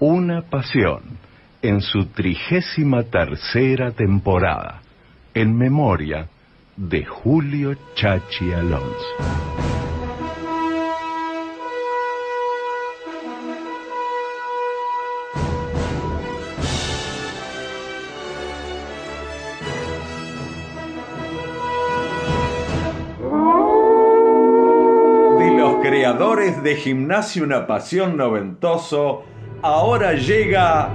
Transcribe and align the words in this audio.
Una 0.00 0.40
Pasión, 0.40 1.02
en 1.60 1.82
su 1.82 2.06
trigésima 2.06 3.02
tercera 3.02 3.90
temporada, 3.90 4.80
en 5.34 5.54
memoria 5.54 6.26
de 6.74 7.04
Julio 7.04 7.76
Chachi 7.94 8.50
Alonso. 8.50 9.50
De 26.62 26.76
Gimnasio 26.76 27.44
Una 27.44 27.66
Pasión 27.66 28.18
Noventoso, 28.18 29.24
ahora 29.62 30.14
llega 30.14 30.88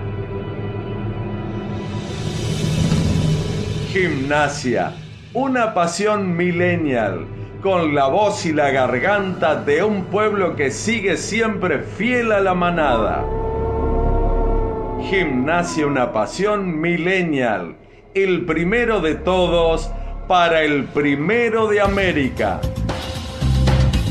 Gimnasia, 3.91 4.93
una 5.33 5.73
pasión 5.73 6.35
millennial, 6.35 7.25
con 7.61 7.95
la 7.95 8.07
voz 8.07 8.45
y 8.45 8.53
la 8.53 8.69
garganta 8.71 9.55
de 9.55 9.83
un 9.83 10.05
pueblo 10.05 10.55
que 10.55 10.69
sigue 10.69 11.17
siempre 11.17 11.79
fiel 11.79 12.31
a 12.31 12.41
la 12.41 12.53
manada. 12.53 13.23
Gimnasia, 15.09 15.87
una 15.87 16.11
pasión 16.11 16.81
millennial, 16.81 17.75
el 18.13 18.45
primero 18.45 18.99
de 18.99 19.15
todos 19.15 19.89
para 20.27 20.63
el 20.63 20.85
primero 20.85 21.67
de 21.67 21.81
América. 21.81 22.59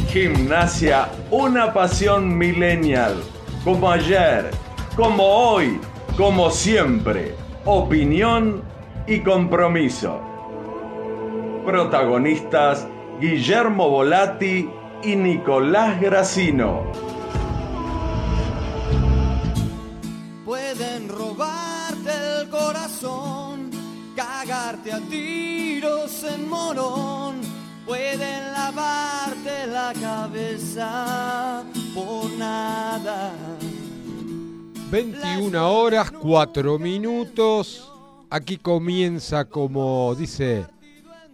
Gimnasia, 0.09 1.09
una 1.31 1.73
pasión 1.73 2.39
millennial, 2.39 3.17
como 3.65 3.91
ayer, 3.91 4.51
como 4.95 5.25
hoy, 5.25 5.81
como 6.17 6.51
siempre. 6.51 7.35
Opinión 7.65 8.63
y 9.07 9.21
compromiso. 9.21 10.21
Protagonistas 11.65 12.87
Guillermo 13.21 13.89
Volati 13.89 14.69
y 15.03 15.17
Nicolás 15.17 16.01
Gracino. 16.01 16.83
Pueden 20.45 21.09
robarte 21.09 22.11
el 22.11 22.49
corazón, 22.51 23.71
cagarte 24.15 24.93
a 24.93 25.01
tiros 25.01 26.25
en 26.25 26.49
morón, 26.49 27.41
pueden 27.87 28.53
lavarte 28.53 29.67
la 29.69 29.93
cabeza 29.99 31.65
por 31.95 32.31
nada. 32.33 33.33
21 34.95 35.57
horas, 35.77 36.13
4 36.13 36.79
minutos. 36.79 37.91
Aquí 38.31 38.59
comienza, 38.59 39.45
como 39.45 40.15
dice 40.15 40.67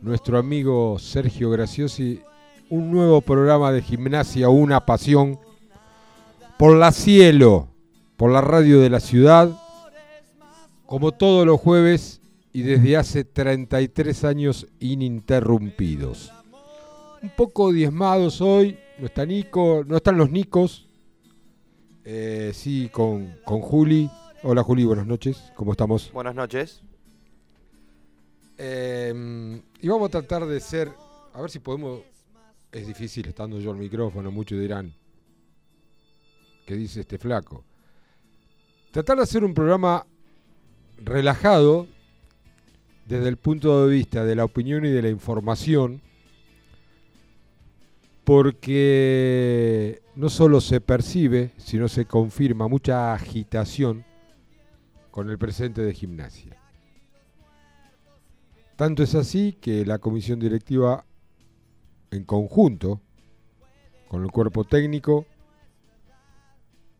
nuestro 0.00 0.38
amigo 0.38 0.98
Sergio 0.98 1.50
Graciosi, 1.50 2.22
un 2.70 2.90
nuevo 2.90 3.20
programa 3.20 3.70
de 3.70 3.82
gimnasia, 3.82 4.48
una 4.48 4.86
pasión, 4.86 5.38
por 6.58 6.74
la 6.74 6.90
cielo, 6.90 7.68
por 8.16 8.30
la 8.30 8.40
radio 8.40 8.80
de 8.80 8.88
la 8.88 8.98
ciudad, 8.98 9.50
como 10.86 11.12
todos 11.12 11.44
los 11.44 11.60
jueves 11.60 12.22
y 12.54 12.62
desde 12.62 12.96
hace 12.96 13.24
33 13.24 14.24
años 14.24 14.68
ininterrumpidos. 14.78 16.32
Un 17.22 17.30
poco 17.36 17.72
diezmados 17.74 18.40
hoy, 18.40 18.78
no 18.98 19.04
está 19.04 19.26
Nico, 19.26 19.84
no 19.86 19.98
están 19.98 20.16
los 20.16 20.30
Nicos, 20.30 20.88
eh, 22.12 22.50
sí, 22.52 22.88
con, 22.88 23.36
con 23.44 23.60
Juli. 23.60 24.10
Hola 24.42 24.64
Juli, 24.64 24.84
buenas 24.84 25.06
noches, 25.06 25.52
¿cómo 25.54 25.70
estamos? 25.70 26.10
Buenas 26.12 26.34
noches. 26.34 26.82
Eh, 28.58 29.62
y 29.80 29.88
vamos 29.88 30.08
a 30.08 30.10
tratar 30.10 30.44
de 30.44 30.58
ser, 30.58 30.90
a 31.32 31.40
ver 31.40 31.50
si 31.50 31.60
podemos, 31.60 32.00
es 32.72 32.88
difícil 32.88 33.28
estando 33.28 33.60
yo 33.60 33.70
al 33.70 33.76
micrófono, 33.76 34.32
muchos 34.32 34.58
dirán, 34.58 34.92
¿qué 36.66 36.74
dice 36.74 37.02
este 37.02 37.16
flaco? 37.16 37.64
Tratar 38.90 39.18
de 39.18 39.22
hacer 39.22 39.44
un 39.44 39.54
programa 39.54 40.04
relajado 40.96 41.86
desde 43.06 43.28
el 43.28 43.36
punto 43.36 43.86
de 43.86 43.94
vista 43.94 44.24
de 44.24 44.34
la 44.34 44.44
opinión 44.44 44.84
y 44.84 44.90
de 44.90 45.02
la 45.02 45.10
información, 45.10 46.02
porque 48.24 49.99
no 50.14 50.28
solo 50.28 50.60
se 50.60 50.80
percibe, 50.80 51.52
sino 51.56 51.88
se 51.88 52.06
confirma 52.06 52.68
mucha 52.68 53.12
agitación 53.14 54.04
con 55.10 55.30
el 55.30 55.38
presente 55.38 55.82
de 55.82 55.94
gimnasia. 55.94 56.56
Tanto 58.76 59.02
es 59.02 59.14
así 59.14 59.52
que 59.52 59.84
la 59.84 59.98
comisión 59.98 60.40
directiva, 60.40 61.04
en 62.10 62.24
conjunto 62.24 63.00
con 64.08 64.24
el 64.24 64.30
cuerpo 64.30 64.64
técnico, 64.64 65.26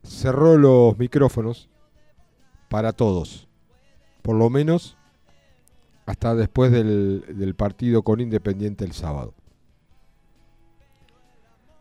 cerró 0.03 0.57
los 0.57 0.99
micrófonos 0.99 1.69
para 2.69 2.93
todos, 2.93 3.49
por 4.23 4.37
lo 4.37 4.51
menos 4.51 4.97
hasta 6.07 6.35
después 6.35 6.71
del, 6.71 7.25
del 7.37 7.55
partido 7.55 8.03
con 8.03 8.21
Independiente 8.21 8.85
el 8.85 8.93
sábado. 8.93 9.35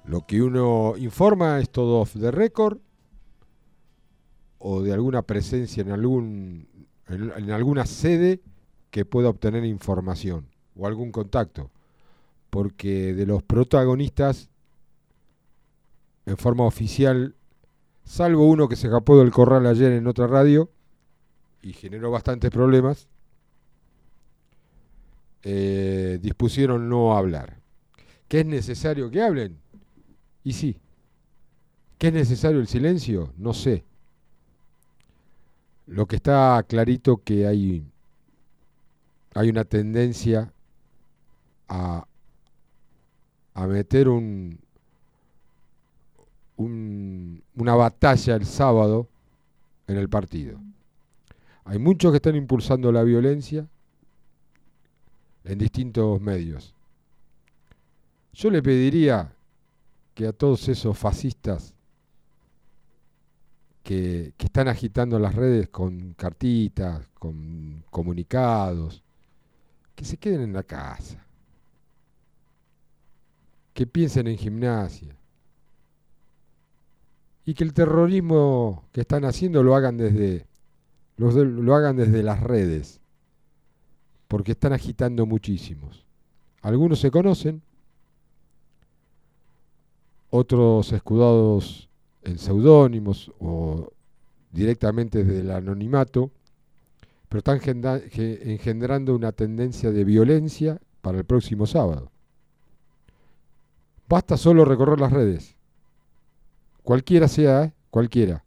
Lo 0.09 0.25
que 0.25 0.41
uno 0.41 0.95
informa 0.97 1.59
es 1.59 1.69
todo 1.69 2.01
off 2.01 2.15
the 2.19 2.31
record 2.31 2.79
o 4.57 4.81
de 4.81 4.91
alguna 4.91 5.21
presencia 5.21 5.81
en 5.81 5.91
algún 5.91 6.67
alguna 7.51 7.85
sede 7.85 8.41
que 8.89 9.05
pueda 9.05 9.29
obtener 9.29 9.63
información 9.65 10.47
o 10.75 10.87
algún 10.87 11.11
contacto, 11.11 11.69
porque 12.49 13.13
de 13.13 13.27
los 13.27 13.43
protagonistas 13.43 14.49
en 16.25 16.37
forma 16.37 16.63
oficial, 16.63 17.35
salvo 18.03 18.49
uno 18.49 18.67
que 18.67 18.77
se 18.77 18.87
escapó 18.87 19.19
del 19.19 19.29
corral 19.29 19.67
ayer 19.67 19.91
en 19.91 20.07
otra 20.07 20.25
radio 20.25 20.71
y 21.61 21.73
generó 21.73 22.09
bastantes 22.09 22.49
problemas, 22.49 23.09
eh, 25.43 26.17
dispusieron 26.19 26.89
no 26.89 27.15
hablar. 27.15 27.59
¿Que 28.27 28.39
es 28.39 28.47
necesario 28.47 29.11
que 29.11 29.21
hablen? 29.21 29.68
Y 30.49 30.53
sí. 30.53 30.75
¿Que 31.99 32.07
es 32.07 32.13
necesario 32.13 32.59
el 32.59 32.65
silencio? 32.65 33.31
No 33.37 33.53
sé. 33.53 33.83
Lo 35.85 36.07
que 36.07 36.15
está 36.15 36.65
clarito 36.67 37.17
que 37.17 37.45
hay, 37.45 37.85
hay 39.35 39.49
una 39.51 39.63
tendencia 39.63 40.51
a, 41.67 42.03
a 43.53 43.67
meter 43.67 44.09
un, 44.09 44.57
un, 46.57 47.43
una 47.53 47.75
batalla 47.75 48.33
el 48.33 48.47
sábado 48.47 49.07
en 49.85 49.97
el 49.97 50.09
partido. 50.09 50.59
Hay 51.63 51.77
muchos 51.77 52.11
que 52.11 52.15
están 52.15 52.35
impulsando 52.35 52.91
la 52.91 53.03
violencia 53.03 53.67
en 55.43 55.59
distintos 55.59 56.19
medios. 56.19 56.73
Yo 58.33 58.49
le 58.49 58.63
pediría 58.63 59.35
que 60.19 60.27
a 60.27 60.33
todos 60.33 60.67
esos 60.67 60.97
fascistas 60.97 61.73
que, 63.81 64.33
que, 64.35 64.47
están 64.47 64.67
agitando 64.67 65.17
las 65.17 65.33
redes 65.33 65.69
con 65.69 66.13
cartitas, 66.13 67.07
con 67.13 67.85
comunicados, 67.89 69.01
que 69.95 70.03
se 70.03 70.17
queden 70.17 70.41
en 70.41 70.51
la 70.51 70.63
casa, 70.63 71.25
que 73.73 73.87
piensen 73.87 74.27
en 74.27 74.37
gimnasia 74.37 75.15
y 77.45 77.53
que 77.53 77.63
el 77.63 77.71
terrorismo 77.71 78.89
que 78.91 78.99
están 78.99 79.23
haciendo 79.23 79.63
lo 79.63 79.73
hagan 79.73 79.95
desde 79.95 80.45
lo, 81.15 81.31
lo 81.31 81.75
hagan 81.75 81.95
desde 81.95 82.23
las 82.23 82.41
redes, 82.43 82.99
porque 84.27 84.51
están 84.51 84.73
agitando 84.73 85.25
muchísimos. 85.25 86.05
Algunos 86.61 86.99
se 86.99 87.09
conocen, 87.09 87.61
otros 90.29 90.91
escudados 90.91 91.89
en 92.23 92.37
seudónimos 92.37 93.31
o 93.39 93.91
directamente 94.51 95.23
desde 95.23 95.41
el 95.41 95.51
anonimato, 95.51 96.31
pero 97.27 97.39
están 97.39 97.59
engendrando 98.13 99.15
una 99.15 99.31
tendencia 99.31 99.91
de 99.91 100.03
violencia 100.03 100.79
para 101.01 101.19
el 101.19 101.25
próximo 101.25 101.65
sábado. 101.65 102.11
Basta 104.07 104.37
solo 104.37 104.65
recorrer 104.65 104.99
las 104.99 105.13
redes, 105.13 105.55
cualquiera 106.83 107.27
sea, 107.27 107.65
¿eh? 107.65 107.73
cualquiera. 107.91 108.43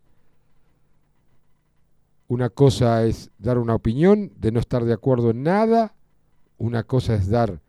Una 2.26 2.48
cosa 2.48 3.04
es 3.04 3.30
dar 3.38 3.58
una 3.58 3.74
opinión 3.74 4.32
de 4.36 4.50
no 4.50 4.58
estar 4.58 4.84
de 4.84 4.92
acuerdo 4.92 5.30
en 5.30 5.44
nada, 5.44 5.94
una 6.58 6.82
cosa 6.82 7.14
es 7.14 7.28
dar, 7.28 7.60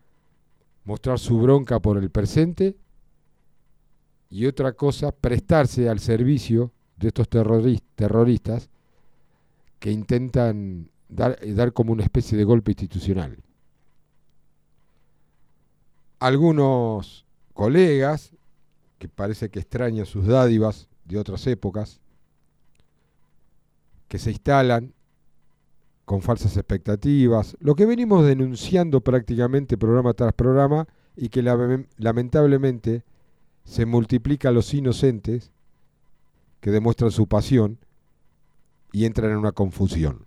mostrar 0.84 1.18
su 1.18 1.38
bronca 1.38 1.78
por 1.78 1.98
el 1.98 2.10
presente, 2.10 2.76
y 4.34 4.46
otra 4.46 4.72
cosa, 4.72 5.12
prestarse 5.12 5.88
al 5.88 6.00
servicio 6.00 6.72
de 6.96 7.06
estos 7.06 7.28
terroristas 7.28 8.68
que 9.78 9.92
intentan 9.92 10.90
dar, 11.08 11.38
dar 11.54 11.72
como 11.72 11.92
una 11.92 12.02
especie 12.02 12.36
de 12.36 12.42
golpe 12.42 12.72
institucional. 12.72 13.38
Algunos 16.18 17.24
colegas, 17.52 18.32
que 18.98 19.08
parece 19.08 19.50
que 19.50 19.60
extrañan 19.60 20.04
sus 20.04 20.26
dádivas 20.26 20.88
de 21.04 21.18
otras 21.18 21.46
épocas, 21.46 22.00
que 24.08 24.18
se 24.18 24.32
instalan 24.32 24.94
con 26.04 26.22
falsas 26.22 26.56
expectativas, 26.56 27.56
lo 27.60 27.76
que 27.76 27.86
venimos 27.86 28.26
denunciando 28.26 29.00
prácticamente 29.00 29.78
programa 29.78 30.12
tras 30.12 30.32
programa 30.32 30.88
y 31.14 31.28
que 31.28 31.40
lamentablemente 31.98 33.04
se 33.64 33.86
multiplican 33.86 34.54
los 34.54 34.72
inocentes 34.74 35.50
que 36.60 36.70
demuestran 36.70 37.10
su 37.10 37.26
pasión 37.26 37.78
y 38.92 39.06
entran 39.06 39.30
en 39.30 39.38
una 39.38 39.52
confusión. 39.52 40.26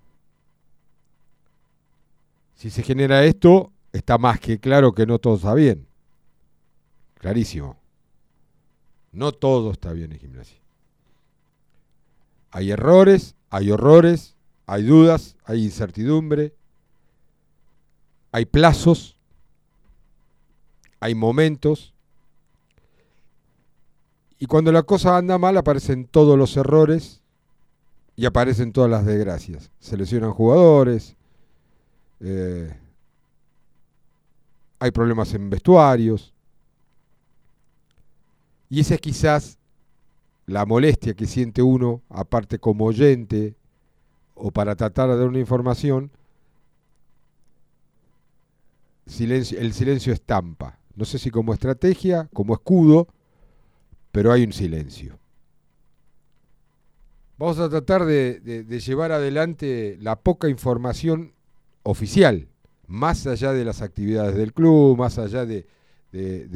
Si 2.56 2.70
se 2.70 2.84
genera 2.84 3.24
esto, 3.24 3.72
está 3.94 4.18
más 4.18 4.40
que 4.40 4.60
claro 4.60 4.94
que 4.94 5.06
no 5.06 5.20
todo 5.20 5.36
está 5.36 5.54
bien. 5.54 5.88
Clarísimo. 7.16 7.78
No 9.12 9.32
todo 9.32 9.72
está 9.72 9.94
bien 9.94 10.12
en 10.12 10.20
gimnasia. 10.20 10.60
Hay 12.52 12.72
errores, 12.72 13.36
hay 13.50 13.72
horrores, 13.72 14.36
hay 14.66 14.84
dudas, 14.84 15.38
hay 15.44 15.64
incertidumbre, 15.64 16.54
hay 18.32 18.46
plazos, 18.46 19.18
hay 21.00 21.16
momentos. 21.16 21.94
Y 24.40 24.46
cuando 24.46 24.72
la 24.72 24.84
cosa 24.84 25.18
anda 25.18 25.38
mal 25.38 25.58
aparecen 25.58 26.06
todos 26.06 26.38
los 26.38 26.56
errores 26.58 27.22
y 28.16 28.26
aparecen 28.26 28.72
todas 28.72 28.90
las 28.90 29.06
desgracias. 29.06 29.72
Se 29.80 29.98
lesionan 29.98 30.32
jugadores, 30.32 31.16
eh, 32.20 32.76
hay 34.80 34.92
problemas 34.92 35.34
en 35.34 35.50
vestuarios. 35.50 36.34
Y 38.70 38.82
esa 38.82 38.96
es 38.96 39.02
quizás 39.02 39.58
la 40.46 40.66
molestia 40.66 41.14
que 41.14 41.26
siente 41.26 41.62
uno, 41.62 42.02
aparte 42.10 42.60
como 42.60 42.86
oyente 42.86 43.56
o 44.36 44.52
para 44.52 44.76
tratar 44.76 45.10
de 45.10 45.18
dar 45.18 45.28
una 45.28 45.40
información, 45.40 46.12
el 49.06 49.74
silencio 49.74 50.14
estampa. 50.14 50.80
No 50.96 51.06
sé 51.06 51.18
si 51.18 51.32
como 51.32 51.54
estrategia, 51.54 52.30
como 52.34 52.54
escudo, 52.54 53.08
pero 54.12 54.32
hay 54.32 54.44
un 54.44 54.54
silencio. 54.54 55.20
Vamos 57.38 57.60
a 57.60 57.70
tratar 57.70 58.04
de, 58.06 58.66
llevar 58.84 59.12
adelante 59.12 59.98
la 60.02 60.16
poca 60.16 60.50
información 60.50 61.34
oficial, 61.84 62.48
más 62.88 63.28
allá 63.28 63.54
de 63.54 63.64
las 63.64 63.84
actividades 63.84 64.36
del 64.36 64.54
club, 64.54 64.98
más 64.98 65.20
allá 65.20 65.46
de, 65.46 65.66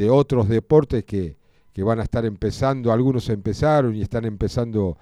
otros 0.09 0.49
deportes 0.49 1.03
que, 1.05 1.37
van 1.77 1.99
a 1.99 2.03
estar 2.03 2.25
empezando, 2.25 2.91
algunos 2.91 3.29
empezaron 3.29 3.95
y 3.95 4.01
están 4.01 4.25
empezando 4.25 4.97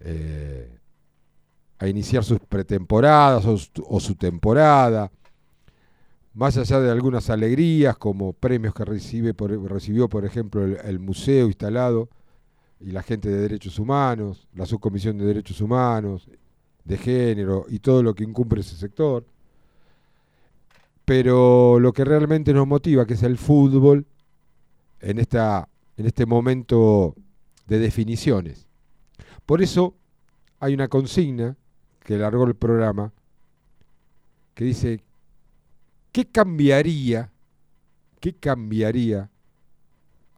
eh, 0.00 0.78
a 1.78 1.86
iniciar 1.86 2.24
sus 2.24 2.40
pretemporadas 2.40 3.44
o, 3.46 4.00
su 4.00 4.14
temporada, 4.16 5.12
más 6.34 6.56
allá 6.56 6.80
de 6.80 6.90
algunas 6.90 7.30
alegrías 7.30 7.96
como 7.96 8.32
premios 8.32 8.74
que 8.74 8.84
recibe 8.84 9.34
recibió, 9.68 10.08
por 10.08 10.24
ejemplo, 10.24 10.64
el, 10.64 10.98
museo 10.98 11.46
instalado 11.46 12.08
y 12.80 12.90
la 12.90 13.02
gente 13.02 13.28
de 13.28 13.38
derechos 13.38 13.78
humanos, 13.78 14.48
la 14.52 14.66
subcomisión 14.66 15.16
de 15.16 15.26
derechos 15.26 15.60
humanos, 15.60 16.28
de 16.84 16.98
género 16.98 17.66
y 17.68 17.78
todo 17.78 18.02
lo 18.02 18.14
que 18.14 18.24
incumple 18.24 18.60
ese 18.60 18.76
sector. 18.76 19.24
Pero 21.04 21.78
lo 21.78 21.92
que 21.92 22.04
realmente 22.04 22.52
nos 22.52 22.66
motiva, 22.66 23.06
que 23.06 23.14
es 23.14 23.22
el 23.22 23.38
fútbol, 23.38 24.04
en, 25.00 25.18
esta, 25.18 25.68
en 25.96 26.06
este 26.06 26.26
momento 26.26 27.14
de 27.68 27.78
definiciones. 27.78 28.66
Por 29.46 29.62
eso 29.62 29.94
hay 30.58 30.74
una 30.74 30.88
consigna 30.88 31.56
que 32.00 32.18
largó 32.18 32.44
el 32.44 32.54
programa, 32.54 33.12
que 34.54 34.64
dice, 34.64 35.04
¿qué 36.14 36.24
cambiaría, 36.24 37.32
qué 38.20 38.32
cambiaría 38.32 39.28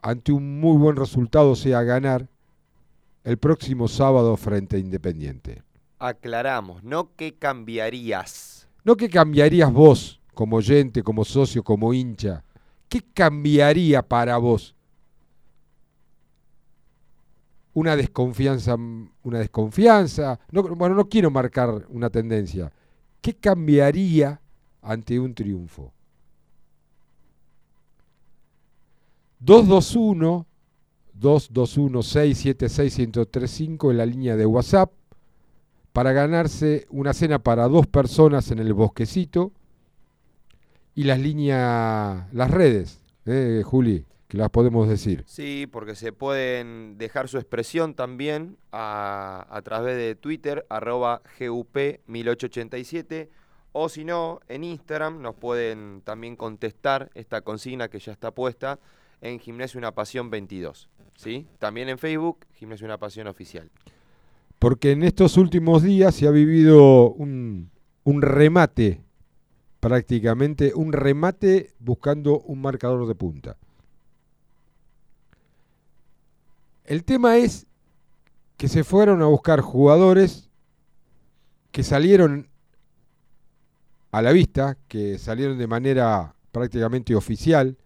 ante 0.00 0.32
un 0.32 0.58
muy 0.58 0.78
buen 0.78 0.96
resultado, 0.96 1.54
sea 1.54 1.82
ganar, 1.82 2.28
el 3.24 3.36
próximo 3.36 3.86
sábado 3.86 4.34
frente 4.38 4.76
a 4.76 4.78
Independiente? 4.78 5.62
Aclaramos, 5.98 6.82
no 6.82 7.14
qué 7.14 7.34
cambiarías. 7.34 8.66
No 8.84 8.96
qué 8.96 9.10
cambiarías 9.10 9.70
vos, 9.70 10.22
como 10.32 10.56
oyente, 10.56 11.02
como 11.02 11.26
socio, 11.26 11.62
como 11.62 11.92
hincha. 11.92 12.42
¿Qué 12.88 13.02
cambiaría 13.12 14.00
para 14.00 14.38
vos 14.38 14.74
una 17.74 17.94
desconfianza, 17.96 18.76
una 19.22 19.38
desconfianza. 19.40 20.40
bueno, 20.50 20.94
no 20.94 21.06
quiero 21.10 21.30
marcar 21.30 21.84
una 21.90 22.08
tendencia. 22.08 22.72
¿Qué 23.20 23.34
cambiaría 23.34 24.40
ante 24.86 25.18
un 25.18 25.34
triunfo? 25.34 25.92
221 29.40 30.46
221 31.12 32.02
676 32.02 32.98
1035 32.98 33.90
en 33.90 33.96
la 33.96 34.06
línea 34.06 34.36
de 34.36 34.46
WhatsApp 34.46 34.92
para 35.92 36.12
ganarse 36.12 36.86
una 36.90 37.12
cena 37.12 37.38
para 37.38 37.68
dos 37.68 37.86
personas 37.86 38.50
en 38.50 38.58
el 38.58 38.72
bosquecito 38.72 39.52
y 40.94 41.04
las 41.04 41.18
líneas, 41.18 42.26
las 42.32 42.50
redes, 42.50 43.00
¿eh, 43.26 43.62
Juli? 43.64 44.04
que 44.28 44.38
las 44.38 44.50
podemos 44.50 44.88
decir. 44.88 45.22
Sí, 45.26 45.68
porque 45.70 45.94
se 45.94 46.12
pueden 46.12 46.98
dejar 46.98 47.28
su 47.28 47.38
expresión 47.38 47.94
también 47.94 48.56
a, 48.72 49.60
través 49.64 49.96
de 49.96 50.14
Twitter, 50.16 50.66
arroba 50.68 51.22
GUP1887, 51.38 53.28
o 53.78 53.90
si 53.90 54.06
no, 54.06 54.40
en 54.48 54.64
Instagram 54.64 55.20
nos 55.20 55.34
pueden 55.34 56.00
también 56.02 56.34
contestar 56.34 57.10
esta 57.14 57.42
consigna 57.42 57.88
que 57.88 57.98
ya 57.98 58.10
está 58.10 58.30
puesta 58.30 58.78
en 59.20 59.38
Gimnasio 59.38 59.76
Una 59.76 59.92
Pasión 59.92 60.30
22. 60.30 60.88
¿sí? 61.14 61.46
También 61.58 61.90
en 61.90 61.98
Facebook, 61.98 62.46
Gimnasio 62.54 62.86
Una 62.86 62.96
Pasión 62.96 63.26
Oficial. 63.26 63.70
Porque 64.58 64.92
en 64.92 65.02
estos 65.02 65.36
últimos 65.36 65.82
días 65.82 66.14
se 66.14 66.26
ha 66.26 66.30
vivido 66.30 67.10
un, 67.10 67.70
un 68.04 68.22
remate, 68.22 69.02
prácticamente 69.80 70.72
un 70.74 70.94
remate 70.94 71.74
buscando 71.78 72.40
un 72.40 72.62
marcador 72.62 73.06
de 73.06 73.14
punta. 73.14 73.58
El 76.86 77.04
tema 77.04 77.36
es 77.36 77.66
que 78.56 78.68
se 78.68 78.84
fueron 78.84 79.20
a 79.20 79.26
buscar 79.26 79.60
jugadores 79.60 80.48
que 81.72 81.82
salieron 81.82 82.48
a 84.10 84.22
la 84.22 84.32
vista, 84.32 84.76
que 84.88 85.18
salieron 85.18 85.58
de 85.58 85.66
manera 85.66 86.34
prácticamente 86.52 87.14
oficial, 87.14 87.76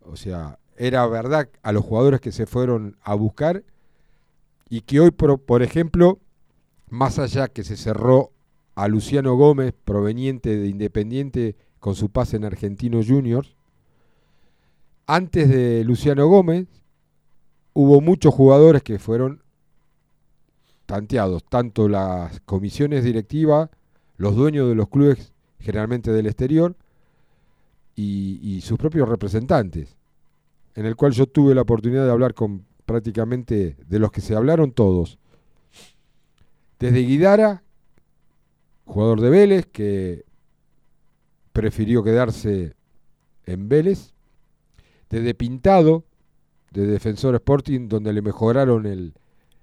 o 0.00 0.16
sea, 0.16 0.58
era 0.76 1.06
verdad 1.06 1.48
a 1.62 1.72
los 1.72 1.84
jugadores 1.84 2.20
que 2.20 2.32
se 2.32 2.46
fueron 2.46 2.96
a 3.02 3.14
buscar 3.14 3.64
y 4.68 4.82
que 4.82 5.00
hoy, 5.00 5.10
por, 5.10 5.62
ejemplo, 5.62 6.18
más 6.88 7.18
allá 7.18 7.48
que 7.48 7.64
se 7.64 7.76
cerró 7.76 8.32
a 8.74 8.88
Luciano 8.88 9.34
Gómez, 9.34 9.74
proveniente 9.84 10.56
de 10.56 10.68
Independiente, 10.68 11.56
con 11.80 11.94
su 11.94 12.10
pase 12.10 12.36
en 12.36 12.44
Argentino 12.44 13.00
Juniors, 13.06 13.54
antes 15.06 15.48
de 15.48 15.84
Luciano 15.84 16.26
Gómez 16.26 16.66
hubo 17.72 18.00
muchos 18.00 18.34
jugadores 18.34 18.82
que 18.82 18.98
fueron 18.98 19.42
tanteados, 20.86 21.44
tanto 21.44 21.88
las 21.88 22.40
comisiones 22.40 23.04
directivas, 23.04 23.70
los 24.18 24.36
dueños 24.36 24.68
de 24.68 24.74
los 24.74 24.88
clubes, 24.88 25.32
generalmente 25.60 26.12
del 26.12 26.26
exterior, 26.26 26.76
y, 27.96 28.60
sus 28.62 28.78
propios 28.78 29.08
representantes, 29.08 29.96
en 30.76 30.86
el 30.86 30.94
cual 30.94 31.12
yo 31.12 31.26
tuve 31.26 31.54
la 31.54 31.62
oportunidad 31.62 32.04
de 32.04 32.12
hablar 32.12 32.34
con 32.34 32.64
prácticamente 32.86 33.76
de 33.88 33.98
los 33.98 34.12
que 34.12 34.20
se 34.20 34.36
hablaron 34.36 34.70
todos. 34.70 35.18
Desde 36.78 37.00
Guidara, 37.00 37.64
jugador 38.84 39.20
de 39.20 39.30
Vélez, 39.30 39.66
que 39.66 40.24
prefirió 41.52 42.04
quedarse 42.04 42.74
en 43.46 43.68
Vélez, 43.68 44.12
desde 45.10 45.34
Pintado, 45.34 46.04
de 46.70 46.86
Defensor 46.86 47.34
Sporting 47.34 47.88
donde 47.88 48.12
le 48.12 48.22
mejoraron 48.22 48.86
el, 48.86 49.14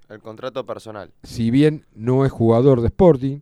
el 0.09 0.19
contrato 0.19 0.65
personal. 0.65 1.11
Si 1.23 1.51
bien 1.51 1.85
no 1.93 2.25
es 2.25 2.31
jugador 2.31 2.81
de 2.81 2.87
Sporting, 2.87 3.39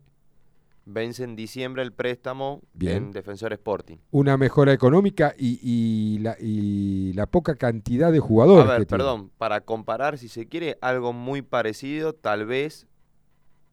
vence 0.86 1.24
en 1.24 1.36
diciembre 1.36 1.82
el 1.84 1.94
préstamo 1.94 2.62
Bien. 2.74 2.98
en 2.98 3.12
Defensor 3.12 3.54
Sporting. 3.54 3.98
Una 4.12 4.38
mejora 4.38 4.74
económica 4.74 5.34
y, 5.38 5.60
y 5.62 6.20
la, 6.20 6.36
y 6.40 7.14
la 7.14 7.26
poca 7.26 7.56
cantidad 7.56 8.12
de 8.12 8.20
jugadores. 8.20 8.66
A 8.66 8.72
ver, 8.72 8.80
que 8.82 8.86
tiene. 8.88 9.04
perdón, 9.04 9.32
para 9.38 9.62
comparar, 9.62 10.18
si 10.18 10.28
se 10.28 10.48
quiere, 10.48 10.78
algo 10.82 11.14
muy 11.14 11.42
parecido, 11.42 12.14
tal 12.14 12.46
vez 12.46 12.88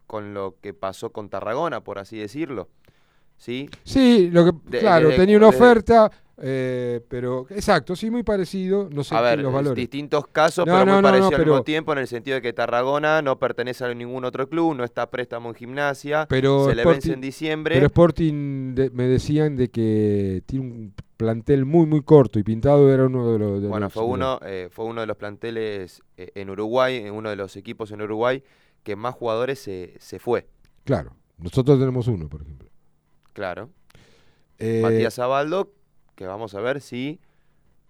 con 0.06 0.34
lo 0.34 0.56
que 0.60 0.74
pasó 0.74 1.10
con 1.10 1.28
Tarragona, 1.28 1.82
por 1.82 1.98
así 1.98 2.16
decirlo. 2.18 2.68
¿Sí? 3.36 3.70
Sí, 3.84 4.28
lo 4.30 4.44
que, 4.44 4.52
De- 4.70 4.78
claro, 4.80 5.10
tenía 5.16 5.36
una 5.38 5.48
oferta, 5.48 6.10
eh, 6.40 7.00
pero 7.08 7.46
exacto, 7.50 7.94
sí, 7.96 8.10
muy 8.10 8.22
parecido. 8.22 8.88
No 8.90 9.04
sé 9.04 9.14
A 9.14 9.20
ver, 9.20 9.38
los 9.40 9.48
es 9.48 9.54
valores. 9.54 9.76
distintos 9.76 10.26
casos, 10.28 10.66
No, 10.66 10.72
pero 10.72 10.86
no, 10.86 10.92
muy 10.94 11.02
no, 11.02 11.08
parecido 11.08 11.26
al 11.28 11.36
pero- 11.36 11.52
mismo 11.52 11.64
tiempo, 11.64 11.92
en 11.92 11.98
el 11.98 12.06
sentido 12.08 12.34
de 12.36 12.42
que 12.42 12.52
Tarragona 12.52 13.22
no 13.22 13.38
pertenece 13.38 13.84
a 13.84 13.94
ningún 13.94 14.24
otro 14.24 14.48
club, 14.48 14.74
no 14.74 14.84
está 14.84 15.02
a 15.02 15.10
préstamo 15.10 15.50
en 15.50 15.54
gimnasia, 15.54 16.26
Pero 16.28 16.66
se 16.66 16.74
le 16.74 16.84
vence 16.84 17.12
en 17.12 17.20
diciembre. 17.20 17.74
Pero 17.74 17.86
Sporting 17.86 18.74
de- 18.74 18.90
me 18.90 19.04
decían 19.04 19.56
de 19.56 19.68
que 19.68 20.42
tiene 20.46 20.64
un 20.66 20.94
plantel 21.16 21.66
muy, 21.66 21.84
muy 21.86 22.02
corto 22.02 22.38
y 22.38 22.42
Pintado 22.42 22.90
era 22.92 23.04
uno 23.06 23.32
de 23.32 23.38
los. 23.38 23.62
de 23.62 23.68
Bueno, 23.68 23.86
los- 23.86 23.92
fue 23.92 24.04
uno, 24.04 24.38
eh, 24.42 24.68
fue 24.70 24.86
uno 24.86 25.02
de 25.02 25.06
los 25.06 25.16
planteles 25.18 26.02
eh, 26.16 26.30
en 26.34 26.48
Uruguay, 26.50 26.96
en 26.96 27.12
uno 27.12 27.28
de 27.28 27.36
los 27.36 27.56
equipos 27.56 27.90
en 27.92 28.00
Uruguay, 28.02 28.42
que 28.82 28.96
más 28.96 29.14
jugadores 29.14 29.58
se, 29.58 29.94
se 29.98 30.18
fue, 30.18 30.46
Claro, 30.84 31.12
nosotros 31.36 31.78
tenemos 31.78 32.08
uno, 32.08 32.28
por 32.30 32.40
ejemplo. 32.40 32.68
claro. 33.34 33.68
Matías 34.82 35.18
Abaldo, 35.18 35.72
que 36.20 36.26
vamos 36.26 36.54
a 36.54 36.60
ver 36.60 36.82
si 36.82 37.18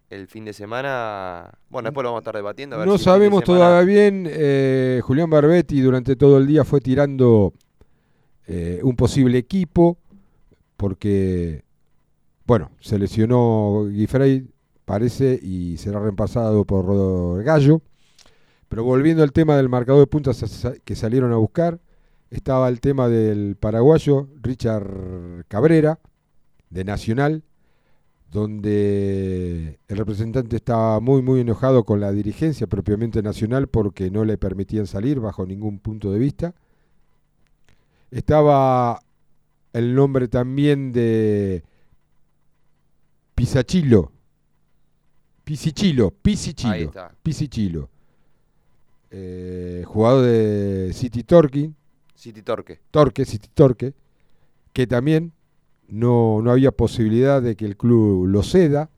el 0.08 0.28
fin 0.28 0.44
de 0.44 0.52
semana. 0.52 1.50
Bueno, 1.68 1.88
después 1.88 2.04
lo 2.04 2.10
vamos 2.10 2.20
a 2.20 2.22
estar 2.22 2.36
debatiendo. 2.36 2.76
A 2.76 2.78
ver 2.78 2.86
no 2.86 2.96
si 2.96 3.02
sabemos 3.02 3.42
semana- 3.44 3.58
todavía 3.58 3.84
bien. 3.92 4.24
eh, 4.30 5.00
Julián 5.02 5.28
Barbetti 5.28 5.80
durante 5.80 6.14
todo 6.14 6.38
el 6.38 6.46
día 6.46 6.62
fue 6.64 6.80
tirando 6.80 7.52
eh, 8.46 8.78
un 8.84 8.94
posible 8.94 9.36
equipo 9.36 9.98
porque, 10.76 11.64
bueno, 12.46 12.70
se 12.78 13.00
lesionó 13.00 13.86
Guifrey, 13.90 14.46
parece, 14.84 15.36
y 15.42 15.76
será 15.78 15.98
reemplazado 15.98 16.64
por 16.64 17.42
Gallo. 17.42 17.82
Pero 18.68 18.84
volviendo 18.84 19.24
al 19.24 19.32
tema 19.32 19.56
del 19.56 19.68
marcador 19.68 20.02
de 20.02 20.06
puntas 20.06 20.64
que 20.84 20.94
salieron 20.94 21.32
a 21.32 21.36
buscar, 21.36 21.80
estaba 22.30 22.68
el 22.68 22.80
tema 22.80 23.08
del 23.08 23.56
paraguayo 23.58 24.28
Richard 24.40 25.44
Cabrera, 25.48 25.98
de 26.70 26.84
Nacional, 26.84 27.42
donde 28.30 29.80
el 29.88 29.96
representante 29.96 30.56
estaba 30.56 31.00
muy, 31.00 31.20
muy 31.20 31.40
enojado 31.40 31.84
con 31.84 32.00
la 32.00 32.12
dirigencia 32.12 32.66
propiamente 32.66 33.22
nacional 33.22 33.66
porque 33.66 34.10
no 34.10 34.24
le 34.24 34.38
permitían 34.38 34.86
salir 34.86 35.18
bajo 35.18 35.44
ningún 35.46 35.80
punto 35.80 36.12
de 36.12 36.18
vista. 36.18 36.54
Estaba 38.10 39.00
el 39.72 39.94
nombre 39.94 40.28
también 40.28 40.92
de 40.92 41.64
Pisachilo, 43.34 44.12
Pisichilo, 45.42 46.06
Ahí 46.06 46.18
Pisichilo, 46.22 46.74
está. 46.74 47.14
Pisichilo, 47.22 47.88
eh, 49.10 49.82
jugador 49.86 50.24
de 50.24 50.92
City 50.92 51.24
Torquín, 51.24 51.74
City 52.14 52.42
Torque. 52.42 52.78
Torque, 52.90 53.24
City 53.24 53.48
Torque, 53.54 53.94
que 54.72 54.86
también 54.86 55.32
no, 55.90 56.40
no 56.42 56.50
había 56.50 56.70
posibilidad 56.70 57.42
de 57.42 57.56
que 57.56 57.64
el 57.66 57.76
club 57.76 58.26
lo 58.26 58.42
ceda. 58.42 58.90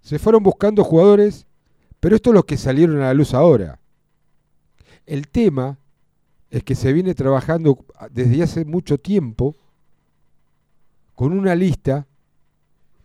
Se 0.00 0.18
fueron 0.18 0.42
buscando 0.42 0.84
jugadores, 0.84 1.46
pero 2.00 2.16
esto 2.16 2.30
es 2.30 2.34
los 2.34 2.44
que 2.44 2.56
salieron 2.56 2.96
a 2.98 3.06
la 3.06 3.14
luz 3.14 3.34
ahora. 3.34 3.78
El 5.06 5.28
tema 5.28 5.78
es 6.50 6.62
que 6.62 6.74
se 6.74 6.92
viene 6.92 7.14
trabajando 7.14 7.84
desde 8.10 8.42
hace 8.42 8.64
mucho 8.64 8.98
tiempo 8.98 9.56
con 11.14 11.32
una 11.32 11.54
lista 11.54 12.06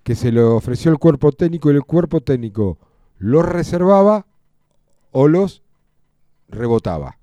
que 0.03 0.15
se 0.15 0.31
le 0.31 0.41
ofreció 0.41 0.91
el 0.91 0.99
cuerpo 0.99 1.31
técnico 1.31 1.71
y 1.71 1.75
el 1.75 1.83
cuerpo 1.83 2.21
técnico 2.21 2.77
los 3.17 3.45
reservaba 3.45 4.25
o 5.11 5.27
los 5.27 5.63
rebotaba. 6.49 7.17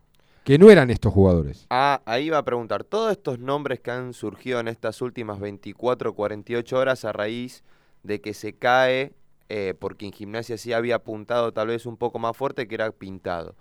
Que 0.44 0.58
no 0.58 0.70
eran 0.70 0.90
estos 0.90 1.12
jugadores. 1.12 1.66
Ah, 1.70 2.00
ahí 2.06 2.26
iba 2.26 2.38
a 2.38 2.44
preguntar, 2.44 2.82
todos 2.84 3.12
estos 3.12 3.38
nombres 3.38 3.80
que 3.80 3.90
han 3.90 4.14
surgido 4.14 4.58
en 4.60 4.68
estas 4.68 5.00
últimas 5.02 5.38
24, 5.38 6.14
48 6.14 6.78
horas 6.78 7.04
a 7.04 7.12
raíz 7.12 7.62
de 8.02 8.20
que 8.20 8.32
se 8.34 8.54
cae, 8.54 9.12
eh, 9.48 9.74
porque 9.78 10.06
en 10.06 10.12
gimnasia 10.12 10.56
sí 10.56 10.72
había 10.72 10.96
apuntado 10.96 11.52
tal 11.52 11.68
vez 11.68 11.84
un 11.86 11.96
poco 11.96 12.18
más 12.18 12.36
fuerte 12.36 12.66
que 12.66 12.74
era 12.74 12.90
pintado. 12.90 13.54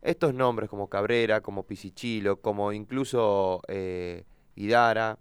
Estos 0.00 0.32
nombres 0.34 0.68
como 0.70 0.88
Cabrera, 0.88 1.40
como 1.42 1.64
Pisichilo, 1.64 2.40
como 2.40 2.72
incluso 2.72 3.60
eh, 3.68 4.24
Idara, 4.56 5.18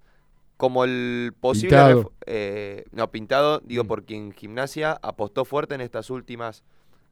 como 0.57 0.83
el 0.83 1.33
posible... 1.39 1.69
Pintado. 1.77 2.11
eh, 2.27 2.85
no, 2.91 3.09
pintado, 3.11 3.59
digo, 3.61 3.83
Mm. 3.83 3.87
porque 3.87 4.15
en 4.15 4.31
gimnasia 4.33 4.99
apostó 5.01 5.45
fuerte 5.45 5.73
en 5.75 5.81
estas 5.81 6.09
últimas 6.11 6.63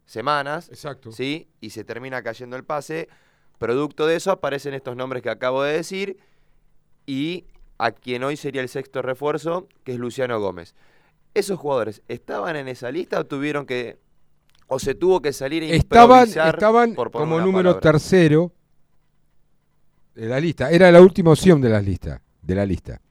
semanas. 0.06 0.70
Exacto. 0.70 1.12
¿sí? 1.12 1.48
Y 1.60 1.72
se 1.72 1.84
termina 1.84 2.22
cayendo 2.22 2.56
el 2.56 2.64
pase. 2.64 3.10
Producto 3.60 4.08
de 4.08 4.16
eso 4.16 4.32
aparecen 4.32 4.74
estos 4.74 4.96
nombres 4.96 5.22
que 5.22 5.30
acabo 5.30 5.62
de 5.62 5.74
decir 5.74 6.18
y 7.06 7.46
a 7.78 7.92
quien 7.92 8.24
hoy 8.24 8.36
sería 8.38 8.62
el 8.62 8.70
sexto 8.70 9.02
refuerzo, 9.02 9.68
que 9.84 9.94
es 9.94 10.00
Luciano 10.00 10.40
Gómez. 10.40 10.74
¿Esos 11.34 11.60
jugadores 11.60 12.02
estaban 12.08 12.56
en 12.56 12.68
esa 12.68 12.90
lista 12.92 13.20
o 13.20 13.26
tuvieron 13.26 13.66
que 13.68 14.00
o 14.68 14.80
se 14.80 14.96
tuvo 14.96 15.22
que 15.22 15.34
salir 15.34 15.64
a 15.64 15.68
Estaban, 15.68 16.20
improvisar 16.28 16.56
estaban 16.56 16.94
por 16.96 17.12
como 17.12 17.40
número 17.40 17.72
palabra? 17.72 17.80
tercero 17.80 18.52
de 20.16 20.28
la 20.28 20.40
lista. 20.40 20.70
Era 20.72 20.92
la 20.92 21.02
última 21.02 21.32
opción 21.32 21.60
de 21.62 21.70
la 21.70 21.82
lista. 21.82 22.22
De 22.42 22.56
la 22.56 22.66
lista. 22.66 23.02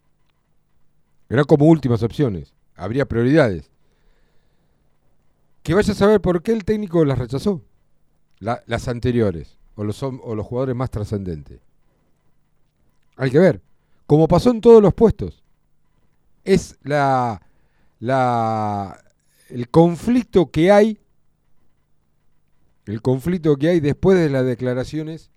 Eran 1.29 1.45
como 1.45 1.67
últimas 1.67 2.03
opciones. 2.03 2.55
Habría 2.75 3.07
prioridades. 3.07 3.71
Que 5.63 5.75
vaya 5.75 5.93
a 5.93 5.97
saber 5.97 6.21
por 6.21 6.43
qué 6.43 6.53
el 6.53 6.65
técnico 6.65 7.05
las 7.05 7.19
rechazó. 7.19 7.63
La- 8.39 8.63
las 8.67 8.89
anteriores. 8.89 9.58
O 9.79 9.85
los, 9.85 10.03
o 10.03 10.35
los 10.35 10.45
jugadores 10.45 10.75
más 10.75 10.91
trascendentes. 10.91 11.61
Hay 13.17 13.31
que 13.31 13.39
ver. 13.39 13.63
Como 14.07 14.27
pasó 14.27 14.51
en 14.51 14.61
todos 14.61 14.83
los 14.83 14.93
puestos. 14.93 15.45
Es 16.45 16.77
la, 16.83 17.41
la, 18.01 18.99
el 19.49 19.69
conflicto 19.69 20.51
que 20.51 20.73
hay 20.73 20.99
el 22.87 23.03
conflicto 23.03 23.57
que 23.57 23.69
hay 23.69 23.81
después 23.81 24.19
de 24.19 24.31
las 24.31 24.47
declaraciones 24.47 25.31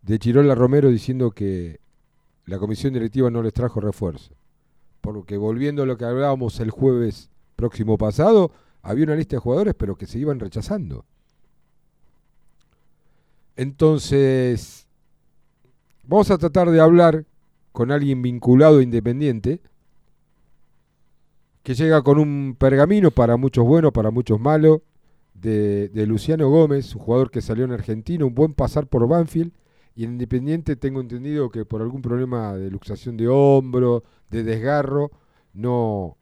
de 0.00 0.18
Chirola 0.18 0.54
Romero 0.54 0.88
diciendo 0.88 1.30
que 1.30 1.78
la 2.46 2.58
comisión 2.58 2.94
directiva 2.94 3.30
no 3.30 3.42
les 3.42 3.52
trajo 3.52 3.80
refuerzo. 3.80 4.34
Porque 5.02 5.36
volviendo 5.36 5.82
a 5.82 5.86
lo 5.86 5.98
que 5.98 6.06
hablábamos 6.06 6.58
el 6.60 6.70
jueves 6.70 7.30
próximo 7.54 7.98
pasado, 7.98 8.50
había 8.80 9.04
una 9.04 9.14
lista 9.14 9.36
de 9.36 9.40
jugadores 9.40 9.74
pero 9.74 9.96
que 9.96 10.06
se 10.06 10.18
iban 10.18 10.40
rechazando. 10.40 11.04
Entonces, 13.58 14.86
vamos 16.04 16.30
a 16.30 16.38
tratar 16.38 16.70
de 16.70 16.80
hablar 16.80 17.26
con 17.72 17.90
alguien 17.90 18.22
vinculado 18.22 18.78
a 18.78 18.84
Independiente, 18.84 19.60
que 21.64 21.74
llega 21.74 22.02
con 22.02 22.20
un 22.20 22.54
pergamino 22.56 23.10
para 23.10 23.36
muchos 23.36 23.66
buenos, 23.66 23.90
para 23.90 24.12
muchos 24.12 24.38
malos, 24.38 24.82
de, 25.34 25.88
de 25.88 26.06
Luciano 26.06 26.48
Gómez, 26.48 26.94
un 26.94 27.02
jugador 27.02 27.32
que 27.32 27.40
salió 27.40 27.64
en 27.64 27.72
Argentina, 27.72 28.24
un 28.24 28.34
buen 28.36 28.54
pasar 28.54 28.86
por 28.86 29.08
Banfield, 29.08 29.52
y 29.96 30.04
en 30.04 30.12
Independiente 30.12 30.76
tengo 30.76 31.00
entendido 31.00 31.50
que 31.50 31.64
por 31.64 31.82
algún 31.82 32.00
problema 32.00 32.54
de 32.54 32.70
luxación 32.70 33.16
de 33.16 33.26
hombro, 33.26 34.04
de 34.30 34.44
desgarro, 34.44 35.10
no, 35.52 36.16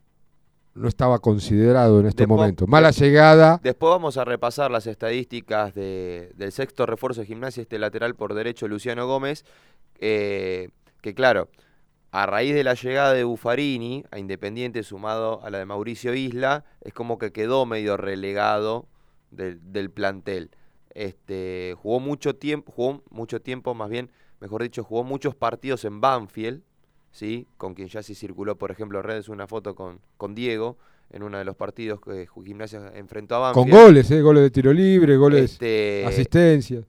no 0.77 0.89
estaba 0.89 1.19
considerado 1.19 2.01
en 2.01 2.07
este 2.07 2.23
Después- 2.25 2.39
momento. 2.39 2.67
Mala 2.67 2.91
llegada, 2.91 3.61
Después 3.63 3.91
vamos 3.91 4.17
a 4.17 4.25
repasar 4.25 4.71
las 4.71 4.87
estadísticas 4.87 5.75
de- 5.75 6.33
del 6.37 6.53
sexto 6.53 6.87
refuerzo 6.87 7.23
de 7.23 7.27
gimnasia, 7.27 7.63
este 7.63 7.79
lateral 7.79 8.15
por 8.15 8.35
derecho, 8.35 8.69
Luciano 8.69 9.07
Gómez, 9.07 9.45
eh, 9.99 10.69
que 11.01 11.15
claro, 11.15 11.49
a 12.13 12.27
raíz 12.27 12.55
de 12.55 12.65
la 12.65 12.75
llegada 12.75 13.13
de 13.13 13.25
Buffarini 13.25 14.05
a 14.11 14.19
Independiente 14.19 14.83
sumado 14.83 15.43
a 15.43 15.51
la 15.51 15.59
de 15.59 15.67
Mauricio 15.67 16.15
Isla, 16.15 16.65
es 16.83 16.93
como 16.93 17.19
que 17.19 17.33
quedó 17.33 17.67
medio 17.67 17.97
relegado 17.97 18.87
del, 19.31 19.61
del 19.73 19.91
plantel. 19.91 20.51
Este, 20.95 21.75
jugó 21.83 22.01
mucho 22.01 22.37
tiempo, 22.37 22.73
jugó 22.73 23.03
mucho 23.11 23.41
tiempo, 23.43 23.75
más 23.75 23.91
bien, 23.91 24.11
mejor 24.41 24.63
dicho, 24.63 24.83
jugó 24.83 25.05
muchos 25.05 25.35
partidos 25.35 25.85
en 25.85 26.01
Banfield, 26.01 26.63
¿sí? 27.17 27.47
con 27.57 27.73
quien 27.75 27.89
ya 27.89 28.03
se 28.03 28.15
circuló, 28.15 28.57
por 28.57 28.71
ejemplo, 28.71 29.01
redes 29.01 29.29
una 29.31 29.47
foto 29.47 29.75
con, 29.75 30.01
con 30.19 30.35
Diego, 30.35 30.77
en 31.11 31.23
uno 31.23 31.39
de 31.39 31.45
los 31.45 31.57
partidos 31.57 31.99
que 32.01 32.27
Gimnasia 32.45 32.93
enfrentó 32.95 33.37
a 33.45 33.53
con 33.53 33.65
Banfield. 33.71 33.87
goles, 33.87 34.11
eh, 34.11 34.21
goles 34.21 34.43
de 34.43 34.51
tiro 34.51 34.73
libre, 34.73 35.17
goles, 35.17 35.53
Este, 35.53 36.05
asistencia. 36.05 36.83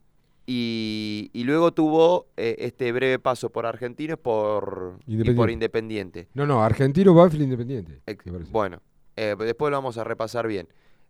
y, 0.46 1.30
y 1.34 1.44
luego 1.44 1.72
tuvo 1.72 2.28
eh, 2.36 2.56
este 2.60 2.92
breve 2.92 3.20
paso 3.20 3.50
por 3.50 3.66
Argentinos 3.66 4.18
por, 4.20 4.98
y 5.06 5.14
Independiente. 5.14 5.36
por 5.38 5.50
Independiente. 5.50 6.28
No, 6.34 6.46
no, 6.46 6.62
Argentino, 6.64 7.14
Banfield, 7.14 7.44
Independiente. 7.44 8.02
Ex-. 8.06 8.52
Bueno, 8.52 8.82
eh, 9.16 9.36
después 9.40 9.72
lo 9.72 9.78
vamos 9.78 9.98
a 9.98 10.04
repasar 10.04 10.48
bien. 10.48 10.68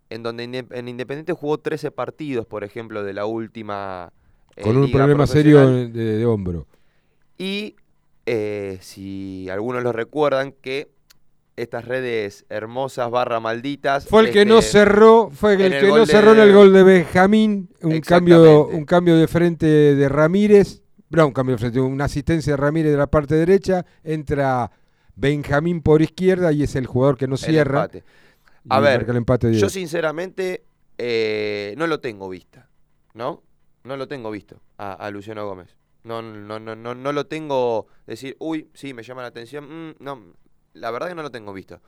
En 0.09 0.21
donde 0.23 0.43
en 0.43 0.87
Independiente 0.87 1.33
jugó 1.33 1.57
13 1.57 1.91
partidos, 1.91 2.45
por 2.45 2.63
ejemplo, 2.63 3.03
de 3.03 3.13
la 3.13 3.25
última. 3.25 4.13
Con 4.61 4.77
un 4.77 4.85
liga 4.85 4.97
problema 4.99 5.27
serio 5.27 5.87
de 5.87 6.25
hombro. 6.25 6.65
Y 7.37 7.75
eh, 8.27 8.77
si 8.81 9.47
algunos 9.49 9.81
lo 9.83 9.93
recuerdan, 9.93 10.51
que 10.51 10.91
estas 11.55 11.85
redes 11.85 12.45
hermosas 12.49 13.09
barra 13.09 13.39
malditas. 13.39 14.05
Fue 14.05 14.21
el 14.27 14.31
que 14.31 14.45
no 14.45 14.59
este, 14.59 14.73
cerró, 14.73 15.31
fue 15.31 15.53
el 15.53 15.71
que 15.71 15.87
no 15.87 16.05
cerró 16.05 16.33
en 16.33 16.39
el 16.39 16.53
gol 16.53 16.73
de 16.73 16.83
Benjamín, 16.83 17.69
un 17.81 18.01
cambio, 18.01 18.67
un 18.67 18.85
cambio 18.85 19.15
de 19.15 19.27
frente 19.27 19.65
de 19.65 20.09
Ramírez, 20.09 20.83
no, 21.09 21.27
un 21.27 21.33
cambio 21.33 21.55
de 21.55 21.59
frente, 21.59 21.79
una 21.79 22.05
asistencia 22.05 22.53
de 22.53 22.57
Ramírez 22.57 22.91
de 22.91 22.97
la 22.97 23.07
parte 23.07 23.35
derecha, 23.35 23.85
entra 24.03 24.71
Benjamín 25.15 25.81
por 25.81 26.01
izquierda 26.01 26.51
y 26.51 26.63
es 26.63 26.75
el 26.75 26.85
jugador 26.85 27.17
que 27.17 27.27
no 27.27 27.37
cierra. 27.37 27.85
empate. 27.85 28.03
A 28.69 28.81
ver, 28.81 29.05
el 29.09 29.15
empate 29.15 29.53
Yo 29.53 29.69
sinceramente 29.69 30.65
eh, 30.97 31.73
no 31.77 31.87
lo 31.87 32.01
tengo 32.01 32.27
vista, 32.27 32.69
¿no? 33.13 33.41
No 33.85 33.95
lo 33.95 34.09
tengo 34.09 34.29
visto 34.29 34.61
a, 34.77 34.91
a 34.91 35.09
Luciano 35.11 35.45
Gómez. 35.47 35.77
No, 36.07 36.21
no, 36.21 36.59
no, 36.59 36.75
no, 36.75 36.95
no 36.95 37.11
lo 37.11 37.25
tengo 37.27 37.87
decir, 38.05 38.35
uy, 38.39 38.69
sí, 38.73 38.93
me 38.93 39.03
llama 39.03 39.21
la 39.21 39.27
atención. 39.27 39.65
mm, 39.89 39.95
no, 39.99 40.21
la 40.73 40.91
verdad 40.91 41.09
que 41.09 41.15
no 41.15 41.23
lo 41.23 41.31
tengo 41.31 41.53
visto. 41.53 41.79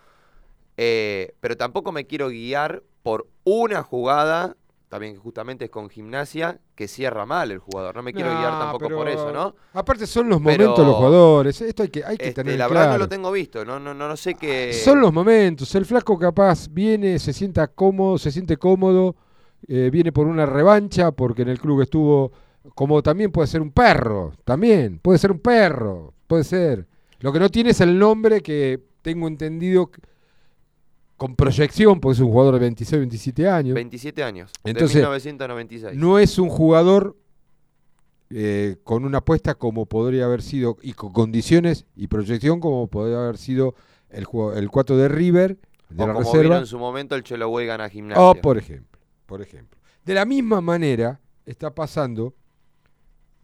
Eh, 0.77 1.35
pero 1.39 1.57
tampoco 1.57 1.91
me 1.91 2.05
quiero 2.05 2.29
guiar 2.29 2.83
por 3.03 3.27
una 3.43 3.83
jugada, 3.83 4.55
también 4.87 5.13
que 5.13 5.19
justamente 5.19 5.65
es 5.65 5.71
con 5.71 5.89
gimnasia, 5.89 6.59
que 6.75 6.87
cierra 6.87 7.25
mal 7.25 7.51
el 7.51 7.59
jugador. 7.59 7.95
No 7.95 8.01
me 8.01 8.13
quiero 8.13 8.29
guiar 8.29 8.57
tampoco 8.59 8.85
pero 8.85 8.97
por 8.97 9.09
eso, 9.09 9.31
¿no? 9.31 9.55
Aparte 9.73 10.07
son 10.07 10.29
los 10.29 10.39
Pero- 10.41 10.57
momentos 10.63 10.85
los 10.87 10.95
jugadores, 10.95 11.61
esto 11.61 11.83
hay 11.83 11.89
que, 11.89 12.03
hay 12.03 12.17
que 12.17 12.29
Este, 12.29 12.43
tener 12.43 12.57
la 12.57 12.67
verdad 12.67 12.83
claro. 12.83 12.93
no 12.93 12.99
lo 12.99 13.09
tengo 13.09 13.31
visto, 13.31 13.63
no, 13.65 13.79
no, 13.79 13.93
no, 13.93 14.07
no 14.07 14.17
sé 14.17 14.35
qué. 14.35 14.73
Son 14.73 14.99
los 15.01 15.11
momentos. 15.13 15.73
El 15.75 15.85
flaco 15.85 16.17
capaz 16.17 16.67
viene, 16.69 17.19
se 17.19 17.33
sienta 17.33 17.67
cómodo, 17.67 18.17
se 18.17 18.31
siente 18.31 18.57
cómodo, 18.57 19.15
eh, 19.67 19.89
viene 19.91 20.11
por 20.13 20.27
una 20.27 20.45
revancha 20.45 21.11
porque 21.11 21.41
en 21.41 21.49
el 21.49 21.59
club 21.59 21.81
estuvo, 21.81 22.31
como 22.75 23.01
también 23.03 23.31
puede 23.31 23.47
ser 23.47 23.61
un 23.61 23.71
perro, 23.71 24.33
también 24.45 24.99
puede 24.99 25.17
ser 25.19 25.31
un 25.31 25.39
perro, 25.39 26.13
puede 26.27 26.43
ser. 26.43 26.87
Lo 27.19 27.31
que 27.33 27.39
no 27.39 27.49
tiene 27.49 27.71
es 27.71 27.81
el 27.81 27.97
nombre 27.99 28.41
que 28.41 28.81
tengo 29.01 29.27
entendido 29.27 29.89
con 31.17 31.35
proyección, 31.35 31.99
porque 31.99 32.13
es 32.15 32.19
un 32.21 32.31
jugador 32.31 32.53
de 32.55 32.59
26, 32.61 32.99
27 33.01 33.47
años. 33.49 33.75
27 33.75 34.23
años, 34.23 34.51
Entonces, 34.63 34.93
de 34.95 34.99
1996. 35.01 35.97
No 35.97 36.17
es 36.17 36.37
un 36.39 36.47
jugador 36.49 37.17
eh, 38.29 38.77
con 38.83 39.05
una 39.05 39.17
apuesta 39.19 39.55
como 39.55 39.85
podría 39.85 40.25
haber 40.25 40.41
sido, 40.41 40.77
y 40.81 40.93
con 40.93 41.11
condiciones 41.11 41.85
y 41.95 42.07
proyección 42.07 42.59
como 42.59 42.87
podría 42.87 43.17
haber 43.23 43.37
sido 43.37 43.75
el, 44.09 44.23
juego- 44.25 44.53
el 44.53 44.69
4 44.69 44.95
de 44.97 45.07
River, 45.09 45.57
de 45.89 46.03
o 46.03 46.07
la 46.07 46.13
como 46.13 46.19
reserva. 46.25 46.43
vino 46.43 46.57
en 46.59 46.65
su 46.67 46.77
momento 46.79 47.15
el 47.15 47.23
Chelo 47.23 47.49
Güey 47.49 47.65
gana 47.67 47.89
gimnasia. 47.89 48.23
O 48.23 48.35
por 48.35 48.57
ejemplo, 48.57 48.99
por 49.25 49.41
ejemplo. 49.41 49.77
De 50.05 50.13
la 50.13 50.25
misma 50.25 50.61
manera 50.61 51.19
está 51.45 51.73
pasando 51.73 52.33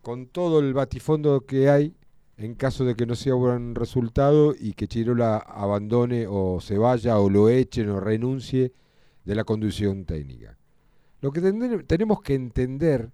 con 0.06 0.28
todo 0.28 0.60
el 0.60 0.76
batifondo 0.76 1.48
que 1.48 1.68
hay 1.68 1.96
en 2.38 2.54
caso 2.54 2.86
de 2.86 2.96
que 2.96 3.08
no 3.08 3.16
sea 3.16 3.34
buen 3.34 3.74
resultado 3.74 4.54
y 4.54 4.74
que 4.74 4.88
Chirola 4.88 5.38
abandone 5.38 6.28
o 6.30 6.62
se 6.62 6.78
vaya 6.78 7.18
o 7.18 7.28
lo 7.28 7.50
echen 7.50 7.90
o 7.90 8.00
renuncie 8.00 8.72
de 9.24 9.34
la 9.34 9.44
conducción 9.44 10.06
técnica. 10.06 10.60
Lo 11.22 11.32
que 11.32 11.42
tenemos 11.42 12.22
que 12.22 12.36
entender 12.36 13.10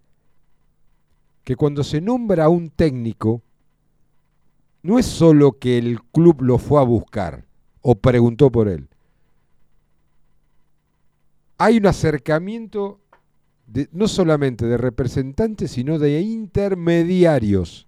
que 1.45 1.55
cuando 1.55 1.81
se 1.85 2.01
nombra 2.01 2.43
a 2.43 2.49
un 2.49 2.69
técnico 2.69 3.41
no 4.83 4.99
es 4.99 5.05
solo 5.05 5.53
que 5.59 5.77
el 5.77 6.03
club 6.03 6.41
lo 6.41 6.57
fue 6.57 6.81
a 6.81 6.83
buscar 6.83 7.45
o 7.79 7.95
preguntó 7.95 8.51
por 8.51 8.67
él 8.67 8.89
hay 11.57 11.77
un 11.77 11.85
acercamiento 11.85 12.99
de- 13.71 13.87
no 13.91 14.07
solamente 14.07 14.65
de 14.65 14.77
representantes, 14.77 15.71
sino 15.71 15.97
de 15.97 16.19
intermediarios 16.21 17.87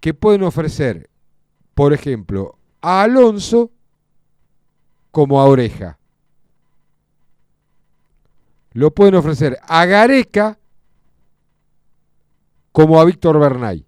que 0.00 0.14
pueden 0.14 0.42
ofrecer, 0.42 1.10
por 1.74 1.92
ejemplo, 1.92 2.58
a 2.80 3.02
Alonso 3.02 3.70
como 5.10 5.40
a 5.40 5.46
Oreja. 5.46 5.98
Lo 8.72 8.90
pueden 8.92 9.14
ofrecer 9.16 9.58
a 9.62 9.84
Gareca 9.84 10.58
como 12.72 13.00
a 13.00 13.04
Víctor 13.04 13.38
Bernay. 13.38 13.84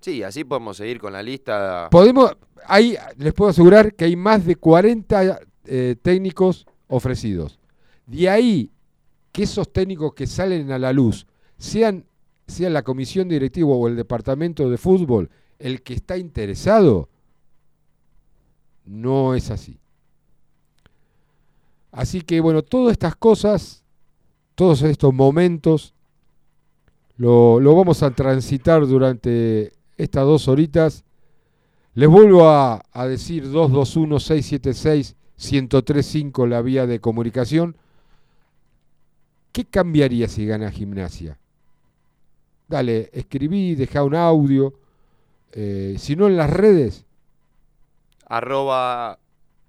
Sí, 0.00 0.22
así 0.22 0.44
podemos 0.44 0.78
seguir 0.78 0.98
con 0.98 1.12
la 1.12 1.22
lista. 1.22 1.88
Podemos, 1.90 2.34
hay, 2.66 2.96
les 3.18 3.34
puedo 3.34 3.50
asegurar 3.50 3.94
que 3.94 4.06
hay 4.06 4.16
más 4.16 4.46
de 4.46 4.56
40 4.56 5.40
eh, 5.66 5.96
técnicos 6.00 6.66
ofrecidos. 6.90 7.58
De 8.06 8.28
ahí 8.28 8.70
que 9.32 9.44
esos 9.44 9.72
técnicos 9.72 10.12
que 10.12 10.26
salen 10.26 10.70
a 10.72 10.78
la 10.78 10.92
luz 10.92 11.26
sean, 11.56 12.04
sea 12.46 12.68
la 12.68 12.82
comisión 12.82 13.28
directiva 13.28 13.70
o 13.70 13.88
el 13.88 13.96
departamento 13.96 14.68
de 14.68 14.76
fútbol 14.76 15.30
el 15.60 15.82
que 15.82 15.94
está 15.94 16.16
interesado, 16.16 17.08
no 18.84 19.34
es 19.34 19.50
así. 19.50 19.78
Así 21.92 22.22
que 22.22 22.40
bueno, 22.40 22.62
todas 22.62 22.92
estas 22.92 23.14
cosas, 23.14 23.84
todos 24.54 24.82
estos 24.82 25.12
momentos, 25.12 25.94
lo, 27.16 27.60
lo 27.60 27.76
vamos 27.76 28.02
a 28.02 28.10
transitar 28.10 28.86
durante 28.86 29.72
estas 29.96 30.24
dos 30.24 30.48
horitas. 30.48 31.04
Les 31.94 32.08
vuelvo 32.08 32.48
a, 32.48 32.82
a 32.92 33.06
decir 33.06 33.46
221-676-1035 35.40 36.48
la 36.48 36.62
vía 36.62 36.86
de 36.86 37.00
comunicación. 37.00 37.76
¿Qué 39.52 39.64
cambiaría 39.64 40.28
si 40.28 40.46
gana 40.46 40.70
gimnasia? 40.70 41.38
Dale, 42.68 43.10
escribí, 43.12 43.74
deja 43.74 44.04
un 44.04 44.14
audio. 44.14 44.74
eh, 45.52 45.96
si 45.98 46.14
no 46.14 46.28
en 46.28 46.36
las 46.36 46.50
redes, 46.50 47.04
Arroba 48.30 49.18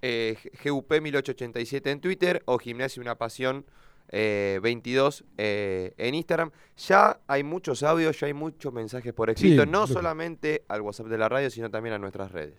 eh, 0.02 0.36
GUP1887 0.62 1.90
en 1.90 2.00
Twitter 2.00 2.42
o 2.44 2.58
Gimnasia 2.58 3.00
Una 3.00 3.16
Pasión 3.16 3.66
eh, 4.08 4.60
22 4.62 5.24
eh, 5.36 5.94
en 5.96 6.14
Instagram. 6.14 6.52
Ya 6.86 7.18
hay 7.26 7.42
muchos 7.42 7.82
audios, 7.82 8.20
ya 8.20 8.28
hay 8.28 8.34
muchos 8.34 8.72
mensajes 8.72 9.12
por 9.12 9.30
escrito, 9.30 9.66
no 9.66 9.86
solamente 9.88 10.64
al 10.68 10.82
WhatsApp 10.82 11.06
de 11.06 11.18
la 11.18 11.28
radio, 11.28 11.50
sino 11.50 11.70
también 11.70 11.94
a 11.94 11.98
nuestras 11.98 12.30
redes. 12.30 12.54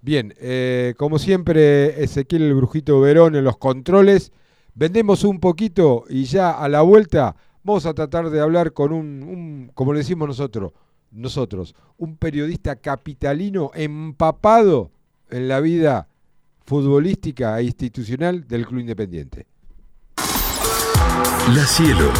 Bien, 0.00 0.34
eh, 0.38 0.94
como 0.96 1.18
siempre, 1.18 2.02
Ezequiel 2.02 2.42
el 2.42 2.54
Brujito 2.54 3.00
Verón 3.00 3.34
en 3.34 3.44
los 3.44 3.56
controles. 3.56 4.32
Vendemos 4.74 5.24
un 5.24 5.40
poquito 5.40 6.04
y 6.08 6.24
ya 6.24 6.52
a 6.52 6.68
la 6.68 6.82
vuelta 6.82 7.34
vamos 7.64 7.84
a 7.84 7.94
tratar 7.94 8.30
de 8.30 8.40
hablar 8.40 8.72
con 8.72 8.92
un, 8.92 9.22
un, 9.22 9.70
como 9.74 9.92
le 9.92 9.98
decimos 9.98 10.28
nosotros, 10.28 10.72
nosotros, 11.10 11.74
un 11.96 12.16
periodista 12.16 12.76
capitalino 12.76 13.72
empapado 13.74 14.92
en 15.30 15.48
la 15.48 15.60
vida 15.60 16.08
futbolística 16.64 17.58
e 17.58 17.64
institucional 17.64 18.46
del 18.46 18.66
Club 18.66 18.80
Independiente. 18.80 19.46
La 21.54 21.64
Cielo. 21.66 22.12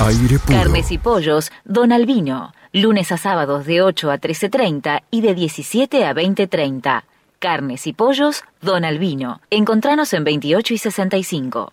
Aire 0.00 0.38
puro. 0.38 0.58
Carnes 0.58 0.90
y 0.90 0.98
pollos, 0.98 1.50
Don 1.64 1.92
Albino. 1.92 2.52
Lunes 2.72 3.12
a 3.12 3.16
sábados 3.16 3.64
de 3.64 3.80
8 3.80 4.10
a 4.10 4.18
13.30 4.18 5.02
y 5.10 5.22
de 5.22 5.34
17 5.34 6.04
a 6.04 6.14
20.30. 6.14 7.04
Carnes 7.38 7.86
y 7.86 7.94
pollos, 7.94 8.44
Don 8.60 8.84
Albino. 8.84 9.40
Encontranos 9.48 10.12
en 10.12 10.24
28 10.24 10.74
y 10.74 10.78
65. 10.78 11.72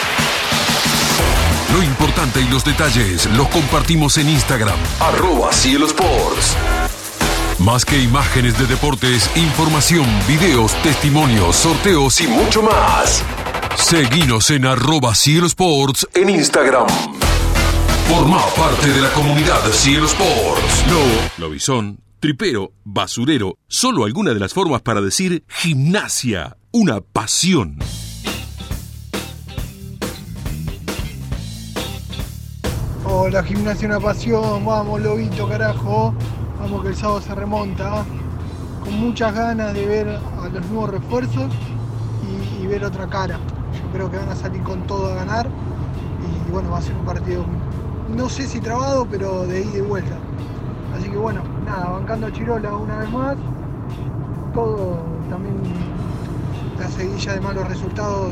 Lo 1.73 1.83
importante 1.83 2.41
y 2.41 2.47
los 2.47 2.63
detalles 2.63 3.25
los 3.35 3.49
compartimos 3.49 4.17
en 4.17 4.29
Instagram, 4.29 4.77
arroba 4.99 5.51
Cielo 5.51 5.85
Sports. 5.85 6.55
Más 7.59 7.83
que 7.83 8.01
imágenes 8.01 8.57
de 8.57 8.67
deportes, 8.67 9.29
información, 9.35 10.05
videos, 10.27 10.73
testimonios, 10.81 11.55
sorteos 11.57 12.21
y 12.21 12.27
mucho 12.27 12.63
más. 12.63 13.23
Seguinos 13.75 14.49
en 14.51 14.65
arroba 14.65 15.13
Cielo 15.13 15.47
Sports 15.47 16.07
en 16.13 16.29
Instagram. 16.29 16.87
Forma 18.07 18.39
parte 18.55 18.87
de 18.87 19.01
la 19.01 19.11
comunidad 19.11 19.61
Cielo 19.71 20.05
Sports. 20.05 20.85
Lobo, 20.89 21.29
lobizón, 21.37 21.99
tripero, 22.21 22.71
basurero, 22.85 23.57
solo 23.67 24.05
alguna 24.05 24.33
de 24.33 24.39
las 24.39 24.53
formas 24.53 24.81
para 24.81 25.01
decir 25.01 25.43
gimnasia, 25.49 26.55
una 26.71 27.01
pasión. 27.01 27.79
Hola, 33.19 33.41
gimnasia 33.41 33.87
una 33.87 33.99
pasión, 33.99 34.63
vamos 34.63 35.01
lobito 35.01 35.49
carajo, 35.49 36.13
vamos 36.59 36.83
que 36.83 36.89
el 36.89 36.95
sábado 36.95 37.19
se 37.19 37.33
remonta, 37.33 38.05
con 38.83 38.93
muchas 38.99 39.33
ganas 39.33 39.73
de 39.73 39.87
ver 39.87 40.07
a 40.07 40.47
los 40.49 40.65
nuevos 40.67 40.91
refuerzos 40.91 41.51
y, 42.21 42.63
y 42.63 42.67
ver 42.67 42.85
otra 42.85 43.07
cara. 43.07 43.39
Yo 43.73 43.91
creo 43.91 44.11
que 44.11 44.17
van 44.17 44.29
a 44.29 44.35
salir 44.35 44.61
con 44.61 44.85
todo 44.85 45.11
a 45.11 45.15
ganar 45.15 45.47
y 46.47 46.51
bueno, 46.51 46.69
va 46.69 46.77
a 46.77 46.81
ser 46.83 46.93
un 46.93 47.05
partido, 47.05 47.43
no 48.15 48.29
sé 48.29 48.43
si 48.43 48.61
trabado, 48.61 49.07
pero 49.09 49.47
de 49.47 49.61
ida 49.61 49.77
y 49.79 49.81
vuelta. 49.81 50.15
Así 50.95 51.09
que 51.09 51.17
bueno, 51.17 51.41
nada, 51.65 51.89
bancando 51.89 52.27
a 52.27 52.31
Chirola 52.31 52.75
una 52.75 52.99
vez 52.99 53.09
más, 53.09 53.35
todo 54.53 54.99
también 55.27 55.55
la 56.79 56.87
seguilla 56.89 57.33
de 57.33 57.41
malos 57.41 57.67
resultados 57.67 58.31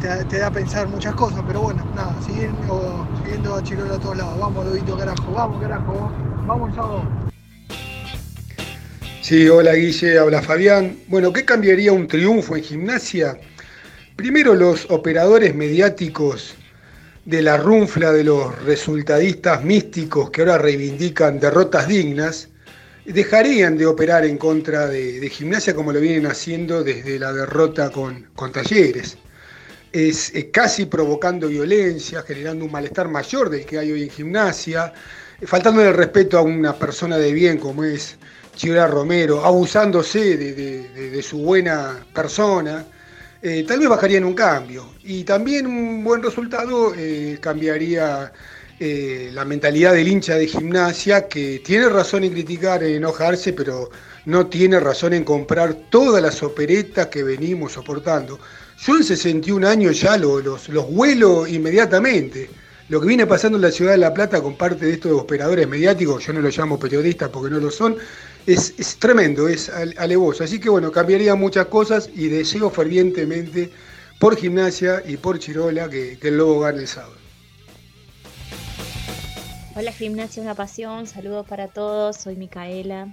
te, 0.00 0.38
da 0.38 0.46
a 0.46 0.52
pensar 0.52 0.88
muchas 0.88 1.14
cosas, 1.14 1.42
pero 1.46 1.62
bueno, 1.62 1.84
nada, 1.94 2.14
siguiendo, 2.24 3.06
siguiendo 3.22 3.54
a 3.54 3.62
Chirola 3.62 3.94
a 3.94 3.98
todos 4.00 4.16
lados. 4.16 4.38
Vamos, 4.38 4.66
Lobito, 4.66 4.96
carajo, 4.96 5.32
vamos, 5.32 5.62
carajo, 5.62 6.12
vamos, 6.46 6.74
sábado. 6.74 7.02
Sí, 9.22 9.48
hola 9.48 9.74
Guille, 9.74 10.18
habla 10.18 10.40
Fabián. 10.40 10.96
Bueno, 11.08 11.32
¿qué 11.32 11.44
cambiaría 11.44 11.92
un 11.92 12.06
triunfo 12.06 12.56
en 12.56 12.62
gimnasia? 12.62 13.38
Primero 14.14 14.54
los 14.54 14.86
operadores 14.90 15.54
mediáticos 15.54 16.54
de 17.24 17.42
la 17.42 17.56
runfla 17.56 18.12
de 18.12 18.22
los 18.22 18.56
resultadistas 18.62 19.64
místicos 19.64 20.30
que 20.30 20.42
ahora 20.42 20.58
reivindican 20.58 21.40
derrotas 21.40 21.88
dignas, 21.88 22.50
dejarían 23.04 23.76
de 23.76 23.86
operar 23.86 24.24
en 24.24 24.38
contra 24.38 24.86
de, 24.86 25.18
de 25.18 25.28
gimnasia 25.28 25.74
como 25.74 25.92
lo 25.92 26.00
vienen 26.00 26.26
haciendo 26.26 26.84
desde 26.84 27.18
la 27.18 27.32
derrota 27.32 27.90
con, 27.90 28.28
con 28.36 28.52
talleres. 28.52 29.18
Es, 29.96 30.30
casi 30.52 30.84
provocando 30.84 31.48
violencia, 31.48 32.22
generando 32.22 32.66
un 32.66 32.70
malestar 32.70 33.08
mayor 33.08 33.48
del 33.48 33.64
que 33.64 33.78
hay 33.78 33.92
hoy 33.92 34.02
en 34.02 34.10
gimnasia, 34.10 34.92
faltando 35.46 35.80
el 35.82 35.94
respeto 35.94 36.36
a 36.36 36.42
una 36.42 36.74
persona 36.78 37.16
de 37.16 37.32
bien 37.32 37.56
como 37.58 37.82
es 37.82 38.18
Chirola 38.54 38.86
Romero, 38.88 39.42
abusándose 39.42 40.36
de- 40.36 41.10
de 41.10 41.22
su 41.22 41.38
buena 41.38 42.06
persona, 42.12 42.84
eh, 43.40 43.64
tal 43.66 43.78
vez 43.80 43.88
bajarían 43.88 44.24
un 44.24 44.34
cambio. 44.34 44.92
Y 45.02 45.24
también 45.24 45.66
un 45.66 46.04
buen 46.04 46.22
resultado 46.22 46.92
eh, 46.96 47.38
cambiaría 47.40 48.32
eh, 48.78 49.30
la 49.32 49.44
mentalidad 49.46 49.94
del 49.94 50.08
hincha 50.08 50.34
de 50.36 50.46
gimnasia, 50.46 51.26
que 51.28 51.60
tiene 51.64 51.88
razón 51.88 52.24
en 52.24 52.32
criticar, 52.32 52.82
en 52.84 52.96
enojarse, 52.96 53.54
pero 53.54 53.88
no 54.26 54.46
tiene 54.48 54.78
razón 54.80 55.14
en 55.14 55.24
comprar 55.24 55.72
todas 55.90 56.22
las 56.22 56.42
operetas 56.42 57.06
que 57.06 57.22
venimos 57.22 57.72
soportando. 57.72 58.38
Yo 58.78 58.96
en 58.96 59.04
61 59.04 59.64
años 59.66 60.00
ya 60.00 60.16
lo- 60.16 60.40
los, 60.40 60.68
los 60.68 60.86
huelo 60.88 61.46
inmediatamente. 61.46 62.50
Lo 62.88 63.00
que 63.00 63.08
viene 63.08 63.26
pasando 63.26 63.56
en 63.58 63.62
la 63.62 63.72
ciudad 63.72 63.92
de 63.92 63.98
La 63.98 64.14
Plata 64.14 64.40
con 64.40 64.56
parte 64.56 64.86
de 64.86 64.92
estos 64.92 65.12
operadores 65.12 65.66
mediáticos, 65.66 66.24
yo 66.24 66.32
no 66.32 66.40
los 66.40 66.56
llamo 66.56 66.78
periodistas 66.78 67.30
porque 67.30 67.50
no 67.52 67.58
lo 67.58 67.70
son, 67.70 67.96
es, 68.46 68.74
es 68.78 68.96
tremendo, 68.98 69.48
es 69.48 69.68
ale- 69.70 69.94
alevoso. 69.98 70.44
Así 70.44 70.60
que 70.60 70.68
bueno, 70.70 70.92
cambiaría 70.92 71.34
muchas 71.34 71.66
cosas 71.66 72.08
y 72.14 72.28
deseo 72.28 72.70
fervientemente 72.70 73.72
por 74.20 74.36
gimnasia 74.36 75.02
y 75.04 75.16
por 75.16 75.38
Chirola 75.40 75.88
que, 75.90 76.16
que 76.18 76.28
el 76.28 76.36
Lobo 76.38 76.60
gane 76.60 76.78
el 76.80 76.86
sábado. 76.86 77.16
Hola 79.74 79.92
Gimnasia, 79.92 80.42
una 80.42 80.54
pasión, 80.54 81.06
saludos 81.06 81.46
para 81.46 81.68
todos, 81.68 82.16
soy 82.16 82.36
Micaela. 82.36 83.08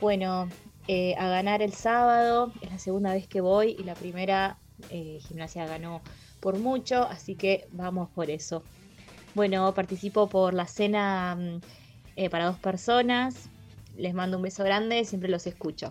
Bueno, 0.00 0.48
eh, 0.88 1.14
a 1.18 1.28
ganar 1.28 1.62
el 1.62 1.74
sábado, 1.74 2.52
es 2.60 2.70
la 2.70 2.78
segunda 2.78 3.12
vez 3.12 3.28
que 3.28 3.40
voy 3.40 3.76
y 3.78 3.84
la 3.84 3.94
primera 3.94 4.56
eh, 4.90 5.18
Gimnasia 5.26 5.66
ganó 5.66 6.02
por 6.40 6.58
mucho, 6.58 7.04
así 7.04 7.34
que 7.34 7.66
vamos 7.72 8.08
por 8.14 8.30
eso. 8.30 8.62
Bueno, 9.34 9.72
participo 9.74 10.28
por 10.28 10.54
la 10.54 10.66
cena 10.66 11.36
mm, 11.36 11.60
eh, 12.16 12.30
para 12.30 12.46
dos 12.46 12.58
personas, 12.58 13.34
les 13.96 14.14
mando 14.14 14.36
un 14.36 14.42
beso 14.42 14.64
grande, 14.64 15.04
siempre 15.04 15.28
los 15.28 15.46
escucho. 15.46 15.90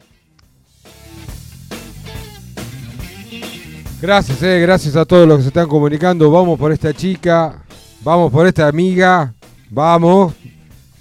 Gracias, 4.01 4.41
eh, 4.43 4.59
gracias 4.59 4.95
a 4.95 5.05
todos 5.05 5.27
los 5.27 5.37
que 5.37 5.43
se 5.43 5.47
están 5.49 5.67
comunicando. 5.67 6.29
Vamos 6.29 6.59
por 6.59 6.71
esta 6.71 6.93
chica, 6.93 7.63
vamos 8.01 8.31
por 8.31 8.45
esta 8.45 8.67
amiga, 8.67 9.33
vamos, 9.69 10.33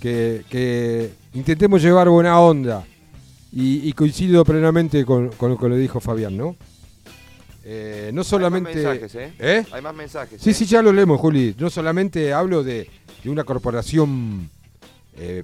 que, 0.01 1.13
intentemos 1.33 1.83
llevar 1.83 2.09
buena 2.09 2.39
onda. 2.41 2.85
Y, 3.53 3.89
y 3.89 3.93
coincido 3.93 4.45
plenamente 4.45 5.05
con, 5.05 5.29
con 5.31 5.51
lo 5.51 5.59
que 5.59 5.69
le 5.69 5.77
dijo 5.77 6.01
Fabián, 6.01 6.37
¿no? 6.37 6.57
Eh, 7.67 8.11
no 8.13 8.23
solamente... 8.23 8.71
Hay 8.71 8.85
más 8.85 9.01
mensajes, 9.01 9.15
¿eh? 9.15 9.33
¿Eh? 9.39 9.67
Hay 9.73 9.83
más 9.83 9.95
mensajes. 9.95 10.43
Sí, 10.43 10.51
¿eh? 10.51 10.55
sí, 10.55 10.67
ya 10.67 10.83
lo 10.83 10.93
leemos, 10.93 11.19
Juli. 11.19 11.57
No 11.59 11.71
solamente 11.71 12.33
hablo 12.33 12.63
de, 12.63 12.91
de 13.23 13.31
una 13.31 13.45
corporación 13.45 14.51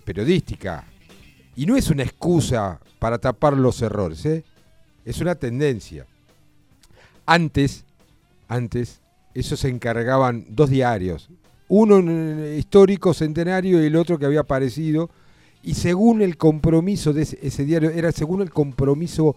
periodística. 0.04 0.84
Y 1.56 1.64
no 1.64 1.76
es 1.76 1.88
una 1.88 2.02
excusa 2.02 2.78
para 2.98 3.18
tapar 3.18 3.54
los 3.54 3.80
errores, 3.80 4.26
¿eh? 4.26 4.44
Es 5.04 5.20
una 5.20 5.34
tendencia. 5.34 6.06
Antes, 7.24 7.84
antes, 8.48 9.00
eso 9.32 9.56
se 9.56 9.68
encargaban 9.68 10.44
dos 10.50 10.68
diarios. 10.68 11.30
Uno 11.68 12.00
histórico, 12.54 13.14
centenario, 13.14 13.82
y 13.82 13.86
el 13.86 13.96
otro 13.96 14.18
que 14.18 14.26
había 14.26 14.40
aparecido. 14.40 15.08
Y 15.62 15.74
según 15.74 16.20
el 16.20 16.36
compromiso 16.36 17.12
de 17.12 17.22
ese, 17.22 17.38
ese 17.40 17.64
diario, 17.64 17.90
era 17.90 18.12
según 18.12 18.42
el 18.42 18.50
compromiso 18.50 19.36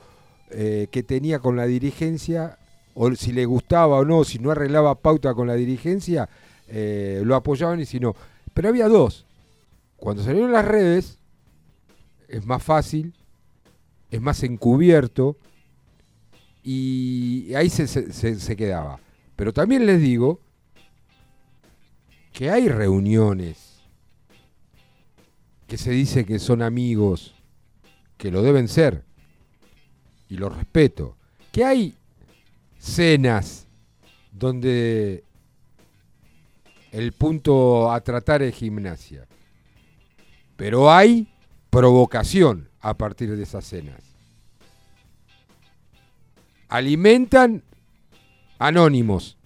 que 0.49 1.03
tenía 1.07 1.39
con 1.39 1.55
la 1.55 1.65
dirigencia, 1.65 2.57
o 2.95 3.13
si 3.15 3.31
le 3.31 3.45
gustaba 3.45 3.97
o 3.97 4.05
no, 4.05 4.23
si 4.23 4.39
no 4.39 4.51
arreglaba 4.51 4.95
pauta 4.95 5.33
con 5.33 5.47
la 5.47 5.55
dirigencia, 5.55 6.29
eh, 6.67 7.21
lo 7.25 7.35
apoyaban 7.35 7.79
y 7.79 7.85
si 7.85 7.99
no. 7.99 8.15
Pero 8.53 8.69
había 8.69 8.87
dos. 8.87 9.25
Cuando 9.97 10.23
salieron 10.23 10.51
las 10.51 10.65
redes, 10.65 11.17
es 12.27 12.45
más 12.45 12.61
fácil, 12.61 13.13
es 14.11 14.21
más 14.21 14.43
encubierto, 14.43 15.37
y 16.63 17.53
ahí 17.55 17.69
se, 17.69 17.87
se- 17.87 18.55
quedaba. 18.55 18.99
Pero 19.35 19.51
también 19.53 19.85
les 19.85 19.99
digo 19.99 20.39
que 22.31 22.49
hay 22.49 22.69
reuniones 22.69 23.81
que 25.67 25.77
se 25.77 25.91
dice 25.91 26.25
que 26.25 26.39
son 26.39 26.61
amigos, 26.61 27.33
que 28.17 28.31
lo 28.31 28.41
deben 28.41 28.67
ser, 28.67 29.03
y 30.29 30.37
lo 30.37 30.49
respeto, 30.49 31.15
que 31.51 31.65
hay 31.65 31.95
cenas 32.83 33.65
donde 34.31 35.23
el 36.91 37.13
punto 37.13 37.89
a 37.91 38.01
tratar 38.01 38.41
es 38.41 38.53
gimnasia, 38.55 39.25
pero 40.57 40.91
hay 40.91 41.27
provocación 41.69 42.67
a 42.81 42.93
partir 42.93 43.35
de 43.35 43.41
esas 43.41 43.65
cenas. 43.65 44.03
Alimentan 46.67 47.63
anónimos. 48.59 49.37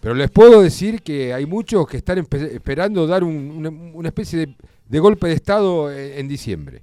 Pero 0.00 0.14
les 0.14 0.30
puedo 0.30 0.60
decir 0.62 1.00
que 1.00 1.32
hay 1.32 1.46
muchos 1.46 1.86
que 1.86 1.98
están 1.98 2.18
esperando 2.18 3.06
dar 3.06 3.22
un- 3.24 3.92
una, 3.94 4.08
especie 4.08 4.54
de, 4.86 4.98
golpe 4.98 5.28
de 5.28 5.34
Estado 5.34 5.90
en, 5.90 6.18
en 6.18 6.28
diciembre. 6.28 6.82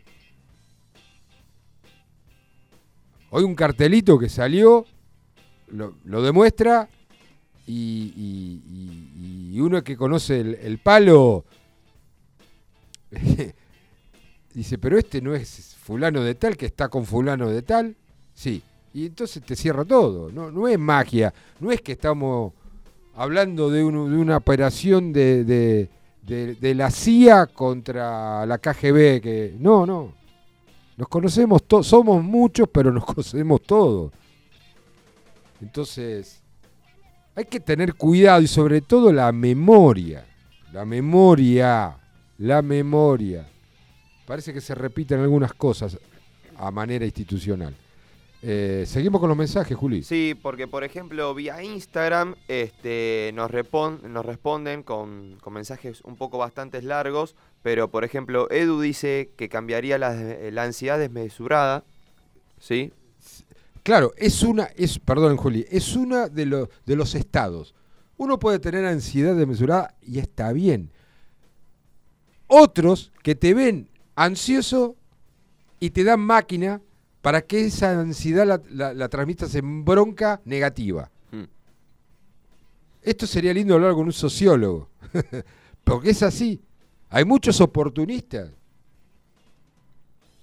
Hoy 3.30 3.44
un 3.44 3.54
cartelito 3.56 4.18
que 4.18 4.30
salió 4.30 4.86
lo, 5.72 6.22
demuestra 6.22 6.88
y, 7.68 9.58
uno 9.60 9.84
que 9.84 9.96
conoce 9.96 10.40
el, 10.42 10.78
palo 10.80 11.46
dice, 14.54 14.78
pero 14.78 14.98
este 14.98 15.22
no 15.22 15.34
es 15.36 15.76
fulano 15.82 16.22
de 16.24 16.36
tal 16.36 16.58
que 16.58 16.66
está 16.66 16.90
con 16.90 17.06
fulano 17.06 17.50
de 17.50 17.62
tal. 17.62 17.96
Sí, 18.34 18.62
y 18.94 19.06
entonces 19.06 19.44
te 19.44 19.56
cierra 19.56 19.86
todo. 19.86 20.32
No, 20.32 20.52
no 20.52 20.68
es 20.68 20.80
magia, 20.80 21.34
no 21.60 21.72
es 21.72 21.82
que 21.82 21.94
estamos 21.94 22.54
hablando 23.16 23.70
de, 23.70 23.84
un- 23.84 24.12
de 24.12 24.18
una 24.18 24.38
operación 24.38 25.12
de, 25.14 25.44
de- 25.44 25.90
de- 26.26 26.56
de 26.56 26.76
la 26.76 26.90
CIA 26.92 27.48
contra 27.48 28.46
la 28.46 28.58
KGB. 28.58 29.22
Que, 29.22 29.56
no, 29.60 29.86
no. 29.86 30.14
Nos 30.98 31.08
conocemos 31.08 31.64
todos, 31.64 31.88
somos 31.88 32.24
muchos, 32.24 32.68
pero 32.72 32.92
nos 32.92 33.06
conocemos 33.14 33.62
todos. 33.62 34.12
Entonces, 35.62 36.42
hay 37.36 37.46
que 37.46 37.60
tener 37.60 37.94
cuidado 37.94 38.42
y 38.42 38.48
sobre 38.48 38.82
todo 38.82 39.12
la 39.12 39.32
memoria. 39.32 40.26
La 40.74 40.86
memoria. 40.86 41.98
La 42.38 42.62
memoria. 42.62 43.48
parece 44.26 44.54
que 44.54 44.62
se 44.62 44.74
repiten 44.74 45.20
algunas 45.20 45.54
cosas 45.54 45.98
a 46.58 46.72
manera 46.72 47.06
institucional. 47.06 47.76
Eh, 48.44 48.86
seguimos 48.88 49.20
con 49.20 49.30
los 49.30 49.38
mensajes, 49.38 49.78
Juli. 49.78 50.02
Sí, 50.02 50.36
porque 50.42 50.68
por 50.68 50.84
ejemplo 50.84 51.34
vía 51.36 51.62
Instagram 51.62 52.36
este, 52.48 53.32
nos, 53.36 53.52
nos 53.52 54.26
responden 54.26 54.82
con, 54.82 55.38
con 55.42 55.54
mensajes 55.54 56.02
un 56.02 56.16
poco 56.16 56.40
bastante 56.40 56.82
largos, 56.82 57.36
pero 57.62 57.92
por 57.92 58.04
ejemplo 58.04 58.50
Edu 58.50 58.82
dice 58.82 59.30
que 59.38 59.48
cambiaría 59.48 60.00
la, 60.00 60.16
la 60.16 60.64
ansiedad 60.64 60.98
desmesurada, 60.98 61.84
¿sí? 62.60 62.92
Claro, 63.84 64.12
es 64.18 64.44
una, 64.44 64.66
es, 64.76 65.00
perdón, 65.00 65.38
Juli, 65.38 65.66
es 65.70 65.96
una 65.96 66.28
de, 66.28 66.46
los 66.46 66.70
de 66.86 66.96
los 66.96 67.16
estados. 67.16 67.74
Uno 68.18 68.38
puede 68.38 68.60
tener 68.60 68.86
ansiedad 68.86 69.36
desmesurada 69.36 69.96
y 70.02 70.20
está 70.20 70.52
bien. 70.54 70.92
Otros 72.48 73.12
que 73.24 73.36
te 73.36 73.54
ven 73.54 73.90
ansioso 74.16 74.96
y 75.80 75.90
te 75.92 76.04
dan 76.04 76.20
máquina 76.20 76.82
para 77.22 77.42
que 77.42 77.66
esa 77.66 78.00
ansiedad 78.00 78.46
la, 78.46 78.62
la- 78.70 78.94
la 78.94 79.10
transmitas 79.10 79.56
en 79.56 79.84
bronca 79.86 80.42
negativa. 80.46 81.10
Mm. 81.32 81.44
Esto 83.02 83.26
sería 83.26 83.54
lindo 83.54 83.74
hablar 83.74 83.94
con 83.94 84.06
un 84.06 84.14
sociólogo, 84.14 84.90
porque 85.84 86.12
es 86.12 86.22
así. 86.24 86.62
Hay 87.10 87.26
muchos 87.26 87.60
oportunistas. 87.62 88.52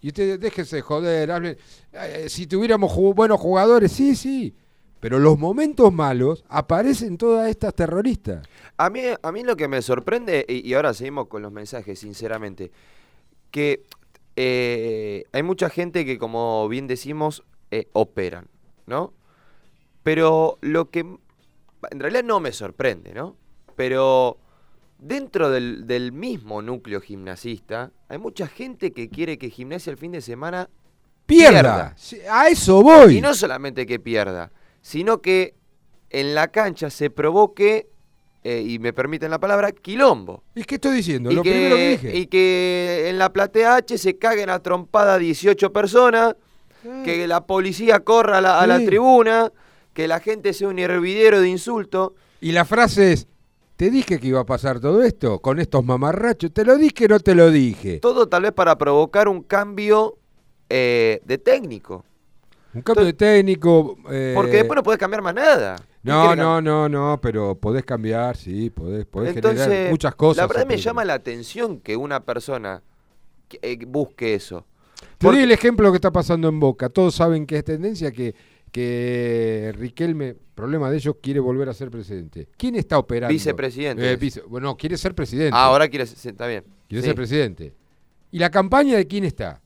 Y 0.01 0.09
ustedes 0.09 0.39
déjense 0.39 0.77
de 0.77 0.83
joder, 0.83 1.31
hablen. 1.31 1.57
eh, 1.93 2.27
si 2.29 2.47
tuviéramos 2.47 2.95
buenos 3.15 3.41
jugadores, 3.41 3.93
sí, 3.93 4.15
sí. 4.15 4.55
Pero 5.01 5.19
los 5.19 5.39
momentos 5.39 5.93
malos 5.93 6.45
aparecen 6.49 7.19
todas 7.19 7.49
estas 7.49 7.75
terroristas. 7.75 8.47
A 8.77 8.91
mí, 8.91 9.01
a 9.23 9.33
mí 9.33 9.45
lo 9.45 9.57
que 9.57 9.69
me 9.69 9.81
sorprende, 9.81 10.45
y, 10.49 10.73
ahora 10.75 10.93
seguimos 10.93 11.29
con 11.29 11.43
los 11.43 11.53
mensajes, 11.53 11.99
sinceramente, 12.01 12.73
que 13.51 13.85
eh, 14.35 15.25
hay 15.33 15.43
mucha 15.43 15.71
gente 15.71 16.05
que, 16.05 16.19
como 16.19 16.69
bien 16.69 16.89
decimos, 16.89 17.45
eh, 17.71 17.89
operan, 17.93 18.49
¿no? 18.87 19.13
Pero 20.03 20.59
lo 20.63 20.91
que 20.91 21.01
en 21.01 22.01
realidad 22.01 22.25
no 22.25 22.41
me 22.41 22.53
sorprende, 22.53 23.13
¿no? 23.15 23.37
Pero 23.77 24.39
dentro 24.99 25.51
del, 25.51 25.87
del 25.87 26.13
mismo 26.13 26.61
núcleo 26.63 27.01
gimnasista, 27.01 27.93
hay 28.09 28.19
mucha 28.19 28.47
gente 28.47 28.93
que 28.93 29.09
quiere 29.09 29.39
que 29.39 29.51
gimnasia 29.51 29.91
el 29.91 29.97
fin 29.97 30.13
de 30.13 30.21
semana 30.21 30.69
¡Pierda! 31.27 31.95
A 32.31 32.49
eso 32.49 32.83
voy. 32.83 33.19
y 33.19 33.21
no 33.21 33.35
solamente 33.35 33.85
que 33.87 33.99
pierda, 34.01 34.51
sino 34.81 35.21
que 35.21 35.55
en 36.09 36.35
la 36.35 36.49
cancha 36.49 36.89
se 36.89 37.11
provoque, 37.11 37.87
eh, 38.45 38.65
y 38.67 38.79
me 38.79 38.95
permiten 38.95 39.31
la 39.31 39.39
palabra, 39.39 39.73
quilombo. 39.73 40.43
¿Y 40.55 40.65
qué 40.65 40.77
estoy 40.77 40.97
diciendo? 40.97 41.31
Y 41.31 41.35
Lo 41.35 41.43
que, 41.43 41.51
primero 41.51 41.77
que 41.77 41.89
dije. 41.91 42.17
y 42.17 42.27
que 42.29 43.07
en 43.09 43.19
la 43.19 43.31
platea 43.31 43.77
H 43.77 43.99
se 43.99 44.17
caguen 44.17 44.49
a 44.49 44.61
trompada 44.61 45.19
18 45.19 45.71
personas, 45.71 46.35
que 47.05 47.27
la 47.27 47.45
policía 47.45 48.01
corra 48.01 48.39
a 48.39 48.41
la, 48.41 48.61
a 48.61 48.67
la 48.67 48.83
tribuna, 48.83 49.53
que 49.93 50.09
la 50.09 50.21
gente 50.21 50.55
sea 50.55 50.69
un 50.69 50.79
hervidero 50.79 51.41
de 51.43 51.49
insultos. 51.51 52.13
Y 52.41 52.53
la 52.53 52.65
frase 52.65 53.13
es, 53.13 53.27
te 53.79 53.91
dije 53.91 54.19
que 54.19 54.27
iba 54.27 54.41
a 54.41 54.45
pasar 54.45 54.81
todo 54.81 55.05
esto 55.05 55.39
con 55.39 55.61
estos 55.61 55.85
mamarrachos. 55.85 56.53
¿Te 56.53 56.65
lo 56.65 56.77
dije 56.77 57.05
o 57.05 57.09
no 57.11 57.21
te 57.21 57.37
lo 57.37 57.49
dije? 57.49 58.01
Todo 58.01 58.29
tal 58.29 58.43
vez 58.43 58.51
para 58.51 58.77
provocar 58.77 59.29
un 59.29 59.41
cambio 59.41 60.19
eh, 60.69 61.21
de 61.25 61.39
técnico. 61.39 62.05
Un 62.75 62.83
cambio 62.83 63.05
de 63.05 63.13
técnico. 63.13 63.97
eh, 64.11 64.33
Porque 64.35 64.57
después 64.57 64.75
no 64.75 64.83
podés 64.83 64.99
cambiar 64.99 65.23
más 65.23 65.33
nada. 65.33 65.77
¿Qué 65.77 65.87
No, 66.03 66.35
no, 66.35 66.61
no, 66.61 66.89
no, 66.89 67.21
pero 67.23 67.55
podés 67.55 67.85
cambiar, 67.85 68.37
sí, 68.37 68.69
podés, 68.69 69.07
podés 69.07 69.37
Entonces, 69.37 69.69
generar 69.69 69.91
muchas 69.93 70.15
cosas. 70.17 70.39
La 70.39 70.49
verdad 70.49 70.67
me 70.67 70.77
llama 70.77 71.05
la 71.05 71.15
atención 71.15 71.79
que 71.79 71.97
una 71.97 72.25
persona 72.25 72.83
que, 73.47 73.61
eh, 73.63 73.79
busque 73.87 74.35
eso. 74.35 74.67
Te 75.19 75.29
doy 75.29 75.39
el 75.39 75.53
ejemplo 75.53 75.93
que 75.93 75.99
está 75.99 76.11
pasando 76.11 76.49
en 76.49 76.59
Boca. 76.59 76.89
Todos 76.89 77.15
saben 77.15 77.47
que 77.47 77.59
es 77.59 77.65
tendencia 77.65 78.11
que, 78.11 78.35
que 78.73 79.73
Riquelme, 79.77 80.35
problema 80.55 80.91
de 80.91 80.97
ellos, 80.97 81.17
quiere 81.23 81.41
volver 81.41 81.69
a 81.69 81.75
ser 81.75 81.91
presidente. 81.91 82.49
¿Quién 82.57 82.75
está 82.77 82.99
operando? 82.99 83.33
Vicepresidente 83.33 84.13
Eh, 84.13 84.17
vice- 84.17 84.43
bueno, 84.43 84.77
quiere 84.77 84.97
ser 84.97 85.15
presidente. 85.15 85.53
Ah, 85.57 85.67
ahora 85.67 85.89
quiere 85.89 86.07
ser, 86.07 86.33
está 86.33 86.47
bien. 86.47 86.65
Quiere 86.89 87.03
Sí. 87.03 87.07
ser 87.09 87.15
presidente. 87.17 87.75
¿Y 88.31 88.39
la 88.39 88.51
campaña 88.51 88.97
de 88.97 89.07
quién 89.07 89.25
está? 89.25 89.61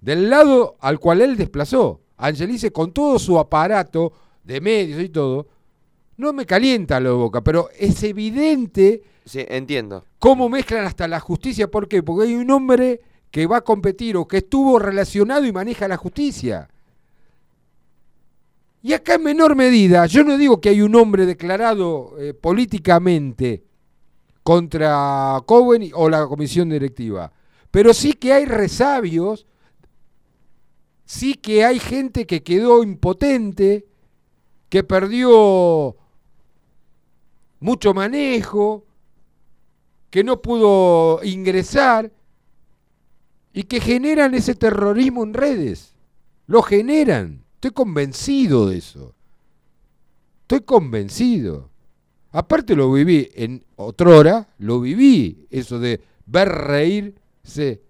Del 0.00 0.30
lado 0.30 0.76
al 0.80 0.98
cual 0.98 1.20
él 1.20 1.36
desplazó. 1.36 2.00
Angelice 2.16 2.70
con 2.70 2.92
todo 2.92 3.18
su 3.18 3.38
aparato 3.38 4.12
de 4.44 4.60
medios 4.60 5.02
y 5.02 5.08
todo. 5.08 5.46
No 6.16 6.32
me 6.32 6.44
calienta 6.44 7.00
de 7.00 7.08
Boca, 7.10 7.42
pero 7.42 7.68
es 7.78 8.02
evidente 8.02 9.02
Sí, 9.24 9.44
entiendo. 9.48 10.04
cómo 10.18 10.48
mezclan 10.48 10.84
hasta 10.84 11.08
la 11.08 11.20
justicia. 11.20 11.70
¿Por 11.70 11.88
qué? 11.88 12.02
Porque 12.02 12.28
hay 12.28 12.34
un 12.34 12.50
hombre 12.50 13.00
que 13.30 13.46
va 13.46 13.58
a 13.58 13.60
competir 13.62 14.16
o 14.16 14.26
que 14.26 14.38
estuvo 14.38 14.78
relacionado 14.78 15.46
y 15.46 15.52
maneja 15.52 15.86
la 15.88 15.96
justicia. 15.96 16.68
Y 18.82 18.92
acá 18.94 19.14
en 19.14 19.24
menor 19.24 19.56
medida, 19.56 20.06
yo 20.06 20.24
no 20.24 20.38
digo 20.38 20.60
que 20.60 20.70
hay 20.70 20.80
un 20.80 20.94
hombre 20.96 21.26
declarado 21.26 22.14
eh, 22.18 22.32
políticamente 22.34 23.62
contra 24.42 25.38
Cowen 25.46 25.82
y- 25.82 25.90
o 25.94 26.08
la 26.08 26.26
comisión 26.26 26.70
directiva, 26.70 27.30
pero 27.70 27.92
sí 27.92 28.14
que 28.14 28.32
hay 28.32 28.46
resabios, 28.46 29.46
sí 31.04 31.34
que 31.34 31.64
hay 31.64 31.78
gente 31.78 32.26
que 32.26 32.42
quedó 32.42 32.82
impotente, 32.82 33.86
que 34.70 34.82
perdió 34.82 35.96
mucho 37.60 37.92
manejo, 37.92 38.86
que 40.08 40.24
no 40.24 40.40
pudo 40.40 41.20
ingresar 41.22 42.10
y 43.52 43.64
que 43.64 43.80
generan 43.80 44.34
ese 44.34 44.54
terrorismo 44.54 45.22
en 45.22 45.34
redes. 45.34 45.94
Lo 46.46 46.62
generan. 46.62 47.44
Estoy 47.60 47.72
convencido 47.72 48.70
de 48.70 48.78
eso. 48.78 49.14
Estoy 50.40 50.60
convencido. 50.60 51.68
Aparte 52.30 52.74
lo 52.74 52.90
viví 52.90 53.28
en 53.34 53.66
otrora, 53.76 54.48
lo 54.56 54.80
viví, 54.80 55.46
eso 55.50 55.78
de 55.78 56.00
ver 56.24 56.48
reírse 56.48 57.82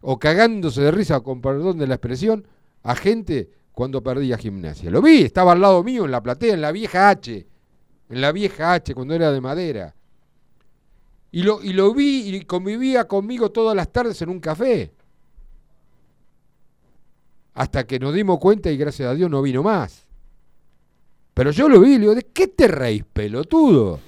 o 0.00 0.18
cagándose 0.18 0.82
de 0.82 0.90
risa, 0.90 1.20
con 1.20 1.40
perdón 1.40 1.78
de 1.78 1.86
la 1.86 1.94
expresión, 1.94 2.48
a 2.82 2.96
gente 2.96 3.48
cuando 3.70 4.02
perdía 4.02 4.38
gimnasia. 4.38 4.90
Lo 4.90 5.00
vi, 5.00 5.22
estaba 5.22 5.52
al 5.52 5.60
lado 5.60 5.84
mío 5.84 6.04
en 6.04 6.10
la 6.10 6.20
platea, 6.20 6.54
en 6.54 6.60
la 6.60 6.72
vieja 6.72 7.08
H, 7.08 7.46
en 8.08 8.20
la 8.20 8.32
vieja 8.32 8.74
H, 8.74 8.92
cuando 8.92 9.14
era 9.14 9.30
de 9.30 9.40
madera. 9.40 9.94
Y 11.30 11.44
lo, 11.44 11.62
y 11.62 11.74
lo 11.74 11.94
vi 11.94 12.34
y 12.34 12.44
convivía 12.44 13.06
conmigo 13.06 13.52
todas 13.52 13.76
las 13.76 13.92
tardes 13.92 14.20
en 14.20 14.30
un 14.30 14.40
café. 14.40 14.92
Hasta 17.54 17.86
que 17.86 17.98
nos 17.98 18.14
dimos 18.14 18.38
cuenta 18.38 18.70
y 18.70 18.76
gracias 18.76 19.08
a 19.08 19.14
Dios 19.14 19.30
no 19.30 19.42
vino 19.42 19.62
más. 19.62 20.06
Pero 21.34 21.50
yo 21.50 21.68
lo 21.68 21.80
vi 21.80 21.90
y 21.90 21.94
le 21.94 22.00
digo, 22.00 22.14
¿de 22.14 22.26
qué 22.26 22.48
te 22.48 22.68
reís, 22.68 23.04
pelotudo? 23.04 24.00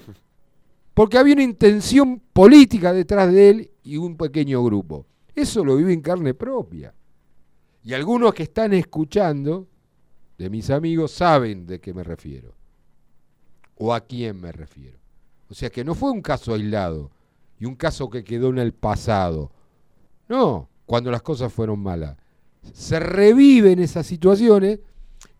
Porque 0.92 1.18
había 1.18 1.35
una 1.35 1.42
intención 1.42 2.20
política 2.33 2.92
detrás 2.92 3.33
de 3.33 3.50
él 3.50 3.70
y 3.83 3.96
un 3.96 4.16
pequeño 4.16 4.62
grupo. 4.62 5.07
Eso 5.35 5.64
lo 5.64 5.76
viví 5.76 5.92
en 5.92 6.00
carne 6.00 6.35
propia. 6.35 6.94
Y 7.83 7.92
algunos 7.92 8.33
que 8.33 8.44
están 8.44 8.72
escuchando, 8.72 9.66
de 10.38 10.48
mis 10.48 10.70
amigos, 10.70 11.12
saben 11.12 11.66
de 11.66 11.80
qué 11.80 11.92
me 11.92 12.04
refiero. 12.04 12.54
O 13.76 13.92
a 13.92 14.00
quién 14.00 14.40
me 14.40 14.52
refiero. 14.52 14.98
O 15.48 15.54
sea 15.54 15.70
que 15.70 15.85
no 15.85 15.94
fue 15.94 16.11
un 16.11 16.22
caso 16.22 16.54
aislado 16.54 17.11
y 17.59 17.64
un 17.66 17.74
caso 17.74 18.09
que 18.09 18.24
quedó 18.24 18.48
en 18.50 18.59
el 18.59 18.72
pasado. 18.72 19.50
No, 20.28 20.68
cuando 20.87 21.11
las 21.11 21.22
cosas 21.22 21.52
fueron 21.52 21.80
malas. 21.80 22.16
Se 22.72 22.98
reviven 22.98 23.79
esas 23.79 24.07
situaciones 24.07 24.81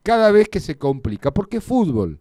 cada 0.03 0.31
vez 0.31 0.49
que 0.49 0.61
se 0.61 0.77
complica, 0.77 1.33
porque 1.33 1.59
es 1.59 1.65
fútbol. 1.65 2.21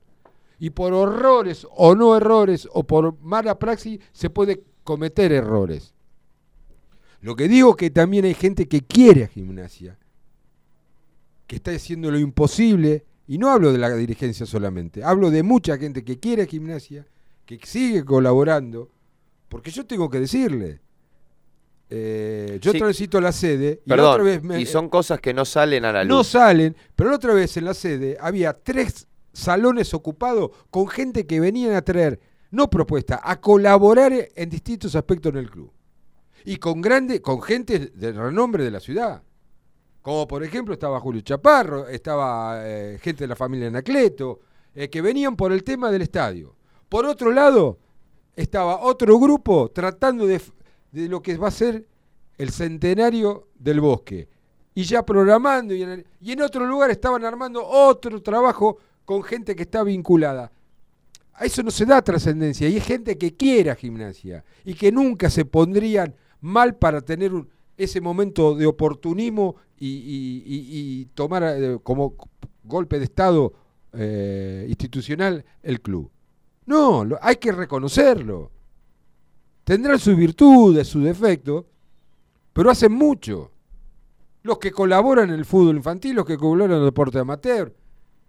Y 0.59 0.69
por 0.69 0.93
horrores 0.93 1.67
o 1.71 1.95
no 1.95 2.15
errores 2.15 2.67
o 2.71 2.85
por 2.85 3.19
mala 3.19 3.59
praxis 3.59 3.99
se 4.13 4.29
puede 4.29 4.63
cometer 4.83 5.31
errores. 5.31 5.93
Lo 7.21 7.35
que 7.35 7.47
digo 7.47 7.75
que 7.75 7.89
también 7.89 8.25
hay 8.25 8.33
gente 8.33 8.67
que 8.67 8.81
quiere 8.81 9.27
gimnasia, 9.27 9.97
que 11.47 11.55
está 11.55 11.71
haciendo 11.71 12.11
lo 12.11 12.19
imposible, 12.19 13.05
y 13.27 13.37
no 13.37 13.49
hablo 13.49 13.71
de 13.71 13.77
la 13.77 13.93
dirigencia 13.95 14.45
solamente, 14.45 15.03
hablo 15.03 15.31
de 15.31 15.43
mucha 15.43 15.77
gente 15.77 16.03
que 16.03 16.19
quiere 16.19 16.47
gimnasia, 16.47 17.05
que 17.45 17.59
sigue 17.63 18.03
colaborando, 18.03 18.89
porque 19.49 19.71
yo 19.71 19.85
tengo 19.85 20.09
que 20.09 20.19
decirle, 20.19 20.81
eh, 21.95 22.57
yo 22.59 22.71
Sí. 22.71 22.79
la 23.21 23.31
sede 23.31 23.81
y 23.85 23.89
la 23.89 23.95
Perdón, 23.95 24.11
otra 24.13 24.23
vez 24.23 24.41
me- 24.43 24.59
y 24.59 24.65
son 24.65 24.89
cosas 24.89 25.19
que 25.19 25.31
no 25.31 25.45
salen 25.45 25.85
a 25.85 25.91
la 25.91 26.03
luz. 26.03 26.09
no 26.09 26.23
salen, 26.23 26.75
pero 26.95 27.11
la 27.11 27.17
otra 27.17 27.33
vez 27.35 27.55
en 27.57 27.65
la 27.65 27.75
sede 27.75 28.17
había 28.19 28.53
tres 28.53 29.07
salones 29.31 29.93
ocupados 29.93 30.49
con 30.71 30.87
gente 30.87 31.27
que 31.27 31.39
venían 31.39 31.75
a 31.75 31.83
traer, 31.83 32.19
no 32.49 32.67
propuesta, 32.69 33.19
a 33.23 33.39
colaborar 33.39 34.11
en 34.35 34.49
distintos 34.49 34.95
aspectos 34.95 35.31
en 35.33 35.37
el 35.39 35.51
club. 35.51 35.71
Y 36.45 36.57
con 36.57 36.81
grande, 36.81 37.21
con 37.21 37.41
gente 37.41 37.91
de 37.93 38.11
renombre 38.11 38.63
de 38.63 38.71
la 38.71 38.79
ciudad. 38.79 39.21
Como 40.01 40.27
por 40.27 40.43
ejemplo 40.43 40.73
estaba 40.73 40.99
Julio 40.99 41.21
Chaparro, 41.21 41.87
estaba 41.87 42.61
eh, 42.67 42.97
gente 43.01 43.23
de 43.23 43.27
la 43.27 43.35
familia 43.35 43.67
Anacleto, 43.67 44.39
eh, 44.75 44.89
que 44.89 45.01
venían 45.01 45.35
por 45.35 45.51
el 45.51 45.63
tema 45.63 45.91
del 45.91 46.01
estadio. 46.01 46.55
Por 46.89 47.05
otro 47.05 47.31
lado, 47.31 47.77
estaba 48.35 48.81
otro 48.81 49.17
grupo 49.19 49.69
tratando 49.69 50.25
de, 50.27 50.41
de 50.93 51.09
lo 51.09 51.21
que 51.21 51.35
va 51.37 51.49
a 51.49 51.51
ser 51.51 51.85
el 52.37 52.49
centenario 52.51 53.49
del 53.59 53.81
bosque. 53.81 54.29
Y 54.75 54.83
ya 54.83 55.05
programando, 55.05 55.73
y 55.75 55.83
en, 55.83 56.41
otro 56.41 56.65
lugar 56.65 56.89
estaban 56.89 57.25
armando 57.25 57.63
otro 57.65 58.21
trabajo 58.21 58.77
con 59.05 59.21
gente 59.23 59.55
que 59.55 59.63
está 59.63 59.83
vinculada. 59.83 60.51
A 61.33 61.45
eso 61.45 61.61
no 61.63 61.71
se 61.71 61.85
da 61.85 62.01
trascendencia. 62.01 62.69
Y 62.69 62.75
hay 62.75 62.79
gente 62.81 63.17
que 63.17 63.35
quiera 63.35 63.75
gimnasia 63.75 64.43
y 64.63 64.73
que 64.75 64.91
nunca 64.91 65.29
se 65.29 65.45
pondrían 65.45 66.15
mal 66.41 66.75
para 66.75 67.01
tener 67.01 67.33
un- 67.33 67.49
ese 67.75 67.99
momento 68.01 68.55
de 68.55 68.65
oportunismo 68.67 69.55
y 69.79 71.05
tomar 71.13 71.43
eh, 71.43 71.77
como 71.83 72.15
golpe 72.63 72.97
de 72.99 73.05
Estado 73.05 73.53
eh, 73.93 74.65
institucional 74.69 75.43
el 75.61 75.81
club. 75.81 76.09
No, 76.65 77.03
lo- 77.03 77.19
hay 77.21 77.35
que 77.37 77.51
reconocerlo. 77.51 78.51
Tendrán 79.63 79.99
sus 79.99 80.15
virtudes, 80.17 80.87
sus 80.87 81.03
defectos, 81.03 81.65
pero 82.51 82.69
hacen 82.69 82.91
mucho. 82.91 83.51
Los 84.41 84.57
que 84.57 84.71
colaboran 84.71 85.29
en 85.29 85.35
el 85.35 85.45
fútbol 85.45 85.77
infantil, 85.77 86.17
los 86.17 86.25
que 86.25 86.37
colaboran 86.37 86.71
en 86.71 86.79
el 86.79 86.85
deporte 86.85 87.19
amateur, 87.19 87.73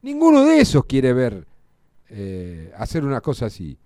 ninguno 0.02 0.44
de 0.44 0.60
esos 0.60 0.84
quiere 0.84 1.12
ver 1.12 1.46
eh, 2.08 2.72
hacer 2.76 3.04
una 3.04 3.20
cosa 3.20 3.46
así. 3.46 3.76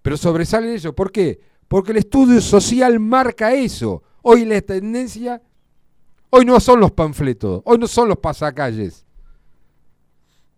Pero 0.00 0.16
sobresalen 0.16 0.70
ellos. 0.70 0.94
¿Por 0.94 1.12
qué? 1.12 1.40
Porque 1.68 1.92
el 1.92 1.98
estudio 1.98 2.40
social 2.40 2.98
marca 2.98 3.52
eso. 3.52 4.02
Hoy 4.22 4.46
la 4.46 4.60
tendencia, 4.62 5.42
hoy 6.30 6.46
no 6.46 6.58
son 6.60 6.80
los 6.80 6.92
panfletos, 6.92 7.60
hoy 7.64 7.76
no 7.76 7.86
son 7.86 8.08
los 8.08 8.18
pasacalles. 8.18 9.04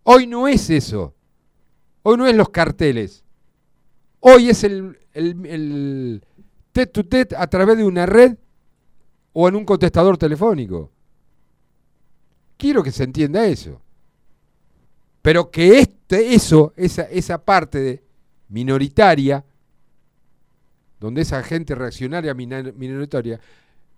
Hoy 0.03 0.27
no 0.27 0.47
es 0.47 0.69
eso. 0.69 1.13
Hoy 2.03 2.17
no 2.17 2.27
es 2.27 2.35
los 2.35 2.49
carteles. 2.49 3.24
Hoy 4.27 4.49
es 4.49 4.63
el, 4.63 4.97
el, 5.13 5.45
el 5.45 6.23
tete 6.71 6.91
to 6.91 7.07
tete 7.07 7.35
a 7.35 7.45
través 7.45 7.77
de 7.77 7.83
una 7.83 8.07
red 8.07 8.35
o 9.33 9.47
en 9.47 9.55
un 9.55 9.63
contestador 9.63 10.17
telefónico. 10.17 10.89
Quiero 12.57 12.81
que 12.81 12.91
se 12.91 13.03
entienda 13.03 13.45
eso. 13.45 13.79
Pero 15.21 15.51
que 15.51 15.77
este, 15.77 16.33
eso, 16.33 16.73
esa, 16.75 17.03
esa 17.03 17.37
parte 17.45 17.77
de 17.77 18.03
minoritaria, 18.49 19.45
donde 20.99 21.21
esa 21.21 21.43
gente 21.43 21.75
reaccionaria 21.75 22.33
minoritaria, 22.33 23.39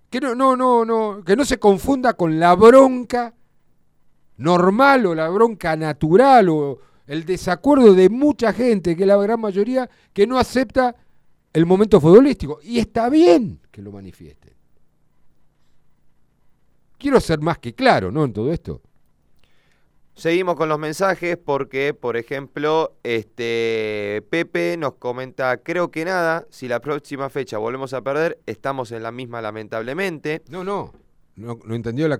que 0.09 0.19
no, 0.19 0.35
no, 0.35 0.57
no, 0.57 0.83
no, 0.83 1.23
que 1.23 1.37
no 1.37 1.45
se 1.45 1.57
confunda 1.57 2.15
con 2.15 2.37
la 2.37 2.53
bronca 2.53 3.33
normal 4.35 5.05
o 5.05 5.15
la 5.15 5.29
bronca 5.29 5.77
natural 5.77 6.49
o 6.49 6.79
el 7.07 7.25
desacuerdo 7.25 7.93
de 7.93 8.09
mucha 8.09 8.53
gente, 8.53 8.95
que 8.95 9.03
es 9.03 9.07
la 9.07 9.17
gran 9.17 9.39
mayoría, 9.39 9.89
que 10.13 10.27
no 10.27 10.37
acepta 10.37 10.95
el 11.53 11.65
momento 11.65 11.99
futbolístico. 11.99 12.59
Y 12.61 12.79
está 12.79 13.09
bien 13.09 13.59
que 13.71 13.81
lo 13.81 13.91
manifiesten. 13.91 14.53
Quiero 16.97 17.19
ser 17.19 17.39
más 17.39 17.59
que 17.59 17.73
claro, 17.73 18.11
¿no? 18.11 18.25
En 18.25 18.33
todo 18.33 18.51
esto. 18.51 18.81
Seguimos 20.15 20.55
con 20.55 20.67
los 20.67 20.79
mensajes 20.79 21.37
porque, 21.37 21.93
por 21.93 22.17
ejemplo, 22.17 22.95
este 23.03 24.25
Pepe 24.31 24.75
nos 24.75 24.95
comenta, 24.95 25.57
creo 25.57 25.91
que 25.91 26.05
nada, 26.05 26.47
si 26.49 26.67
la 26.67 26.79
próxima 26.79 27.29
fecha 27.29 27.59
volvemos 27.59 27.93
a 27.93 28.01
perder, 28.01 28.39
estamos 28.47 28.91
en 28.91 29.03
la 29.03 29.11
misma 29.11 29.43
lamentablemente. 29.43 30.41
No, 30.49 30.63
no, 30.63 30.91
no, 31.35 31.59
no 31.63 31.75
entendió 31.75 32.07
la... 32.07 32.17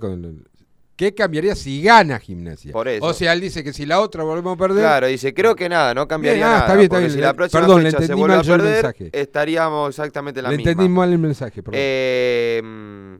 ¿Qué 0.98 1.14
cambiaría 1.14 1.56
si 1.56 1.82
gana 1.84 2.20
gimnasia? 2.20 2.74
Por 2.74 2.88
eso. 2.90 3.06
O 3.06 3.14
sea, 3.14 3.32
él 3.34 3.40
dice 3.40 3.64
que 3.64 3.72
si 3.72 3.86
la 3.86 4.02
otra 4.02 4.24
volvemos 4.24 4.56
a 4.56 4.58
perder... 4.58 4.80
Claro, 4.84 5.08
dice, 5.08 5.34
creo 5.34 5.56
que 5.56 5.70
nada, 5.70 5.94
no 5.94 6.08
cambiaría 6.08 6.38
Bien, 6.44 6.48
ah, 6.48 6.52
nada. 6.54 6.60
está 6.66 6.74
bien, 6.74 6.84
está 6.86 6.98
bien. 7.00 7.12
Si 7.12 7.18
Le- 7.18 7.22
la 7.24 7.34
próxima 7.36 7.62
perdón, 7.62 7.84
le 7.84 7.90
fecha 7.92 7.98
se 8.00 8.04
entendí 8.06 8.20
vuelve 8.20 8.36
mal 8.36 8.44
a 8.44 8.48
yo 8.48 8.56
el 8.56 8.62
perder, 8.62 8.84
mensaje. 8.84 9.10
estaríamos 9.14 9.90
exactamente 9.90 10.40
en 10.40 10.44
la 10.46 10.50
Le 10.50 10.58
misma. 10.58 10.72
entendí 10.72 10.90
mal 10.92 11.12
el 11.14 11.18
mensaje, 11.20 11.62
perdón. 11.64 11.80
Eh, 11.82 13.20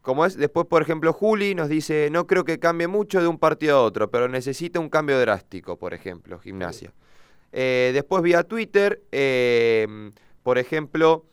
como 0.00 0.24
es, 0.24 0.34
después, 0.38 0.66
por 0.66 0.80
ejemplo, 0.80 1.12
Juli 1.12 1.54
nos 1.54 1.68
dice, 1.68 2.08
no 2.10 2.26
creo 2.26 2.44
que 2.44 2.58
cambie 2.58 2.88
mucho 2.88 3.20
de 3.20 3.28
un 3.28 3.38
partido 3.38 3.76
a 3.76 3.82
otro, 3.82 4.10
pero 4.10 4.26
necesita 4.26 4.80
un 4.80 4.88
cambio 4.88 5.20
drástico, 5.20 5.78
por 5.78 5.92
ejemplo, 5.92 6.38
gimnasia. 6.38 6.90
Eh, 7.52 7.90
después 7.92 8.22
vía 8.22 8.44
Twitter, 8.44 9.02
eh, 9.12 10.10
por 10.42 10.56
ejemplo, 10.56 11.26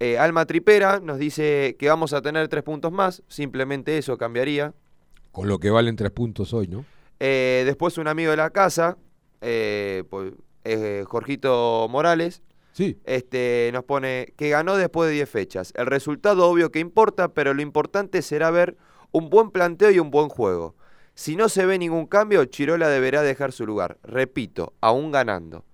eh, 0.00 0.18
Alma 0.18 0.46
Tripera 0.46 0.98
nos 1.00 1.18
dice 1.18 1.76
que 1.78 1.88
vamos 1.88 2.12
a 2.12 2.22
tener 2.22 2.48
tres 2.48 2.62
puntos 2.62 2.90
más, 2.90 3.22
simplemente 3.28 3.96
eso 3.98 4.18
cambiaría. 4.18 4.74
Con 5.32 5.48
lo 5.48 5.58
que 5.58 5.70
valen 5.70 5.94
tres 5.96 6.10
puntos 6.10 6.52
hoy, 6.52 6.66
¿no? 6.66 6.84
Eh, 7.20 7.62
después 7.66 7.98
un 7.98 8.08
amigo 8.08 8.30
de 8.30 8.36
la 8.38 8.50
casa, 8.50 8.96
eh, 9.42 10.04
pues, 10.10 10.32
eh, 10.64 11.04
Jorgito 11.06 11.86
Morales, 11.90 12.42
Sí. 12.72 12.98
este, 13.04 13.70
nos 13.72 13.84
pone 13.84 14.32
que 14.36 14.48
ganó 14.48 14.76
después 14.76 15.08
de 15.08 15.14
10 15.14 15.28
fechas. 15.28 15.72
El 15.76 15.86
resultado 15.86 16.48
obvio 16.48 16.70
que 16.70 16.78
importa, 16.78 17.28
pero 17.34 17.52
lo 17.52 17.62
importante 17.62 18.22
será 18.22 18.50
ver 18.50 18.76
un 19.12 19.28
buen 19.28 19.50
planteo 19.50 19.90
y 19.90 19.98
un 19.98 20.10
buen 20.10 20.28
juego. 20.28 20.76
Si 21.14 21.36
no 21.36 21.48
se 21.48 21.66
ve 21.66 21.78
ningún 21.78 22.06
cambio, 22.06 22.44
Chirola 22.46 22.88
deberá 22.88 23.22
dejar 23.22 23.52
su 23.52 23.66
lugar. 23.66 23.98
Repito, 24.02 24.72
aún 24.80 25.10
ganando. 25.10 25.64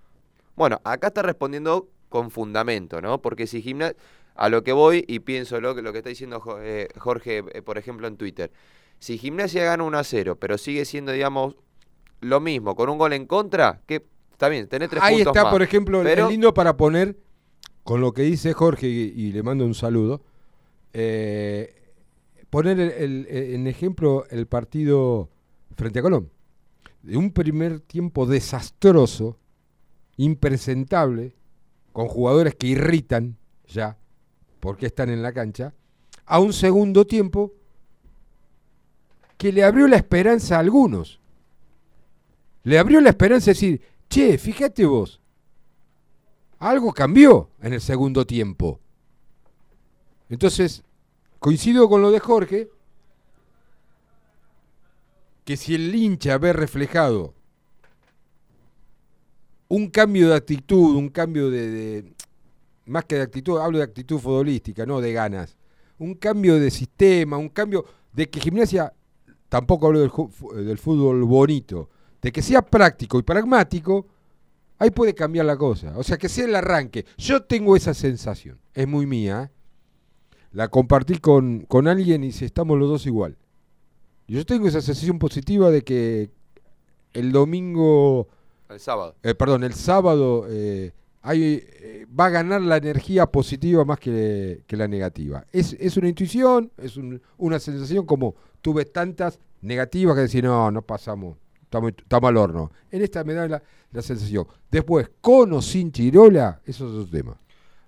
Bueno, 0.55 0.81
acá 0.83 1.07
está 1.07 1.21
respondiendo 1.21 1.87
con 2.09 2.31
fundamento, 2.31 3.01
¿no? 3.01 3.21
Porque 3.21 3.47
si 3.47 3.61
Gimnasia, 3.61 3.95
a 4.35 4.49
lo 4.49 4.63
que 4.63 4.71
voy 4.71 5.03
y 5.07 5.19
pienso 5.19 5.59
lo 5.61 5.73
que, 5.75 5.81
lo 5.81 5.91
que 5.91 5.99
está 5.99 6.09
diciendo 6.09 6.41
eh, 6.61 6.87
Jorge, 6.97 7.43
eh, 7.53 7.61
por 7.61 7.77
ejemplo, 7.77 8.07
en 8.07 8.17
Twitter. 8.17 8.51
Si 8.99 9.17
Gimnasia 9.17 9.63
gana 9.63 9.83
1 9.83 9.97
a 9.97 10.03
0, 10.03 10.37
pero 10.39 10.57
sigue 10.57 10.85
siendo, 10.85 11.11
digamos, 11.11 11.55
lo 12.21 12.39
mismo, 12.39 12.75
con 12.75 12.89
un 12.89 12.97
gol 12.97 13.13
en 13.13 13.25
contra, 13.25 13.81
que 13.85 14.05
está 14.31 14.47
bien, 14.49 14.67
tenés 14.67 14.89
tres 14.89 15.01
Ahí 15.03 15.15
puntos 15.17 15.31
está, 15.35 15.43
más. 15.45 15.53
por 15.53 15.61
ejemplo, 15.61 16.01
el- 16.01 16.07
pero- 16.07 16.25
el 16.25 16.31
lindo 16.31 16.53
para 16.53 16.77
poner, 16.77 17.17
con 17.83 18.01
lo 18.01 18.13
que 18.13 18.23
dice 18.23 18.53
Jorge, 18.53 18.87
y, 18.87 19.13
y 19.15 19.31
le 19.31 19.43
mando 19.43 19.65
un 19.65 19.73
saludo, 19.75 20.21
eh, 20.93 21.73
poner 22.49 22.79
en 22.79 23.67
ejemplo 23.67 24.25
el 24.29 24.47
partido 24.47 25.29
frente 25.75 25.99
a 25.99 26.01
Colón. 26.01 26.29
De 27.03 27.17
un 27.17 27.31
primer 27.31 27.79
tiempo 27.81 28.25
desastroso, 28.25 29.37
impresentable, 30.17 31.35
con 31.97 32.09
jugadores 32.09 32.53
que 32.53 32.67
irritan 32.67 33.39
ya, 33.67 33.97
porque 34.59 34.85
están 34.85 35.09
en 35.09 35.23
la 35.23 35.33
cancha, 35.33 35.73
a 36.27 36.37
un 36.37 36.53
segundo 36.53 37.07
tiempo 37.07 37.55
que 39.35 39.51
le 39.51 39.63
abrió 39.63 39.87
la 39.87 39.95
esperanza 39.95 40.57
a 40.57 40.59
algunos. 40.59 41.19
Le 42.61 42.77
abrió 42.77 43.01
la 43.01 43.09
esperanza 43.09 43.45
de 43.45 43.53
decir, 43.53 43.81
che, 44.07 44.37
fíjate 44.37 44.85
vos, 44.85 45.19
algo 46.59 46.93
cambió 46.93 47.49
en 47.63 47.73
el 47.73 47.81
segundo 47.81 48.27
tiempo. 48.27 48.79
Entonces, 50.29 50.83
coincido 51.39 51.89
con 51.89 52.03
lo 52.03 52.11
de 52.11 52.19
Jorge, 52.19 52.69
que 55.45 55.57
si 55.57 55.73
el 55.73 55.95
hincha 55.95 56.37
ve 56.37 56.53
reflejado 56.53 57.33
un 59.69 59.87
cambio 59.89 60.29
de 60.29 60.35
actitud, 60.35 60.95
un 60.95 61.09
cambio 61.09 61.49
de, 61.49 62.13
más 62.85 63.05
que 63.05 63.15
de 63.15 63.21
actitud, 63.21 63.59
hablo 63.59 63.77
de 63.79 63.83
actitud 63.83 64.19
futbolística, 64.19 64.85
no 64.85 65.01
de 65.01 65.13
ganas, 65.13 65.57
un 65.99 66.13
cambio 66.15 66.59
de 66.59 66.71
sistema, 66.71 67.37
un 67.37 67.49
cambio 67.49 67.85
de 68.13 68.29
que 68.29 68.39
gimnasia, 68.39 68.93
tampoco 69.49 69.87
hablo 69.87 70.09
fu- 70.09 70.53
del 70.53 70.77
fútbol 70.77 71.23
bonito, 71.23 71.89
de 72.21 72.31
que 72.31 72.41
sea 72.41 72.61
práctico 72.61 73.19
y 73.19 73.23
pragmático, 73.23 74.07
ahí 74.79 74.91
puede 74.91 75.13
cambiar 75.13 75.45
la 75.45 75.57
cosa. 75.57 75.97
O 75.97 76.03
sea, 76.03 76.17
que 76.17 76.29
sea 76.29 76.45
el 76.45 76.55
arranque. 76.55 77.05
Yo 77.17 77.43
tengo 77.43 77.75
esa 77.75 77.93
sensación, 77.93 78.59
es 78.73 78.87
muy 78.87 79.05
mía. 79.05 79.49
¿eh? 79.51 79.55
La 80.51 80.69
compartí 80.69 81.17
con, 81.19 81.61
con 81.67 81.87
alguien 81.87 82.23
y 82.23 82.31
si 82.31 82.45
estamos 82.45 82.77
los 82.79 82.89
dos 82.89 83.05
igual. 83.05 83.37
Yo 84.27 84.45
tengo 84.45 84.67
esa 84.67 84.81
sensación 84.81 85.19
positiva 85.19 85.69
de 85.71 85.83
que 85.83 86.31
el 87.13 87.31
domingo, 87.31 88.27
El 88.69 88.79
sábado. 88.79 89.15
eh, 89.23 89.33
perdón, 89.35 89.63
el 89.63 89.73
sábado 89.73 90.45
eh, 90.49 90.91
hay, 91.21 91.63
eh, 91.81 92.05
va 92.17 92.25
a 92.25 92.29
ganar 92.29 92.61
la 92.61 92.77
energía 92.77 93.25
positiva 93.25 93.85
más 93.85 93.99
que, 93.99 94.63
que 94.67 94.75
la 94.77 94.87
negativa. 94.87 95.45
Es, 95.51 95.73
es 95.79 95.97
una 95.97 96.09
intuición, 96.09 96.71
es 96.77 96.97
un- 96.97 97.21
una 97.37 97.59
sensación 97.59 98.05
como 98.05 98.35
tuve 98.61 98.85
tantas 98.85 99.39
negativas 99.61 100.15
que 100.15 100.21
decir, 100.21 100.43
no, 100.43 100.69
no 100.71 100.81
pasamos, 100.81 101.37
estamos, 101.61 101.93
estamos 101.97 102.27
al 102.29 102.37
horno. 102.37 102.71
En 102.91 103.01
esta 103.01 103.23
me 103.23 103.33
da 103.33 103.47
la, 103.47 103.63
la 103.91 104.01
sensación. 104.01 104.45
Después, 104.69 105.09
con 105.21 105.53
o 105.53 105.61
sin 105.61 105.91
Chirola, 105.91 106.61
eso 106.65 106.87
es 106.87 106.93
otro 106.93 107.09
tema. 107.09 107.39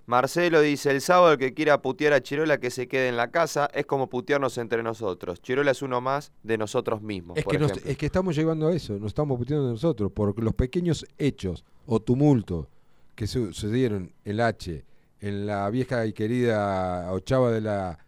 Marcelo 0.10 0.62
dice, 0.62 0.90
el 0.90 1.02
sábado 1.02 1.34
el 1.34 1.38
que 1.38 1.54
quiera 1.54 1.84
putear 1.84 2.14
a 2.14 2.22
Chirola 2.24 2.60
que 2.60 2.72
se 2.72 2.88
quede 2.88 3.10
en 3.10 3.16
la 3.16 3.30
casa 3.30 3.70
es 3.76 3.86
como 3.86 4.10
putearnos 4.10 4.58
entre 4.58 4.82
nosotros. 4.82 5.40
Chirola 5.40 5.70
es 5.70 5.84
uno 5.84 6.02
más 6.02 6.32
de 6.42 6.58
nosotros 6.58 7.04
mismos. 7.04 7.38
Es 7.38 7.44
por 7.44 7.54
que, 7.54 7.60
nos- 7.60 7.78
es 7.86 7.96
que 7.96 8.08
estamos 8.08 8.36
llevando 8.36 8.68
a 8.70 8.74
eso, 8.74 8.94
nos 8.98 9.10
estamos 9.10 9.38
puteando 9.38 9.70
nosotros, 9.70 10.12
porque 10.12 10.42
los 10.42 10.56
pequeños 10.56 11.06
hechos 11.20 11.64
o 11.86 12.00
tumultos 12.00 12.66
que 13.14 13.28
su- 13.28 13.54
sucedieron 13.54 14.12
en 14.26 14.32
el 14.32 14.40
H, 14.42 14.84
en 15.22 15.46
la 15.46 15.70
vieja 15.70 16.04
y 16.08 16.14
querida 16.14 17.12
ochava 17.14 17.52
de 17.52 17.62
la, 17.62 18.00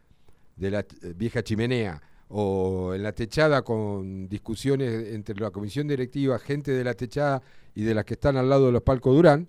de 0.56 0.72
la 0.72 0.80
eh, 0.80 1.14
vieja 1.16 1.44
chimenea, 1.44 2.02
o 2.30 2.96
en 2.96 3.04
la 3.04 3.12
techada 3.12 3.62
con 3.62 4.28
discusiones 4.28 5.14
entre 5.14 5.36
la 5.40 5.52
comisión 5.52 5.88
directiva, 5.88 6.40
gente 6.40 6.72
de 6.72 6.84
la 6.84 6.96
techada 6.96 7.44
y 7.76 7.84
de 7.84 7.94
las 7.94 8.06
que 8.06 8.16
están 8.16 8.38
al 8.38 8.50
lado 8.50 8.66
de 8.66 8.72
los 8.72 8.82
palcos 8.82 9.14
Durán, 9.16 9.48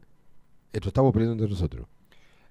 esto 0.71 0.89
estamos 0.89 1.15
peleando 1.15 1.33
entre 1.43 1.49
nosotros. 1.49 1.87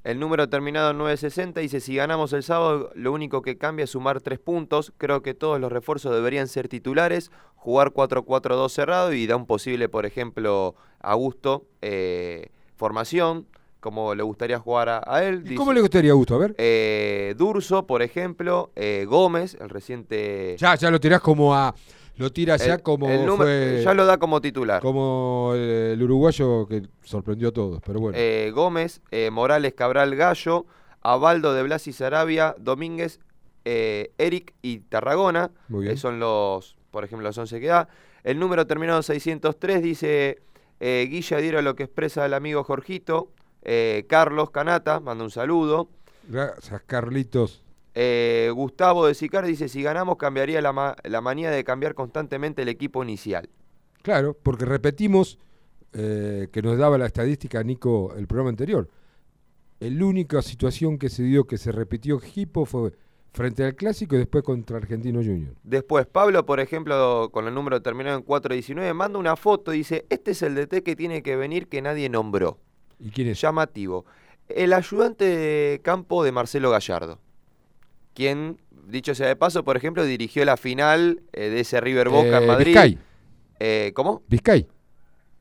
El 0.03 0.19
número 0.19 0.49
terminado 0.49 0.91
en 0.91 0.97
960 0.97 1.59
dice, 1.61 1.79
si 1.79 1.95
ganamos 1.95 2.33
el 2.33 2.41
sábado, 2.41 2.89
lo 2.95 3.11
único 3.11 3.41
que 3.43 3.57
cambia 3.57 3.83
es 3.83 3.91
sumar 3.91 4.19
tres 4.19 4.39
puntos. 4.39 4.93
Creo 4.97 5.21
que 5.21 5.35
todos 5.35 5.59
los 5.59 5.71
refuerzos 5.71 6.13
deberían 6.13 6.47
ser 6.47 6.67
titulares, 6.67 7.29
jugar 7.55 7.91
4-4-2 7.91 8.69
cerrado 8.69 9.13
y 9.13 9.27
da 9.27 9.35
un 9.35 9.45
posible, 9.45 9.89
por 9.89 10.07
ejemplo, 10.07 10.73
a 11.01 11.13
gusto 11.13 11.65
eh, 11.83 12.49
formación, 12.77 13.45
como 13.79 14.15
le 14.15 14.23
gustaría 14.23 14.57
jugar 14.57 14.89
a, 14.89 15.03
a 15.05 15.23
él. 15.23 15.35
¿Y 15.35 15.49
Dice, 15.49 15.55
cómo 15.55 15.71
le 15.73 15.81
gustaría 15.81 16.11
a 16.11 16.15
Gusto? 16.15 16.33
A 16.35 16.39
ver. 16.39 16.55
eh, 16.57 17.35
Durso, 17.37 17.85
por 17.85 18.01
ejemplo, 18.01 18.71
eh, 18.75 19.05
Gómez, 19.07 19.55
el 19.61 19.69
reciente... 19.69 20.55
Ya, 20.57 20.73
ya 20.75 20.89
lo 20.89 20.99
tirás 20.99 21.21
como 21.21 21.53
a. 21.55 21.75
Lo 22.17 22.31
tiras 22.31 22.65
ya 22.65 22.75
el- 22.75 22.81
como 22.81 23.09
el 23.09 23.25
número- 23.25 23.43
fue- 23.49 23.81
ya 23.83 23.93
lo 23.93 24.05
da 24.05 24.17
como 24.17 24.41
titular. 24.41 24.81
Como 24.81 25.51
el, 25.55 25.59
el 25.61 26.03
uruguayo 26.03 26.67
que 26.67 26.83
sorprendió 27.03 27.49
a 27.49 27.51
todos, 27.51 27.81
pero 27.85 27.99
bueno. 27.99 28.17
Eh, 28.19 28.51
Gómez, 28.53 29.01
eh, 29.11 29.29
Morales, 29.31 29.73
Cabral, 29.73 30.15
Gallo, 30.15 30.65
Abaldo 31.01 31.53
de 31.53 31.63
Blas 31.63 31.87
y 31.87 31.93
Sarabia, 31.93 32.55
Domínguez, 32.59 33.19
eh, 33.65 34.11
Eric 34.17 34.53
y 34.61 34.79
Tarragona. 34.79 35.51
Muy 35.67 35.85
bien. 35.85 35.97
Son 35.97 36.19
los, 36.19 36.75
por 36.91 37.03
ejemplo, 37.03 37.27
los 37.27 37.37
11 37.37 37.59
que 37.59 37.67
da. 37.67 37.87
El 38.23 38.39
número 38.39 38.67
terminado 38.67 38.99
en 38.99 39.03
603 39.03 39.81
dice 39.81 40.39
eh, 40.79 41.07
Guilla 41.09 41.37
Diero 41.37 41.61
lo 41.61 41.75
que 41.75 41.83
expresa 41.83 42.25
el 42.25 42.33
amigo 42.33 42.63
Jorgito. 42.63 43.31
Carlos 44.07 44.49
Canata, 44.51 44.99
manda 44.99 45.23
un 45.23 45.29
saludo. 45.31 45.87
Gracias, 46.27 46.81
Carlitos. 46.87 47.60
Eh, 47.93 48.49
Gustavo 48.53 49.05
de 49.05 49.13
Sicar 49.13 49.45
dice, 49.45 49.67
si 49.67 49.83
ganamos 49.83 50.17
cambiaría 50.17 50.61
la, 50.61 50.71
ma- 50.71 50.95
la 51.03 51.21
manía 51.21 51.51
de 51.51 51.63
cambiar 51.63 51.93
constantemente 51.93 52.61
el 52.61 52.69
equipo 52.69 53.03
inicial. 53.03 53.49
Claro, 54.01 54.35
porque 54.41 54.65
repetimos 54.65 55.37
eh, 55.93 56.47
que 56.51 56.61
nos 56.61 56.77
daba 56.77 56.97
la 56.97 57.05
estadística 57.05 57.61
Nico 57.63 58.13
el 58.15 58.27
programa 58.27 58.49
anterior. 58.49 58.89
La 59.79 60.05
única 60.05 60.41
situación 60.41 60.97
que 60.97 61.09
se 61.09 61.23
dio 61.23 61.45
que 61.45 61.57
se 61.57 61.71
repitió 61.71 62.17
equipo 62.17 62.65
fue 62.65 62.91
frente 63.33 63.63
al 63.63 63.75
clásico 63.75 64.15
y 64.15 64.19
después 64.19 64.43
contra 64.43 64.77
Argentino 64.77 65.19
Junior. 65.23 65.55
Después, 65.63 66.05
Pablo, 66.05 66.45
por 66.45 66.59
ejemplo, 66.59 67.29
con 67.31 67.47
el 67.47 67.53
número 67.53 67.81
terminado 67.81 68.17
en 68.17 68.23
419, 68.23 68.93
manda 68.93 69.17
una 69.19 69.35
foto 69.35 69.73
y 69.73 69.77
dice, 69.79 70.05
este 70.09 70.31
es 70.31 70.41
el 70.43 70.53
DT 70.55 70.83
que 70.83 70.95
tiene 70.95 71.23
que 71.23 71.35
venir 71.35 71.67
que 71.67 71.81
nadie 71.81 72.09
nombró. 72.09 72.59
¿Y 72.99 73.09
quién 73.09 73.29
es? 73.29 73.41
Llamativo. 73.41 74.05
El 74.47 74.73
ayudante 74.73 75.25
de 75.25 75.81
campo 75.81 76.23
de 76.23 76.31
Marcelo 76.31 76.69
Gallardo. 76.69 77.19
Quien, 78.13 78.59
dicho 78.87 79.15
sea 79.15 79.27
de 79.27 79.35
paso, 79.35 79.63
por 79.63 79.77
ejemplo, 79.77 80.03
dirigió 80.05 80.43
la 80.45 80.57
final 80.57 81.21
eh, 81.33 81.49
de 81.49 81.59
ese 81.61 81.79
River 81.81 82.09
Boca 82.09 82.37
en 82.37 82.43
Eh, 82.43 82.47
Madrid. 82.47 82.65
Vizcay. 82.73 82.99
Eh, 83.59 83.91
¿Cómo? 83.95 84.23
Vizcay. 84.27 84.67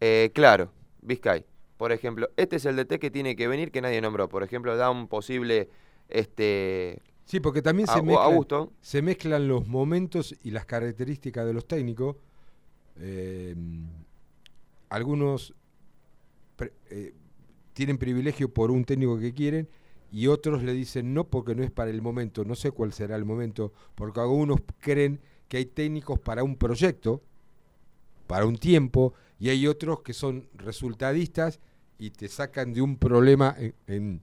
Eh, 0.01 0.31
claro, 0.35 0.73
Vizcay. 1.03 1.45
Por 1.77 1.93
ejemplo, 1.93 2.29
este 2.37 2.57
es 2.57 2.65
el 2.67 2.77
DT 2.77 2.99
que 2.99 3.11
tiene 3.11 3.35
que 3.37 3.49
venir 3.49 3.71
que 3.73 3.81
nadie 3.81 4.01
nombró. 4.01 4.29
Por 4.29 4.43
ejemplo, 4.43 4.77
da 4.77 4.91
un 4.91 5.09
posible... 5.09 5.69
este 6.09 7.01
Sí, 7.25 7.39
porque 7.39 7.63
también 7.63 7.87
se 7.87 8.03
mezclan, 8.03 8.71
se 8.81 9.03
mezclan 9.03 9.47
los 9.47 9.67
momentos 9.69 10.35
y 10.43 10.51
las 10.51 10.67
características 10.67 11.47
de 11.47 11.53
los 11.55 11.65
técnicos. 11.67 12.17
Eh, 12.99 13.55
algunos 14.89 15.55
pre- 16.57 16.73
eh, 16.91 17.15
tienen 17.73 17.99
privilegio 17.99 18.53
por 18.53 18.71
un 18.71 18.85
técnico 18.85 19.19
que 19.19 19.33
quieren 19.33 19.69
y 20.13 20.27
otros 20.27 20.63
le 20.63 20.73
dicen 20.73 21.15
no 21.15 21.25
porque 21.25 21.55
no 21.55 21.63
es 21.63 21.71
para 21.71 21.91
el 21.91 22.03
momento, 22.03 22.45
no 22.45 22.55
sé 22.55 22.71
cuál 22.73 22.93
será 22.93 23.17
el 23.17 23.25
momento, 23.25 23.73
porque 23.95 24.21
algunos 24.21 24.61
creen 24.81 25.21
que 25.49 25.59
hay 25.59 25.67
técnicos 25.67 26.19
para 26.19 26.43
un 26.45 26.57
proyecto, 26.57 27.23
para 28.27 28.47
un 28.47 28.57
tiempo, 28.57 29.15
y 29.39 29.49
hay 29.49 29.67
otros 29.67 30.03
que 30.03 30.13
son 30.13 30.47
resultadistas 30.55 31.61
y 31.99 32.11
te 32.11 32.29
sacan 32.29 32.73
de 32.73 32.83
un 32.83 32.97
problema 32.97 33.55
en, 33.59 33.75
en- 33.87 34.21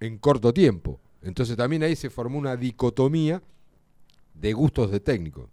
en 0.00 0.18
corto 0.18 0.52
tiempo. 0.52 1.00
Entonces 1.22 1.56
también 1.56 1.82
ahí 1.82 1.94
se 1.96 2.10
formó 2.10 2.38
una 2.38 2.56
dicotomía 2.56 3.42
de 4.34 4.52
gustos 4.52 4.90
de 4.90 5.00
técnico. 5.00 5.48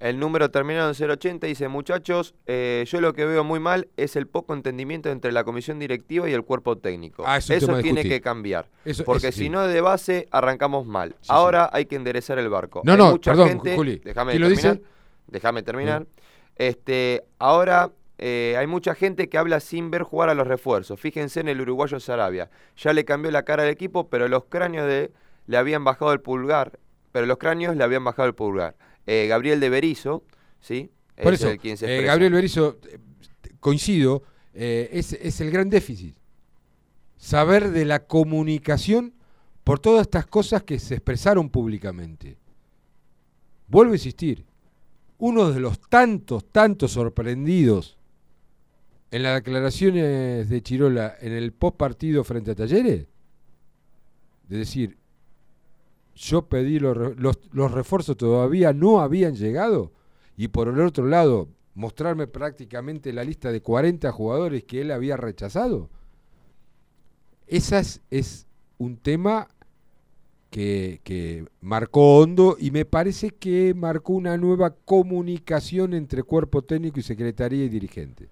El 0.00 0.20
número 0.20 0.50
terminado 0.52 0.88
en 0.90 0.94
080 1.10 1.46
dice, 1.48 1.66
muchachos, 1.66 2.34
eh, 2.46 2.84
yo 2.86 3.00
lo 3.00 3.14
que 3.14 3.24
veo 3.24 3.42
muy 3.42 3.58
mal 3.58 3.88
es 3.96 4.14
el 4.14 4.28
poco 4.28 4.54
entendimiento 4.54 5.10
entre 5.10 5.32
la 5.32 5.42
comisión 5.42 5.80
directiva 5.80 6.30
y 6.30 6.32
el 6.32 6.44
cuerpo 6.44 6.78
técnico. 6.78 7.24
Ah, 7.26 7.38
es 7.38 7.50
Eso 7.50 7.78
tiene 7.78 8.04
que 8.04 8.20
cambiar. 8.20 8.68
Eso- 8.84 9.04
porque 9.04 9.28
eso 9.28 9.38
si 9.38 9.44
sí. 9.44 9.50
no, 9.50 9.66
de 9.66 9.80
base 9.80 10.28
arrancamos 10.30 10.86
mal. 10.86 11.16
Sí, 11.20 11.26
Ahora 11.30 11.68
hay 11.72 11.86
que 11.86 11.96
enderezar 11.96 12.38
el 12.38 12.48
barco. 12.48 12.82
No, 12.84 12.92
Hay 12.92 12.98
no, 12.98 13.10
mucha 13.10 13.32
perdón, 13.32 13.48
gente- 13.48 13.74
Juli. 13.74 14.00
Déjame 14.04 14.32
¿Quién 14.32 14.42
lo 14.42 14.48
terminar. 14.48 14.80
Déjame 15.26 15.62
terminar. 15.64 16.06
Este, 16.56 17.24
ahora 17.40 17.90
eh, 18.18 18.54
hay 18.58 18.66
mucha 18.66 18.94
gente 18.94 19.28
que 19.28 19.36
habla 19.38 19.58
sin 19.60 19.90
ver 19.90 20.02
jugar 20.04 20.28
a 20.28 20.34
los 20.34 20.46
refuerzos. 20.46 20.98
Fíjense 21.00 21.40
en 21.40 21.48
el 21.48 21.60
uruguayo 21.60 21.98
Sarabia. 22.00 22.50
Ya 22.76 22.92
le 22.92 23.04
cambió 23.04 23.30
la 23.32 23.42
cara 23.44 23.64
al 23.64 23.68
equipo, 23.68 24.08
pero 24.08 24.28
los 24.28 24.44
cráneos 24.44 24.86
de, 24.86 25.10
le 25.46 25.56
habían 25.56 25.82
bajado 25.84 26.12
el 26.12 26.20
pulgar. 26.20 26.78
Pero 27.10 27.26
los 27.26 27.38
cráneos 27.38 27.74
le 27.76 27.82
habían 27.84 28.04
bajado 28.04 28.28
el 28.28 28.34
pulgar. 28.34 28.76
Eh, 29.10 29.26
Gabriel 29.26 29.58
de 29.58 29.70
Berizo, 29.70 30.22
¿sí? 30.60 30.90
Por 31.22 31.32
Es 31.32 31.40
eso, 31.40 31.50
el 31.50 31.58
quien 31.58 31.78
se 31.78 31.98
eh. 31.98 32.02
Gabriel 32.02 32.32
Berizzo, 32.32 32.78
eh, 32.90 32.98
coincido, 33.58 34.22
eh, 34.52 34.90
es, 34.92 35.14
es 35.14 35.40
el 35.40 35.50
gran 35.50 35.70
déficit. 35.70 36.14
Saber 37.16 37.70
de 37.70 37.86
la 37.86 38.06
comunicación 38.06 39.14
por 39.64 39.80
todas 39.80 40.02
estas 40.02 40.26
cosas 40.26 40.62
que 40.62 40.78
se 40.78 40.94
expresaron 40.94 41.48
públicamente. 41.48 42.36
Vuelvo 43.66 43.92
a 43.92 43.96
insistir, 43.96 44.44
uno 45.16 45.50
de 45.52 45.60
los 45.60 45.80
tantos, 45.80 46.44
tantos 46.52 46.92
sorprendidos 46.92 47.98
en 49.10 49.22
las 49.22 49.36
declaraciones 49.36 50.48
de 50.50 50.62
Chirola 50.62 51.16
en 51.20 51.32
el 51.32 51.52
post 51.52 51.78
partido 51.78 52.24
frente 52.24 52.50
a 52.50 52.54
Talleres, 52.54 53.06
de 54.48 54.56
decir, 54.58 54.98
yo 56.18 56.48
pedí 56.48 56.80
los, 56.80 57.16
los, 57.16 57.38
los 57.52 57.70
refuerzos 57.70 58.16
todavía 58.16 58.72
no 58.72 59.00
habían 59.00 59.36
llegado 59.36 59.92
y 60.36 60.48
por 60.48 60.68
el 60.68 60.80
otro 60.80 61.06
lado 61.06 61.48
mostrarme 61.74 62.26
prácticamente 62.26 63.12
la 63.12 63.22
lista 63.22 63.52
de 63.52 63.62
40 63.62 64.10
jugadores 64.10 64.64
que 64.64 64.80
él 64.80 64.90
había 64.90 65.16
rechazado. 65.16 65.88
Ese 67.46 67.78
es, 67.78 68.00
es 68.10 68.46
un 68.78 68.96
tema 68.96 69.46
que, 70.50 71.00
que 71.04 71.46
marcó 71.60 72.18
hondo 72.18 72.56
y 72.58 72.72
me 72.72 72.84
parece 72.84 73.30
que 73.30 73.72
marcó 73.74 74.14
una 74.14 74.36
nueva 74.36 74.74
comunicación 74.74 75.94
entre 75.94 76.24
cuerpo 76.24 76.62
técnico 76.62 76.98
y 76.98 77.04
secretaría 77.04 77.64
y 77.64 77.68
dirigente. 77.68 78.28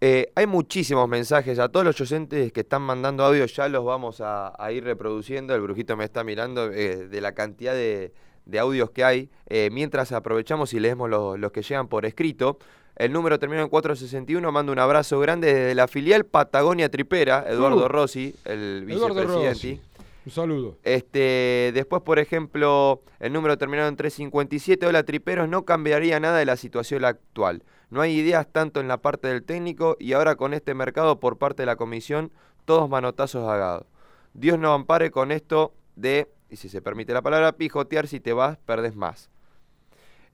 Eh, 0.00 0.30
hay 0.36 0.46
muchísimos 0.46 1.08
mensajes 1.08 1.58
a 1.58 1.68
todos 1.68 1.84
los 1.84 2.00
oyentes 2.00 2.52
que 2.52 2.60
están 2.60 2.82
mandando 2.82 3.24
audio, 3.24 3.44
ya 3.46 3.68
los 3.68 3.84
vamos 3.84 4.20
a, 4.20 4.52
a 4.62 4.72
ir 4.72 4.84
reproduciendo. 4.84 5.54
El 5.54 5.60
brujito 5.62 5.96
me 5.96 6.04
está 6.04 6.22
mirando 6.22 6.70
eh, 6.70 7.08
de 7.08 7.20
la 7.20 7.32
cantidad 7.32 7.74
de, 7.74 8.12
de 8.44 8.58
audios 8.58 8.90
que 8.90 9.04
hay. 9.04 9.30
Eh, 9.46 9.70
mientras 9.72 10.12
aprovechamos 10.12 10.72
y 10.72 10.80
leemos 10.80 11.10
los, 11.10 11.38
los 11.38 11.50
que 11.50 11.62
llegan 11.62 11.88
por 11.88 12.06
escrito. 12.06 12.58
El 12.94 13.12
número 13.12 13.38
termina 13.38 13.62
en 13.62 13.68
461. 13.68 14.52
Mando 14.52 14.72
un 14.72 14.78
abrazo 14.78 15.18
grande 15.20 15.52
desde 15.52 15.74
la 15.74 15.88
filial 15.88 16.24
Patagonia 16.26 16.88
Tripera, 16.88 17.44
Eduardo 17.48 17.84
Uh. 17.84 17.88
Rossi, 17.88 18.34
el 18.44 18.84
vicepresidente. 18.86 19.80
Un 20.26 20.32
saludo. 20.32 20.76
Este, 20.82 21.70
después, 21.74 22.02
por 22.02 22.18
ejemplo, 22.18 23.02
el 23.18 23.32
número 23.32 23.56
terminado 23.56 23.88
en 23.88 23.96
357. 23.96 24.86
Hola, 24.86 25.02
triperos, 25.04 25.48
no 25.48 25.64
cambiaría 25.64 26.20
nada 26.20 26.38
de 26.38 26.44
la 26.44 26.56
situación 26.56 27.04
actual. 27.04 27.62
No 27.90 28.00
hay 28.00 28.16
ideas 28.16 28.46
tanto 28.50 28.80
en 28.80 28.88
la 28.88 28.98
parte 28.98 29.28
del 29.28 29.42
técnico 29.42 29.96
y 29.98 30.12
ahora 30.12 30.36
con 30.36 30.54
este 30.54 30.74
mercado 30.74 31.20
por 31.20 31.38
parte 31.38 31.62
de 31.62 31.66
la 31.66 31.76
comisión, 31.76 32.32
todos 32.64 32.88
manotazos 32.88 33.48
agados. 33.48 33.86
Dios 34.34 34.58
no 34.58 34.72
ampare 34.72 35.10
con 35.10 35.32
esto 35.32 35.72
de, 35.96 36.28
y 36.50 36.56
si 36.56 36.68
se 36.68 36.82
permite 36.82 37.12
la 37.12 37.22
palabra, 37.22 37.52
pijotear 37.52 38.06
si 38.06 38.20
te 38.20 38.32
vas, 38.32 38.58
perdes 38.58 38.94
más. 38.94 39.30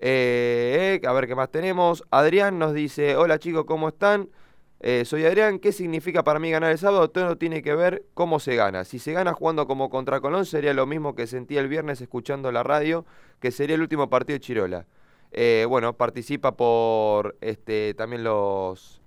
Eh, 0.00 1.00
a 1.06 1.12
ver 1.12 1.26
qué 1.26 1.34
más 1.34 1.50
tenemos. 1.50 2.04
Adrián 2.10 2.58
nos 2.58 2.74
dice, 2.74 3.16
hola 3.16 3.38
chicos, 3.38 3.64
¿cómo 3.64 3.88
están? 3.88 4.28
Eh, 4.80 5.04
soy 5.06 5.24
Adrián, 5.24 5.60
¿qué 5.60 5.72
significa 5.72 6.24
para 6.24 6.38
mí 6.38 6.50
ganar 6.50 6.70
el 6.70 6.78
sábado? 6.78 7.08
Todo 7.08 7.38
tiene 7.38 7.62
que 7.62 7.74
ver 7.74 8.04
cómo 8.12 8.38
se 8.38 8.54
gana. 8.54 8.84
Si 8.84 8.98
se 8.98 9.12
gana 9.12 9.32
jugando 9.32 9.66
como 9.66 9.88
contra 9.88 10.20
Colón 10.20 10.44
sería 10.44 10.74
lo 10.74 10.84
mismo 10.84 11.14
que 11.14 11.26
sentía 11.26 11.60
el 11.60 11.68
viernes 11.68 12.00
escuchando 12.02 12.52
la 12.52 12.62
radio, 12.62 13.06
que 13.40 13.50
sería 13.50 13.76
el 13.76 13.80
último 13.80 14.10
partido 14.10 14.34
de 14.34 14.40
Chirola. 14.40 14.86
Eh, 15.36 15.66
bueno, 15.68 15.96
participa 15.96 16.56
por 16.56 17.36
este 17.40 17.92
también 17.94 18.22
los, 18.22 19.02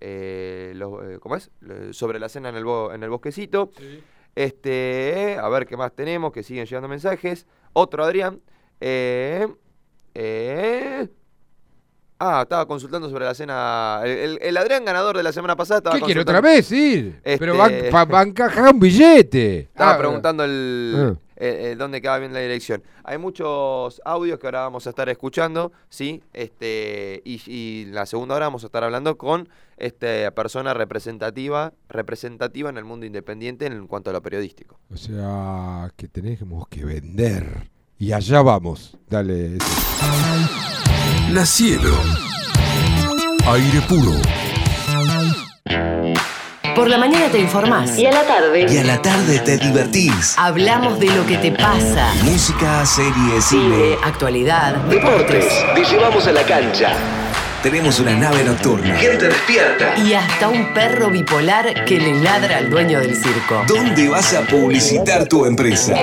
eh, 0.00 0.72
los 0.74 1.04
eh, 1.04 1.18
¿cómo 1.20 1.36
es? 1.36 1.50
Sobre 1.90 2.18
la 2.18 2.30
cena 2.30 2.48
en 2.48 2.56
el, 2.56 2.64
bo- 2.64 2.92
en 2.94 3.02
el 3.02 3.10
bosquecito. 3.10 3.70
Este, 4.34 5.36
a 5.40 5.48
ver 5.50 5.66
qué 5.66 5.76
más 5.76 5.92
tenemos, 5.94 6.32
que 6.32 6.42
siguen 6.42 6.64
llegando 6.66 6.88
mensajes. 6.88 7.46
Otro 7.74 8.04
Adrián. 8.04 8.40
Eh, 8.80 9.46
eh, 10.14 11.08
ah, 12.18 12.40
estaba 12.42 12.66
consultando 12.66 13.08
sobre 13.10 13.24
la 13.24 13.34
cena. 13.34 14.00
El, 14.04 14.10
el- 14.10 14.38
el 14.42 14.56
Adrián 14.56 14.84
ganador 14.84 15.16
de 15.16 15.22
la 15.22 15.32
semana 15.32 15.56
pasada 15.56 15.78
estaba 15.78 15.96
¿Qué 15.98 16.02
quiere 16.04 16.20
otra 16.20 16.40
vez 16.40 16.70
ir? 16.72 17.20
Pero 17.22 17.54
Este- 17.66 17.90
van, 17.90 18.08
van 18.10 18.26
a 18.26 18.28
encajar 18.30 18.72
un 18.74 18.80
billete. 18.80 19.58
Estaba 19.60 19.94
Ah, 19.94 19.98
preguntando 19.98 20.44
el, 20.44 21.16
Ah. 21.38 21.74
dónde 21.76 22.00
quedaba 22.00 22.18
bien 22.18 22.32
la 22.32 22.40
dirección. 22.40 22.82
Hay 23.04 23.18
muchos 23.18 24.00
audios 24.04 24.38
que 24.38 24.46
ahora 24.46 24.60
vamos 24.62 24.86
a 24.86 24.90
estar 24.90 25.08
escuchando, 25.10 25.70
¿sí? 25.90 26.22
Este, 26.32 27.20
y, 27.24 27.40
y 27.46 27.84
la 27.86 28.06
segunda 28.06 28.34
hora 28.34 28.46
vamos 28.46 28.62
a 28.64 28.66
estar 28.66 28.82
hablando 28.82 29.18
con 29.18 29.48
esta 29.76 30.30
persona 30.30 30.72
representativa, 30.72 31.74
representativa 31.90 32.70
en 32.70 32.78
el 32.78 32.84
mundo 32.84 33.04
independiente 33.04 33.66
en 33.66 33.86
cuanto 33.86 34.08
a 34.10 34.12
lo 34.14 34.22
periodístico. 34.22 34.80
O 34.90 34.96
sea, 34.96 35.90
que 35.96 36.08
tenemos 36.08 36.66
que 36.68 36.84
vender. 36.86 37.68
Y 37.98 38.12
allá 38.12 38.40
vamos. 38.42 38.96
Dale. 39.08 39.58
La 41.32 41.44
cielo. 41.44 41.90
Aire 43.46 43.80
puro. 43.88 44.12
Por 46.74 46.88
la 46.88 46.98
mañana 46.98 47.26
te 47.26 47.40
informás. 47.40 47.98
Y 47.98 48.06
a 48.06 48.12
la 48.12 48.22
tarde. 48.22 48.66
Y 48.72 48.78
a 48.78 48.84
la 48.84 49.02
tarde 49.02 49.40
te 49.40 49.58
divertís. 49.58 50.36
Hablamos 50.38 51.00
de 51.00 51.10
lo 51.10 51.26
que 51.26 51.36
te 51.38 51.50
pasa. 51.50 52.12
Música, 52.22 52.86
series, 52.86 53.44
cine, 53.44 53.74
cine 53.74 53.98
actualidad, 54.04 54.76
deportes. 54.84 55.46
Te 55.74 55.84
llevamos 55.84 56.26
a 56.28 56.32
la 56.32 56.44
cancha. 56.44 56.92
Tenemos 57.66 57.98
una 57.98 58.14
nave 58.14 58.44
nocturna. 58.44 58.94
Gente 58.94 59.26
despierta. 59.26 59.98
Y 59.98 60.14
hasta 60.14 60.48
un 60.48 60.72
perro 60.72 61.10
bipolar 61.10 61.84
que 61.84 61.98
le 61.98 62.14
ladra 62.20 62.58
al 62.58 62.70
dueño 62.70 63.00
del 63.00 63.16
circo. 63.16 63.64
¿Dónde 63.66 64.08
vas 64.08 64.32
a 64.34 64.42
publicitar 64.42 65.26
tu 65.26 65.46
empresa? 65.46 65.96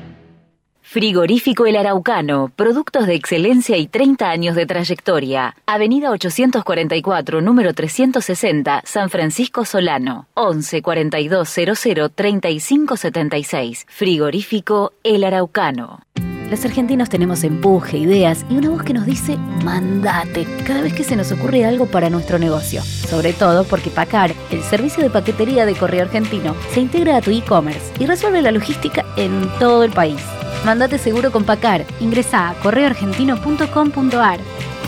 Frigorífico 0.92 1.66
El 1.66 1.76
Araucano, 1.76 2.50
productos 2.56 3.06
de 3.06 3.14
excelencia 3.14 3.76
y 3.76 3.86
30 3.86 4.28
años 4.28 4.56
de 4.56 4.66
trayectoria. 4.66 5.54
Avenida 5.64 6.10
844, 6.10 7.40
número 7.40 7.72
360, 7.72 8.82
San 8.84 9.08
Francisco 9.08 9.64
Solano. 9.64 10.26
11 10.34 10.82
42 10.82 11.48
00 11.48 12.08
35 12.08 12.96
76. 12.96 13.86
Frigorífico 13.88 14.92
El 15.04 15.22
Araucano. 15.22 16.00
Los 16.50 16.64
argentinos 16.64 17.08
tenemos 17.08 17.44
empuje, 17.44 17.96
ideas 17.96 18.44
y 18.50 18.56
una 18.56 18.70
voz 18.70 18.82
que 18.82 18.92
nos 18.92 19.06
dice 19.06 19.36
mandate 19.62 20.44
cada 20.66 20.82
vez 20.82 20.92
que 20.92 21.04
se 21.04 21.14
nos 21.14 21.30
ocurre 21.30 21.64
algo 21.64 21.86
para 21.86 22.10
nuestro 22.10 22.40
negocio. 22.40 22.82
Sobre 22.82 23.32
todo 23.32 23.62
porque 23.62 23.90
Pacar, 23.90 24.32
el 24.50 24.62
servicio 24.64 25.04
de 25.04 25.10
paquetería 25.10 25.66
de 25.66 25.76
correo 25.76 26.02
argentino, 26.02 26.56
se 26.72 26.80
integra 26.80 27.16
a 27.16 27.20
tu 27.20 27.30
e-commerce 27.30 27.92
y 28.00 28.06
resuelve 28.06 28.42
la 28.42 28.50
logística 28.50 29.04
en 29.16 29.48
todo 29.60 29.84
el 29.84 29.92
país. 29.92 30.20
Mandate 30.64 30.98
seguro 30.98 31.32
con 31.32 31.44
Pacar. 31.44 31.86
Ingresa 32.00 32.50
a 32.50 32.54
correoargentino.com.ar. 32.54 34.40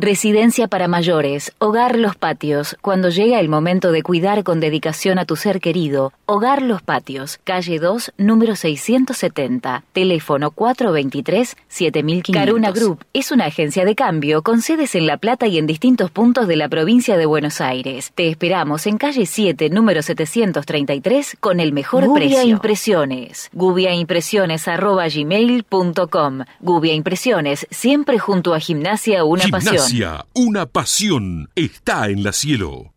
Residencia 0.00 0.68
para 0.68 0.86
mayores, 0.86 1.52
Hogar 1.58 1.98
Los 1.98 2.14
Patios. 2.14 2.76
Cuando 2.80 3.08
llega 3.08 3.40
el 3.40 3.48
momento 3.48 3.90
de 3.90 4.04
cuidar 4.04 4.44
con 4.44 4.60
dedicación 4.60 5.18
a 5.18 5.24
tu 5.24 5.34
ser 5.34 5.60
querido, 5.60 6.12
Hogar 6.24 6.62
Los 6.62 6.82
Patios, 6.82 7.40
calle 7.42 7.80
2, 7.80 8.12
número 8.16 8.54
670, 8.54 9.82
teléfono 9.92 10.52
423-7500. 10.52 12.32
Caruna 12.32 12.70
Group 12.70 13.04
es 13.12 13.32
una 13.32 13.46
agencia 13.46 13.84
de 13.84 13.96
cambio 13.96 14.42
con 14.42 14.62
sedes 14.62 14.94
en 14.94 15.08
La 15.08 15.16
Plata 15.16 15.48
y 15.48 15.58
en 15.58 15.66
distintos 15.66 16.12
puntos 16.12 16.46
de 16.46 16.54
la 16.54 16.68
provincia 16.68 17.16
de 17.16 17.26
Buenos 17.26 17.60
Aires. 17.60 18.12
Te 18.14 18.28
esperamos 18.28 18.86
en 18.86 18.98
calle 18.98 19.26
7, 19.26 19.68
número 19.70 20.02
733, 20.02 21.38
con 21.40 21.58
el 21.58 21.72
mejor 21.72 22.06
Gubia 22.06 22.28
precio. 22.28 22.42
Impresiones. 22.44 23.50
Gubiaimpresiones 23.52 24.68
arroba 24.68 25.08
gmail.com. 25.08 26.44
Gubia 26.60 26.94
Impresiones, 26.94 27.66
siempre 27.72 28.20
junto 28.20 28.54
a 28.54 28.60
Gimnasia 28.60 29.24
Una 29.24 29.48
Pasión. 29.48 29.87
Una 30.34 30.66
pasión, 30.66 31.48
está 31.54 32.10
en 32.10 32.22
la 32.22 32.32
cielo. 32.32 32.92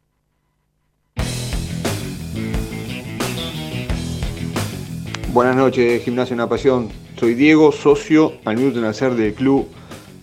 Buenas 5.31 5.55
noches, 5.55 6.03
Gimnasia 6.03 6.33
Una 6.33 6.49
Pasión. 6.49 6.89
Soy 7.17 7.35
Diego, 7.35 7.71
socio 7.71 8.33
al 8.43 8.57
minuto 8.57 8.81
nacer 8.81 9.15
del 9.15 9.33
club 9.33 9.69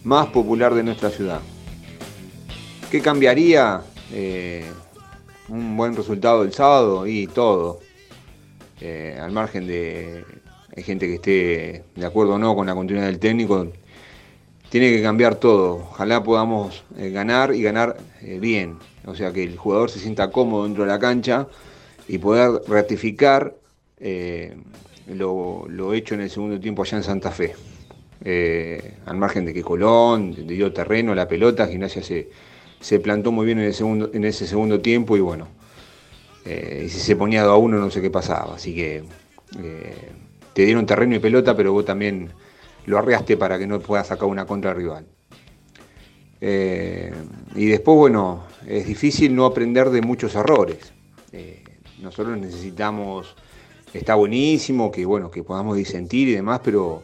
más 0.05 0.27
popular 0.27 0.75
de 0.75 0.83
nuestra 0.83 1.09
ciudad. 1.09 1.41
¿Qué 2.91 3.01
cambiaría? 3.01 3.81
Eh, 4.13 4.71
un 5.49 5.75
buen 5.75 5.97
resultado 5.97 6.43
el 6.43 6.53
sábado 6.53 7.07
y 7.07 7.29
todo. 7.29 7.81
Eh, 8.83 9.19
al 9.19 9.33
margen 9.33 9.67
de 9.67 10.23
gente 10.77 11.07
que 11.07 11.15
esté 11.15 11.85
de 11.97 12.07
acuerdo 12.07 12.35
o 12.35 12.39
no 12.39 12.55
con 12.55 12.67
la 12.67 12.75
continuidad 12.75 13.07
del 13.07 13.19
técnico, 13.19 13.73
tiene 14.69 14.91
que 14.91 15.03
cambiar 15.03 15.37
todo. 15.37 15.77
Ojalá 15.91 16.23
podamos 16.23 16.85
eh, 16.97 17.11
ganar 17.11 17.55
y 17.55 17.63
ganar 17.63 17.97
eh, 18.23 18.39
bien. 18.39 18.77
O 19.07 19.15
sea, 19.15 19.33
que 19.33 19.43
el 19.43 19.57
jugador 19.57 19.91
se 19.91 19.99
sienta 19.99 20.31
cómodo 20.31 20.65
dentro 20.65 20.85
de 20.85 20.91
la 20.91 20.99
cancha 20.99 21.47
y 22.07 22.19
poder 22.19 22.63
ratificar 22.69 23.55
eh, 23.99 24.55
lo, 25.07 25.95
hecho 25.95 26.15
en 26.15 26.23
el 26.23 26.31
segundo 26.31 26.61
tiempo 26.61 26.83
allá 26.83 26.99
en 26.99 27.05
Santa 27.05 27.31
Fe. 27.31 27.55
Al 29.07 29.17
margen 29.17 29.47
de 29.47 29.55
que 29.55 29.63
Colón 29.63 30.35
dio 30.47 30.73
terreno, 30.73 31.15
la 31.15 31.29
pelota, 31.29 31.67
Gimnasia 31.67 32.03
se, 32.03 32.29
se 32.81 33.01
plantó 33.01 33.33
muy 33.33 33.47
bien 33.47 33.59
en, 33.59 34.25
ese 34.25 34.47
segundo 34.47 34.81
tiempo 34.81 35.17
y 35.17 35.21
bueno, 35.21 35.49
y 36.45 36.89
si 36.89 36.99
se 36.99 37.17
ponía 37.17 37.45
2 37.45 37.53
a 37.53 37.57
1 37.57 37.79
no 37.79 37.91
sé 37.91 38.03
qué 38.03 38.11
pasaba. 38.11 38.57
Así 38.57 38.75
que 38.75 39.05
te 40.53 40.65
dieron 40.65 40.85
terreno 40.85 41.15
y 41.15 41.21
pelota, 41.21 41.57
pero 41.57 41.73
vos 41.73 41.87
también 41.87 42.31
lo 42.89 42.99
arreaste 42.99 43.37
para 43.37 43.59
que 43.59 43.67
no 43.67 43.79
puedas 43.81 44.07
sacar 44.09 44.29
una 44.29 44.47
contra 44.47 44.71
al 44.73 44.77
rival. 44.77 45.07
Eh, 46.41 47.13
y 47.55 47.67
después, 47.67 47.97
bueno, 47.97 48.45
es 48.67 48.87
difícil 48.87 49.35
no 49.35 49.45
aprender 49.45 49.91
de 49.91 50.03
muchos 50.03 50.35
errores. 50.35 50.93
Eh, 51.33 51.63
nosotros 52.01 52.39
necesitamos, 52.39 53.35
está 53.93 54.15
buenísimo 54.15 54.91
que 54.91 55.05
bueno, 55.05 55.31
que 55.31 55.43
podamos 55.43 55.77
disentir 55.77 56.29
y 56.29 56.33
demás, 56.33 56.61
pero 56.65 57.03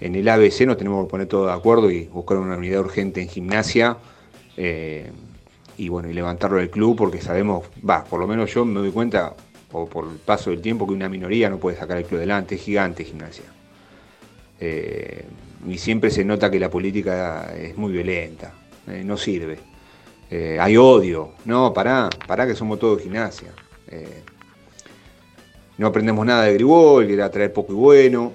en 0.00 0.14
el 0.14 0.28
ABC 0.28 0.66
nos 0.66 0.76
tenemos 0.76 1.06
que 1.06 1.10
poner 1.10 1.26
todos 1.28 1.46
de 1.46 1.54
acuerdo 1.54 1.90
y 1.90 2.04
buscar 2.06 2.38
una 2.38 2.56
unidad 2.56 2.80
urgente 2.80 3.22
en 3.22 3.28
gimnasia. 3.28 3.96
eh, 4.56 5.10
y 5.78 5.88
bueno, 5.88 6.08
y 6.08 6.14
levantarlo 6.14 6.56
del 6.56 6.70
club 6.70 6.96
porque 6.96 7.20
sabemos, 7.20 7.66
va, 7.88 8.04
por 8.04 8.18
lo 8.18 8.26
menos 8.26 8.52
yo 8.52 8.64
me 8.64 8.80
doy 8.80 8.90
cuenta, 8.90 9.34
o 9.72 9.86
por 9.86 10.06
el 10.08 10.16
paso 10.16 10.50
del 10.50 10.62
tiempo, 10.62 10.86
que 10.86 10.94
una 10.94 11.08
minoría 11.08 11.50
no 11.50 11.58
puede 11.58 11.76
sacar 11.76 11.98
el 11.98 12.04
club 12.04 12.18
adelante, 12.18 12.54
es 12.54 12.62
gigante 12.62 13.04
gimnasia. 13.04 13.44
Eh, 14.60 15.24
y 15.66 15.78
siempre 15.78 16.10
se 16.10 16.24
nota 16.24 16.50
que 16.50 16.58
la 16.58 16.70
política 16.70 17.54
es 17.56 17.76
muy 17.76 17.92
violenta, 17.92 18.54
eh, 18.86 19.02
no 19.04 19.16
sirve. 19.16 19.58
Eh, 20.30 20.58
hay 20.60 20.76
odio, 20.76 21.32
no, 21.44 21.72
pará, 21.72 22.08
pará 22.26 22.46
que 22.46 22.54
somos 22.54 22.78
todos 22.78 23.02
gimnasia. 23.02 23.52
No 25.78 25.88
aprendemos 25.88 26.24
nada 26.24 26.44
de 26.44 26.54
Gribol, 26.54 27.06
que 27.06 27.12
era 27.12 27.30
traer 27.30 27.52
poco 27.52 27.72
y 27.72 27.76
bueno, 27.76 28.32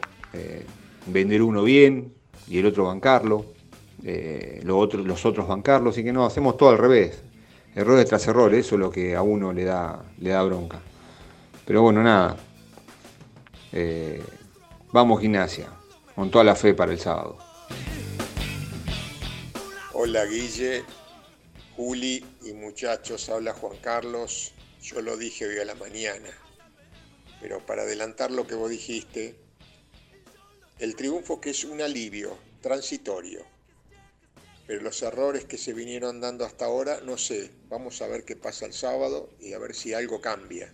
vender 1.07 1.41
uno 1.41 1.63
bien 1.63 2.13
y 2.47 2.59
el 2.59 2.67
otro 2.67 2.85
bancarlo. 2.85 3.45
los, 4.03 4.77
otros, 4.77 5.05
los 5.05 5.25
otros 5.25 5.47
bancarlos 5.47 5.97
y 5.97 6.03
que 6.03 6.13
no, 6.13 6.25
hacemos 6.25 6.55
todo 6.55 6.69
al 6.69 6.77
revés. 6.77 7.23
Errores 7.75 8.05
tras 8.05 8.27
errores, 8.27 8.65
eso 8.65 8.75
es 8.75 8.81
lo 8.81 8.91
que 8.91 9.15
a 9.15 9.21
uno 9.21 9.51
le 9.51 9.63
da, 9.63 10.03
le 10.19 10.29
da 10.29 10.43
bronca. 10.43 10.79
Pero 11.65 11.81
bueno, 11.81 12.03
nada. 12.03 12.37
Vamos 14.93 15.21
gimnasia, 15.21 15.67
con 16.21 16.29
toda 16.29 16.43
la 16.43 16.55
fe 16.55 16.75
para 16.75 16.91
el 16.91 16.99
sábado. 16.99 17.35
Hola 19.93 20.23
Guille, 20.25 20.83
Juli 21.75 22.23
y 22.43 22.53
muchachos, 22.53 23.27
habla 23.29 23.55
Juan 23.55 23.77
Carlos. 23.77 24.53
Yo 24.83 25.01
lo 25.01 25.17
dije 25.17 25.47
hoy 25.47 25.57
a 25.57 25.65
la 25.65 25.73
mañana, 25.73 26.29
pero 27.39 27.65
para 27.65 27.81
adelantar 27.81 28.29
lo 28.29 28.45
que 28.45 28.53
vos 28.53 28.69
dijiste, 28.69 29.35
el 30.77 30.95
triunfo 30.95 31.41
que 31.41 31.49
es 31.49 31.63
un 31.63 31.81
alivio 31.81 32.37
transitorio, 32.61 33.43
pero 34.67 34.83
los 34.83 35.01
errores 35.01 35.45
que 35.45 35.57
se 35.57 35.73
vinieron 35.73 36.21
dando 36.21 36.45
hasta 36.45 36.65
ahora, 36.65 37.01
no 37.01 37.17
sé, 37.17 37.49
vamos 37.67 37.99
a 38.03 38.07
ver 38.07 38.25
qué 38.25 38.35
pasa 38.35 38.67
el 38.67 38.73
sábado 38.73 39.31
y 39.39 39.53
a 39.53 39.57
ver 39.57 39.73
si 39.73 39.95
algo 39.95 40.21
cambia. 40.21 40.71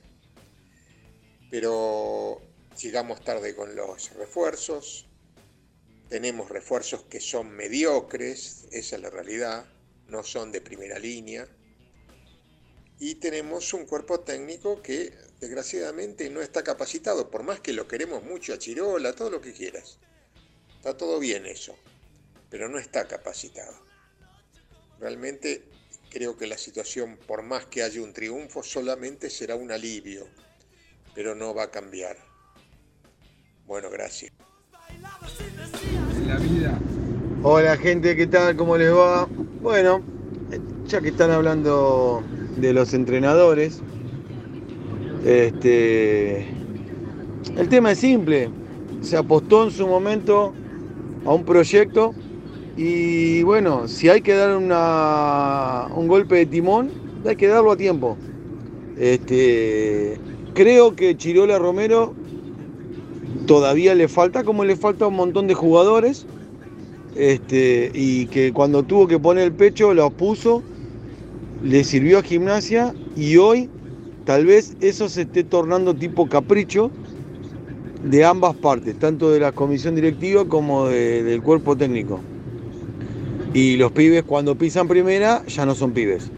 Pero 1.50 2.42
llegamos 2.82 3.22
tarde 3.22 3.56
con 3.56 3.78
los 3.78 4.14
refuerzos, 4.16 5.07
tenemos 6.10 6.50
refuerzos 6.50 7.04
que 7.04 7.20
son 7.20 7.50
mediocres, 7.50 8.68
esa 8.72 8.96
es 8.96 9.02
la 9.02 9.10
realidad, 9.10 9.66
no 10.08 10.24
son 10.24 10.52
de 10.52 10.62
primera 10.62 11.00
línea. 11.00 11.48
Y 13.00 13.16
tenemos 13.16 13.74
un 13.74 13.86
cuerpo 13.86 14.22
técnico 14.22 14.82
que 14.82 15.14
desgraciadamente 15.40 16.30
no 16.30 16.42
está 16.42 16.64
capacitado, 16.64 17.30
por 17.30 17.44
más 17.44 17.60
que 17.60 17.74
lo 17.74 17.88
queremos 17.88 18.24
mucho 18.24 18.54
a 18.54 18.58
Chirola, 18.58 19.14
todo 19.14 19.30
lo 19.30 19.42
que 19.42 19.54
quieras. 19.54 20.00
Está 20.78 20.98
todo 20.98 21.20
bien 21.20 21.46
eso, 21.46 21.78
pero 22.50 22.70
no 22.70 22.80
está 22.80 23.08
capacitado. 23.08 23.78
Realmente 25.00 25.66
creo 26.10 26.38
que 26.38 26.48
la 26.48 26.58
situación, 26.58 27.18
por 27.18 27.44
más 27.44 27.66
que 27.66 27.84
haya 27.84 28.02
un 28.02 28.14
triunfo, 28.14 28.64
solamente 28.64 29.30
será 29.30 29.56
un 29.56 29.72
alivio, 29.72 30.28
pero 31.14 31.36
no 31.36 31.54
va 31.54 31.64
a 31.64 31.72
cambiar. 31.72 32.18
Bueno, 33.66 33.90
gracias. 33.92 34.32
La 36.28 36.38
vida. 36.38 36.80
Hola 37.44 37.78
gente, 37.78 38.16
¿qué 38.16 38.28
tal? 38.28 38.56
¿Cómo 38.56 38.78
les 38.78 38.94
va? 38.94 39.28
Bueno, 39.62 40.02
ya 40.88 41.02
que 41.02 41.10
están 41.10 41.32
hablando 41.32 42.24
de 42.58 42.74
los 42.74 42.94
entrenadores, 42.94 43.82
este, 45.26 46.48
el 47.58 47.70
tema 47.70 47.92
es 47.92 48.00
simple. 48.00 48.50
Se 49.02 49.18
apostó 49.18 49.66
en 49.66 49.72
su 49.72 49.88
momento 49.88 50.54
a 51.26 51.34
un 51.34 51.44
proyecto 51.44 52.14
y 52.76 53.44
bueno, 53.44 53.88
si 53.88 54.10
hay 54.10 54.22
que 54.22 54.34
dar 54.34 54.56
una, 54.56 55.88
un 55.96 56.08
golpe 56.08 56.36
de 56.36 56.46
timón, 56.46 56.92
hay 57.26 57.36
que 57.36 57.48
darlo 57.48 57.72
a 57.72 57.78
tiempo. 57.78 58.18
Este, 58.98 60.20
creo 60.54 60.96
que 60.96 61.16
Chirola 61.16 61.60
Romero 61.60 62.16
todavía 63.48 63.96
le 63.96 64.08
falta, 64.08 64.44
como 64.44 64.64
le 64.64 64.76
falta 64.76 65.08
un 65.08 65.16
montón 65.16 65.48
de 65.48 65.56
jugadores. 65.56 66.28
Este, 67.16 67.90
y 67.96 68.28
que 68.28 68.54
cuando 68.54 68.84
tuvo 68.84 69.08
que 69.08 69.18
poner 69.18 69.46
el 69.46 69.54
pecho 69.54 69.94
lo 69.96 70.12
puso, 70.12 70.64
le 71.64 71.84
sirvió 71.84 72.20
a 72.20 72.24
gimnasia 72.24 72.94
y 73.16 73.38
hoy 73.38 73.72
tal 74.26 74.46
vez 74.46 74.76
eso 74.82 75.10
se 75.10 75.24
esté 75.24 75.44
tornando 75.44 75.96
tipo 75.96 76.28
capricho 76.28 76.92
de 78.04 78.24
ambas 78.24 78.56
partes, 78.56 79.00
tanto 79.00 79.32
de 79.32 79.40
la 79.40 79.52
comisión 79.52 79.96
directiva 79.96 80.46
como 80.46 80.88
de- 80.88 81.24
del 81.24 81.42
cuerpo 81.42 81.76
técnico. 81.76 82.20
Y 83.54 83.78
los 83.78 83.92
pibes 83.92 84.24
cuando 84.24 84.54
pisan 84.56 84.88
primera 84.88 85.42
ya 85.48 85.66
no 85.66 85.74
son 85.74 85.92
pibes. 85.92 86.30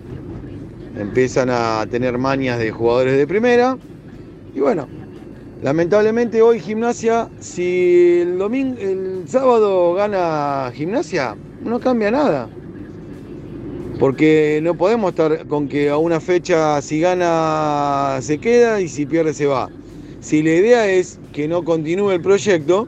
Empiezan 0.98 1.50
a 1.50 1.86
tener 1.90 2.18
mañas 2.18 2.60
de 2.60 2.72
jugadores 2.72 3.18
de 3.18 3.28
primera. 3.28 3.78
Y 4.56 4.62
bueno, 4.62 4.88
lamentablemente 5.62 6.42
hoy 6.42 6.60
gimnasia, 6.60 7.30
si 7.40 8.20
el 8.22 8.38
domingo, 8.38 8.78
el 8.80 9.24
sábado 9.28 9.94
gana 9.94 10.72
gimnasia, 10.74 11.36
no 11.64 11.80
cambia 11.80 12.12
nada. 12.12 12.50
Porque 14.00 14.62
no 14.64 14.76
podemos 14.76 15.10
estar 15.12 15.46
con 15.48 15.68
que 15.68 15.90
a 15.90 15.98
una 15.98 16.22
fecha 16.22 16.82
si 16.82 17.02
gana 17.02 18.20
se 18.22 18.38
queda 18.38 18.80
y 18.80 18.88
si 18.88 19.06
pierde 19.06 19.34
se 19.34 19.46
va. 19.46 19.70
Si 20.22 20.42
la 20.42 20.52
idea 20.52 20.88
es 20.90 21.20
que 21.34 21.48
no 21.48 21.64
continúe 21.64 22.12
el 22.12 22.22
proyecto, 22.22 22.88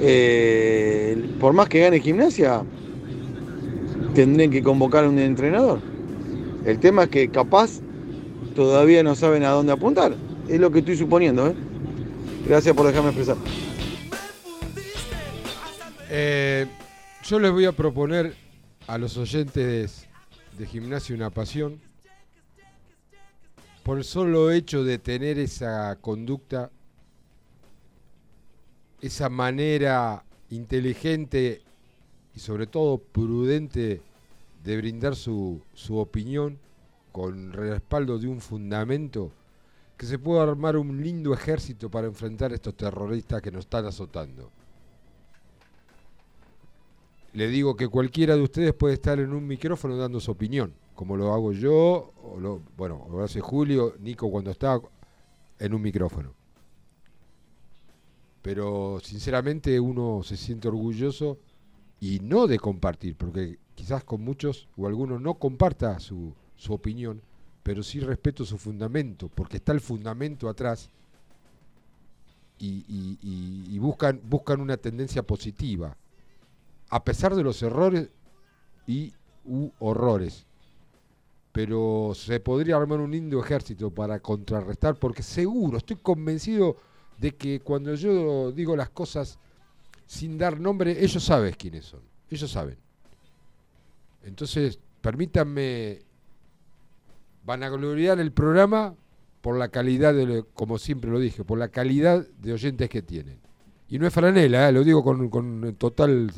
eh, 0.00 1.30
por 1.40 1.52
más 1.52 1.68
que 1.68 1.80
gane 1.80 2.00
gimnasia, 2.00 2.62
tendrían 4.14 4.50
que 4.50 4.62
convocar 4.62 5.04
a 5.04 5.08
un 5.08 5.18
entrenador. 5.18 5.80
El 6.64 6.78
tema 6.78 7.04
es 7.04 7.08
que 7.10 7.28
capaz 7.28 7.80
todavía 8.54 9.02
no 9.02 9.14
saben 9.14 9.44
a 9.44 9.50
dónde 9.50 9.72
apuntar. 9.72 10.14
Es 10.48 10.60
lo 10.60 10.70
que 10.70 10.78
estoy 10.80 10.96
suponiendo. 10.96 11.48
¿eh? 11.48 11.54
Gracias 12.46 12.74
por 12.74 12.86
dejarme 12.86 13.10
expresar. 13.10 13.36
Eh, 16.08 16.66
yo 17.24 17.40
les 17.40 17.50
voy 17.50 17.64
a 17.64 17.72
proponer 17.72 18.34
a 18.86 18.98
los 18.98 19.16
oyentes 19.16 20.06
de, 20.56 20.58
de 20.58 20.66
Gimnasia 20.66 21.16
una 21.16 21.30
pasión 21.30 21.80
por 23.82 23.98
el 23.98 24.04
solo 24.04 24.50
hecho 24.50 24.84
de 24.84 24.98
tener 24.98 25.38
esa 25.38 25.96
conducta, 26.00 26.70
esa 29.00 29.28
manera 29.28 30.24
inteligente 30.50 31.62
y 32.34 32.40
sobre 32.40 32.66
todo 32.66 32.98
prudente 32.98 34.00
de 34.62 34.76
brindar 34.76 35.16
su, 35.16 35.60
su 35.74 35.98
opinión 35.98 36.58
con 37.12 37.52
respaldo 37.52 38.18
de 38.18 38.26
un 38.26 38.40
fundamento, 38.40 39.32
que 39.96 40.06
se 40.06 40.18
pueda 40.18 40.42
armar 40.42 40.76
un 40.76 41.02
lindo 41.02 41.32
ejército 41.32 41.90
para 41.90 42.06
enfrentar 42.06 42.52
a 42.52 42.54
estos 42.54 42.76
terroristas 42.76 43.40
que 43.40 43.50
nos 43.50 43.60
están 43.60 43.86
azotando. 43.86 44.50
Le 47.32 47.48
digo 47.48 47.76
que 47.76 47.88
cualquiera 47.88 48.34
de 48.34 48.42
ustedes 48.42 48.74
puede 48.74 48.94
estar 48.94 49.18
en 49.20 49.32
un 49.32 49.46
micrófono 49.46 49.96
dando 49.96 50.20
su 50.20 50.30
opinión, 50.30 50.74
como 50.94 51.16
lo 51.16 51.32
hago 51.32 51.52
yo, 51.52 52.12
o 52.22 52.38
lo, 52.40 52.62
bueno, 52.76 53.06
lo 53.10 53.22
hace 53.22 53.40
Julio, 53.40 53.94
Nico 54.00 54.30
cuando 54.30 54.50
está 54.50 54.80
en 55.58 55.74
un 55.74 55.82
micrófono. 55.82 56.34
Pero 58.42 59.00
sinceramente 59.02 59.78
uno 59.80 60.22
se 60.22 60.36
siente 60.36 60.68
orgulloso 60.68 61.38
y 62.00 62.20
no 62.20 62.46
de 62.46 62.58
compartir, 62.58 63.16
porque 63.16 63.58
quizás 63.74 64.04
con 64.04 64.22
muchos 64.22 64.68
o 64.76 64.86
algunos 64.86 65.20
no 65.20 65.34
comparta 65.34 65.98
su, 66.00 66.34
su 66.54 66.72
opinión, 66.72 67.22
pero 67.66 67.82
sí 67.82 67.98
respeto 67.98 68.44
su 68.44 68.58
fundamento, 68.58 69.28
porque 69.28 69.56
está 69.56 69.72
el 69.72 69.80
fundamento 69.80 70.48
atrás 70.48 70.88
y, 72.60 73.76
buscan, 73.80 74.20
buscan 74.22 74.60
una 74.60 74.76
tendencia 74.76 75.24
positiva, 75.24 75.96
a 76.90 77.02
pesar 77.02 77.34
de 77.34 77.42
los 77.42 77.60
errores 77.64 78.08
y 78.86 79.12
u 79.44 79.68
horrores. 79.80 80.46
Pero 81.50 82.12
se 82.14 82.38
podría 82.38 82.76
armar 82.76 83.00
un 83.00 83.10
lindo 83.10 83.40
ejército 83.40 83.90
para 83.90 84.20
contrarrestar, 84.20 84.94
porque 84.94 85.24
seguro, 85.24 85.78
estoy 85.78 85.96
convencido 85.96 86.76
de 87.18 87.34
que 87.34 87.58
cuando 87.58 87.96
yo 87.96 88.52
digo 88.52 88.76
las 88.76 88.90
cosas 88.90 89.40
sin 90.06 90.38
dar 90.38 90.60
nombre, 90.60 91.02
ellos 91.04 91.24
saben 91.24 91.52
quiénes 91.54 91.86
son, 91.86 92.02
ellos 92.30 92.48
saben. 92.48 92.78
Entonces, 94.22 94.78
permítanme 95.00 96.05
vanagloriar 97.46 98.18
el 98.20 98.32
programa 98.32 98.94
por 99.40 99.56
la 99.56 99.68
calidad, 99.68 100.12
de 100.12 100.44
como 100.54 100.78
siempre 100.78 101.10
lo 101.10 101.20
dije, 101.20 101.44
por 101.44 101.58
la 101.58 101.68
calidad 101.68 102.26
de 102.38 102.52
oyentes 102.52 102.90
que 102.90 103.00
tienen. 103.02 103.38
Y 103.88 103.98
no 104.00 104.06
es 104.08 104.12
franela, 104.12 104.68
¿eh? 104.68 104.72
lo 104.72 104.82
digo 104.82 105.04
con, 105.04 105.30
con 105.30 105.76
total 105.78 106.30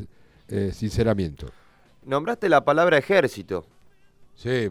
eh, 0.48 0.70
sinceramiento. 0.74 1.46
Nombraste 2.04 2.48
la 2.50 2.62
palabra 2.64 2.98
ejército. 2.98 3.64
Sí. 4.34 4.70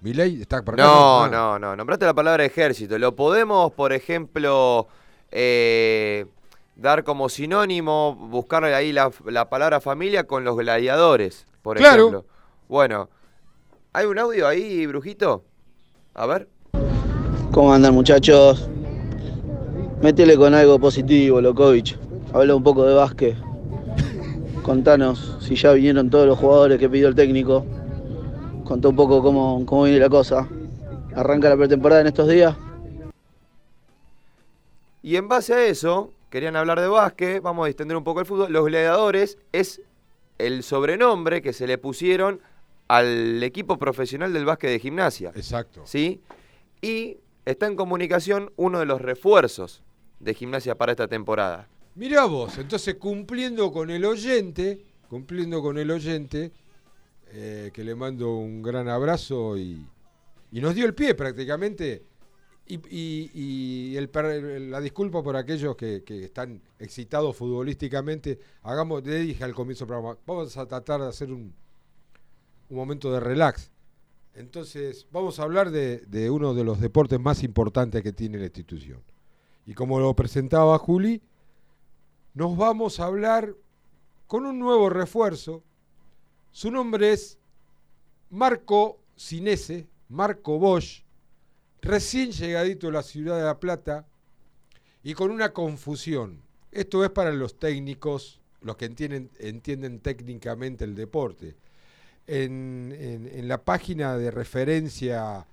¿Milei 0.00 0.40
está 0.42 0.62
por 0.62 0.74
acá? 0.74 0.84
No, 0.84 1.28
no, 1.28 1.58
no. 1.58 1.74
Nombraste 1.74 2.04
la 2.06 2.14
palabra 2.14 2.44
ejército. 2.44 2.96
Lo 2.98 3.16
podemos, 3.16 3.72
por 3.72 3.92
ejemplo, 3.92 4.86
eh, 5.32 6.26
dar 6.76 7.02
como 7.02 7.28
sinónimo, 7.28 8.14
buscar 8.14 8.62
ahí 8.64 8.92
la, 8.92 9.10
la 9.26 9.48
palabra 9.48 9.80
familia 9.80 10.24
con 10.24 10.44
los 10.44 10.56
gladiadores, 10.56 11.46
por 11.62 11.76
Claro. 11.78 11.96
ejemplo. 12.08 12.24
Bueno, 12.68 13.08
¿hay 13.92 14.06
un 14.06 14.18
audio 14.18 14.46
ahí, 14.46 14.86
Brujito? 14.86 15.44
A 16.14 16.26
ver. 16.26 16.48
¿Cómo 17.50 17.72
andan 17.72 17.92
muchachos? 17.92 18.68
Métele 20.00 20.36
con 20.36 20.54
algo 20.54 20.78
positivo, 20.78 21.40
Lokovic. 21.40 21.98
Habla 22.32 22.54
un 22.54 22.62
poco 22.62 22.84
de 22.84 22.94
básquet. 22.94 23.36
Contanos 24.62 25.38
si 25.40 25.56
ya 25.56 25.72
vinieron 25.72 26.10
todos 26.10 26.26
los 26.26 26.38
jugadores 26.38 26.78
que 26.78 26.88
pidió 26.88 27.08
el 27.08 27.16
técnico. 27.16 27.66
Contá 28.64 28.88
un 28.88 28.96
poco 28.96 29.22
cómo, 29.22 29.66
cómo 29.66 29.84
viene 29.84 29.98
la 29.98 30.08
cosa. 30.08 30.48
¿Arranca 31.16 31.48
la 31.48 31.56
pretemporada 31.56 32.00
en 32.02 32.06
estos 32.06 32.28
días? 32.28 32.56
Y 35.02 35.16
en 35.16 35.28
base 35.28 35.52
a 35.52 35.64
eso, 35.66 36.12
querían 36.30 36.56
hablar 36.56 36.80
de 36.80 36.88
básquet, 36.88 37.42
vamos 37.42 37.64
a 37.64 37.66
distender 37.66 37.96
un 37.96 38.04
poco 38.04 38.20
el 38.20 38.26
fútbol. 38.26 38.52
Los 38.52 38.64
gladiadores 38.64 39.36
es 39.52 39.82
el 40.38 40.62
sobrenombre 40.62 41.42
que 41.42 41.52
se 41.52 41.66
le 41.66 41.76
pusieron 41.76 42.40
al 42.88 43.42
equipo 43.42 43.78
profesional 43.78 44.32
del 44.32 44.44
básquet 44.44 44.70
de 44.70 44.78
gimnasia. 44.78 45.32
Exacto. 45.34 45.82
¿Sí? 45.86 46.20
Y 46.82 47.18
está 47.44 47.66
en 47.66 47.76
comunicación 47.76 48.52
uno 48.56 48.78
de 48.80 48.86
los 48.86 49.00
refuerzos 49.00 49.82
de 50.20 50.34
gimnasia 50.34 50.74
para 50.76 50.92
esta 50.92 51.08
temporada. 51.08 51.68
Mirá 51.94 52.24
vos, 52.26 52.58
entonces 52.58 52.96
cumpliendo 52.96 53.70
con 53.72 53.90
el 53.90 54.04
oyente, 54.04 54.84
cumpliendo 55.08 55.62
con 55.62 55.78
el 55.78 55.90
oyente, 55.90 56.52
eh, 57.28 57.70
que 57.72 57.84
le 57.84 57.94
mando 57.94 58.36
un 58.36 58.62
gran 58.62 58.88
abrazo 58.88 59.56
y, 59.56 59.86
y 60.52 60.60
nos 60.60 60.74
dio 60.74 60.86
el 60.86 60.94
pie 60.94 61.14
prácticamente. 61.14 62.02
Y, 62.66 62.76
y- 62.88 63.30
y 63.34 63.96
el 63.98 64.08
per- 64.08 64.42
la 64.62 64.80
disculpa 64.80 65.22
por 65.22 65.36
aquellos 65.36 65.76
que, 65.76 66.02
que 66.02 66.24
están 66.24 66.62
excitados 66.78 67.36
futbolísticamente. 67.36 68.38
Hagamos, 68.62 69.04
le 69.04 69.16
dije 69.20 69.44
al 69.44 69.54
comienzo 69.54 69.84
del 69.84 69.88
programa, 69.88 70.18
vamos 70.26 70.56
a 70.56 70.64
tratar 70.66 71.02
de 71.02 71.08
hacer 71.08 71.30
un, 71.30 71.54
un 72.68 72.76
momento 72.76 73.12
de 73.12 73.20
relax. 73.20 73.70
Entonces, 74.34 75.06
vamos 75.12 75.38
a 75.38 75.44
hablar 75.44 75.70
de, 75.70 76.30
uno 76.30 76.54
de 76.54 76.64
los 76.64 76.80
deportes 76.80 77.20
más 77.20 77.42
importantes 77.42 78.02
que 78.02 78.12
tiene 78.12 78.38
la 78.38 78.46
institución. 78.46 79.00
Y 79.64 79.74
como 79.74 80.00
lo 80.00 80.14
presentaba 80.14 80.76
Juli, 80.78 81.22
nos 82.34 82.56
vamos 82.56 82.98
a 82.98 83.06
hablar 83.06 83.54
con 84.26 84.44
un 84.44 84.58
nuevo 84.58 84.90
refuerzo. 84.90 85.62
Su 86.50 86.70
nombre 86.70 87.12
es 87.12 87.38
Marco 88.30 88.98
Cinese, 89.16 89.86
Marco 90.08 90.58
Bosch, 90.58 91.04
recién 91.80 92.32
llegadito 92.32 92.88
a 92.88 92.92
la 92.92 93.02
ciudad 93.02 93.36
de 93.36 93.44
La 93.44 93.60
Plata 93.60 94.06
y 95.04 95.14
con 95.14 95.30
una 95.30 95.52
confusión. 95.52 96.42
Esto 96.72 97.04
es 97.04 97.10
para 97.10 97.32
los 97.32 97.56
técnicos, 97.58 98.40
los 98.62 98.76
que 98.76 98.86
entienden 98.86 100.00
técnicamente 100.00 100.84
el 100.84 100.96
deporte. 100.96 101.54
En, 102.26 103.46
la 103.48 103.62
página 103.62 104.16
de 104.16 104.30
referencia 104.30 105.46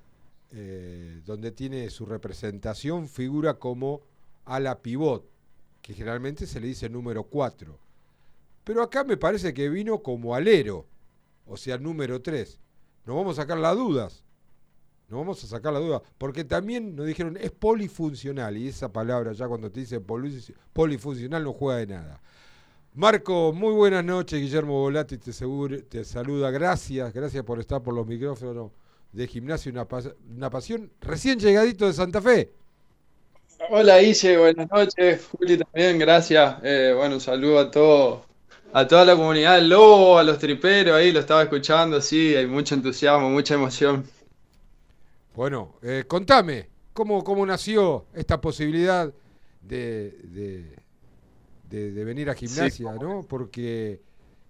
eh, 0.52 1.22
donde 1.26 1.52
tiene 1.52 1.90
su 1.90 2.06
representación 2.06 3.08
figura 3.08 3.56
como 3.56 4.02
ala 4.46 4.80
pivot, 4.80 5.26
que 5.82 5.94
generalmente 5.94 6.48
se 6.48 6.60
le 6.60 6.68
dice 6.68 6.90
número 6.90 7.24
4. 7.24 7.78
Pero 8.64 8.84
acá 8.84 9.04
me 9.04 9.18
parece 9.18 9.54
que 9.54 9.70
vino 9.70 10.02
como 10.02 10.36
alero, 10.36 10.86
o 11.46 11.58
sea, 11.58 11.78
número 11.78 12.22
3. 12.22 12.60
Nos 13.06 13.16
vamos 13.16 13.38
a 13.38 13.42
sacar 13.42 13.58
las 13.58 13.76
dudas. 13.76 14.24
Nos 15.10 15.20
vamos 15.20 15.44
a 15.44 15.48
sacar 15.48 15.74
la 15.74 15.80
duda. 15.80 16.02
Porque 16.18 16.44
también 16.46 16.96
nos 16.96 17.06
dijeron 17.06 17.36
es 17.36 17.52
polifuncional. 17.52 18.56
Y 18.58 18.68
esa 18.70 18.94
palabra 18.94 19.34
ya 19.34 19.48
cuando 19.48 19.70
te 19.72 19.82
dice 19.82 20.00
poli- 20.00 20.54
polifuncional 20.72 21.44
no 21.44 21.52
juega 21.52 21.80
de 21.80 21.88
nada. 21.88 22.22
Marco, 22.94 23.54
muy 23.54 23.74
buenas 23.74 24.04
noches. 24.04 24.40
Guillermo 24.40 24.74
Volati 24.82 25.18
te, 25.18 25.32
seguro- 25.34 25.84
te 25.86 26.04
saluda. 26.04 26.52
Gracias, 26.52 27.14
gracias 27.14 27.44
por 27.44 27.60
estar 27.60 27.82
por 27.82 27.94
los 27.94 28.06
micrófonos 28.08 28.72
de 29.14 29.28
gimnasio, 29.28 29.72
una, 29.72 29.88
pas- 29.88 30.14
una 30.36 30.50
pasión. 30.50 30.92
Recién 31.02 31.40
llegadito 31.40 31.86
de 31.88 31.94
Santa 31.94 32.22
Fe. 32.22 32.52
Hola 33.70 34.02
Ise, 34.02 34.38
buenas 34.38 34.70
noches. 34.70 35.28
Juli 35.32 35.58
también, 35.58 35.98
gracias. 36.00 36.58
Eh, 36.64 36.94
bueno, 36.96 37.16
un 37.16 37.22
saludo 37.22 37.60
a 37.60 37.72
todo, 37.72 38.26
a 38.74 38.88
toda 38.88 39.06
la 39.06 39.16
comunidad 39.16 39.56
del 39.56 39.70
Lobo, 39.70 40.18
a 40.18 40.24
los 40.24 40.38
triperos, 40.40 40.96
ahí 40.96 41.12
lo 41.12 41.20
estaba 41.20 41.44
escuchando, 41.44 42.02
sí, 42.02 42.36
hay 42.36 42.48
mucho 42.48 42.76
entusiasmo, 42.76 43.30
mucha 43.30 43.54
emoción. 43.56 44.04
Bueno, 45.36 45.76
eh, 45.82 46.04
contame, 46.08 46.70
¿cómo, 46.94 47.24
¿cómo 47.24 47.46
nació 47.46 48.06
esta 48.14 48.42
posibilidad 48.42 49.14
de, 49.62 50.12
de, 50.24 50.81
de- 51.72 51.92
de 51.92 52.06
venir 52.06 52.30
a 52.30 52.36
gimnasia, 52.36 52.98
¿no? 53.00 53.26
Porque 53.28 54.02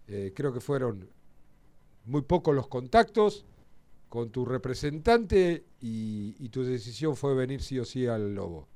eh, 0.08 0.34
creo 0.36 0.54
que 0.54 0.62
fueron 0.62 1.10
muy 2.06 2.22
pocos 2.24 2.56
los 2.56 2.68
contactos 2.68 3.46
con 4.10 4.32
tu 4.32 4.46
representante 4.46 5.66
y, 5.82 6.36
y 6.40 6.50
tu 6.50 6.64
decisión 6.64 7.16
fue 7.18 7.36
venir 7.36 7.62
sí 7.64 7.80
o 7.80 7.86
sí 7.86 8.08
al 8.08 8.36
Lobo. 8.36 8.68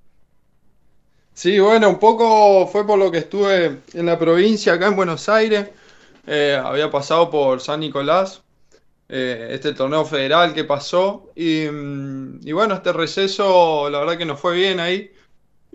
Sí, 1.34 1.60
bueno, 1.60 1.90
un 1.90 2.00
poco 2.00 2.66
fue 2.68 2.86
por 2.88 2.98
lo 2.98 3.12
que 3.12 3.20
estuve 3.20 3.82
en 3.94 4.06
la 4.06 4.18
provincia, 4.18 4.74
acá 4.74 4.88
en 4.88 4.96
Buenos 4.96 5.28
Aires. 5.30 5.70
Eh, 6.28 6.60
había 6.64 6.90
pasado 6.90 7.30
por 7.30 7.62
San 7.62 7.82
Nicolás, 7.82 8.44
eh, 9.10 9.50
este 9.52 9.74
torneo 9.74 10.06
federal 10.06 10.54
que 10.54 10.66
pasó. 10.66 11.32
Y, 11.36 11.68
mm, 11.72 12.42
y 12.48 12.52
bueno, 12.54 12.76
este 12.76 12.94
receso, 12.94 13.90
la 13.90 14.00
verdad 14.02 14.18
que 14.18 14.26
nos 14.26 14.40
fue 14.40 14.56
bien 14.58 14.80
ahí. 14.80 15.12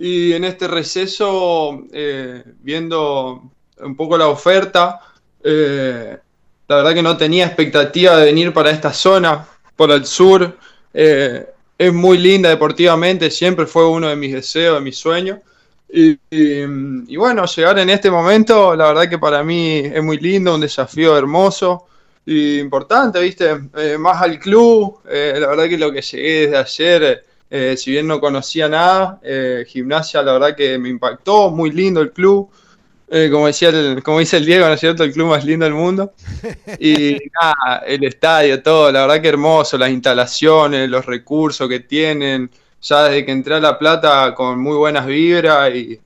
Y 0.02 0.32
en 0.32 0.44
este 0.44 0.66
receso, 0.66 1.82
eh, 1.92 2.42
viendo 2.60 3.42
un 3.80 3.96
poco 3.96 4.16
la 4.16 4.28
oferta, 4.28 4.98
eh, 5.44 6.16
la 6.68 6.76
verdad 6.76 6.94
que 6.94 7.02
no 7.02 7.16
tenía 7.18 7.44
expectativa 7.46 8.16
de 8.16 8.24
venir 8.26 8.52
para 8.54 8.70
esta 8.70 8.92
zona, 8.94 9.46
por 9.76 9.90
el 9.90 10.06
sur. 10.06 10.56
Eh, 10.94 11.46
es 11.76 11.92
muy 11.92 12.16
linda 12.18 12.48
deportivamente, 12.48 13.30
siempre 13.30 13.66
fue 13.66 13.86
uno 13.88 14.08
de 14.08 14.16
mis 14.16 14.32
deseos, 14.32 14.76
de 14.76 14.80
mis 14.80 14.96
sueños. 14.96 15.38
Y, 15.92 16.12
y- 16.30 16.62
y 17.08 17.16
bueno, 17.16 17.44
llegar 17.46 17.78
en 17.78 17.90
este 17.90 18.10
momento, 18.10 18.74
la 18.76 18.86
verdad 18.88 19.08
que 19.10 19.18
para 19.18 19.42
mí 19.42 19.78
es 19.84 20.02
muy 20.02 20.18
lindo, 20.18 20.54
un 20.54 20.60
desafío 20.62 21.16
hermoso 21.18 21.86
y 22.24 22.58
importante, 22.60 23.20
¿viste? 23.20 23.58
Eh, 23.76 23.98
más 23.98 24.22
al 24.22 24.38
club, 24.38 25.00
eh, 25.08 25.36
la 25.38 25.48
verdad 25.48 25.68
que 25.68 25.76
lo 25.78 25.92
que 25.92 26.00
llegué 26.02 26.46
desde 26.48 26.56
ayer, 26.56 27.24
eh, 27.50 27.76
si 27.76 27.90
bien 27.92 28.06
no 28.06 28.20
conocía 28.20 28.68
nada, 28.68 29.20
eh, 29.22 29.64
gimnasia, 29.68 30.22
la 30.22 30.32
verdad 30.34 30.56
que 30.56 30.78
me 30.78 30.88
impactó, 30.88 31.50
muy 31.50 31.70
lindo 31.72 32.00
el 32.00 32.12
club. 32.12 32.50
Eh, 33.08 33.28
como 33.32 33.46
decía 33.48 33.70
el- 33.70 34.02
como 34.04 34.20
dice 34.20 34.36
el 34.38 34.46
Diego, 34.46 34.66
¿no 34.66 34.74
es 34.74 34.80
cierto? 34.80 35.04
El 35.04 35.12
club 35.12 35.28
más 35.30 35.44
lindo 35.44 35.64
del 35.64 35.74
mundo. 35.74 36.14
Y 36.78 37.16
nada, 37.42 37.80
el 37.86 38.04
estadio, 38.04 38.62
todo, 38.62 38.90
la 38.92 39.02
verdad 39.06 39.22
que 39.22 39.28
hermoso, 39.28 39.78
las 39.78 39.90
instalaciones, 39.90 40.88
los 40.90 41.06
recursos 41.06 41.68
que 41.68 41.80
tienen, 41.80 42.50
ya 42.82 43.04
desde 43.04 43.24
que 43.26 43.32
entré 43.32 43.54
a 43.56 43.60
La 43.60 43.78
Plata 43.78 44.34
con 44.34 44.60
muy 44.60 44.76
buenas 44.76 45.06
vibras 45.06 45.74
y, 45.74 46.00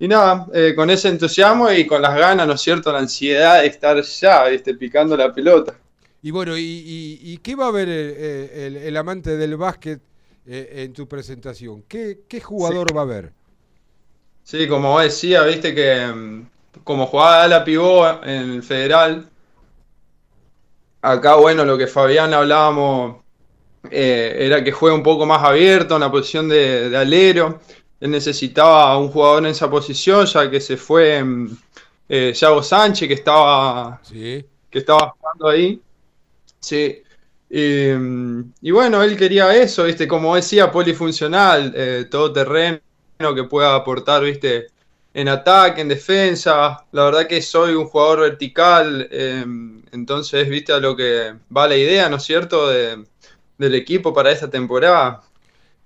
y 0.00 0.08
nada, 0.08 0.46
con 0.76 0.90
ese 0.90 1.08
entusiasmo 1.08 1.70
y 1.72 1.86
con 1.86 2.02
las 2.02 2.16
ganas, 2.16 2.46
¿no 2.46 2.54
es 2.54 2.60
cierto? 2.62 2.92
La 2.92 3.00
ansiedad 3.00 3.60
de 3.62 3.66
estar 3.68 4.00
ya, 4.02 4.44
¿viste? 4.48 4.74
Picando 4.74 5.16
la 5.16 5.32
pelota. 5.32 5.74
Y 6.22 6.30
bueno, 6.32 6.56
¿y, 6.56 6.62
y- 6.62 7.18
y 7.22 7.38
qué 7.38 7.54
va 7.54 7.68
a 7.68 7.70
ver 7.70 7.88
el, 7.88 8.10
el- 8.52 8.76
el 8.76 8.96
amante 8.96 9.36
del 9.36 9.56
básquet 9.56 10.00
eh, 10.52 10.82
en 10.84 10.92
tu 10.92 11.06
presentación? 11.08 11.82
¿Qué, 11.88 12.20
qué 12.28 12.40
jugador 12.40 12.96
va 12.96 13.02
a 13.02 13.04
ver? 13.06 13.32
Sí, 14.42 14.66
como 14.68 14.92
vos 14.92 15.02
decías, 15.02 15.46
viste 15.46 15.74
que 15.74 16.06
mm, 16.06 16.50
como 16.84 17.06
jugaba 17.06 17.44
ala 17.44 17.64
pivot 17.64 18.22
en 18.26 18.50
el 18.52 18.62
federal, 18.62 19.30
acá, 21.02 21.34
bueno, 21.36 21.64
lo 21.64 21.76
que 21.78 21.86
Fabián 21.86 22.34
hablábamos 22.34 23.22
eh, 23.90 24.36
era 24.40 24.62
que 24.64 24.72
juegue 24.72 24.96
un 24.96 25.02
poco 25.02 25.26
más 25.26 25.42
abierto, 25.42 25.94
en 25.94 26.00
la 26.02 26.10
posición 26.10 26.48
de, 26.48 26.90
de 26.90 26.96
alero. 26.96 27.60
Él 28.00 28.10
necesitaba 28.10 28.96
un 28.98 29.08
jugador 29.10 29.44
en 29.44 29.50
esa 29.50 29.70
posición, 29.70 30.26
ya 30.26 30.50
que 30.50 30.60
se 30.60 30.76
fue 30.76 31.22
mm, 31.22 31.58
eh, 32.08 32.32
Yago 32.34 32.62
Sánchez, 32.62 33.08
que 33.08 33.14
estaba, 33.14 34.00
Sí. 34.02 34.44
que 34.70 34.78
estaba 34.80 35.10
jugando 35.18 35.48
ahí. 35.48 35.80
Sí. 36.60 37.02
Y, 37.50 37.88
mm, 37.92 38.54
y 38.62 38.70
bueno, 38.72 39.02
él 39.02 39.16
quería 39.16 39.54
eso, 39.56 39.84
¿viste? 39.84 40.06
Como 40.08 40.36
decía, 40.36 40.70
polifuncional, 40.70 41.72
eh, 41.76 42.06
todo 42.10 42.32
terreno 42.32 42.80
que 43.34 43.44
pueda 43.44 43.74
aportar, 43.74 44.22
¿viste? 44.24 44.68
En 45.14 45.28
ataque, 45.28 45.80
en 45.80 45.88
defensa. 45.88 46.86
La 46.92 47.04
verdad 47.06 47.26
que 47.28 47.42
soy 47.42 47.74
un 47.74 47.86
jugador 47.86 48.20
vertical, 48.20 49.08
eh, 49.10 49.44
entonces, 49.92 50.48
¿viste? 50.48 50.72
A 50.72 50.78
lo 50.80 50.96
que 50.96 51.34
va 51.56 51.66
la 51.68 51.76
idea, 51.76 52.08
¿no 52.08 52.16
es 52.16 52.22
cierto? 52.24 52.68
De- 52.68 53.04
del 53.58 53.74
equipo 53.74 54.14
para 54.14 54.30
esta 54.32 54.48
temporada. 54.50 55.22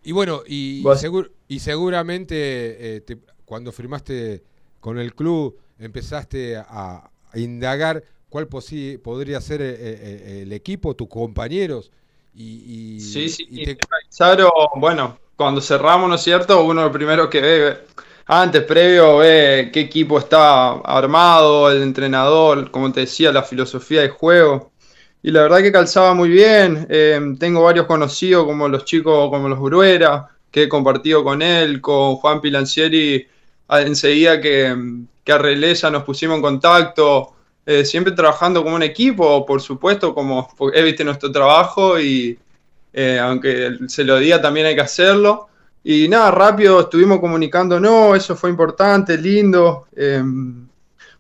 Y 0.03 0.13
bueno, 0.13 0.43
y, 0.47 0.91
segur- 0.93 1.33
seguramente 1.59 2.97
eh, 2.97 3.01
te- 3.01 3.19
cuando 3.45 3.73
firmaste 3.73 4.43
con 4.81 4.99
el 4.99 5.15
club 5.15 5.59
empezaste 5.79 6.57
a, 6.57 7.11
a 7.31 7.39
indagar 7.39 8.05
cuál 8.35 8.49
posi- 8.49 8.99
podría 9.01 9.41
ser 9.41 9.63
eh, 9.63 9.77
eh, 9.79 10.43
el 10.43 10.53
equipo, 10.53 10.97
tus 10.97 11.09
compañeros. 11.09 11.93
Y, 12.35 12.43
y- 12.45 12.99
Sí, 12.99 13.29
sí, 13.29 13.47
y 13.49 13.61
te- 13.61 13.79
bueno, 14.75 15.19
cuando 15.37 15.61
cerramos, 15.61 16.09
¿no 16.09 16.15
es 16.17 16.23
cierto? 16.23 16.63
Uno 16.65 16.83
lo 16.83 16.93
primero 16.93 17.29
que 17.31 17.41
ve, 17.41 17.79
antes, 18.27 18.63
previo, 18.65 19.19
ve 19.19 19.71
qué 19.73 19.81
equipo 19.81 20.19
está 20.19 20.73
armado, 20.81 21.71
el 21.71 21.83
entrenador, 21.83 22.71
como 22.71 22.93
te 22.93 23.01
decía, 23.01 23.33
la 23.33 23.43
filosofía 23.43 24.03
de 24.03 24.09
juego. 24.09 24.73
Y 25.23 25.31
la 25.31 25.43
verdad 25.43 25.59
que 25.63 25.73
calzaba 25.73 26.15
muy 26.15 26.29
bien. 26.29 26.87
eh, 26.91 27.21
tengo 27.39 27.63
varios 27.63 27.87
conocidos, 27.87 28.45
como 28.47 28.69
los 28.69 28.85
chicos, 28.85 29.31
como 29.31 29.49
los 29.49 29.59
Bruera, 29.61 30.29
que 30.51 30.65
he 30.65 30.69
compartido 30.69 31.25
con 31.25 31.43
él, 31.43 31.81
con 31.81 32.17
Juan 32.17 32.41
Pilancieri, 32.41 33.27
enseguida 33.71 34.41
que, 34.41 34.77
que 35.25 35.33
arreglé, 35.33 35.75
ya 35.75 35.91
nos 35.91 36.05
pusimos 36.05 36.37
en 36.37 36.43
contacto. 36.43 37.34
Eh, 37.67 37.85
siempre 37.85 38.13
trabajando 38.13 38.63
como 38.63 38.77
un 38.77 38.83
equipo, 38.83 39.45
por 39.47 39.61
supuesto, 39.61 40.15
como 40.15 40.49
es 40.73 40.85
viste 40.85 41.05
nuestro 41.05 41.31
trabajo 41.33 41.99
y, 42.01 42.39
eh, 42.93 43.19
aunque 43.21 43.79
se 43.89 44.05
lo 44.05 44.19
diga 44.19 44.41
también 44.41 44.67
hay 44.67 44.75
que 44.75 44.81
hacerlo. 44.83 45.49
Y 45.83 46.09
nada, 46.09 46.31
rápido 46.31 46.81
estuvimos 46.81 47.21
comunicándonos, 47.21 48.17
eso 48.17 48.37
fue 48.37 48.51
importante, 48.51 49.19
lindo. 49.19 49.87
eh, 49.97 50.23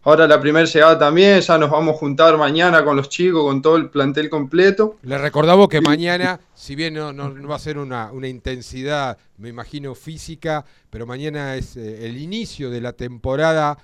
ahora 0.02 0.26
la 0.26 0.40
primera 0.40 0.66
llegada 0.66 0.98
también, 0.98 1.40
ya 1.40 1.58
nos 1.58 1.70
vamos 1.70 1.94
a 1.96 1.98
juntar 1.98 2.36
mañana 2.36 2.84
con 2.84 2.96
los 2.96 3.08
chicos, 3.08 3.42
con 3.42 3.62
todo 3.62 3.76
el 3.76 3.88
plantel 3.88 4.28
completo. 4.28 4.96
Le 5.02 5.16
recordamos 5.18 5.68
que 5.68 5.80
mañana, 5.80 6.40
si 6.54 6.74
bien 6.74 6.94
no, 6.94 7.12
no- 7.12 7.30
no 7.30 7.48
va 7.48 7.56
a 7.56 7.58
ser 7.58 7.78
una, 7.78 8.12
una 8.12 8.28
intensidad, 8.28 9.16
me 9.38 9.48
imagino, 9.48 9.94
física, 9.94 10.64
pero 10.90 11.06
mañana 11.06 11.56
es 11.56 11.76
eh, 11.76 12.06
el 12.06 12.18
inicio 12.18 12.70
de 12.70 12.80
la 12.80 12.92
temporada 12.92 13.78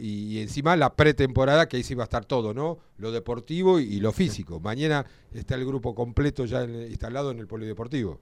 y, 0.00 0.40
encima 0.40 0.76
la 0.76 0.94
pretemporada, 0.94 1.68
que 1.68 1.76
ahí 1.76 1.82
sí 1.82 1.94
va 1.94 2.04
a 2.04 2.04
estar 2.04 2.24
todo, 2.24 2.54
¿no? 2.54 2.78
Lo 2.98 3.12
deportivo 3.12 3.78
y, 3.78 4.00
lo 4.00 4.12
físico. 4.12 4.60
Mañana 4.60 5.04
está 5.32 5.54
el 5.54 5.66
grupo 5.66 5.94
completo 5.94 6.44
ya 6.44 6.64
instalado 6.64 7.30
en 7.30 7.38
el 7.38 7.46
polideportivo. 7.46 8.20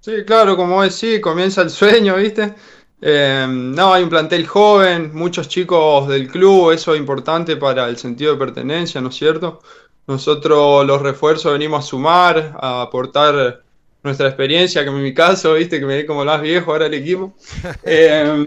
Sí, 0.00 0.24
claro, 0.24 0.56
como 0.56 0.82
decís, 0.82 1.20
comienza 1.20 1.62
el 1.62 1.70
sueño, 1.70 2.16
¿viste? 2.16 2.54
Eh, 3.00 3.46
no, 3.48 3.92
hay 3.92 4.02
un 4.04 4.08
plantel 4.08 4.46
joven, 4.46 5.10
muchos 5.12 5.48
chicos 5.48 6.08
del 6.08 6.28
club, 6.28 6.70
eso 6.70 6.94
es 6.94 7.00
importante 7.00 7.56
para 7.56 7.88
el 7.88 7.96
sentido 7.96 8.32
de 8.32 8.38
pertenencia, 8.38 9.00
¿no 9.00 9.08
es 9.08 9.16
cierto? 9.16 9.60
Nosotros 10.06 10.86
los 10.86 11.02
refuerzos 11.02 11.52
venimos 11.52 11.84
a 11.84 11.88
sumar, 11.88 12.56
a 12.60 12.82
aportar 12.82 13.62
nuestra 14.02 14.28
experiencia, 14.28 14.84
que 14.84 14.90
en 14.90 15.02
mi 15.02 15.12
caso, 15.12 15.54
¿viste? 15.54 15.80
Que 15.80 15.86
me 15.86 15.96
ve 15.96 16.06
como 16.06 16.24
más 16.24 16.40
viejo 16.40 16.72
ahora 16.72 16.86
el 16.86 16.94
equipo. 16.94 17.34
Eh, 17.82 18.46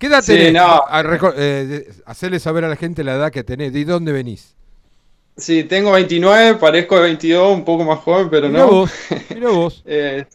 ¿Qué 0.00 0.08
edad 0.08 0.24
sí, 0.26 0.26
tenés? 0.26 0.52
no, 0.52 0.80
A- 0.86 1.02
reco- 1.04 1.34
eh, 1.36 1.88
hacerle 2.06 2.40
saber 2.40 2.64
a 2.64 2.68
la 2.68 2.76
gente 2.76 3.04
la 3.04 3.14
edad 3.16 3.32
que 3.32 3.44
tenés. 3.44 3.72
¿De 3.72 3.84
dónde 3.86 4.12
venís? 4.12 4.56
sí, 5.36 5.64
tengo 5.64 5.92
29, 5.92 6.58
parezco 6.58 6.96
de 6.96 7.02
22, 7.02 7.52
un 7.54 7.64
poco 7.64 7.84
más 7.84 8.00
joven, 8.00 8.28
pero 8.30 8.48
Mirá 8.48 8.64
no. 8.64 8.66
vos, 8.66 8.92
mirá 9.30 9.50
vos. 9.50 9.84
Eh, 9.84 10.26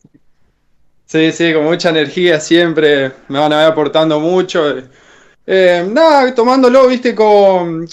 sí, 1.06 1.32
sí, 1.32 1.54
con 1.54 1.64
mucha 1.66 1.90
energía 1.90 2.40
siempre, 2.40 3.12
me 3.28 3.40
van 3.40 3.54
a 3.54 3.58
ver 3.58 3.68
aportando 3.68 4.20
mucho. 4.20 4.64
Eh, 5.46 5.88
nada, 5.92 6.34
tomándolo, 6.36 6.88
viste, 6.88 7.16
con, 7.16 7.88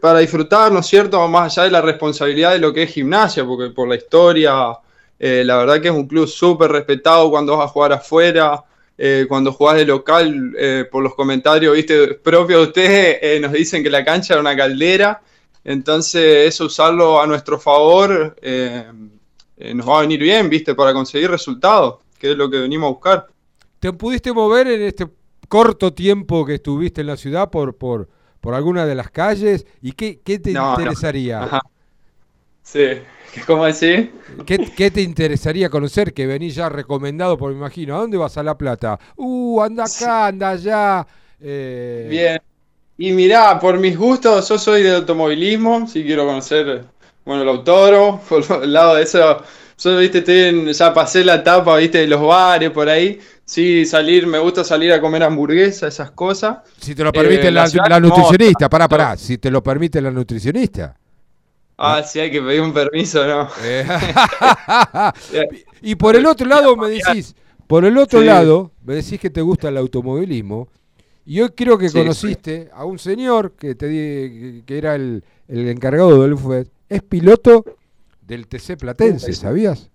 para 0.00 0.20
disfrutar, 0.20 0.72
¿no 0.72 0.80
es 0.80 0.86
cierto? 0.86 1.26
Más 1.28 1.52
allá 1.58 1.64
de 1.66 1.72
la 1.72 1.80
responsabilidad 1.82 2.52
de 2.52 2.58
lo 2.60 2.72
que 2.72 2.84
es 2.84 2.92
gimnasia, 2.92 3.44
porque 3.46 3.70
por 3.74 3.88
la 3.88 3.96
historia, 3.96 4.54
eh, 5.18 5.44
la 5.44 5.58
verdad 5.58 5.80
que 5.82 5.88
es 5.88 5.94
un 5.94 6.08
club 6.08 6.26
súper 6.28 6.72
respetado 6.72 7.30
cuando 7.30 7.56
vas 7.56 7.66
a 7.66 7.72
jugar 7.72 7.92
afuera. 7.94 8.64
Eh, 8.96 9.26
cuando 9.28 9.52
jugás 9.52 9.76
de 9.76 9.86
local, 9.86 10.54
eh, 10.58 10.84
por 10.90 11.02
los 11.02 11.14
comentarios, 11.14 11.74
viste, 11.74 12.14
propios 12.14 12.60
de 12.60 12.66
ustedes, 12.68 13.18
eh, 13.22 13.40
nos 13.40 13.52
dicen 13.52 13.82
que 13.82 13.90
la 13.90 14.04
cancha 14.04 14.34
era 14.34 14.40
una 14.40 14.56
caldera. 14.56 15.22
Entonces, 15.64 16.46
eso 16.48 16.66
usarlo 16.66 17.20
a 17.20 17.26
nuestro 17.26 17.58
favor 17.58 18.36
eh, 18.42 18.84
eh, 19.56 19.74
nos 19.74 19.88
va 19.88 19.98
a 19.98 20.00
venir 20.02 20.20
bien, 20.20 20.48
viste, 20.50 20.74
para 20.74 20.92
conseguir 20.92 21.30
resultados, 21.30 21.96
que 22.18 22.32
es 22.32 22.36
lo 22.36 22.50
que 22.50 22.58
venimos 22.58 22.88
a 22.88 22.90
buscar. 22.92 23.26
¿Te 23.80 23.92
pudiste 23.92 24.32
mover 24.32 24.66
en 24.68 24.82
este 24.82 25.06
corto 25.48 25.92
tiempo 25.92 26.44
que 26.44 26.54
estuviste 26.54 27.00
en 27.00 27.06
la 27.08 27.16
ciudad 27.16 27.50
por, 27.50 27.76
por, 27.76 28.08
por 28.40 28.54
alguna 28.54 28.86
de 28.86 28.94
las 28.94 29.10
calles? 29.10 29.66
¿Y 29.80 29.92
qué, 29.92 30.20
qué 30.24 30.38
te 30.38 30.52
No, 30.52 30.64
no. 30.64 30.70
interesaría? 30.82 31.42
Ajá. 31.42 31.60
Sí, 32.64 32.80
¿cómo 33.46 33.64
decís? 33.66 34.10
¿Qué, 34.46 34.58
qué 34.74 34.90
te 34.90 35.02
interesaría 35.02 35.68
conocer? 35.70 36.12
Que 36.14 36.26
venís 36.26 36.54
ya 36.54 36.68
recomendado, 36.68 37.36
por 37.36 37.52
me 37.52 37.58
imagino. 37.58 37.96
¿A 37.96 38.00
dónde 38.00 38.16
vas 38.16 38.36
a 38.38 38.42
La 38.42 38.56
Plata? 38.56 38.98
Uh, 39.16 39.60
anda 39.62 39.84
acá, 39.86 40.26
anda 40.28 40.50
allá. 40.50 41.06
Eh, 41.40 42.06
Bien. 42.08 42.40
Y 42.98 43.12
mirá, 43.12 43.58
por 43.60 43.78
mis 43.78 43.96
gustos, 43.98 44.48
yo 44.48 44.58
soy 44.58 44.82
de 44.82 44.96
automovilismo, 44.96 45.86
sí 45.88 46.04
quiero 46.04 46.26
conocer, 46.26 46.84
bueno, 47.24 47.42
el 47.42 47.48
autódromo, 47.48 48.20
por 48.28 48.44
el 48.64 48.72
lado 48.72 48.96
de 48.96 49.02
eso, 49.04 49.42
yo, 49.78 49.98
viste, 49.98 50.18
estoy 50.18 50.38
en- 50.42 50.72
ya 50.72 50.94
pasé 50.94 51.24
la 51.24 51.36
etapa, 51.36 51.76
viste, 51.78 51.98
de 51.98 52.06
los 52.08 52.22
bares 52.22 52.70
por 52.70 52.88
ahí, 52.88 53.20
sí, 53.44 53.86
salir, 53.86 54.26
me 54.28 54.38
gusta 54.38 54.64
salir 54.64 54.92
a 54.92 55.00
comer 55.00 55.24
hamburguesa, 55.24 55.88
esas 55.88 56.12
cosas. 56.12 56.58
Si 56.80 56.94
te 56.94 57.02
lo 57.04 57.12
permite 57.12 57.48
Eh, 57.48 57.52
la, 57.52 57.68
nutricionista, 58.00 58.68
pará, 58.68 58.88
pará. 58.88 59.16
Si 59.16 59.38
te 59.38 59.50
lo 59.50 59.62
permite 59.62 60.00
la 60.00 60.10
nutricionista. 60.10 60.96
Ah, 61.76 62.02
sí, 62.04 62.20
hay 62.20 62.30
que 62.30 62.40
pedir 62.40 62.60
un 62.60 62.72
permiso, 62.72 63.26
¿no? 63.26 63.48
Eh, 63.62 63.84
y 65.82 65.94
por 65.96 66.16
el 66.16 66.26
otro 66.26 66.46
lado 66.46 66.76
me 66.76 66.88
decís, 66.90 67.34
por 67.66 67.84
el 67.84 67.96
otro 67.98 68.20
Sí. 68.20 68.26
lado, 68.26 68.70
me 68.84 68.94
decís 68.94 69.18
que 69.20 69.30
te 69.30 69.40
gusta 69.40 69.68
el 69.68 69.76
automovilismo. 69.76 70.68
Y 71.26 71.40
hoy 71.40 71.50
creo 71.56 71.78
que 71.78 71.88
Sí, 71.88 71.98
conociste 71.98 72.68
a 72.74 72.84
un 72.84 72.98
señor 72.98 73.52
que 73.52 73.74
te 73.74 73.88
di- 73.88 74.62
que 74.66 74.76
era 74.78 74.94
el, 74.94 75.24
el 75.48 75.68
encargado 75.68 76.22
del 76.22 76.34
UFED. 76.34 76.66
Es 76.88 77.02
piloto 77.02 77.64
del 78.26 78.46
TC 78.46 78.76
Platense, 78.76 79.32
¿sabías? 79.32 79.90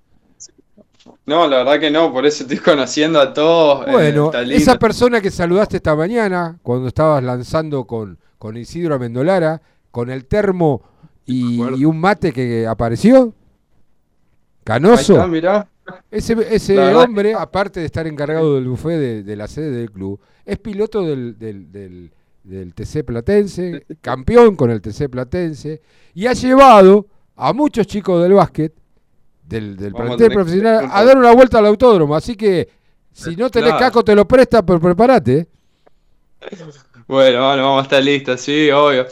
No, 1.25 1.47
la 1.47 1.57
verdad 1.57 1.79
que 1.79 1.91
no, 1.91 2.11
por 2.11 2.25
eso 2.25 2.43
estoy 2.43 2.57
conociendo 2.57 3.19
a 3.19 3.31
todos. 3.33 3.87
eh, 3.87 3.91
Bueno, 3.91 4.31
esa 4.33 4.77
persona 4.79 5.21
que 5.21 5.29
saludaste 5.29 5.77
esta 5.77 5.95
mañana, 5.95 6.57
cuando 6.63 6.87
estabas 6.87 7.23
lanzando 7.23 7.85
con, 7.85 8.17
con 8.39 8.57
Isidro 8.57 8.95
Amendolara, 8.95 9.61
con 9.91 10.09
el 10.09 10.25
termo 10.25 10.81
y, 11.33 11.81
y 11.81 11.85
un 11.85 11.99
mate 11.99 12.31
que 12.33 12.65
apareció, 12.67 13.33
canoso. 14.63 15.13
está, 15.13 15.27
mirá. 15.27 15.67
Ese, 16.11 16.35
ese 16.51 16.77
hombre, 16.93 17.33
aparte 17.33 17.79
de 17.79 17.87
estar 17.87 18.05
encargado 18.05 18.55
del 18.55 18.67
buffet 18.67 18.99
de, 18.99 19.23
de 19.23 19.35
la 19.35 19.47
sede 19.47 19.71
del 19.71 19.91
club, 19.91 20.19
es 20.45 20.57
piloto 20.59 21.03
del, 21.03 21.37
del, 21.39 21.71
del- 21.71 22.11
del 22.43 22.73
TC 22.73 23.03
Platense, 23.03 23.85
campeón 24.01 24.55
con 24.55 24.71
el 24.71 24.81
TC 24.81 25.07
Platense, 25.09 25.81
y 26.15 26.25
ha 26.25 26.33
llevado 26.33 27.05
a 27.35 27.53
muchos 27.53 27.85
chicos 27.85 28.21
del 28.23 28.33
básquet, 28.33 28.73
del, 29.43 29.75
plantel 29.93 30.29
que- 30.29 30.33
profesional, 30.33 30.87
a 30.91 31.03
dar 31.03 31.17
una 31.17 31.33
vuelta 31.33 31.59
al 31.59 31.65
autódromo. 31.67 32.15
Así 32.15 32.35
que, 32.35 32.67
si 33.11 33.35
no 33.35 33.49
tenés 33.49 33.69
Claro. 33.71 33.85
caco, 33.85 34.03
te 34.03 34.15
lo 34.15 34.27
presta, 34.27 34.63
pero 34.65 34.79
prepárate. 34.79 35.47
Bueno, 37.07 37.39
bueno, 37.47 37.63
vamos 37.63 37.79
a 37.79 37.83
estar 37.83 38.03
listos, 38.03 38.39
sí, 38.41 38.69
obvio. 38.69 39.07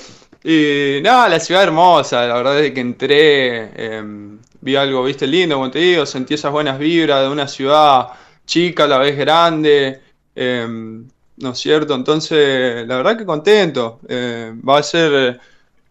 Y 0.50 1.02
nada, 1.02 1.28
la 1.28 1.42
ciudad 1.42 1.64
hermosa, 1.64 2.26
la 2.26 2.36
verdad 2.36 2.64
es 2.64 2.72
que 2.72 2.80
entré, 2.80 3.98
em, 3.98 4.40
vi 4.62 4.78
algo, 4.78 5.04
viste, 5.04 5.28
lindo, 5.28 5.56
como 5.56 5.70
te 5.70 5.80
digo, 5.80 6.06
sentí 6.06 6.36
esas 6.36 6.54
buenas 6.54 6.80
vibras 6.80 7.24
de 7.24 7.30
una 7.30 7.50
ciudad 7.50 8.08
chica, 8.46 8.86
a 8.86 8.88
la 8.88 8.98
vez 8.98 9.18
grande, 9.18 10.02
em, 10.34 11.06
¿no 11.36 11.50
es 11.52 11.60
cierto? 11.60 11.94
Entonces, 11.96 12.88
la 12.88 12.96
verdad 12.96 13.18
que 13.18 13.26
contento. 13.26 14.00
Eh, 14.08 14.54
va 14.66 14.78
a 14.78 14.84
ser 14.84 15.38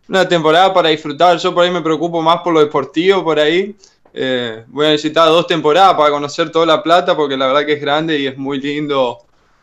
una 0.09 0.27
temporada 0.27 0.73
para 0.73 0.89
disfrutar. 0.89 1.37
Yo 1.37 1.53
por 1.55 1.65
ahí 1.65 1.71
me 1.71 1.83
preocupo 1.83 2.23
más 2.23 2.39
por 2.43 2.55
lo 2.55 2.61
deportivo, 2.61 3.23
por 3.23 3.39
ahí. 3.39 3.77
Eh, 4.15 4.65
voy 4.69 4.87
a 4.87 4.91
necesitar 4.91 5.29
dos 5.29 5.47
temporadas 5.47 5.95
para 5.97 6.11
conocer 6.11 6.51
toda 6.51 6.65
La 6.65 6.83
Plata, 6.83 7.15
porque 7.15 7.37
la 7.37 7.49
verdad 7.49 7.67
que 7.67 7.75
es 7.75 7.81
grande 7.83 8.19
y 8.19 8.27
es 8.27 8.39
muy 8.39 8.59
lindo, 8.59 9.19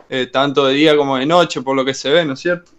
eh, 0.08 0.28
tanto 0.28 0.68
de 0.68 0.76
día 0.76 0.96
como 0.96 1.18
de 1.18 1.26
noche, 1.26 1.64
por 1.64 1.76
lo 1.76 1.84
que 1.84 1.96
se 1.96 2.12
ve, 2.12 2.26
¿no 2.26 2.34
es 2.34 2.40
cierto? 2.42 2.72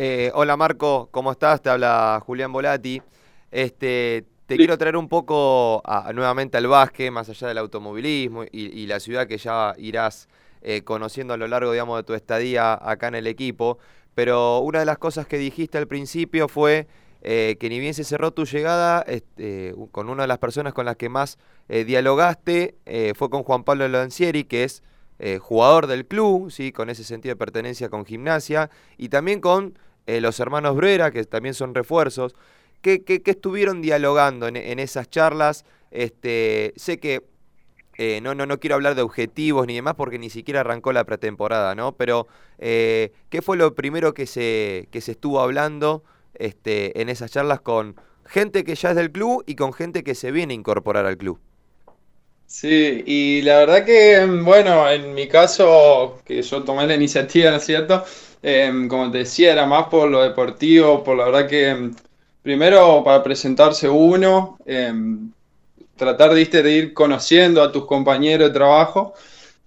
Eh, 0.00 0.30
hola 0.32 0.56
Marco, 0.56 1.08
¿cómo 1.10 1.32
estás? 1.32 1.60
Te 1.60 1.70
habla 1.70 2.22
Julián 2.24 2.52
Volati. 2.52 3.02
Este, 3.50 4.24
te 4.46 4.56
quiero 4.56 4.78
traer 4.78 4.96
un 4.96 5.08
poco 5.08 5.82
a- 5.84 6.12
nuevamente 6.12 6.56
al 6.56 6.68
básquet, 6.68 7.10
más 7.10 7.28
allá 7.28 7.48
del 7.48 7.58
automovilismo 7.58 8.44
y, 8.44 8.48
y 8.80 8.86
la 8.86 9.00
ciudad 9.00 9.26
que 9.26 9.38
ya 9.38 9.74
irás 9.76 10.28
eh, 10.62 10.82
conociendo 10.82 11.34
a 11.34 11.36
lo 11.36 11.48
largo, 11.48 11.72
digamos, 11.72 11.96
de 11.98 12.04
tu 12.04 12.14
estadía 12.14 12.78
acá 12.80 13.08
en 13.08 13.16
el 13.16 13.26
equipo. 13.26 13.78
Pero 14.14 14.60
una 14.60 14.78
de 14.78 14.84
las 14.84 14.98
cosas 14.98 15.26
que 15.26 15.36
dijiste 15.36 15.78
al 15.78 15.88
principio 15.88 16.46
fue 16.46 16.86
eh, 17.22 17.56
que 17.58 17.68
ni 17.68 17.80
bien 17.80 17.92
se 17.92 18.04
cerró 18.04 18.30
tu 18.30 18.44
llegada, 18.44 19.02
este, 19.02 19.74
con 19.90 20.08
una 20.10 20.22
de 20.22 20.28
las 20.28 20.38
personas 20.38 20.74
con 20.74 20.86
las 20.86 20.94
que 20.94 21.08
más 21.08 21.38
dialogaste 21.66 22.76
fue 23.16 23.30
con 23.30 23.42
Juan 23.42 23.64
Pablo 23.64 23.88
Lancieri, 23.88 24.44
que 24.44 24.62
es 24.62 24.84
jugador 25.40 25.88
del 25.88 26.06
club, 26.06 26.52
¿sí? 26.52 26.70
con 26.70 26.88
ese 26.88 27.02
sentido 27.02 27.32
de 27.32 27.36
pertenencia 27.36 27.88
con 27.88 28.06
gimnasia, 28.06 28.70
y 28.96 29.08
también 29.08 29.40
con 29.40 29.76
eh, 30.08 30.20
los 30.20 30.40
hermanos 30.40 30.74
Brera, 30.74 31.10
que 31.10 31.22
también 31.24 31.54
son 31.54 31.74
refuerzos. 31.74 32.34
¿Qué, 32.80 33.02
estuvieron 33.26 33.82
dialogando 33.82 34.48
en, 34.48 34.56
en 34.56 34.78
esas 34.78 35.10
charlas? 35.10 35.64
Este, 35.90 36.72
sé 36.76 36.98
que 36.98 37.22
eh, 37.98 38.20
no, 38.22 38.34
no, 38.34 38.46
no 38.46 38.58
quiero 38.58 38.76
hablar 38.76 38.94
de 38.94 39.02
objetivos 39.02 39.66
ni 39.66 39.74
demás 39.74 39.94
porque 39.96 40.18
ni 40.18 40.30
siquiera 40.30 40.60
arrancó 40.60 40.92
la 40.92 41.04
pretemporada, 41.04 41.74
¿no? 41.74 41.92
Pero, 41.92 42.26
eh, 42.58 43.12
¿qué 43.28 43.42
fue 43.42 43.58
lo 43.58 43.74
primero 43.74 44.14
que 44.14 44.26
se, 44.26 44.88
que 44.90 45.00
se 45.00 45.12
estuvo 45.12 45.40
hablando 45.40 46.04
este, 46.34 47.02
en 47.02 47.10
esas 47.10 47.32
charlas 47.32 47.60
con 47.60 47.96
gente 48.24 48.64
que 48.64 48.76
ya 48.76 48.90
es 48.90 48.96
del 48.96 49.10
club 49.10 49.42
y 49.46 49.56
con 49.56 49.72
gente 49.72 50.04
que 50.04 50.14
se 50.14 50.30
viene 50.30 50.54
a 50.54 50.56
incorporar 50.56 51.04
al 51.04 51.18
club? 51.18 51.40
Sí, 52.46 53.02
y 53.04 53.42
la 53.42 53.58
verdad 53.58 53.84
que, 53.84 54.24
bueno, 54.42 54.88
en 54.88 55.12
mi 55.12 55.28
caso, 55.28 56.22
que 56.24 56.40
yo 56.40 56.64
tomé 56.64 56.86
la 56.86 56.94
iniciativa, 56.94 57.50
¿no 57.50 57.58
es 57.58 57.66
cierto? 57.66 58.04
Em, 58.42 58.88
como 58.88 59.10
te 59.10 59.18
decía, 59.18 59.52
era 59.52 59.66
más 59.66 59.88
por 59.88 60.08
lo 60.10 60.22
deportivo, 60.22 61.02
por 61.02 61.16
la 61.16 61.24
verdad 61.26 61.48
que, 61.48 61.68
em, 61.70 61.94
primero 62.42 63.02
para 63.04 63.22
presentarse 63.22 63.88
uno, 63.88 64.58
em, 64.66 65.30
tratar 65.96 66.34
¿viste, 66.34 66.62
de 66.62 66.72
ir 66.72 66.94
conociendo 66.94 67.62
a 67.62 67.72
tus 67.72 67.84
compañeros 67.86 68.48
de 68.48 68.54
trabajo. 68.54 69.14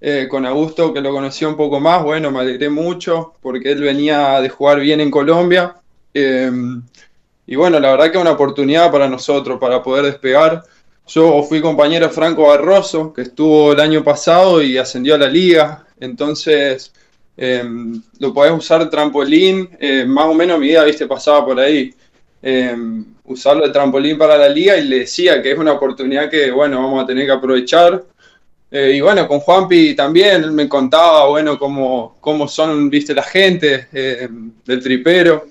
Eh, 0.03 0.28
con 0.30 0.45
Augusto, 0.47 0.93
que 0.93 1.01
lo 1.01 1.11
conocí 1.11 1.45
un 1.45 1.55
poco 1.55 1.80
más, 1.80 2.03
bueno, 2.03 2.32
me 2.32 2.39
alegré 2.39 2.69
mucho 2.69 3.34
porque 3.41 3.72
él 3.72 3.82
venía 3.82 4.41
de 4.41 4.49
jugar 4.49 4.80
bien 4.80 4.99
en 4.99 5.11
Colombia. 5.11 5.76
Y 7.51 7.55
bueno, 7.55 7.80
la 7.80 7.91
verdad 7.91 8.05
que 8.11 8.17
es 8.17 8.22
una 8.22 8.32
oportunidad 8.32 8.91
para 8.91 9.09
nosotros, 9.09 9.59
para 9.59 9.84
poder 9.84 10.05
despegar. 10.05 10.63
Yo 11.07 11.43
fui 11.43 11.61
compañero 11.61 12.09
Franco 12.09 12.47
Barroso, 12.47 13.11
que 13.11 13.24
estuvo 13.24 13.74
el 13.74 13.80
año 13.82 14.03
pasado 14.03 14.61
y 14.61 14.78
ascendió 14.78 15.15
a 15.15 15.17
la 15.17 15.28
liga. 15.28 15.86
Entonces, 15.99 16.93
eh, 17.38 17.63
lo 18.19 18.34
podés 18.34 18.53
usar 18.53 18.89
trampolín, 18.89 19.69
eh, 19.79 20.05
más 20.05 20.25
o 20.25 20.34
menos 20.34 20.59
mi 20.59 20.67
vida, 20.67 20.84
viste, 20.84 21.07
pasaba 21.07 21.45
por 21.45 21.59
ahí. 21.59 21.93
Eh, 22.43 22.75
usarlo 23.25 23.65
de 23.65 23.71
trampolín 23.71 24.17
para 24.17 24.38
la 24.38 24.49
liga 24.49 24.77
y 24.77 24.88
le 24.88 24.99
decía 24.99 25.41
que 25.41 25.51
es 25.51 25.57
una 25.57 25.73
oportunidad 25.73 26.29
que, 26.29 26.51
bueno, 26.51 26.82
vamos 26.82 27.03
a 27.03 27.07
tener 27.07 27.25
que 27.25 27.32
aprovechar. 27.32 28.03
Eh, 28.69 28.93
y 28.95 29.01
bueno, 29.01 29.27
con 29.27 29.39
Juanpi 29.39 29.95
también, 29.95 30.53
me 30.53 30.67
contaba, 30.69 31.27
bueno, 31.27 31.59
cómo, 31.59 32.17
cómo 32.21 32.47
son, 32.47 32.89
viste, 32.89 33.13
la 33.13 33.23
gente 33.23 33.88
eh, 33.91 34.29
del 34.65 34.82
tripero, 34.82 35.45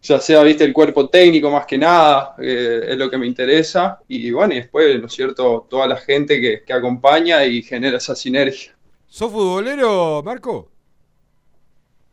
ya 0.00 0.18
sea, 0.18 0.42
viste, 0.42 0.64
el 0.64 0.72
cuerpo 0.72 1.08
técnico 1.08 1.50
más 1.50 1.66
que 1.66 1.76
nada, 1.76 2.34
eh, 2.38 2.86
es 2.88 2.96
lo 2.96 3.10
que 3.10 3.18
me 3.18 3.26
interesa. 3.26 3.98
Y 4.08 4.30
bueno, 4.30 4.54
y 4.54 4.58
después, 4.58 4.98
¿no 5.00 5.06
es 5.06 5.12
cierto?, 5.12 5.66
toda 5.68 5.86
la 5.86 5.96
gente 5.96 6.40
que, 6.40 6.62
que 6.64 6.72
acompaña 6.72 7.44
y 7.44 7.62
genera 7.62 7.98
esa 7.98 8.14
sinergia. 8.14 8.74
¿Sos 9.06 9.30
futbolero, 9.30 10.22
Marco? 10.24 10.70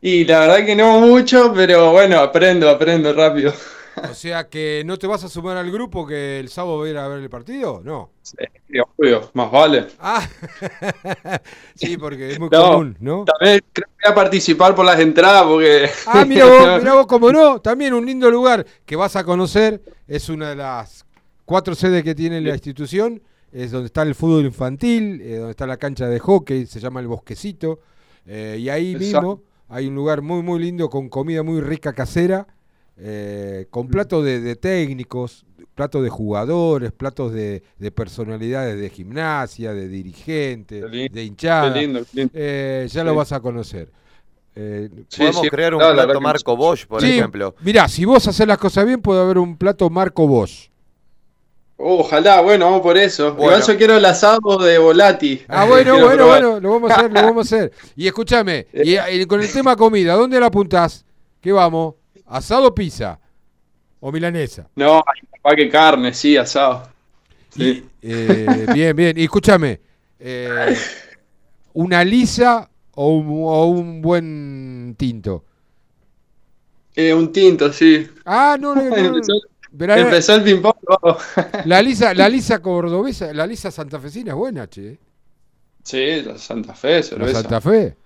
Y 0.00 0.24
la 0.24 0.40
verdad 0.40 0.66
que 0.66 0.76
no 0.76 1.00
mucho, 1.00 1.52
pero 1.54 1.92
bueno, 1.92 2.20
aprendo, 2.20 2.68
aprendo 2.68 3.12
rápido. 3.12 3.52
O 4.10 4.14
sea 4.14 4.48
que 4.48 4.82
no 4.84 4.98
te 4.98 5.06
vas 5.06 5.24
a 5.24 5.28
sumar 5.28 5.56
al 5.56 5.70
grupo 5.70 6.06
que 6.06 6.38
el 6.38 6.50
sábado 6.50 6.80
va 6.80 6.86
a 6.86 6.88
ir 6.90 6.98
a 6.98 7.08
ver 7.08 7.22
el 7.22 7.30
partido, 7.30 7.80
¿no? 7.82 8.10
Sí, 8.22 8.36
obvio, 8.98 9.30
más 9.32 9.50
vale. 9.50 9.86
Ah, 9.98 10.28
sí, 11.74 11.96
porque 11.96 12.32
es 12.32 12.38
muy 12.38 12.50
No, 12.50 12.72
común, 12.72 12.96
¿no? 13.00 13.24
También 13.24 13.60
creo 13.72 13.88
que 13.88 14.08
voy 14.08 14.12
a 14.12 14.14
participar 14.14 14.74
por 14.74 14.84
las 14.84 15.00
entradas 15.00 15.44
porque... 15.44 15.88
Ah, 16.06 16.26
mira 16.26 16.44
vos, 16.44 16.60
mira 16.82 16.92
vos, 16.94 17.06
como 17.06 17.32
no, 17.32 17.60
también 17.60 17.94
un 17.94 18.04
lindo 18.04 18.30
lugar 18.30 18.66
que 18.84 18.96
vas 18.96 19.16
a 19.16 19.24
conocer, 19.24 19.80
es 20.06 20.28
una 20.28 20.50
de 20.50 20.56
las 20.56 21.06
cuatro 21.46 21.74
sedes 21.74 22.04
que 22.04 22.14
tiene 22.14 22.42
la 22.42 22.52
institución, 22.52 23.22
es 23.50 23.70
donde 23.70 23.86
está 23.86 24.02
el 24.02 24.14
fútbol 24.14 24.44
infantil, 24.44 25.22
eh, 25.22 25.36
donde 25.36 25.52
está 25.52 25.66
la 25.66 25.78
cancha 25.78 26.06
de 26.06 26.18
hockey, 26.18 26.66
se 26.66 26.80
llama 26.80 27.00
el 27.00 27.06
Bosquecito, 27.06 27.80
eh, 28.26 28.58
y 28.60 28.68
ahí 28.68 28.92
Exacto. 28.92 29.22
mismo 29.22 29.45
hay 29.68 29.86
un 29.88 29.94
lugar 29.94 30.22
muy, 30.22 30.42
muy 30.42 30.60
lindo 30.60 30.88
con 30.90 31.08
comida 31.08 31.42
muy 31.42 31.60
rica 31.60 31.92
casera, 31.92 32.46
eh, 32.98 33.66
con 33.70 33.88
platos 33.88 34.24
de, 34.24 34.40
de 34.40 34.56
técnicos, 34.56 35.44
platos 35.74 36.02
de 36.02 36.08
jugadores, 36.08 36.92
platos 36.92 37.32
de, 37.32 37.62
de 37.78 37.90
personalidades 37.90 38.80
de 38.80 38.88
gimnasia, 38.90 39.74
de 39.74 39.88
dirigentes, 39.88 40.90
de 40.90 41.22
hinchada. 41.24 41.74
qué 41.74 41.80
lindo, 41.80 42.00
qué 42.00 42.16
lindo. 42.16 42.32
Eh, 42.34 42.86
ya 42.90 43.04
lo 43.04 43.10
Sí. 43.10 43.16
vas 43.16 43.32
a 43.32 43.40
conocer. 43.40 43.90
Eh, 44.58 44.88
Podemos 45.14 45.42
crear 45.50 45.74
un 45.74 45.80
plato 45.80 46.20
Marco 46.22 46.56
Bosch, 46.56 46.86
por 46.86 47.02
Sí, 47.02 47.10
ejemplo. 47.18 47.54
Mirá, 47.60 47.88
si 47.88 48.06
vos 48.06 48.26
haces 48.26 48.46
las 48.46 48.56
cosas 48.56 48.86
bien, 48.86 49.02
puede 49.02 49.20
haber 49.20 49.36
un 49.36 49.56
plato 49.58 49.90
Marco 49.90 50.26
Bosch. 50.26 50.70
Ojalá, 51.78 52.40
bueno, 52.40 52.64
vamos 52.66 52.80
por 52.80 52.96
eso. 52.96 53.34
Bueno. 53.34 53.52
Igual 53.52 53.68
yo 53.68 53.76
quiero 53.76 53.96
el 53.96 54.04
asado 54.04 54.58
de 54.58 54.78
Volati. 54.78 55.42
Ah, 55.46 55.66
bueno, 55.66 55.92
Quiero 55.92 56.06
bueno, 56.06 56.16
probar. 56.24 56.42
bueno, 56.42 56.60
lo 56.60 56.70
vamos 56.70 56.90
a 56.90 56.94
hacer, 56.94 57.12
lo 57.12 57.22
vamos 57.22 57.52
a 57.52 57.56
hacer. 57.56 57.72
Y 57.94 58.06
escúchame, 58.06 58.66
y, 58.72 58.96
y 58.98 59.26
con 59.26 59.40
el 59.42 59.52
tema 59.52 59.76
comida, 59.76 60.14
¿dónde 60.14 60.40
la 60.40 60.46
apuntás? 60.46 61.04
¿Qué 61.40 61.52
vamos? 61.52 61.94
¿Asado 62.24 62.68
o 62.68 62.74
pizza? 62.74 63.20
¿O 64.00 64.10
milanesa? 64.10 64.68
No, 64.74 65.02
capaz 65.32 65.54
que 65.56 65.68
carne, 65.68 66.14
sí, 66.14 66.36
asado. 66.36 66.88
Sí. 67.50 67.84
Eh, 68.02 68.66
bien, 68.72 68.96
bien. 68.96 69.18
Y 69.18 69.24
escúchame, 69.24 69.80
eh, 70.18 70.76
¿una 71.74 72.02
lisa 72.04 72.70
o 72.94 73.08
un, 73.10 73.26
o 73.44 73.66
un 73.66 74.00
buen 74.00 74.94
tinto? 74.98 75.44
Eh, 76.94 77.12
un 77.12 77.30
tinto, 77.32 77.70
sí. 77.72 78.08
Ah, 78.24 78.56
no, 78.58 78.74
no, 78.74 78.82
no. 78.84 78.96
Empezó, 78.96 79.32
Verá, 79.76 79.98
empezó 79.98 80.34
el 80.34 80.42
ping-pong. 80.42 80.74
La 81.66 81.82
lisa, 81.82 82.14
la 82.14 82.28
lisa 82.28 82.60
cordobesa, 82.60 83.32
la 83.34 83.46
lisa 83.46 83.70
santafesina 83.70 84.32
es 84.32 84.36
buena, 84.36 84.66
che. 84.68 84.98
Sí, 85.82 86.22
la 86.22 86.38
Santa 86.38 86.74
Fe, 86.74 86.96
La 86.96 87.02
cerveza. 87.02 87.42
Santa 87.42 87.60
Fe. 87.60 87.96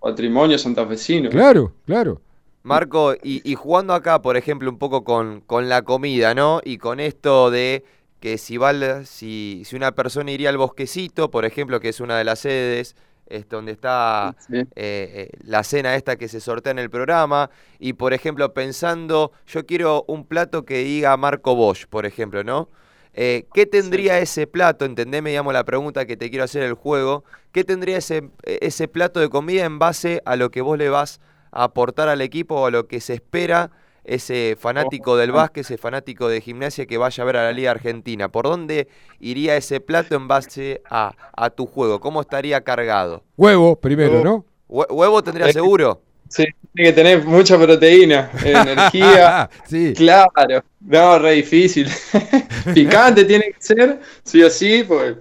Patrimonio 0.00 0.58
santafesino. 0.58 1.28
Claro, 1.30 1.74
claro. 1.86 2.20
Marco, 2.62 3.14
y, 3.22 3.42
y 3.48 3.54
jugando 3.54 3.92
acá, 3.92 4.22
por 4.22 4.36
ejemplo, 4.38 4.70
un 4.70 4.78
poco 4.78 5.04
con, 5.04 5.42
con 5.42 5.68
la 5.68 5.82
comida, 5.82 6.34
¿no? 6.34 6.60
Y 6.64 6.78
con 6.78 6.98
esto 6.98 7.50
de 7.50 7.84
que 8.20 8.38
si, 8.38 8.56
va, 8.56 9.04
si, 9.04 9.62
si 9.66 9.76
una 9.76 9.92
persona 9.92 10.30
iría 10.30 10.48
al 10.48 10.56
bosquecito, 10.56 11.30
por 11.30 11.44
ejemplo, 11.44 11.80
que 11.80 11.90
es 11.90 12.00
una 12.00 12.16
de 12.16 12.24
las 12.24 12.38
sedes, 12.40 12.96
es 13.26 13.48
donde 13.48 13.72
está 13.72 14.34
Sí. 14.38 14.56
eh, 14.56 14.66
eh, 14.76 15.30
la 15.44 15.62
cena 15.64 15.94
esta 15.96 16.16
que 16.16 16.28
se 16.28 16.40
sortea 16.40 16.72
en 16.72 16.78
el 16.78 16.90
programa, 16.90 17.50
y 17.78 17.94
por 17.94 18.12
ejemplo, 18.12 18.52
pensando, 18.54 19.32
yo 19.46 19.64
quiero 19.66 20.04
un 20.08 20.26
plato 20.26 20.64
que 20.64 20.78
diga 20.84 21.16
Marco 21.16 21.54
Bosch, 21.54 21.86
por 21.86 22.06
ejemplo, 22.06 22.44
¿no? 22.44 22.68
Eh, 23.16 23.46
¿Qué 23.54 23.64
tendría 23.66 24.18
ese 24.18 24.46
plato? 24.48 24.84
Entendeme, 24.84 25.30
digamos, 25.30 25.52
la 25.52 25.64
pregunta 25.64 26.04
que 26.04 26.16
te 26.16 26.30
quiero 26.30 26.44
hacer 26.44 26.64
el 26.64 26.74
juego. 26.74 27.24
¿Qué 27.52 27.62
tendría 27.62 27.98
ese, 27.98 28.28
ese 28.42 28.88
plato 28.88 29.20
de 29.20 29.28
comida 29.28 29.64
en 29.64 29.78
base 29.78 30.20
a 30.24 30.34
lo 30.34 30.50
que 30.50 30.62
vos 30.62 30.76
le 30.76 30.88
vas 30.88 31.20
a 31.52 31.62
aportar 31.64 32.08
al 32.08 32.20
equipo 32.20 32.56
o 32.56 32.66
a 32.66 32.70
lo 32.72 32.88
que 32.88 33.00
se 33.00 33.14
espera 33.14 33.70
ese 34.04 34.56
fanático 34.58 35.16
del 35.16 35.32
básquet, 35.32 35.62
ese 35.64 35.78
fanático 35.78 36.28
de 36.28 36.40
gimnasia 36.40 36.86
que 36.86 36.98
vaya 36.98 37.22
a 37.22 37.26
ver 37.26 37.36
a 37.36 37.44
la 37.44 37.52
Liga 37.52 37.70
Argentina? 37.70 38.28
¿Por 38.28 38.44
dónde 38.46 38.88
iría 39.20 39.56
ese 39.56 39.80
plato 39.80 40.14
en 40.14 40.28
base 40.28 40.82
a, 40.88 41.14
a 41.36 41.50
tu 41.50 41.66
juego? 41.66 42.00
¿Cómo 42.00 42.20
estaría 42.20 42.60
cargado? 42.62 43.22
Huevo 43.36 43.76
primero, 43.76 44.22
¿no? 44.22 44.44
Hue- 44.68 44.86
¿Huevo 44.90 45.22
tendría 45.22 45.52
seguro? 45.52 46.00
Sí, 46.28 46.44
tiene 46.74 46.90
que 46.90 46.94
tener 46.94 47.24
mucha 47.24 47.58
proteína, 47.58 48.30
energía. 48.44 49.48
sí. 49.68 49.92
Claro, 49.94 50.64
no, 50.80 51.18
re 51.18 51.32
difícil. 51.32 51.88
Picante 52.74 53.24
tiene 53.24 53.52
que 53.52 53.56
ser, 53.60 54.00
sí 54.22 54.42
o 54.42 54.50
sí, 54.50 54.84
pues, 54.86 55.16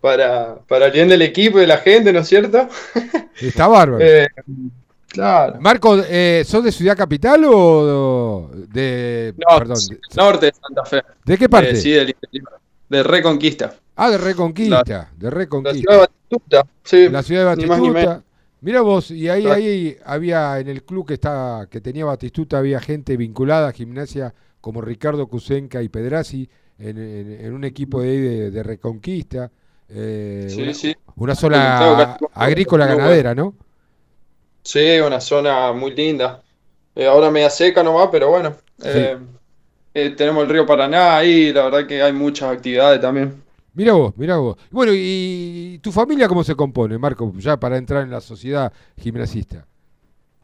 para, 0.00 0.56
para 0.66 0.86
el 0.86 0.92
bien 0.92 1.08
del 1.08 1.22
equipo 1.22 1.58
y 1.58 1.62
de 1.62 1.66
la 1.68 1.78
gente, 1.78 2.12
¿no 2.12 2.20
es 2.20 2.28
cierto? 2.28 2.68
Está 3.40 3.68
bárbaro. 3.68 4.04
Eh, 4.04 4.26
claro. 5.08 5.58
Marco, 5.60 5.98
eh, 6.08 6.42
¿sos 6.46 6.62
de 6.64 6.72
Ciudad 6.72 6.96
Capital 6.96 7.42
o 7.46 8.50
de... 8.68 9.34
No, 9.36 9.58
perdón, 9.58 9.76
de, 9.90 9.98
norte 10.16 10.46
de 10.46 10.52
Santa 10.52 10.84
Fe. 10.84 11.02
¿de 11.24 11.38
qué 11.38 11.48
parte? 11.48 11.70
Eh, 11.72 11.76
sí, 11.76 11.90
del 11.90 12.10
interior. 12.10 12.60
De 12.88 13.02
Reconquista. 13.02 13.74
Ah, 13.96 14.10
de 14.10 14.18
Reconquista, 14.18 14.82
de 14.84 14.92
La 14.94 15.06
ciudad 15.18 15.30
Reconquista. 15.32 15.92
de 15.92 15.98
Batistuta, 15.98 16.66
sí. 16.84 17.08
La 17.08 17.22
ciudad 17.22 17.56
de 17.56 17.62
ni 17.62 17.68
más 17.68 17.80
ni 17.80 17.88
Batistuta. 17.88 18.10
menos. 18.14 18.24
Mira 18.60 18.80
vos, 18.80 19.10
y 19.12 19.28
ahí, 19.28 19.42
Claro. 19.42 19.56
ahí 19.56 19.96
había 20.04 20.58
en 20.58 20.68
el 20.68 20.82
club 20.84 21.06
que 21.06 21.14
está, 21.14 21.68
que 21.70 21.80
tenía 21.80 22.04
Batistuta, 22.04 22.58
había 22.58 22.80
gente 22.80 23.16
vinculada 23.16 23.68
a 23.68 23.72
gimnasia 23.72 24.34
como 24.60 24.80
Ricardo 24.80 25.26
Cusenca 25.28 25.80
y 25.82 25.88
Pedrazi 25.88 26.48
en, 26.78 26.98
en- 26.98 27.32
en 27.46 27.52
un 27.54 27.62
equipo 27.64 28.00
de, 28.02 28.08
ahí 28.10 28.18
de, 28.20 28.50
de 28.50 28.62
Reconquista. 28.64 29.50
eh, 29.88 30.46
Sí, 30.50 30.62
una, 30.62 30.74
sí. 30.74 30.96
una 31.16 31.34
casi- 31.34 32.24
agrícola 32.34 32.86
ganadera, 32.86 33.34
¿no? 33.34 33.54
Sí, 34.62 34.98
una 35.00 35.20
zona 35.20 35.72
muy 35.72 35.92
linda. 35.94 36.42
Eh, 36.94 37.06
ahora 37.06 37.30
media 37.30 37.50
seca 37.50 37.82
nomás, 37.82 38.08
pero 38.12 38.28
bueno. 38.30 38.56
eh, 38.82 39.18
eh, 39.94 40.10
tenemos 40.12 40.44
el 40.44 40.50
río 40.50 40.66
Paraná 40.66 41.16
ahí, 41.18 41.52
la 41.52 41.64
verdad 41.64 41.86
que 41.86 42.02
hay 42.02 42.12
muchas 42.12 42.52
actividades 42.52 43.00
también. 43.00 43.42
Mira 43.74 43.92
vos, 43.92 44.12
mira 44.16 44.36
vos. 44.38 44.56
Bueno, 44.70 44.92
¿y 44.94 45.78
tu 45.82 45.92
familia 45.92 46.28
cómo 46.28 46.42
se 46.42 46.56
compone, 46.56 46.98
Marco? 46.98 47.32
Ya 47.36 47.56
para 47.58 47.76
entrar 47.76 48.02
en 48.02 48.10
la 48.10 48.20
sociedad 48.20 48.72
gimnasista. 48.96 49.66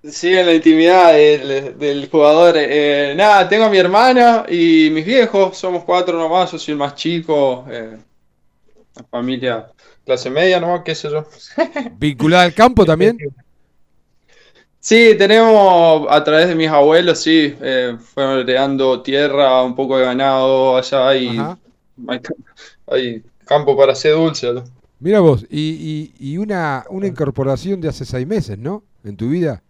Sí, 0.02 0.34
en 0.36 0.44
la 0.46 0.52
intimidad 0.54 1.12
del, 1.14 1.78
del 1.78 2.10
jugador. 2.10 2.54
eh, 2.58 3.14
nada, 3.16 3.48
tengo 3.48 3.64
a 3.64 3.70
mi 3.70 3.78
hermana 3.78 4.44
y 4.48 4.90
mis 4.90 5.04
viejos, 5.04 5.56
somos 5.56 5.82
cuatro 5.84 6.18
nomás, 6.18 6.52
yo 6.52 6.58
soy 6.58 6.72
el 6.72 6.78
más 6.78 6.94
chico. 6.94 7.64
eh, 7.70 7.98
la 8.96 9.04
familia 9.04 9.72
clase 10.04 10.30
media 10.30 10.60
nomás, 10.60 10.82
qué 10.84 10.94
sé 10.94 11.10
yo. 11.10 11.26
¿Vinculada 11.86 12.44
al 12.44 12.54
campo 12.54 12.84
también? 12.84 13.18
Sí, 14.86 15.16
tenemos 15.16 16.06
a 16.10 16.22
través 16.22 16.46
de 16.48 16.54
mis 16.54 16.68
abuelos, 16.68 17.18
sí, 17.22 17.56
eh, 17.62 17.96
fueron 17.98 18.40
heredando 18.40 19.00
tierra, 19.02 19.62
un 19.62 19.74
poco 19.74 19.96
de 19.98 20.04
ganado 20.04 20.76
allá 20.76 21.08
hay, 21.08 21.50
hay, 22.06 22.20
hay 22.86 23.24
campo 23.46 23.76
para 23.76 23.92
hacer 23.92 24.14
dulce. 24.14 24.52
¿no? 24.52 24.64
Mira 24.98 25.20
vos, 25.20 25.46
y, 25.50 26.12
y- 26.18 26.32
y 26.32 26.38
una, 26.38 26.84
una 26.88 27.06
incorporación 27.06 27.80
de 27.80 27.88
hace 27.88 28.04
seis 28.04 28.26
meses, 28.26 28.58
¿no? 28.58 28.84
En 29.04 29.16
tu 29.16 29.28
vida. 29.28 29.62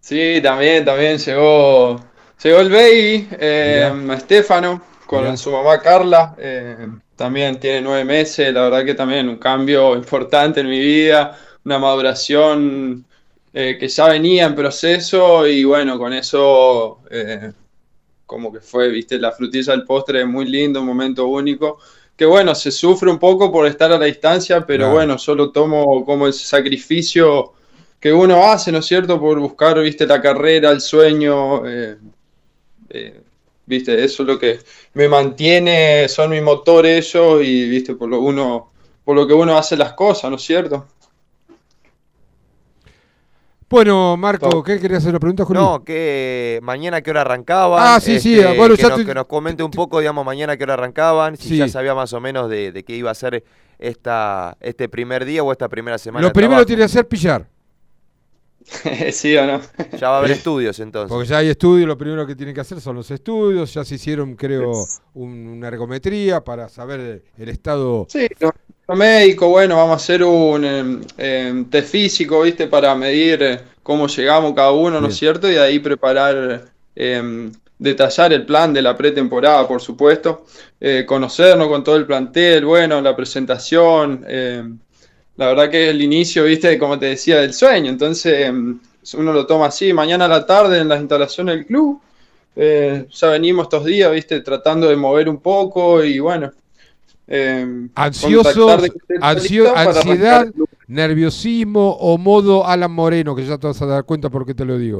Sí, 0.00 0.40
también, 0.42 0.84
también 0.84 1.18
llegó, 1.18 1.96
llegó 2.42 2.60
el 2.60 2.70
baby, 2.70 3.28
eh, 3.32 3.92
Estefano, 4.16 4.82
con 5.06 5.24
Mirá. 5.24 5.36
su 5.36 5.50
mamá 5.52 5.80
Carla, 5.80 6.34
eh, 6.38 6.88
también 7.16 7.60
tiene 7.60 7.82
nueve 7.82 8.04
meses, 8.04 8.52
la 8.52 8.62
verdad 8.62 8.84
que 8.84 8.94
también 8.94 9.28
un 9.28 9.36
cambio 9.36 9.94
importante 9.94 10.60
en 10.60 10.68
mi 10.68 10.78
vida, 10.80 11.38
una 11.64 11.78
maduración 11.78 13.04
eh, 13.52 13.76
que 13.78 13.88
ya 13.88 14.08
venía 14.08 14.46
en 14.46 14.54
proceso 14.54 15.46
y 15.46 15.64
bueno, 15.64 15.98
con 15.98 16.12
eso 16.12 17.00
eh, 17.10 17.52
como 18.26 18.52
que 18.52 18.60
fue, 18.60 18.88
viste, 18.88 19.18
la 19.18 19.32
frutilla 19.32 19.72
del 19.72 19.84
postre, 19.84 20.24
muy 20.24 20.46
lindo, 20.46 20.80
un 20.80 20.86
momento 20.86 21.26
único. 21.26 21.78
Que 22.16 22.26
bueno, 22.26 22.54
se 22.54 22.70
sufre 22.70 23.10
un 23.10 23.18
poco 23.18 23.50
por 23.50 23.66
estar 23.66 23.90
a 23.92 23.98
la 23.98 24.04
distancia, 24.04 24.64
pero 24.66 24.84
Claro. 24.84 24.94
bueno, 24.94 25.18
solo 25.18 25.50
tomo 25.50 26.04
como 26.04 26.28
ese 26.28 26.44
sacrificio 26.44 27.54
que 27.98 28.12
uno 28.12 28.44
hace, 28.50 28.70
¿no 28.70 28.78
es 28.78 28.86
cierto? 28.86 29.18
Por 29.18 29.40
buscar, 29.40 29.80
viste, 29.80 30.06
la 30.06 30.20
carrera, 30.20 30.70
el 30.70 30.80
sueño, 30.80 31.62
eh, 31.66 31.96
viste, 33.66 34.04
eso 34.04 34.22
es 34.22 34.26
lo 34.28 34.38
que 34.38 34.58
me 34.94 35.08
mantiene, 35.08 36.08
son 36.08 36.30
mi 36.30 36.40
motor 36.40 36.86
ellos 36.86 37.42
y, 37.42 37.68
viste, 37.68 37.94
por 37.94 38.08
lo 38.08 38.20
uno, 38.20 38.70
por 39.04 39.16
lo 39.16 39.26
que 39.26 39.34
uno 39.34 39.56
hace 39.56 39.76
las 39.76 39.92
cosas, 39.94 40.30
¿no 40.30 40.36
es 40.36 40.42
cierto? 40.42 40.86
Bueno, 43.70 44.16
Marco, 44.16 44.64
¿qué 44.64 44.80
querías 44.80 44.98
hacer 45.04 45.12
la 45.12 45.20
pregunta, 45.20 45.44
Juli? 45.44 45.60
No, 45.60 45.84
que 45.84 46.58
mañana 46.60 47.00
qué 47.02 47.10
hora 47.10 47.20
arrancaban. 47.20 47.80
Ah, 47.80 48.00
sí, 48.00 48.18
sí, 48.18 48.36
este, 48.38 48.56
bueno, 48.58 48.74
que, 48.74 48.82
ya 48.82 48.88
nos, 48.88 48.98
te- 48.98 49.06
que 49.06 49.14
nos 49.14 49.26
comente 49.26 49.62
un 49.62 49.70
poco, 49.70 50.00
digamos, 50.00 50.24
mañana 50.26 50.56
qué 50.56 50.64
hora 50.64 50.74
arrancaban, 50.74 51.36
si 51.36 51.50
Sí. 51.50 51.56
ya 51.58 51.68
sabía 51.68 51.94
más 51.94 52.12
o 52.12 52.20
menos 52.20 52.50
de, 52.50 52.72
de 52.72 52.82
qué 52.84 52.96
iba 52.96 53.12
a 53.12 53.14
ser 53.14 53.44
esta, 53.78 54.56
este 54.60 54.88
primer 54.88 55.24
día 55.24 55.44
o 55.44 55.52
esta 55.52 55.68
primera 55.68 55.98
semana. 55.98 56.22
Lo 56.22 56.28
de 56.28 56.32
primero 56.34 56.50
trabajo. 56.54 56.66
tiene 56.66 56.80
que 56.80 56.84
hacer 56.86 57.06
pillar. 57.06 57.46
¿Sí 59.12 59.36
o 59.36 59.46
no? 59.46 59.60
Ya 59.98 60.08
va 60.10 60.16
a 60.16 60.18
haber 60.18 60.32
estudios 60.32 60.78
entonces. 60.80 61.08
Porque 61.10 61.28
ya 61.28 61.38
hay 61.38 61.48
estudios, 61.48 61.86
lo 61.86 61.96
primero 61.96 62.26
que 62.26 62.34
tienen 62.34 62.54
que 62.54 62.60
hacer 62.60 62.80
son 62.80 62.96
los 62.96 63.08
estudios, 63.12 63.72
ya 63.72 63.84
se 63.84 63.94
hicieron, 63.94 64.34
creo, 64.34 64.72
un- 65.14 65.46
una 65.46 65.68
ergometría 65.68 66.42
para 66.42 66.68
saber 66.68 67.22
el 67.38 67.48
estado. 67.48 68.06
Sí, 68.10 68.26
lo 68.40 68.50
médico, 68.96 69.48
bueno, 69.48 69.76
vamos 69.76 69.92
a 69.92 69.96
hacer 69.96 70.22
un 70.22 70.64
em, 70.64 71.00
em, 71.18 71.64
test 71.66 71.88
físico, 71.88 72.42
¿viste? 72.42 72.66
Para 72.66 72.94
medir 72.94 73.42
eh, 73.42 73.60
cómo 73.82 74.06
llegamos 74.06 74.54
cada 74.54 74.72
uno, 74.72 75.00
¿no 75.00 75.08
es 75.08 75.16
cierto? 75.16 75.48
Y 75.48 75.52
de 75.52 75.60
ahí 75.60 75.78
preparar, 75.78 76.66
em, 76.94 77.52
detallar 77.78 78.32
el 78.32 78.46
plan 78.46 78.72
de 78.72 78.82
la 78.82 78.96
pretemporada, 78.96 79.66
por 79.66 79.80
supuesto. 79.80 80.44
Eh, 80.80 81.04
conocernos 81.06 81.68
con 81.68 81.84
todo 81.84 81.96
el 81.96 82.06
plantel, 82.06 82.64
bueno, 82.64 83.00
la 83.00 83.14
presentación. 83.16 84.24
la 85.36 85.46
verdad 85.46 85.70
que 85.70 85.84
es 85.84 85.90
el 85.94 86.02
inicio, 86.02 86.44
¿viste? 86.44 86.78
Como 86.78 86.98
te 86.98 87.06
decía, 87.06 87.40
del 87.40 87.54
sueño. 87.54 87.90
Entonces, 87.90 88.50
uno 89.14 89.32
lo 89.32 89.46
toma 89.46 89.66
así, 89.66 89.92
mañana 89.92 90.26
a 90.26 90.28
la 90.28 90.46
tarde 90.46 90.78
en 90.80 90.88
las 90.88 91.00
instalaciones 91.00 91.56
del 91.56 91.66
club. 91.66 92.00
Eh, 92.56 93.06
ya 93.10 93.28
venimos 93.28 93.64
estos 93.64 93.84
días, 93.84 94.12
¿viste? 94.12 94.40
Tratando 94.40 94.88
de 94.88 94.96
mover 94.96 95.28
un 95.28 95.40
poco 95.40 96.04
y 96.04 96.18
bueno. 96.18 96.52
Em, 97.30 97.88
Ansiosos, 97.94 98.54
contactar 98.54 98.80
de 98.82 98.90
que 98.90 98.98
esté 98.98 99.14
ansio- 99.20 99.62
listo 99.62 99.74
para 99.74 99.90
ansiedad, 99.90 100.40
arrancar 100.40 100.66
nerviosismo 100.88 101.90
o 102.00 102.18
modo 102.18 102.66
Alan 102.66 102.90
Moreno, 102.92 103.34
que 103.34 103.46
ya 103.46 103.56
te 103.56 103.66
vas 103.68 103.80
a 103.80 103.86
dar 103.86 104.04
cuenta 104.04 104.28
por 104.28 104.44
qué 104.44 104.52
te 104.54 104.64
lo 104.66 104.76
digo. 104.78 104.98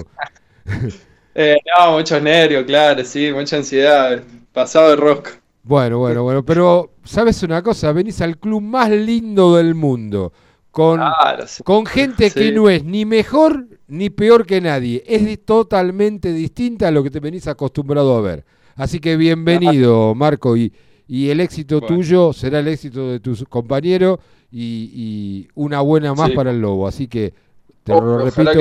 Eh, 1.32 1.56
no, 1.78 1.92
muchos 1.92 2.20
nervios, 2.20 2.64
claro, 2.64 3.04
sí, 3.04 3.30
mucha 3.32 3.56
ansiedad, 3.56 4.20
pasado 4.52 4.90
de 4.90 4.96
rock. 4.96 5.28
Bueno, 5.62 5.98
bueno, 5.98 6.24
bueno, 6.24 6.44
pero 6.44 6.90
¿sabes 7.04 7.40
una 7.44 7.62
cosa? 7.62 7.92
Venís 7.92 8.20
al 8.20 8.36
club 8.36 8.60
más 8.60 8.90
lindo 8.90 9.54
del 9.56 9.76
mundo, 9.76 10.32
con, 10.72 10.96
Claro, 10.98 11.46
sí. 11.46 11.62
con 11.62 11.86
gente 11.86 12.32
que 12.32 12.50
no 12.50 12.68
es 12.68 12.82
ni 12.84 13.04
mejor 13.04 13.64
ni 13.86 14.10
peor 14.10 14.44
que 14.44 14.60
nadie, 14.60 15.04
es 15.06 15.44
totalmente 15.44 16.32
distinta 16.32 16.88
a 16.88 16.90
lo 16.90 17.04
que 17.04 17.10
te 17.10 17.20
venís 17.20 17.46
acostumbrado 17.46 18.16
a 18.16 18.20
ver. 18.20 18.44
Así 18.74 18.98
que 18.98 19.16
bienvenido, 19.16 20.14
Marco, 20.16 20.56
y, 20.56 20.72
y 21.12 21.28
el 21.30 21.40
éxito 21.40 21.80
Bueno. 21.80 21.96
tuyo 21.96 22.32
será 22.32 22.60
el 22.60 22.68
éxito 22.68 23.10
de 23.10 23.18
tus 23.18 23.44
compañeros 23.48 24.20
y, 24.52 24.92
y 24.94 25.48
una 25.56 25.80
buena 25.80 26.14
más 26.14 26.30
Sí. 26.30 26.36
para 26.36 26.52
el 26.52 26.60
Lobo. 26.60 26.86
Así 26.86 27.08
que, 27.08 27.34
te 27.82 27.92
lo 27.92 28.18
repito, 28.18 28.52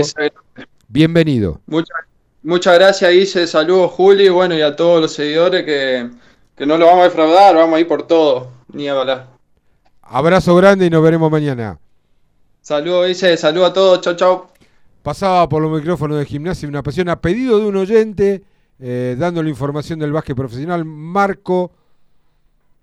bienvenido. 0.87 1.61
Muchas, 1.67 1.95
muchas 2.41 2.73
gracias, 2.73 3.11
Guille, 3.11 3.45
saludos, 3.45 3.91
Juli, 3.91 4.29
bueno, 4.29 4.55
y 4.55 4.61
a 4.61 4.75
todos 4.75 4.99
los 4.99 5.13
seguidores 5.13 5.63
que, 5.63 6.09
que 6.55 6.65
no 6.65 6.75
lo 6.79 6.87
vamos 6.87 7.01
a 7.01 7.03
defraudar, 7.03 7.55
vamos 7.55 7.77
a 7.77 7.79
ir 7.81 7.87
por 7.87 8.07
todo, 8.07 8.51
ni 8.73 8.87
a 8.87 8.99
hablar. 8.99 9.27
Abrazo 10.01 10.55
grande 10.55 10.87
y 10.87 10.89
nos 10.89 11.03
veremos 11.03 11.29
mañana. 11.31 11.77
Saludos, 12.61 13.07
Guille, 13.09 13.37
saludos 13.37 13.69
a 13.69 13.73
todos, 13.73 14.01
chau, 14.01 14.15
chau. 14.15 14.47
Pasaba 15.03 15.47
por 15.47 15.61
los 15.61 15.71
micrófonos 15.71 16.17
de 16.17 16.25
gimnasia 16.25 16.67
una 16.67 16.81
pasión 16.81 17.09
a 17.09 17.21
pedido 17.21 17.59
de 17.59 17.65
un 17.67 17.75
oyente, 17.75 18.41
eh, 18.79 19.15
dándole 19.19 19.51
información 19.51 19.99
del 19.99 20.11
básquet 20.11 20.35
profesional, 20.35 20.83
Marco 20.83 21.71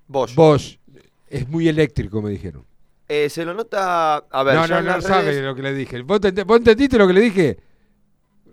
Bosch. 0.09 0.35
Bosch. 0.35 0.79
Es 1.29 1.49
muy 1.49 1.69
eléctrico, 1.69 2.23
me 2.23 2.31
dijeron. 2.31 2.65
Eh, 3.09 3.29
se 3.31 3.45
lo 3.45 3.55
nota. 3.55 4.17
A 4.17 4.43
ver, 4.43 4.55
no, 4.55 4.67
no, 4.67 4.83
no 4.83 5.01
sabe 5.01 5.31
redes- 5.33 5.43
lo 5.45 5.55
que 5.55 5.63
le 5.63 5.75
dije. 5.75 6.03
¿Vos, 6.03 6.21
ente- 6.23 6.45
vos 6.45 6.59
entendiste 6.59 6.99
lo 6.99 7.07
que 7.07 7.13
le 7.13 7.21
dije? 7.21 7.59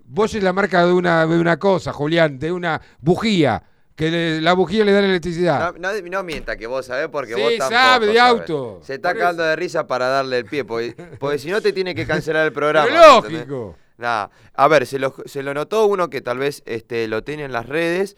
Bosch 0.06 0.34
es 0.36 0.42
la 0.42 0.52
marca 0.52 0.84
de 0.86 0.92
una, 0.92 1.26
de 1.26 1.38
una 1.38 1.58
cosa, 1.58 1.92
Julián, 1.92 2.38
de 2.38 2.52
una 2.52 2.80
bujía. 3.00 3.62
Que 3.96 4.10
le- 4.10 4.40
la 4.40 4.54
bujía 4.54 4.84
le 4.84 4.90
da 4.92 5.00
la 5.00 5.06
electricidad. 5.08 5.72
No, 5.78 5.92
no, 5.92 6.00
no 6.10 6.22
mienta 6.24 6.56
que 6.56 6.66
vos 6.66 6.84
sabés 6.86 7.08
porque 7.08 7.34
Sí, 7.34 7.40
vos 7.40 7.52
tampoco 7.58 7.80
sabe 7.80 8.06
de 8.08 8.18
auto. 8.20 8.80
Se 8.82 8.94
está 8.94 9.14
cagando 9.14 9.44
de 9.44 9.54
risa 9.54 9.86
para 9.86 10.08
darle 10.08 10.38
el 10.38 10.44
pie, 10.46 10.64
porque, 10.64 10.94
porque 11.20 11.38
si 11.38 11.48
no 11.50 11.60
te 11.60 11.72
tiene 11.72 11.94
que 11.94 12.04
cancelar 12.06 12.44
el 12.46 12.52
programa. 12.52 12.88
Pero 12.88 13.20
lógico. 13.20 13.76
Nada. 13.96 14.30
A 14.54 14.66
ver, 14.66 14.86
se 14.86 14.98
lo, 14.98 15.14
se 15.26 15.44
lo 15.44 15.54
notó 15.54 15.86
uno 15.86 16.10
que 16.10 16.20
tal 16.20 16.38
vez 16.38 16.64
este, 16.66 17.06
lo 17.06 17.22
tiene 17.22 17.44
en 17.44 17.52
las 17.52 17.66
redes. 17.68 18.16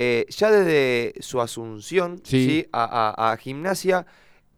Eh, 0.00 0.24
ya 0.30 0.50
desde 0.50 1.12
su 1.20 1.40
asunción 1.40 2.20
Sí. 2.22 2.46
¿sí? 2.46 2.66
A, 2.72 2.84
a- 3.16 3.32
a 3.32 3.36
gimnasia, 3.36 4.06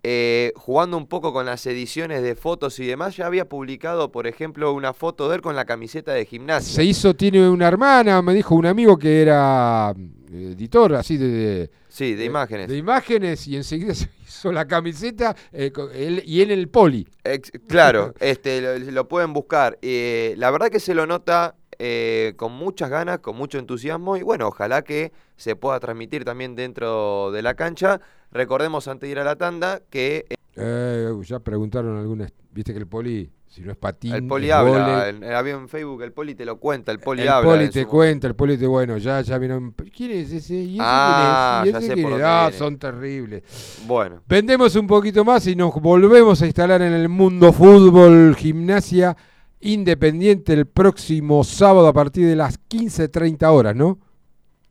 eh, 0.03 0.53
jugando 0.57 0.97
un 0.97 1.07
poco 1.07 1.32
con 1.32 1.45
las 1.47 1.66
ediciones 1.66 2.22
de 2.22 2.34
fotos 2.34 2.78
y 2.78 2.86
demás, 2.86 3.16
ya 3.16 3.26
había 3.26 3.49
publicado, 3.49 4.11
por 4.12 4.26
ejemplo, 4.26 4.72
una 4.72 4.93
foto 4.95 5.28
de 5.28 5.36
él 5.36 5.43
con 5.43 5.55
la 5.57 5.64
camiseta 5.66 6.12
de 6.14 6.24
gimnasia. 6.24 6.74
Se 6.74 6.84
hizo, 6.84 7.14
tiene 7.14 7.49
una 7.49 7.68
hermana, 7.68 8.22
me 8.22 8.32
dijo 8.32 8.55
un 8.55 8.64
amigo 8.66 8.97
que 8.99 9.20
era 9.22 9.93
eh, 10.32 10.53
editor 10.57 10.95
así 10.95 11.16
de, 11.16 11.28
de- 11.28 11.70
Sí, 11.88 12.14
de 12.14 12.24
imágenes. 12.24 12.68
de 12.68 12.76
imágenes 12.76 13.47
y 13.49 13.57
enseguida 13.57 13.95
se 13.95 14.09
hizo 14.26 14.53
la 14.53 14.66
camiseta 14.66 15.34
eh, 15.53 15.70
con- 15.72 15.91
él- 15.95 16.22
y 16.24 16.41
en 16.41 16.51
el 16.51 16.68
poli. 16.68 17.07
Ex- 17.24 17.53
claro, 17.66 18.14
este, 18.20 18.61
lo, 18.62 18.78
lo 18.93 19.09
pueden 19.09 19.32
buscar. 19.34 19.78
Eh, 19.82 20.34
la 20.38 20.51
verdad 20.51 20.68
que 20.70 20.80
se 20.80 20.95
lo 20.95 21.07
nota 21.07 21.57
eh, 21.82 22.34
con 22.36 22.52
muchas 22.52 22.90
ganas, 22.90 23.20
con 23.20 23.36
mucho 23.36 23.58
entusiasmo 23.58 24.18
y 24.18 24.22
bueno, 24.22 24.48
ojalá 24.48 24.82
que 24.82 25.12
se 25.36 25.56
pueda 25.56 25.80
transmitir 25.80 26.26
también 26.26 26.54
dentro 26.54 27.30
de 27.32 27.40
la 27.40 27.54
cancha. 27.54 28.02
Recordemos 28.30 28.86
antes 28.86 29.08
de 29.08 29.12
ir 29.12 29.18
a 29.18 29.24
la 29.24 29.36
tanda 29.36 29.80
que 29.88 30.26
eh, 30.28 30.34
Eh, 30.56 31.10
ya 31.24 31.38
preguntaron 31.40 31.96
algunas, 31.98 32.32
viste 32.52 32.74
que 32.74 32.78
el 32.80 32.86
poli, 32.86 33.32
si 33.46 33.62
no 33.62 33.70
es 33.72 33.78
patín, 33.78 34.14
el 34.14 34.26
poli 34.26 34.50
habla, 34.50 35.06
había 35.38 35.54
en 35.54 35.68
Facebook, 35.70 36.02
el 36.02 36.12
poli 36.12 36.34
te 36.34 36.44
lo 36.44 36.58
cuenta, 36.58 36.92
el 36.92 37.00
poli 37.00 37.22
el 37.22 37.28
habla. 37.30 37.50
poli 37.50 37.64
en 37.64 37.70
te 37.70 37.86
cuenta, 37.86 38.26
el 38.26 38.34
poli 38.34 38.58
te, 38.58 38.66
bueno, 38.66 38.98
ya, 38.98 39.22
ya 39.22 39.38
vieron, 39.38 39.72
¿quién 39.96 40.10
es 40.10 40.30
ese? 40.32 40.56
¿Y 40.56 40.74
ese 40.74 40.82
Ah, 40.84 41.60
quién 41.62 41.72
ya 41.72 41.78
es? 41.78 41.84
¿Y 41.84 41.86
ese 41.86 41.86
sé 41.88 41.94
quién 41.94 42.04
por 42.04 42.12
es? 42.12 42.18
dónde 42.18 42.26
Ah, 42.28 42.50
son 42.52 42.78
terribles. 42.78 43.42
Bueno, 43.86 44.22
Vendemos 44.28 44.76
un 44.76 44.86
poquito 44.86 45.24
más 45.24 45.46
y 45.46 45.56
nos 45.56 45.72
volvemos 45.80 46.42
a 46.42 46.46
instalar 46.46 46.82
en 46.82 46.92
el 46.92 47.08
mundo 47.08 47.52
fútbol, 47.54 48.36
gimnasia 48.36 49.16
independiente 49.61 50.52
el 50.52 50.66
próximo 50.66 51.44
sábado 51.44 51.88
a 51.88 51.92
partir 51.92 52.26
de 52.26 52.36
las 52.36 52.58
15.30 52.68 53.52
horas, 53.52 53.76
¿no? 53.76 53.98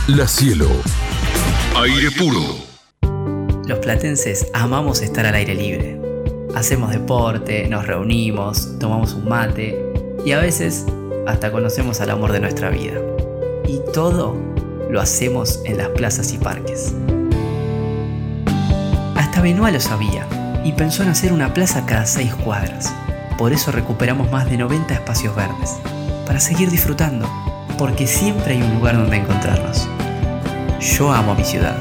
La 0.08 0.26
Cielo. 0.26 0.68
Aire 1.82 2.10
puro. 2.10 2.40
Los 3.66 3.78
platenses 3.80 4.46
amamos 4.54 5.02
estar 5.02 5.26
al 5.26 5.34
aire 5.34 5.54
libre. 5.54 6.00
Hacemos 6.54 6.90
deporte, 6.90 7.68
nos 7.68 7.86
reunimos, 7.86 8.78
tomamos 8.78 9.12
un 9.12 9.28
mate 9.28 9.92
y 10.24 10.32
a 10.32 10.38
veces 10.38 10.86
hasta 11.26 11.52
conocemos 11.52 12.00
al 12.00 12.10
amor 12.10 12.32
de 12.32 12.40
nuestra 12.40 12.70
vida. 12.70 12.94
Y 13.68 13.80
todo 13.92 14.34
lo 14.90 15.00
hacemos 15.02 15.60
en 15.66 15.76
las 15.76 15.90
plazas 15.90 16.32
y 16.32 16.38
parques. 16.38 16.94
Hasta 19.14 19.42
Benoit 19.42 19.74
lo 19.74 19.80
sabía 19.80 20.26
y 20.64 20.72
pensó 20.72 21.02
en 21.02 21.10
hacer 21.10 21.30
una 21.30 21.52
plaza 21.52 21.84
cada 21.84 22.06
seis 22.06 22.34
cuadras. 22.34 22.92
Por 23.36 23.52
eso 23.52 23.70
recuperamos 23.70 24.32
más 24.32 24.48
de 24.48 24.56
90 24.56 24.94
espacios 24.94 25.36
verdes, 25.36 25.76
para 26.24 26.40
seguir 26.40 26.70
disfrutando, 26.70 27.28
porque 27.76 28.06
siempre 28.06 28.54
hay 28.54 28.62
un 28.62 28.76
lugar 28.76 28.96
donde 28.96 29.18
encontrarnos. 29.18 29.86
Yo 30.80 31.10
amo 31.12 31.34
mi 31.34 31.44
ciudad. 31.44 31.76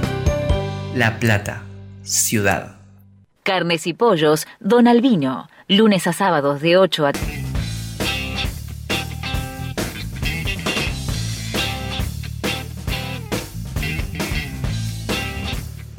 La 0.95 1.19
Plata, 1.19 1.63
ciudad. 2.03 2.77
Carnes 3.43 3.85
y 3.87 3.93
pollos, 3.93 4.47
Don 4.59 4.87
Albino. 4.87 5.47
Lunes 5.67 6.07
a 6.07 6.13
sábados 6.13 6.61
de 6.61 6.77
8 6.77 7.07
a 7.07 7.11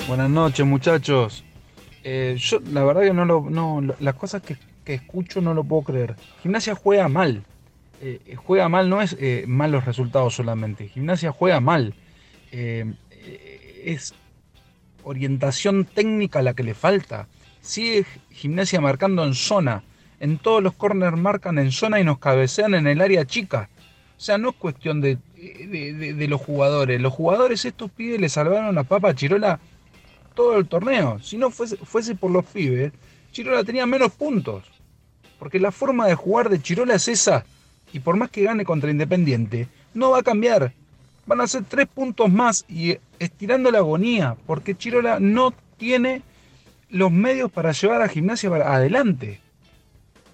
Buenas 0.08 0.30
noches, 0.30 0.64
muchachos. 0.64 1.44
Eh, 2.04 2.36
yo, 2.38 2.60
la 2.72 2.84
verdad 2.84 3.02
que 3.02 3.12
no 3.12 3.24
lo, 3.24 3.50
no, 3.50 3.80
lo- 3.80 3.96
las 3.98 4.14
cosas 4.14 4.42
que, 4.42 4.56
que 4.84 4.94
escucho 4.94 5.40
no 5.40 5.52
lo 5.54 5.64
puedo 5.64 5.82
creer. 5.82 6.14
Gimnasia 6.42 6.74
juega 6.74 7.08
mal. 7.08 7.42
Eh, 8.00 8.36
juega 8.36 8.68
mal, 8.68 8.88
no 8.88 9.00
es 9.02 9.16
eh, 9.18 9.44
malos 9.48 9.84
resultados 9.84 10.34
solamente. 10.34 10.88
Gimnasia 10.88 11.32
juega 11.32 11.60
mal. 11.60 11.94
Eh, 12.52 12.92
es 13.84 14.14
orientación 15.04 15.84
técnica 15.84 16.42
la 16.42 16.54
que 16.54 16.62
le 16.62 16.74
falta. 16.74 17.28
Sigue 17.60 18.04
Gimnasia 18.30 18.80
marcando 18.80 19.24
en 19.24 19.34
zona. 19.34 19.82
En 20.20 20.38
todos 20.38 20.62
los 20.62 20.74
corners 20.74 21.16
marcan 21.16 21.58
en 21.58 21.72
zona 21.72 22.00
y 22.00 22.04
nos 22.04 22.18
cabecean 22.18 22.74
en 22.74 22.86
el 22.86 23.00
área 23.00 23.24
chica. 23.26 23.68
O 24.16 24.20
sea, 24.20 24.38
no 24.38 24.50
es 24.50 24.56
cuestión 24.56 25.00
de- 25.00 25.18
de 25.36 26.28
los 26.28 26.40
jugadores. 26.40 27.00
Los 27.00 27.12
jugadores 27.12 27.64
estos 27.64 27.90
pibes 27.90 28.20
le 28.20 28.28
salvaron 28.28 28.74
la 28.74 28.84
papa 28.84 29.10
a 29.10 29.14
Chirola 29.14 29.60
todo 30.34 30.56
el 30.58 30.66
torneo. 30.66 31.18
Si 31.20 31.36
no 31.36 31.50
fuese, 31.50 31.76
fuese 31.76 32.14
por 32.14 32.30
los 32.30 32.44
pibes, 32.46 32.92
Chirola 33.32 33.62
tenía 33.62 33.84
menos 33.86 34.12
puntos. 34.12 34.64
Porque 35.38 35.60
la 35.60 35.70
forma 35.70 36.06
de 36.06 36.14
jugar 36.14 36.48
de 36.48 36.60
Chirola 36.62 36.94
es 36.94 37.08
esa. 37.08 37.44
Y 37.92 38.00
por 38.00 38.16
más 38.16 38.30
que 38.30 38.42
gane 38.42 38.64
contra 38.64 38.90
Independiente, 38.90 39.68
no 39.92 40.10
va 40.10 40.20
a 40.20 40.22
cambiar. 40.22 40.72
Van 41.26 41.40
a 41.40 41.46
ser 41.46 41.64
tres 41.64 41.88
puntos 41.88 42.30
más 42.30 42.64
y 42.68 42.96
estirando 43.18 43.70
la 43.70 43.78
agonía. 43.78 44.36
Porque 44.46 44.76
Chirola 44.76 45.18
no 45.20 45.52
tiene 45.76 46.22
los 46.88 47.10
medios 47.10 47.50
para 47.50 47.72
llevar 47.72 48.02
a 48.02 48.08
gimnasia 48.08 48.48
para 48.48 48.74
adelante. 48.74 49.40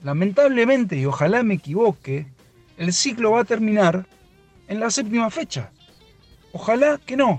Lamentablemente, 0.04 0.96
y 0.96 1.06
ojalá 1.06 1.42
me 1.42 1.54
equivoque, 1.54 2.26
el 2.76 2.92
ciclo 2.92 3.32
va 3.32 3.40
a 3.40 3.44
terminar 3.44 4.06
en 4.68 4.80
la 4.80 4.90
séptima 4.90 5.30
fecha. 5.30 5.70
Ojalá 6.52 7.00
que 7.04 7.16
no. 7.16 7.38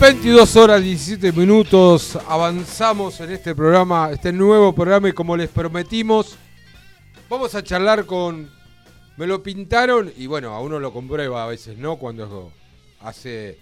...22 0.00 0.56
horas 0.56 0.82
17 0.82 1.30
minutos... 1.30 2.18
...avanzamos 2.26 3.20
en 3.20 3.30
este 3.30 3.54
programa... 3.54 4.10
...este 4.10 4.32
nuevo 4.32 4.72
programa 4.74 5.08
y 5.08 5.12
como 5.12 5.36
les 5.36 5.48
prometimos... 5.48 6.36
...vamos 7.32 7.54
a 7.54 7.64
charlar 7.64 8.04
con... 8.04 8.50
...me 9.16 9.26
lo 9.26 9.42
pintaron 9.42 10.12
y 10.18 10.26
bueno... 10.26 10.52
...a 10.52 10.60
uno 10.60 10.78
lo 10.78 10.92
comprueba 10.92 11.42
a 11.42 11.46
veces, 11.46 11.78
¿no? 11.78 11.96
Cuando 11.96 12.52
hace 13.00 13.56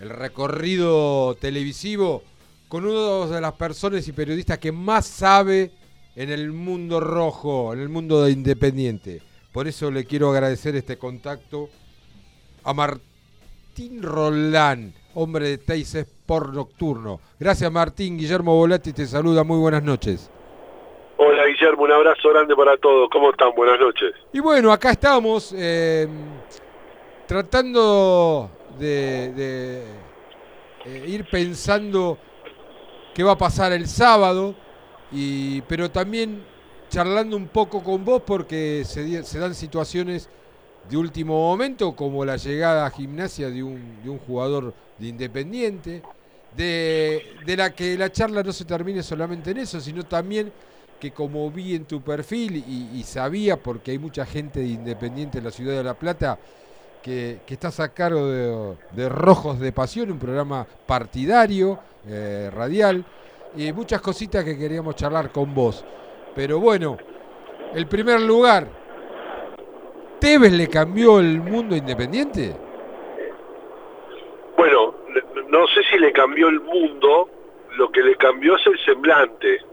el 0.00 0.10
recorrido 0.10 1.36
televisivo... 1.36 2.24
...con 2.66 2.84
uno 2.84 3.28
de 3.28 3.40
las 3.40 3.52
personas 3.52 4.08
y 4.08 4.12
periodistas 4.12 4.58
que 4.58 4.72
más 4.72 5.06
sabe... 5.06 5.70
...en 6.16 6.30
el 6.30 6.50
mundo 6.50 6.98
rojo... 6.98 7.72
...en 7.72 7.78
el 7.78 7.88
mundo 7.88 8.24
de 8.24 8.32
Independiente... 8.32 9.22
Por 9.52 9.68
eso 9.68 9.92
le 9.92 10.04
quiero 10.04 10.32
agradecer 10.32 10.74
este 10.74 10.98
contacto... 10.98 11.68
...a 12.64 12.74
Martín 12.74 14.02
Rolán 14.02 14.94
hombre 15.14 15.48
de 15.48 15.58
Teis 15.58 15.94
Sport 15.94 16.54
Nocturno. 16.54 17.20
Gracias 17.38 17.70
Martín, 17.70 18.18
Guillermo 18.18 18.56
Volati 18.56 18.92
te 18.92 19.06
saluda, 19.06 19.44
muy 19.44 19.58
buenas 19.58 19.84
noches. 19.84 20.28
Hola 21.24 21.46
Guillermo, 21.46 21.84
un 21.84 21.92
abrazo 21.92 22.30
grande 22.30 22.56
para 22.56 22.76
todos, 22.78 23.08
¿cómo 23.08 23.30
están? 23.30 23.54
Buenas 23.54 23.78
noches. 23.78 24.12
Y 24.32 24.40
bueno, 24.40 24.72
acá 24.72 24.90
estamos 24.90 25.54
eh, 25.56 26.08
tratando 27.28 28.50
de, 28.76 29.84
eh, 30.84 31.04
ir 31.06 31.24
pensando 31.30 32.18
qué 33.14 33.22
va 33.22 33.32
a 33.32 33.38
pasar 33.38 33.70
el 33.70 33.86
sábado, 33.86 34.56
y, 35.12 35.60
pero 35.62 35.92
también 35.92 36.42
charlando 36.88 37.36
un 37.36 37.46
poco 37.46 37.84
con 37.84 38.04
vos 38.04 38.22
porque 38.26 38.82
se, 38.84 39.22
se 39.22 39.38
dan 39.38 39.54
situaciones 39.54 40.28
de 40.90 40.96
último 40.96 41.34
momento, 41.34 41.94
como 41.94 42.24
la 42.24 42.36
llegada 42.36 42.84
a 42.84 42.90
gimnasia 42.90 43.48
de 43.48 43.62
un, 43.62 44.02
de 44.02 44.10
un 44.10 44.18
jugador 44.18 44.74
de 44.98 45.06
Independiente, 45.06 46.02
de, 46.56 47.36
de, 47.46 47.56
la 47.56 47.72
que 47.72 47.96
la 47.96 48.10
charla 48.10 48.42
no 48.42 48.52
se 48.52 48.64
termine 48.64 49.04
solamente 49.04 49.52
en 49.52 49.58
eso, 49.58 49.80
sino 49.80 50.02
también 50.02 50.52
que 51.02 51.10
como 51.10 51.50
vi 51.50 51.74
en 51.74 51.84
tu 51.84 52.00
perfil 52.00 52.62
y, 52.64 53.02
sabía, 53.02 53.56
porque 53.56 53.90
hay 53.90 53.98
mucha 53.98 54.24
gente 54.24 54.60
de 54.60 54.66
Independiente 54.66 55.38
en 55.38 55.44
la 55.44 55.50
ciudad 55.50 55.76
de 55.76 55.82
La 55.82 55.94
Plata, 55.94 56.38
que, 57.02 57.40
que 57.44 57.54
estás 57.54 57.80
a 57.80 57.92
cargo 57.92 58.28
de, 58.28 58.76
de, 58.92 59.08
Rojos 59.08 59.58
de 59.58 59.72
Pasión, 59.72 60.12
un 60.12 60.20
programa 60.20 60.64
partidario, 60.86 61.80
eh, 62.06 62.52
radial, 62.54 63.04
y 63.56 63.72
muchas 63.72 64.00
cositas 64.00 64.44
que 64.44 64.56
queríamos 64.56 64.94
charlar 64.94 65.32
con 65.32 65.52
vos. 65.52 65.84
Pero 66.36 66.60
bueno, 66.60 66.96
el 67.74 67.88
primer 67.88 68.20
lugar, 68.20 68.68
¿Tevez 70.20 70.52
le 70.52 70.68
cambió 70.68 71.18
el 71.18 71.40
mundo 71.40 71.74
independiente? 71.74 72.54
Bueno, 74.56 74.94
no 75.48 75.66
sé 75.66 75.82
si 75.90 75.98
le 75.98 76.12
cambió 76.12 76.48
el 76.48 76.60
mundo, 76.60 77.28
lo 77.76 77.90
que 77.90 78.04
le 78.04 78.14
cambió 78.14 78.54
es 78.54 78.64
el 78.68 78.78
semblante. 78.84 79.71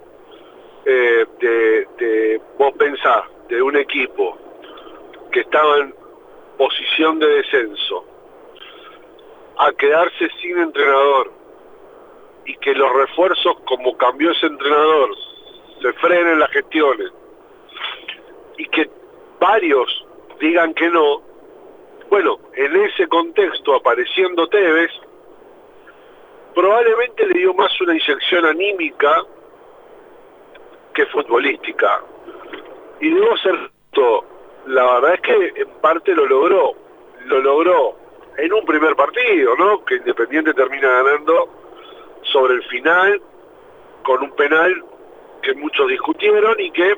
Eh, 0.85 1.25
de, 1.39 2.41
vos 2.57 2.73
pensás, 2.77 3.25
de 3.47 3.61
un 3.61 3.75
equipo 3.75 4.37
que 5.31 5.41
estaba 5.41 5.77
en 5.77 5.93
posición 6.57 7.19
de 7.19 7.27
descenso, 7.27 8.05
a 9.57 9.71
quedarse 9.73 10.29
sin 10.41 10.57
entrenador 10.57 11.31
y 12.45 12.55
que 12.57 12.73
los 12.73 12.91
refuerzos, 12.93 13.57
como 13.65 13.95
cambió 13.97 14.31
ese 14.31 14.47
entrenador, 14.47 15.09
se 15.81 15.93
frenen 15.93 16.39
las 16.39 16.49
gestiones 16.51 17.11
y 18.57 18.65
que 18.65 18.89
varios 19.39 20.05
digan 20.39 20.73
que 20.73 20.89
no, 20.89 21.21
bueno, 22.09 22.39
en 22.55 22.75
ese 22.75 23.07
contexto 23.07 23.75
apareciendo 23.75 24.47
Tevez, 24.47 24.91
probablemente 26.55 27.27
le 27.27 27.39
dio 27.39 27.53
más 27.53 27.79
una 27.81 27.93
inyección 27.93 28.45
anímica 28.45 29.23
futbolística. 31.07 32.01
Y 33.01 33.09
debo 33.09 33.37
ser 33.37 33.69
la 34.67 34.85
verdad 34.93 35.13
es 35.15 35.21
que 35.21 35.61
en 35.61 35.69
parte 35.81 36.13
lo 36.13 36.25
logró, 36.25 36.73
lo 37.25 37.39
logró 37.41 37.95
en 38.37 38.53
un 38.53 38.63
primer 38.65 38.95
partido, 38.95 39.55
¿no? 39.57 39.83
Que 39.83 39.95
Independiente 39.95 40.53
termina 40.53 40.89
ganando 40.89 41.49
sobre 42.31 42.55
el 42.55 42.63
final 42.63 43.21
con 44.03 44.23
un 44.23 44.31
penal 44.35 44.83
que 45.41 45.53
muchos 45.55 45.87
discutieron 45.89 46.55
y 46.59 46.71
que 46.71 46.95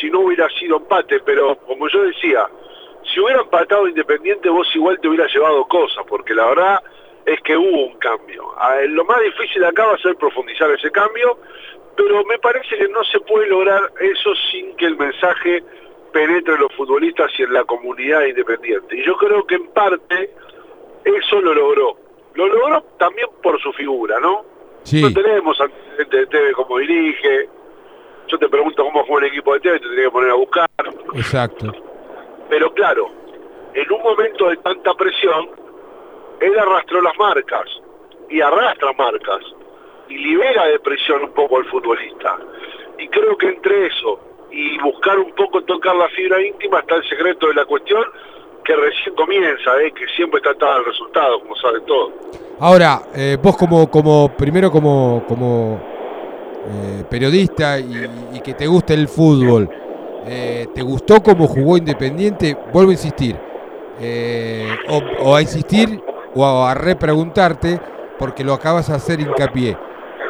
si 0.00 0.10
no 0.10 0.20
hubiera 0.20 0.48
sido 0.50 0.78
empate, 0.78 1.20
pero 1.20 1.56
como 1.58 1.88
yo 1.88 2.02
decía, 2.02 2.46
si 3.12 3.20
hubiera 3.20 3.42
empatado 3.42 3.86
Independiente 3.86 4.48
vos 4.48 4.68
igual 4.74 4.98
te 5.00 5.08
hubiera 5.08 5.26
llevado 5.26 5.64
cosas, 5.66 6.04
porque 6.08 6.34
la 6.34 6.46
verdad 6.46 6.82
es 7.24 7.40
que 7.42 7.56
hubo 7.56 7.86
un 7.86 7.98
cambio. 7.98 8.54
Lo 8.88 9.04
más 9.04 9.20
difícil 9.20 9.64
acá 9.64 9.86
va 9.86 9.94
a 9.94 9.98
ser 9.98 10.16
profundizar 10.16 10.70
ese 10.70 10.90
cambio, 10.90 11.38
pero 11.96 12.24
me 12.24 12.38
parece 12.38 12.76
que 12.76 12.88
no 12.88 13.02
se 13.04 13.20
puede 13.20 13.48
lograr 13.48 13.92
eso 14.00 14.34
sin 14.50 14.76
que 14.76 14.86
el 14.86 14.96
mensaje 14.96 15.62
penetre 16.12 16.54
en 16.54 16.60
los 16.60 16.72
futbolistas 16.74 17.30
y 17.38 17.42
en 17.42 17.52
la 17.52 17.64
comunidad 17.64 18.24
independiente. 18.24 18.96
Y 18.96 19.04
yo 19.04 19.16
creo 19.16 19.46
que 19.46 19.56
en 19.56 19.68
parte 19.68 20.30
eso 21.04 21.40
lo 21.40 21.54
logró. 21.54 21.96
Lo 22.34 22.46
logró 22.46 22.82
también 22.98 23.28
por 23.42 23.60
su 23.60 23.72
figura, 23.72 24.18
¿no? 24.20 24.44
Sí. 24.82 25.02
No 25.02 25.12
tenemos 25.12 25.60
antecedentes 25.60 26.20
de 26.20 26.26
TV 26.26 26.52
como 26.52 26.78
dirige, 26.78 27.48
yo 28.28 28.38
te 28.38 28.48
pregunto 28.48 28.84
cómo 28.84 29.04
juega 29.04 29.26
el 29.26 29.32
equipo 29.32 29.54
de 29.54 29.60
TV, 29.60 29.80
te 29.80 29.88
tenía 29.88 30.04
que 30.04 30.10
poner 30.10 30.30
a 30.30 30.34
buscar. 30.34 30.68
Exacto. 31.14 31.72
Pero 32.48 32.72
claro, 32.74 33.10
en 33.74 33.92
un 33.92 34.02
momento 34.02 34.48
de 34.48 34.56
tanta 34.58 34.94
presión, 34.94 35.50
él 36.40 36.58
arrastró 36.58 37.00
las 37.00 37.16
marcas 37.18 37.66
y 38.28 38.40
arrastra 38.40 38.92
marcas 38.92 39.40
y 40.08 40.18
libera 40.18 40.66
de 40.66 40.78
presión 40.80 41.24
un 41.24 41.32
poco 41.32 41.58
al 41.58 41.64
futbolista. 41.66 42.36
Y 42.98 43.08
creo 43.08 43.36
que 43.36 43.48
entre 43.48 43.86
eso 43.86 44.20
y 44.50 44.78
buscar 44.78 45.18
un 45.18 45.32
poco 45.32 45.62
tocar 45.62 45.94
la 45.96 46.08
fibra 46.08 46.40
íntima 46.42 46.80
está 46.80 46.96
el 46.96 47.08
secreto 47.08 47.48
de 47.48 47.54
la 47.54 47.64
cuestión 47.64 48.04
que 48.64 48.74
recién 48.74 49.14
comienza, 49.14 49.80
¿eh? 49.80 49.92
que 49.92 50.06
siempre 50.16 50.38
está 50.38 50.50
atado 50.50 50.72
al 50.72 50.84
resultado, 50.84 51.40
como 51.40 51.54
saben 51.56 51.84
todos. 51.86 52.12
Ahora, 52.58 53.02
eh, 53.14 53.36
vos 53.40 53.56
como, 53.56 53.88
como 53.88 54.34
primero 54.36 54.70
como, 54.70 55.24
como 55.28 55.80
eh, 56.66 57.04
periodista 57.08 57.78
y, 57.78 58.40
que 58.42 58.54
te 58.54 58.66
gusta 58.66 58.94
el 58.94 59.08
fútbol, 59.08 59.68
eh, 60.26 60.66
¿te 60.74 60.82
gustó 60.82 61.22
cómo 61.22 61.46
jugó 61.46 61.76
Independiente? 61.76 62.56
Vuelvo 62.72 62.90
a 62.90 62.94
insistir, 62.94 63.36
o, 65.20 65.36
a 65.36 65.42
insistir 65.42 66.00
o 66.34 66.64
a 66.64 66.74
repreguntarte, 66.74 67.80
porque 68.18 68.42
lo 68.42 68.52
acabas 68.52 68.88
de 68.88 68.94
hacer 68.94 69.20
hincapié. 69.20 69.76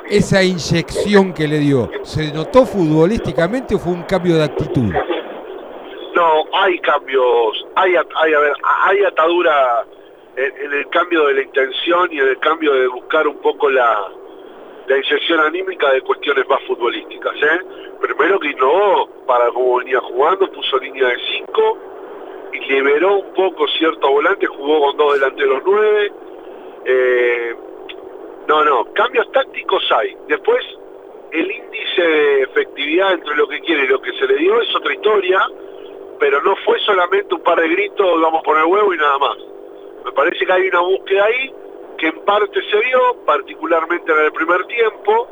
Esa 0.09 0.43
inyección 0.43 1.35
que 1.35 1.49
le 1.49 1.59
dio, 1.59 1.91
¿se 2.03 2.33
notó 2.33 2.65
futbolísticamente 2.65 3.75
o 3.75 3.79
fue 3.79 3.93
un 3.93 4.05
cambio 4.05 4.37
de 4.37 4.45
actitud? 4.45 4.93
No, 6.15 6.45
hay 6.53 6.79
cambios, 6.79 7.67
hay, 7.75 7.97
hay, 7.97 8.33
a 8.33 8.39
ver, 8.39 8.53
hay 8.63 9.05
atadura 9.05 9.85
en, 10.37 10.73
el 10.73 10.89
cambio 10.91 11.27
de 11.27 11.35
la 11.35 11.43
intención 11.43 12.09
y 12.13 12.21
en 12.21 12.29
el 12.29 12.39
cambio 12.39 12.73
de 12.75 12.87
buscar 12.87 13.27
un 13.27 13.39
poco 13.39 13.69
la, 13.69 14.09
la 14.87 14.97
inyección 14.97 15.41
anímica 15.41 15.91
de 15.93 16.01
cuestiones 16.03 16.49
más 16.49 16.63
futbolísticas. 16.69 17.35
¿eh? 17.43 17.61
Primero 18.01 18.39
que 18.39 18.51
innovó 18.51 19.09
para 19.27 19.49
cómo 19.49 19.79
venía 19.79 20.01
jugando, 20.01 20.51
puso 20.53 20.79
línea 20.79 21.09
de 21.09 21.17
5 21.47 21.79
y 22.53 22.61
liberó 22.61 23.17
un 23.17 23.35
poco 23.35 23.67
cierto 23.77 24.09
volante, 24.11 24.47
jugó 24.47 24.87
con 24.87 24.97
dos 24.97 25.15
delanteros 25.15 25.63
9. 25.67 26.13
Eh, 26.85 27.57
no, 28.49 28.65
no, 28.65 28.85
cambios 28.93 29.31
tácticos 29.33 29.83
hay. 29.93 30.17
Después, 30.29 30.65
el 31.33 31.51
índice 31.51 32.03
de 32.03 32.43
efectividad 32.43 33.13
entre 33.13 33.35
lo 33.37 33.49
que 33.49 33.61
quiere 33.61 33.85
y 33.85 33.89
lo 33.89 34.01
que 34.01 34.13
se 34.13 34.27
le 34.27 34.37
dio 34.37 34.61
es 34.61 34.75
otra 34.75 34.95
historia, 34.95 35.41
pero 36.19 36.41
no 36.43 36.55
fue 36.65 36.79
solamente 36.81 37.35
un 37.35 37.43
par 37.43 37.61
de 37.61 37.69
gritos, 37.69 38.21
vamos 38.21 38.41
a 38.41 38.43
poner 38.43 38.65
huevo 38.65 38.95
y 38.95 38.97
nada 38.97 39.19
más. 39.19 39.37
Me 40.05 40.13
parece 40.13 40.47
que 40.47 40.53
hay 40.53 40.69
una 40.69 40.81
búsqueda 40.81 41.25
ahí 41.25 41.53
que 41.99 42.07
en 42.09 42.21
parte 42.21 42.61
se 42.71 42.79
vio, 42.79 43.25
particularmente 43.25 44.13
en 44.13 44.19
el 44.19 44.33
primer 44.33 44.65
tiempo, 44.67 45.29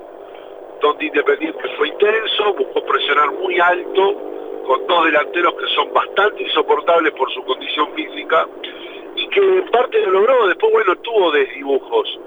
donde 0.80 1.06
Independiente 1.06 1.68
fue 1.76 1.88
intenso, 1.88 2.54
buscó 2.54 2.84
presionar 2.84 3.30
muy 3.32 3.58
alto, 3.60 4.14
con 4.66 4.86
dos 4.86 5.04
delanteros 5.04 5.54
que 5.54 5.66
son 5.74 5.92
bastante 5.92 6.42
insoportables 6.42 7.12
por 7.12 7.30
su 7.32 7.42
condición 7.44 7.92
física, 7.94 8.48
y 9.14 9.28
que 9.28 9.40
en 9.40 9.70
parte 9.70 10.00
lo 10.00 10.10
logró, 10.10 10.48
después 10.48 10.72
bueno, 10.72 10.96
tuvo 10.96 11.30
desdibujos, 11.30 12.18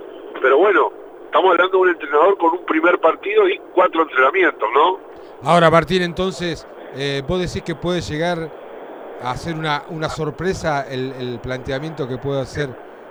pero 0.42 0.58
bueno, 0.58 0.92
estamos 1.26 1.52
hablando 1.52 1.78
de 1.78 1.84
un 1.84 1.90
entrenador 1.90 2.38
con 2.38 2.52
un 2.54 2.66
primer 2.66 3.00
partido 3.00 3.48
y 3.48 3.60
cuatro 3.74 4.04
entrenamientos, 4.04 4.70
¿no? 4.74 5.00
Ahora, 5.44 5.70
Martín, 5.70 6.02
entonces, 6.02 6.68
eh, 6.96 7.22
vos 7.28 7.40
decís 7.40 7.62
que 7.64 7.76
puede 7.76 8.02
llegar 8.02 8.50
a 9.22 9.36
ser 9.36 9.56
una, 9.56 9.84
una 9.90 10.10
sorpresa 10.10 10.86
el, 10.90 11.14
el 11.20 11.40
planteamiento 11.40 12.08
que 12.08 12.18
puede 12.18 12.42
hacer 12.42 12.70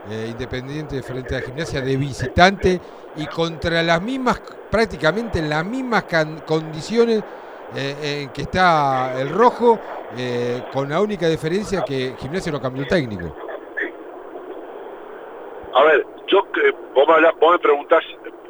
eh, 0.09 0.29
Independiente 0.31 1.03
frente 1.03 1.37
a 1.37 1.41
Gimnasia 1.41 1.81
de 1.81 1.97
visitante 1.97 2.81
y 3.17 3.27
contra 3.27 3.83
las 3.83 4.01
mismas, 4.01 4.41
prácticamente 4.71 5.41
en 5.41 5.49
las 5.49 5.65
mismas 5.65 6.05
can- 6.05 6.41
condiciones 6.47 7.25
eh, 7.75 8.23
en 8.23 8.29
que 8.31 8.43
está 8.43 9.21
el 9.21 9.31
rojo, 9.31 9.81
eh, 10.17 10.63
con 10.73 10.89
la 10.89 11.01
única 11.01 11.27
diferencia 11.29 11.83
que 11.83 12.15
Gimnasia 12.19 12.53
no 12.53 12.61
cambió 12.61 12.83
el 12.85 12.89
técnico. 12.89 13.35
A 15.75 15.83
ver, 15.83 16.07
yo 16.45 16.53
que 16.53 16.71
vos 16.95 17.07
me, 17.09 17.15
hablás- 17.15 17.39
vos 17.39 17.53
me 17.53 17.59
preguntás 17.59 18.05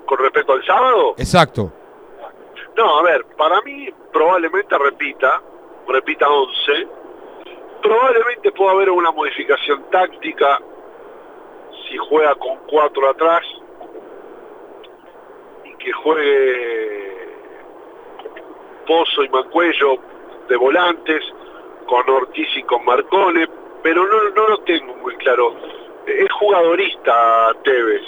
con 0.06 0.18
respecto 0.18 0.52
al 0.52 0.64
sábado. 0.64 1.14
Exacto. 1.18 1.72
No, 2.76 2.98
a 2.98 3.02
ver, 3.02 3.24
para 3.36 3.60
mí 3.62 3.88
probablemente 4.12 4.76
repita, 4.78 5.40
repita 5.88 6.28
11. 6.28 6.88
Probablemente 7.82 8.52
pueda 8.52 8.72
haber 8.72 8.90
una 8.90 9.10
modificación 9.12 9.84
táctica 9.90 10.58
si 11.88 11.96
juega 11.96 12.34
con 12.34 12.58
cuatro 12.68 13.08
atrás 13.08 13.42
y 15.64 15.74
que 15.76 15.92
juegue 15.92 17.28
Pozo 18.86 19.24
y 19.24 19.28
Mancuello 19.28 19.96
de 20.48 20.56
volantes, 20.56 21.22
con 21.86 22.08
Ortiz 22.10 22.48
y 22.56 22.62
con 22.64 22.84
Marcone, 22.84 23.46
pero 23.82 24.06
no, 24.06 24.30
no 24.30 24.48
lo 24.48 24.58
tengo 24.58 24.94
muy 24.96 25.16
claro. 25.16 25.54
Es 26.06 26.32
jugadorista 26.32 27.52
Tevez. 27.64 28.02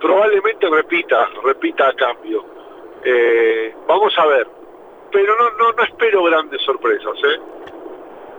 Probablemente 0.00 0.68
repita, 0.70 1.28
repita 1.44 1.88
a 1.88 1.92
cambio. 1.94 2.44
Eh, 3.04 3.74
vamos 3.88 4.12
a 4.18 4.26
ver. 4.26 4.46
Pero 5.10 5.34
no, 5.36 5.50
no, 5.58 5.72
no 5.76 5.82
espero 5.82 6.22
grandes 6.24 6.62
sorpresas, 6.62 7.14
¿eh? 7.24 7.40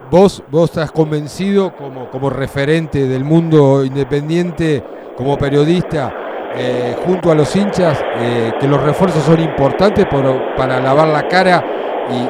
Vos, 0.10 0.44
vos 0.50 0.70
estás 0.70 0.92
convencido 0.92 1.74
como, 1.76 2.10
como 2.10 2.30
referente 2.30 3.00
del 3.08 3.24
mundo 3.24 3.84
independiente, 3.86 4.84
como 5.16 5.38
periodista, 5.38 6.14
eh, 6.56 6.96
junto 7.06 7.32
a 7.32 7.36
los 7.36 7.56
hinchas, 7.56 8.04
que 8.60 8.68
los 8.68 8.82
refuerzos 8.84 9.24
son 9.24 9.40
importantes 9.40 10.06
por- 10.06 10.56
para 10.56 10.80
lavar 10.80 11.08
la 11.10 11.28
cara 11.28 11.64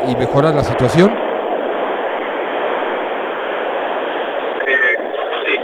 y 0.08 0.16
mejorar 0.16 0.54
la 0.54 0.64
situación. 0.64 1.12
Eh, 4.68 4.96
sí, 5.46 5.60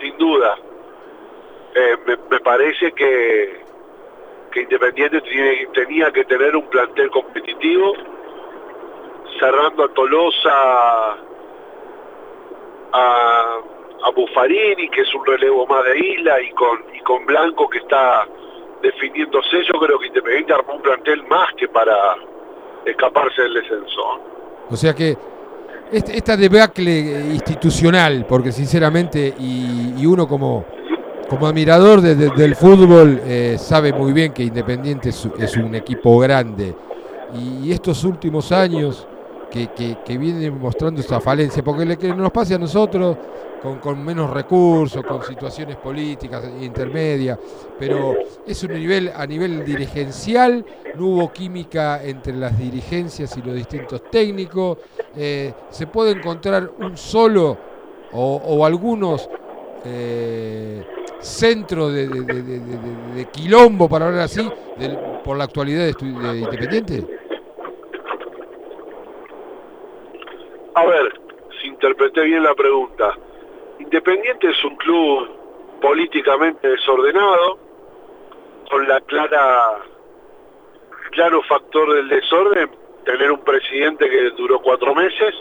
sin 0.00 0.17
Eh, 1.74 1.96
me, 2.30 2.40
parece 2.40 2.92
que, 2.92 3.66
Independiente 4.56 5.22
tenía 5.72 6.10
que 6.10 6.24
tener 6.24 6.56
un 6.56 6.68
plantel 6.68 7.10
competitivo, 7.10 7.94
cerrando 9.38 9.84
a 9.84 9.88
Tolosa, 9.94 11.12
a, 12.92 13.58
a 14.02 14.10
Buffarini, 14.16 14.88
que 14.88 15.02
es 15.02 15.14
un 15.14 15.24
relevo 15.24 15.64
más 15.66 15.84
de 15.84 15.98
Isla, 15.98 16.40
y 16.42 16.50
con, 16.50 17.26
Blanco, 17.26 17.68
que 17.68 17.78
está 17.78 18.26
definiéndose. 18.82 19.62
Yo 19.62 19.78
creo 19.78 19.98
que 19.98 20.08
Independiente 20.08 20.52
armó 20.52 20.74
un 20.74 20.82
plantel 20.82 21.22
más 21.28 21.52
que 21.54 21.68
para 21.68 22.16
escaparse 22.84 23.42
del 23.42 23.54
descenso. 23.54 24.20
O 24.70 24.76
sea 24.76 24.92
que 24.92 25.16
esta 25.92 26.36
debacle 26.36 27.30
institucional, 27.32 28.26
porque 28.28 28.52
sinceramente, 28.52 29.34
y, 29.38 30.04
uno 30.06 30.26
como, 30.28 30.64
como 31.28 31.46
admirador 31.46 32.00
de- 32.00 32.14
de- 32.14 32.30
del 32.30 32.54
fútbol 32.54 33.20
eh, 33.24 33.56
sabe 33.58 33.92
muy 33.92 34.12
bien 34.12 34.32
que 34.32 34.42
Independiente 34.42 35.10
es, 35.10 35.56
un 35.56 35.74
equipo 35.74 36.18
grande. 36.18 36.74
Y 37.62 37.70
estos 37.72 38.04
últimos 38.04 38.52
años 38.52 39.06
que, 39.50 39.68
que, 39.68 39.98
que 40.04 40.18
vienen 40.18 40.58
mostrando 40.58 41.00
esta 41.00 41.20
falencia, 41.20 41.62
porque 41.62 41.84
lo 41.84 41.98
que 41.98 42.08
nos 42.14 42.30
pase 42.30 42.54
a 42.54 42.58
nosotros 42.58 43.16
con, 43.62 43.78
con 43.78 44.04
menos 44.04 44.30
recursos, 44.30 45.02
con 45.04 45.22
situaciones 45.24 45.76
políticas 45.76 46.44
intermedias, 46.62 47.38
pero 47.78 48.16
es 48.46 48.62
un 48.62 48.72
nivel 48.72 49.10
a 49.14 49.26
nivel 49.26 49.64
dirigencial, 49.64 50.64
no 50.94 51.06
hubo 51.06 51.32
química 51.32 52.02
entre 52.04 52.34
las 52.34 52.56
dirigencias 52.58 53.36
y 53.36 53.42
los 53.42 53.54
distintos 53.54 54.02
técnicos, 54.10 54.78
eh, 55.16 55.52
se 55.70 55.86
puede 55.86 56.12
encontrar 56.12 56.70
un 56.78 56.96
solo 56.96 57.56
o, 58.12 58.36
o 58.36 58.64
algunos 58.64 59.28
eh, 59.84 60.84
centros 61.20 61.92
de, 61.92 62.06
de- 62.06 62.22
de- 62.22 62.60
de- 63.16 63.26
quilombo, 63.32 63.88
para 63.88 64.06
hablar 64.06 64.22
así, 64.22 64.48
por 65.24 65.36
la 65.36 65.44
actualidad 65.44 65.86
de 65.86 66.38
Independiente. 66.38 67.04
A 70.74 70.86
ver, 70.86 71.12
si 71.60 71.66
interpreté 71.66 72.22
bien 72.22 72.44
la 72.44 72.54
pregunta. 72.54 73.14
Independiente 73.78 74.50
es 74.50 74.64
un 74.64 74.76
club 74.76 75.28
políticamente 75.80 76.68
desordenado, 76.68 77.58
con 78.70 78.86
la 78.86 79.00
clara, 79.02 79.78
claro 81.12 81.42
factor 81.42 81.94
del 81.94 82.08
desorden, 82.08 82.70
tener 83.04 83.30
un 83.30 83.42
presidente 83.42 84.08
que 84.08 84.30
duró 84.30 84.60
cuatro 84.60 84.94
meses 84.94 85.34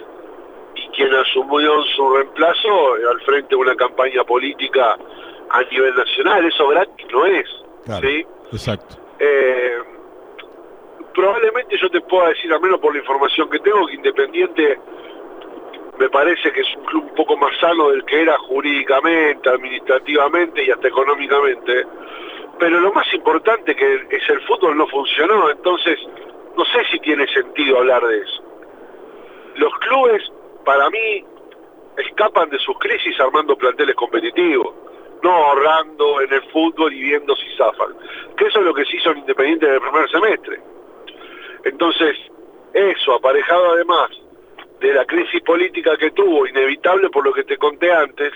y 0.76 0.88
quien 0.90 1.14
asumió 1.14 1.82
su 1.96 2.10
reemplazo 2.10 2.94
al 3.10 3.20
frente 3.22 3.50
de 3.50 3.56
una 3.56 3.76
campaña 3.76 4.24
política 4.24 4.98
a 5.50 5.64
nivel 5.64 5.96
nacional. 5.96 6.46
Eso 6.46 6.68
gratis 6.70 7.08
no 7.12 7.26
es. 7.26 7.50
¿sí? 8.02 8.26
Exacto. 8.52 8.96
Eh, 9.20 9.80
probablemente 11.14 11.78
yo 11.78 11.90
te 11.90 12.00
pueda 12.02 12.30
decir, 12.30 12.54
al 12.54 12.62
menos 12.62 12.80
por 12.80 12.94
la 12.94 13.00
información 13.00 13.50
que 13.50 13.60
tengo, 13.60 13.88
que 13.88 13.96
Independiente 13.96 14.80
me 15.99 16.10
parece 16.10 16.52
que 16.52 16.61
es 16.61 16.76
un 16.76 16.86
club 16.86 17.03
un 17.06 17.15
poco 17.15 17.38
más 17.38 17.57
sano 17.60 17.90
del 17.90 18.03
que 18.06 18.22
era 18.22 18.38
jurídicamente, 18.38 19.49
administrativamente 19.49 20.64
y 20.64 20.72
hasta 20.72 20.88
económicamente. 20.88 21.86
Pero 22.60 22.80
lo 22.80 22.91
más 22.94 23.11
importante 23.14 23.76
que 23.76 24.07
es 24.10 24.30
el 24.30 24.41
fútbol 24.41 24.78
no 24.78 24.88
funcionó, 24.88 25.49
entonces 25.49 25.99
no 26.56 26.65
sé 26.65 26.86
si 26.91 26.99
tiene 26.99 27.28
sentido 27.28 27.80
hablar 27.80 28.06
de 28.06 28.18
eso. 28.18 28.44
Los 29.56 29.74
clubes, 29.80 30.24
para 30.65 30.90
mí, 30.90 31.24
escapan 31.98 32.49
de 32.49 32.60
sus 32.60 32.78
crisis 32.78 33.19
armando 33.19 33.56
planteles 33.56 33.95
competitivos, 33.95 34.74
no 35.24 35.32
ahorrando 35.32 36.22
en 36.22 36.34
el 36.34 36.41
fútbol 36.52 36.94
y 36.94 37.02
viendo 37.02 37.36
si 37.36 37.56
zafan. 37.57 37.95
Que 38.38 38.45
eso 38.45 38.60
es 38.60 38.65
lo 38.65 38.74
que 38.74 38.86
se 38.86 38.98
hizo 38.98 39.11
en 39.11 39.19
Independiente 39.19 39.68
en 39.68 39.74
el 39.74 39.82
primer 39.82 40.10
semestre. 40.10 40.60
Entonces, 41.64 42.18
eso, 42.74 43.15
aparejado 43.15 43.72
además 43.72 44.11
de 44.80 44.94
la 44.94 45.06
crisis 45.06 45.41
política 45.41 45.98
que 45.98 46.12
tuvo, 46.12 46.48
inevitable 46.48 47.10
por 47.10 47.26
lo 47.26 47.34
que 47.34 47.44
te 47.44 47.58
conté 47.58 47.91
antes, 47.91 48.34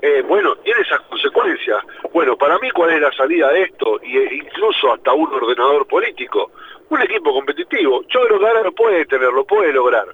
eh, 0.00 0.22
bueno, 0.26 0.56
tiene 0.56 0.80
esas 0.80 1.00
consecuencias. 1.02 1.84
Bueno, 2.12 2.36
para 2.36 2.58
mí, 2.58 2.70
¿cuál 2.70 2.90
es 2.92 3.00
la 3.00 3.12
salida 3.12 3.50
de 3.50 3.62
esto? 3.62 4.00
Y, 4.02 4.16
e 4.16 4.34
incluso 4.34 4.92
hasta 4.92 5.12
un 5.12 5.32
ordenador 5.32 5.86
político. 5.86 6.50
Un 6.88 7.02
equipo 7.02 7.32
competitivo. 7.32 8.02
Yo 8.08 8.24
creo 8.26 8.38
que 8.38 8.46
ahora 8.46 8.62
lo 8.62 8.72
puede 8.72 9.04
tener, 9.06 9.32
lo 9.32 9.44
puede 9.44 9.72
lograr. 9.72 10.06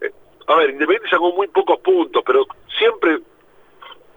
Eh, 0.00 0.10
a 0.46 0.54
ver, 0.56 0.70
Independiente 0.70 1.08
sacó 1.08 1.32
muy 1.32 1.48
pocos 1.48 1.80
puntos, 1.80 2.22
pero 2.24 2.46
siempre 2.78 3.18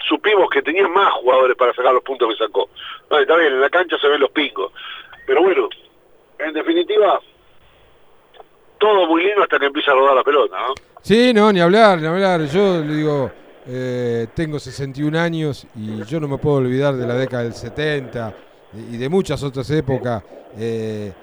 supimos 0.07 0.49
que 0.49 0.61
tenía 0.61 0.88
más 0.88 1.13
jugadores 1.13 1.55
para 1.55 1.73
sacar 1.73 1.93
los 1.93 2.03
puntos 2.03 2.29
que 2.29 2.43
sacó. 2.43 2.69
Está 3.09 3.35
bien, 3.38 3.53
en 3.53 3.61
la 3.61 3.69
cancha 3.69 3.97
se 3.97 4.07
ven 4.07 4.21
los 4.21 4.31
pingos. 4.31 4.71
Pero 5.25 5.41
bueno, 5.41 5.69
en 6.39 6.53
definitiva, 6.53 7.19
todo 8.81 9.07
muy 9.07 9.23
lindo 9.23 9.43
hasta 9.43 9.59
que 9.59 9.67
empieza 9.67 9.91
a 9.91 9.93
rodar 9.93 10.15
la 10.15 10.23
pelota, 10.23 10.57
¿no? 10.59 10.73
Sí, 11.01 11.31
no, 11.33 11.53
ni 11.53 11.59
hablar, 11.59 12.01
ni 12.01 12.07
hablar. 12.07 12.45
Yo 12.47 12.83
le 12.83 12.95
digo, 12.95 13.31
eh, 13.67 14.27
tengo 14.33 14.57
61 14.57 15.17
años 15.19 15.67
y 15.75 16.03
yo 16.05 16.19
no 16.19 16.27
me 16.27 16.39
puedo 16.39 16.57
olvidar 16.57 16.95
de 16.95 17.05
la 17.05 17.13
década 17.13 17.43
del 17.43 17.53
70 17.53 18.33
y 18.91 18.97
de 18.97 19.07
muchas 19.07 19.43
otras 19.43 19.69
épocas, 19.69 20.23
eh, 20.57 21.13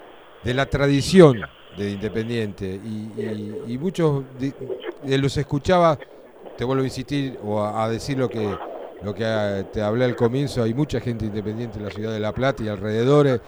de 0.41 0.53
la 0.53 0.65
tradición 0.67 1.41
de 1.77 1.91
Independiente. 1.91 2.79
Y, 3.67 3.77
muchos 3.77 4.23
de, 4.39 5.17
los 5.17 5.35
escuchaba, 5.35 5.99
te 6.57 6.63
vuelvo 6.63 6.83
a 6.83 6.85
insistir 6.85 7.37
o 7.43 7.61
a, 7.61 7.83
a 7.83 7.89
decir 7.89 8.17
lo 8.17 8.29
que, 8.29 8.57
lo 9.03 9.13
que 9.13 9.25
ah, 9.25 9.65
te 9.71 9.81
hablé 9.81 10.05
al 10.05 10.15
comienzo, 10.15 10.63
hay 10.63 10.73
mucha 10.73 11.01
gente 11.01 11.25
independiente 11.25 11.77
en 11.77 11.85
la 11.85 11.91
ciudad 11.91 12.13
de 12.13 12.19
La 12.19 12.31
Plata 12.31 12.63
y 12.63 12.69
alrededores. 12.69 13.41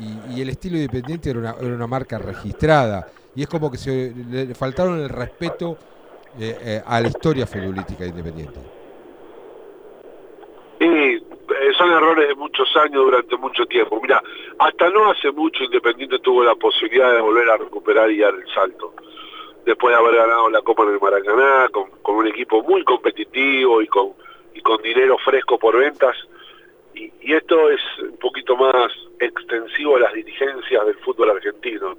Y, 0.00 0.38
y 0.38 0.42
el 0.42 0.48
estilo 0.48 0.76
independiente 0.76 1.28
era 1.28 1.38
una, 1.38 1.56
era 1.60 1.74
una 1.74 1.86
marca 1.86 2.18
registrada. 2.18 3.08
Y 3.38 3.42
es 3.42 3.48
como 3.48 3.70
que 3.70 3.78
se 3.78 4.12
le 4.28 4.52
faltaron 4.52 4.98
el 4.98 5.08
respeto 5.08 5.78
eh, 6.40 6.58
eh, 6.60 6.82
a 6.84 7.00
la 7.00 7.06
historia 7.06 7.46
futbolística 7.46 8.02
de 8.02 8.10
Independiente. 8.10 8.58
Y 10.80 11.14
eh, 11.14 11.20
son 11.78 11.88
errores 11.92 12.26
de 12.26 12.34
muchos 12.34 12.68
años 12.76 13.04
durante 13.04 13.36
mucho 13.36 13.64
tiempo. 13.66 14.00
Mira, 14.02 14.20
hasta 14.58 14.90
no 14.90 15.12
hace 15.12 15.30
mucho 15.30 15.62
Independiente 15.62 16.18
tuvo 16.18 16.42
la 16.42 16.56
posibilidad 16.56 17.14
de 17.14 17.20
volver 17.20 17.48
a 17.48 17.58
recuperar 17.58 18.10
y 18.10 18.18
dar 18.18 18.34
el 18.34 18.52
salto. 18.52 18.92
después 19.64 19.94
de 19.94 20.00
haber 20.00 20.16
ganado 20.16 20.50
la 20.50 20.62
Copa 20.62 20.82
en 20.82 20.94
el 20.94 21.00
Maracaná, 21.00 21.68
con, 21.70 21.90
con 22.02 22.16
un 22.16 22.26
equipo 22.26 22.64
muy 22.64 22.82
competitivo 22.82 23.80
y 23.80 23.86
con, 23.86 24.14
y 24.52 24.60
con 24.62 24.82
dinero 24.82 25.16
fresco 25.18 25.60
por 25.60 25.78
ventas. 25.78 26.16
Y, 26.92 27.12
y 27.20 27.34
esto 27.34 27.70
es 27.70 27.80
un 28.02 28.16
poquito 28.16 28.56
más 28.56 28.90
extensivo 29.20 29.94
a 29.94 30.00
las 30.00 30.12
dirigencias 30.12 30.86
del 30.86 30.96
fútbol 30.96 31.30
argentino. 31.30 31.94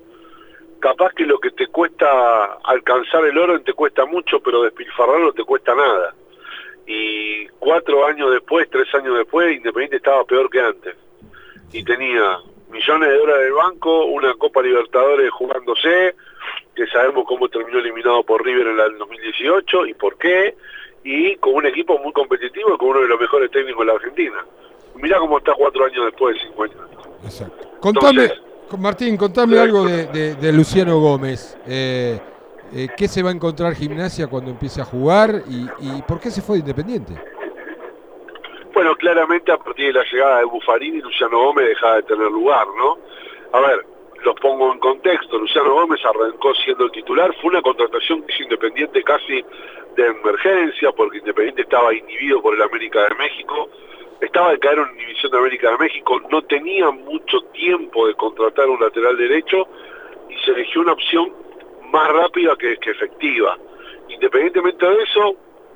Capaz 0.79 1.13
que 1.13 1.25
lo 1.25 1.39
que 1.39 1.51
te 1.51 1.67
cuesta 1.67 2.57
alcanzar 2.63 3.25
el 3.25 3.37
oro 3.37 3.59
te 3.61 3.73
cuesta 3.73 4.05
mucho, 4.05 4.39
pero 4.39 4.63
despilfarrarlo 4.63 5.33
te 5.33 5.43
cuesta 5.43 5.75
nada. 5.75 6.13
Y 6.87 7.47
cuatro 7.59 8.05
años 8.05 8.31
después, 8.31 8.69
tres 8.69 8.87
años 8.95 9.17
después, 9.17 9.55
Independiente 9.55 9.97
estaba 9.97 10.23
peor 10.23 10.49
que 10.49 10.61
antes. 10.61 10.95
Y 11.71 11.83
tenía 11.83 12.39
millones 12.71 13.09
de 13.09 13.17
dólares 13.17 13.43
del 13.43 13.53
banco, 13.53 14.05
una 14.05 14.33
Copa 14.35 14.61
Libertadores 14.61 15.29
jugándose, 15.31 16.15
que 16.75 16.87
sabemos 16.87 17.25
cómo 17.27 17.49
terminó 17.49 17.79
eliminado 17.79 18.23
por 18.23 18.43
River 18.43 18.67
en 18.67 18.79
el 18.79 18.97
2018 18.97 19.85
y 19.87 19.93
por 19.93 20.17
qué, 20.17 20.55
y 21.03 21.35
con 21.37 21.55
un 21.55 21.65
equipo 21.65 21.97
muy 21.99 22.13
competitivo 22.13 22.73
y 22.73 22.77
con 22.77 22.89
uno 22.89 23.01
de 23.01 23.07
los 23.07 23.19
mejores 23.19 23.51
técnicos 23.51 23.81
de 23.81 23.85
la 23.85 23.93
Argentina. 23.93 24.45
Mirá 24.95 25.17
cómo 25.19 25.37
está 25.37 25.53
cuatro 25.53 25.85
años 25.85 26.05
después 26.05 26.35
de 26.35 26.41
50 26.47 26.75
Exacto. 27.23 27.69
Contame, 27.79 28.29
con 28.29 28.48
Martín, 28.77 29.17
contame 29.17 29.57
algo 29.59 29.85
de, 29.85 30.07
de- 30.07 30.35
de 30.35 30.53
Luciano 30.53 30.99
Gómez. 30.99 31.57
Eh, 31.67 32.19
eh, 32.73 32.87
¿Qué 32.95 33.07
se 33.07 33.23
va 33.23 33.29
a 33.29 33.33
encontrar 33.33 33.73
gimnasia 33.73 34.27
cuando 34.27 34.51
empiece 34.51 34.81
a 34.81 34.85
jugar 34.85 35.41
y, 35.49 35.67
y 35.81 36.01
por 36.03 36.19
qué 36.19 36.29
se 36.29 36.41
fue 36.41 36.55
de 36.57 36.59
Independiente? 36.61 37.13
Bueno, 38.73 38.95
claramente 38.95 39.51
a 39.51 39.57
partir 39.57 39.87
de 39.87 39.93
la 39.93 40.05
llegada 40.11 40.37
de 40.39 40.45
Buffarini, 40.45 41.01
Luciano 41.01 41.37
Gómez 41.45 41.67
dejaba 41.69 41.95
de 41.97 42.03
tener 42.03 42.27
lugar, 42.31 42.67
¿no? 42.77 42.97
A 43.57 43.61
ver, 43.61 43.85
los 44.23 44.35
pongo 44.39 44.71
en 44.71 44.79
contexto. 44.79 45.37
Luciano 45.39 45.73
Gómez 45.73 45.99
arrancó 46.05 46.53
siendo 46.63 46.85
el 46.85 46.91
titular. 46.91 47.33
Fue 47.41 47.49
una 47.51 47.61
contratación 47.61 48.21
que 48.23 48.33
hizo 48.33 48.43
Independiente 48.43 49.03
casi 49.03 49.43
de 49.97 50.07
emergencia, 50.07 50.91
porque 50.91 51.17
Independiente 51.17 51.63
estaba 51.63 51.93
inhibido 51.93 52.41
por 52.41 52.53
el 52.55 52.61
América 52.61 53.01
de 53.09 53.15
México. 53.15 53.69
Estaba 54.21 54.51
de 54.51 54.59
caer 54.59 54.79
en 54.79 54.97
División 54.97 55.31
de 55.31 55.37
América 55.37 55.71
de 55.71 55.77
México. 55.77 56.19
No 56.29 56.41
tenía 56.43 56.91
mucho 56.91 57.41
tiempo 57.53 58.07
de 58.07 58.13
contratar 58.15 58.67
un 58.67 58.79
lateral 58.79 59.17
derecho 59.17 59.67
y 60.29 60.37
se 60.45 60.51
eligió 60.51 60.81
una 60.81 60.93
opción 60.93 61.33
más 61.91 62.09
rápida 62.09 62.55
que, 62.57 62.77
que 62.77 62.91
efectiva. 62.91 63.57
Independientemente 64.09 64.85
de 64.85 65.03
eso, 65.03 65.35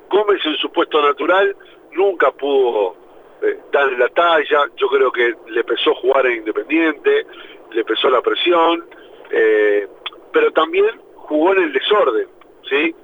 Gómez 0.10 0.46
en 0.46 0.56
su 0.58 0.72
puesto 0.72 1.02
natural 1.02 1.56
nunca 1.94 2.32
pudo 2.32 2.96
eh, 3.42 3.60
darle 3.72 3.98
la 3.98 4.10
talla, 4.10 4.66
yo 4.78 4.88
creo 4.88 5.12
que 5.12 5.34
le 5.50 5.64
pesó 5.64 5.94
jugar 5.96 6.26
en 6.28 6.38
Independiente, 6.38 7.26
le 7.72 7.84
pesó 7.84 8.10
la 8.10 8.22
presión, 8.22 8.86
eh, 9.32 9.88
pero 10.32 10.52
también 10.52 11.00
jugó 11.16 11.54
en 11.54 11.64
el 11.64 11.74
desorden, 11.74 12.28
¿sí? 12.70 12.96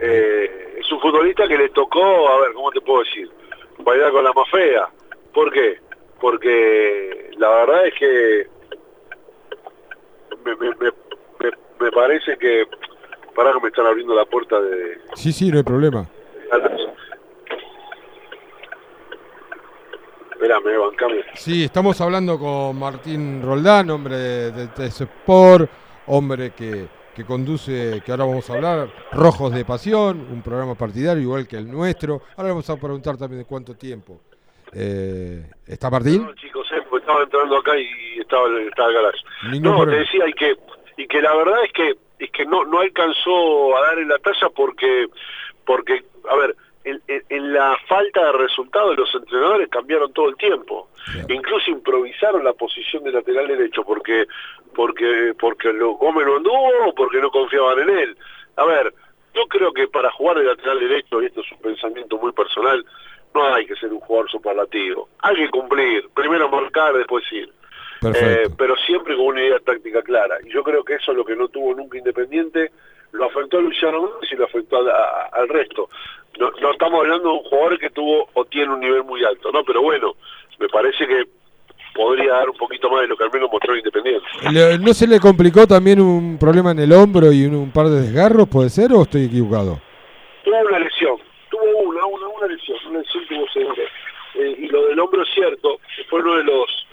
Eh, 0.00 0.76
es 0.78 0.92
un 0.92 1.00
futbolista 1.00 1.46
que 1.46 1.58
le 1.58 1.68
tocó, 1.70 2.28
a 2.28 2.40
ver, 2.40 2.52
¿cómo 2.52 2.70
te 2.70 2.80
puedo 2.80 3.02
decir? 3.02 3.30
Bailar 3.84 4.12
con 4.12 4.24
la 4.24 4.32
más 4.32 4.50
fea. 4.50 4.88
¿Por 5.32 5.52
qué? 5.52 5.78
Porque 6.20 7.30
la 7.38 7.48
verdad 7.50 7.86
es 7.86 7.94
que 7.98 8.46
me, 10.44 10.56
me, 10.56 10.68
me, 10.70 10.90
me- 11.40 11.50
me 11.80 11.90
parece 11.92 12.36
que, 12.38 12.64
para 13.34 13.52
que 13.52 13.60
me 13.60 13.68
están 13.68 13.86
abriendo 13.86 14.14
la 14.14 14.24
puerta 14.24 14.60
de... 14.60 14.98
Sí, 15.14 15.32
sí, 15.32 15.50
no 15.50 15.58
hay 15.58 15.64
problema. 15.64 16.06
Espérame, 20.32 20.78
bancame. 20.78 21.24
Sí, 21.34 21.64
estamos 21.64 22.00
hablando 22.00 22.38
con 22.38 22.78
Martín 22.78 23.42
Roldán, 23.42 23.90
hombre 23.90 24.16
de, 24.16 24.52
de 24.52 24.66
TS 24.68 25.02
Sport, 25.02 25.70
hombre 26.06 26.50
que, 26.52 26.86
que 27.14 27.24
conduce, 27.24 28.02
que 28.04 28.10
ahora 28.10 28.24
vamos 28.24 28.48
a 28.50 28.54
hablar, 28.54 28.88
Rojos 29.12 29.52
de 29.54 29.64
Pasión, 29.64 30.26
un 30.30 30.42
programa 30.42 30.74
partidario 30.74 31.22
igual 31.22 31.46
que 31.46 31.56
el 31.56 31.70
nuestro. 31.70 32.22
Ahora 32.36 32.50
vamos 32.50 32.68
a 32.68 32.76
preguntar 32.76 33.16
también 33.16 33.42
de 33.42 33.46
cuánto 33.46 33.74
tiempo. 33.74 34.20
Eh, 34.72 35.48
¿Está 35.66 35.88
Martín? 35.90 36.24
No, 36.24 36.34
chicos, 36.34 36.66
eh, 36.72 36.82
porque 36.90 37.04
estaba 37.04 37.22
entrando 37.22 37.56
acá 37.56 37.72
y 37.78 38.20
estaba, 38.20 38.48
estaba 38.60 38.88
el 38.88 38.94
garage. 38.94 39.18
Ningún 39.50 39.70
no, 39.70 39.76
problema. 39.78 39.92
te 39.92 39.98
decía, 40.04 40.28
y 40.28 40.32
que, 40.32 40.56
y 40.96 41.06
que 41.06 41.22
la 41.22 41.34
verdad 41.36 41.64
es 41.64 41.72
que 41.72 41.94
es 42.18 42.30
que 42.30 42.46
no, 42.46 42.64
no 42.64 42.80
alcanzó 42.80 43.76
a 43.76 43.80
dar 43.80 43.98
en 43.98 44.08
la 44.08 44.18
talla 44.18 44.48
porque, 44.54 45.06
porque 45.66 46.04
a 46.28 46.36
ver, 46.36 46.56
en, 46.84 47.00
en- 47.08 47.22
en 47.28 47.52
la 47.52 47.76
falta 47.88 48.24
de 48.26 48.32
resultados 48.32 48.96
los 48.96 49.14
entrenadores 49.14 49.68
cambiaron 49.68 50.12
todo 50.12 50.28
el 50.28 50.36
tiempo. 50.36 50.88
Incluso 51.28 51.70
improvisaron 51.70 52.44
la 52.44 52.52
posición 52.52 53.04
de 53.04 53.12
lateral 53.12 53.48
derecho 53.48 53.82
porque 53.84 54.26
porque 54.74 55.32
porque 55.38 55.72
lo 55.72 55.92
Gómez 55.92 56.26
no 56.26 56.36
anduvo 56.36 56.70
o 56.88 56.94
porque 56.94 57.20
no 57.20 57.30
confiaban 57.30 57.80
en 57.80 57.90
él. 57.90 58.16
A 58.56 58.64
ver, 58.64 58.92
yo 59.34 59.46
creo 59.48 59.72
que 59.72 59.88
para 59.88 60.10
jugar 60.12 60.38
de 60.38 60.44
lateral 60.44 60.78
derecho, 60.80 61.22
y 61.22 61.26
esto 61.26 61.40
es 61.40 61.52
un 61.52 61.58
pensamiento 61.60 62.18
muy 62.18 62.32
personal, 62.32 62.84
no 63.34 63.44
hay 63.52 63.66
que 63.66 63.74
ser 63.76 63.92
un 63.92 64.00
jugador 64.00 64.30
superlativo. 64.30 65.08
Hay 65.20 65.36
que 65.36 65.50
cumplir, 65.50 66.08
primero 66.14 66.48
marcar, 66.48 66.94
después 66.96 67.24
ir. 67.32 67.50
Eh, 68.14 68.48
pero 68.58 68.76
siempre 68.76 69.16
con 69.16 69.26
una 69.26 69.42
idea 69.42 69.58
táctica 69.60 70.02
clara. 70.02 70.36
Y 70.44 70.50
yo 70.52 70.62
creo 70.62 70.84
que 70.84 70.94
eso 70.94 71.12
es 71.12 71.16
lo 71.16 71.24
que 71.24 71.34
no 71.34 71.48
tuvo 71.48 71.74
nunca 71.74 71.96
Independiente, 71.98 72.70
lo 73.14 73.24
afectó 73.26 73.58
a 73.58 73.62
Luciano 73.62 74.00
Gómez 74.00 74.30
y 74.30 74.36
lo 74.36 74.44
afectó 74.44 74.76
a- 74.76 74.90
a- 74.92 75.28
al 75.40 75.48
resto. 75.48 75.88
No, 76.38 76.50
no 76.60 76.72
estamos 76.72 77.00
hablando 77.00 77.28
de 77.30 77.34
un 77.38 77.44
jugador 77.44 77.78
que 77.78 77.90
tuvo 77.90 78.28
o 78.34 78.44
tiene 78.44 78.72
un 78.74 78.80
nivel 78.80 79.04
muy 79.04 79.24
alto, 79.24 79.50
¿no? 79.52 79.62
Pero 79.64 79.82
bueno, 79.82 80.14
me 80.58 80.68
parece 80.68 81.06
que 81.06 81.24
podría 81.94 82.32
dar 82.34 82.50
un 82.50 82.56
poquito 82.56 82.90
más 82.90 83.02
de 83.02 83.06
lo 83.08 83.16
que 83.16 83.22
al 83.24 83.30
menos 83.32 83.48
mostró 83.52 83.76
Independiente. 83.76 84.26
¿No 84.80 84.92
se 84.92 85.06
le 85.06 85.20
complicó 85.20 85.64
también 85.66 86.00
un 86.00 86.38
problema 86.38 86.72
en 86.72 86.80
el 86.80 86.92
hombro 86.92 87.30
y 87.32 87.44
un, 87.46 87.54
un 87.54 87.70
par 87.70 87.86
de 87.86 88.00
desgarros, 88.02 88.48
puede 88.48 88.68
ser, 88.68 88.92
o 88.92 89.02
estoy 89.02 89.26
equivocado? 89.26 89.80
Tuvo 90.42 90.58
una 90.60 90.78
lesión, 90.80 91.16
tuvo 91.50 91.62
una, 91.82 92.04
una, 92.06 92.26
una 92.26 92.46
lesión, 92.48 92.78
una 92.90 92.98
lesión 92.98 93.24
tuvo 93.28 93.46
seguro. 93.52 93.82
Eh, 94.34 94.56
y 94.58 94.66
lo 94.66 94.86
del 94.86 94.98
hombro 94.98 95.22
es 95.22 95.28
cierto, 95.32 95.78
fue 96.10 96.20
uno 96.20 96.34
de 96.36 96.44
los... 96.44 96.86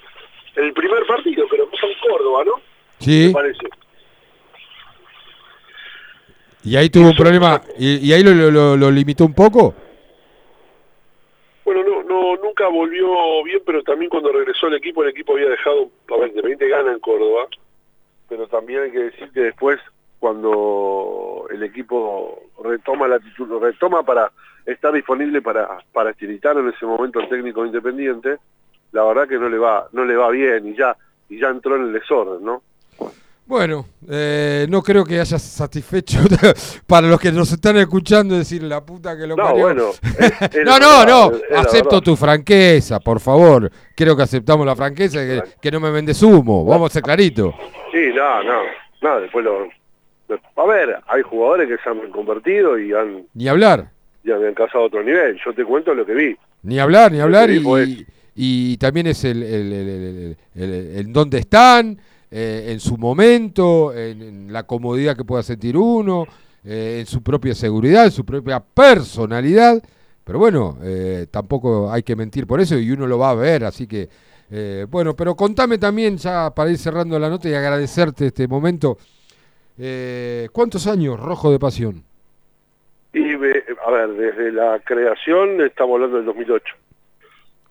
El 0.55 0.71
primer 0.73 1.03
partido, 1.07 1.45
pero 1.49 1.65
fue 1.67 1.91
en 1.91 1.97
Córdoba, 2.07 2.43
¿no? 2.45 2.61
Sí. 2.99 3.27
Me 3.29 3.33
parece. 3.33 3.67
Y 6.63 6.75
ahí 6.75 6.89
tuvo 6.89 7.07
un 7.07 7.15
problema, 7.15 7.61
y, 7.77 7.97
y 8.07 8.13
ahí 8.13 8.23
lo, 8.23 8.33
lo- 8.33 8.51
lo- 8.51 8.77
lo 8.77 8.91
limitó 8.91 9.25
un 9.25 9.33
poco. 9.33 9.73
Bueno, 11.65 11.83
no, 11.83 12.03
no, 12.03 12.35
nunca 12.43 12.67
volvió 12.67 13.43
bien, 13.43 13.61
pero 13.65 13.81
también 13.83 14.09
cuando 14.09 14.31
regresó 14.31 14.67
al 14.67 14.75
equipo, 14.75 15.03
el 15.03 15.09
equipo 15.09 15.33
había 15.33 15.49
dejado, 15.49 15.89
a 16.11 16.17
ver, 16.17 16.29
Independiente 16.29 16.67
gana 16.69 16.91
en 16.91 16.99
Córdoba, 16.99 17.47
pero 18.29 18.47
también 18.47 18.83
hay 18.83 18.91
que 18.91 18.99
decir 18.99 19.29
que 19.33 19.41
después, 19.41 19.79
cuando 20.19 21.47
el 21.49 21.63
equipo 21.63 22.43
retoma 22.63 23.07
la 23.07 23.19
titul- 23.19 23.59
retoma 23.59 24.03
para 24.03 24.31
estar 24.65 24.93
disponible 24.93 25.41
para, 25.41 25.79
para 25.91 26.11
en 26.57 26.69
ese 26.69 26.85
momento 26.85 27.19
el 27.19 27.29
técnico 27.29 27.65
independiente, 27.65 28.37
la 28.91 29.03
verdad 29.03 29.27
que 29.27 29.39
no 29.39 29.49
le 29.49 29.57
va, 29.57 29.87
no 29.93 30.05
le 30.05 30.15
va 30.15 30.29
bien 30.29 30.67
y 30.67 30.75
ya, 30.75 30.95
y 31.29 31.39
ya 31.39 31.49
entró 31.49 31.75
en 31.75 31.83
el 31.83 31.93
desorden, 31.93 32.43
¿no? 32.43 32.61
Bueno, 33.51 33.85
eh, 34.09 34.65
no 34.69 34.81
creo 34.81 35.03
que 35.03 35.19
haya 35.19 35.37
satisfecho 35.37 36.19
para 36.87 37.07
los 37.09 37.19
que 37.19 37.33
nos 37.33 37.51
están 37.51 37.75
escuchando 37.75 38.37
decir 38.37 38.63
la 38.63 38.79
puta 38.79 39.17
que 39.17 39.27
lo 39.27 39.35
No, 39.35 39.43
parió. 39.43 39.59
bueno, 39.65 39.89
es- 39.89 40.41
es 40.55 40.63
no, 40.65 40.79
no, 40.79 41.05
no, 41.05 41.31
es 41.35 41.57
acepto 41.57 41.99
tu 41.99 42.15
franqueza, 42.15 43.01
por 43.01 43.19
favor. 43.19 43.69
Creo 43.93 44.15
que 44.15 44.23
aceptamos 44.23 44.65
la 44.65 44.73
franqueza, 44.73 45.19
que, 45.19 45.43
que 45.61 45.69
no 45.69 45.81
me 45.81 45.91
vendes 45.91 46.23
humo, 46.23 46.63
vamos 46.63 46.91
a 46.91 46.93
ser 46.93 47.03
clarito. 47.03 47.53
Sí, 47.91 48.11
no, 48.15 48.41
no, 48.41 48.61
no, 49.01 49.19
después 49.19 49.43
lo... 49.43 49.67
A 50.55 50.65
ver, 50.65 50.97
hay 51.07 51.21
jugadores 51.21 51.67
que 51.67 51.75
se 51.83 51.89
han 51.89 52.09
convertido 52.09 52.79
y 52.79 52.93
han, 52.93 53.25
Ni 53.33 53.49
hablar, 53.49 53.89
y 54.23 54.31
han 54.31 54.45
alcanzado 54.45 54.85
otro 54.85 55.03
nivel. 55.03 55.37
Yo 55.45 55.53
te 55.53 55.65
cuento 55.65 55.93
lo 55.93 56.05
que 56.05 56.13
vi. 56.13 56.37
ni 56.63 56.79
hablar, 56.79 57.11
ni 57.11 57.19
hablar, 57.19 57.49
y, 57.51 58.07
y 58.33 58.77
también 58.77 59.07
es 59.07 59.25
el, 59.25 59.43
el, 59.43 59.73
el- 59.73 59.89
el- 59.89 60.37
el- 60.55 60.73
el- 60.73 60.97
en 61.01 61.11
dónde 61.11 61.39
están, 61.39 61.99
eh, 62.31 62.69
en 62.69 62.79
su 62.79 62.97
momento, 62.97 63.93
en, 63.93 64.51
la 64.51 64.63
comodidad 64.63 65.15
que 65.15 65.25
pueda 65.25 65.43
sentir 65.43 65.77
uno, 65.77 66.25
eh, 66.63 66.97
en 67.01 67.05
su 67.05 67.21
propia 67.21 67.53
seguridad, 67.53 68.05
en 68.05 68.11
su 68.11 68.25
propia 68.25 68.59
personalidad. 68.59 69.81
Pero 70.23 70.39
bueno, 70.39 70.77
eh, 70.81 71.27
tampoco 71.29 71.91
hay 71.91 72.03
que 72.03 72.15
mentir 72.15 72.47
por 72.47 72.61
eso 72.61 72.77
y 72.77 72.91
uno 72.91 73.05
lo 73.07 73.17
va 73.17 73.31
a 73.31 73.35
ver, 73.35 73.65
así 73.65 73.87
que 73.87 74.07
eh, 74.53 74.85
bueno, 74.89 75.15
pero 75.15 75.33
contame 75.33 75.77
también 75.77 76.17
ya 76.17 76.51
para 76.53 76.69
ir 76.69 76.77
cerrando 76.77 77.17
la 77.17 77.29
nota 77.29 77.47
y 77.47 77.53
agradecerte 77.53 78.27
este 78.27 78.47
momento. 78.47 78.97
eh, 79.77 80.49
¿Cuántos 80.51 80.87
años 80.87 81.17
Rojo 81.19 81.51
de 81.51 81.57
Pasión? 81.57 82.03
Y, 83.13 83.33
a 83.33 83.91
ver, 83.91 84.09
desde 84.09 84.51
la 84.51 84.79
creación 84.83 85.61
estamos 85.61 85.95
hablando 85.95 86.17
del 86.17 86.25
2008. 86.25 86.75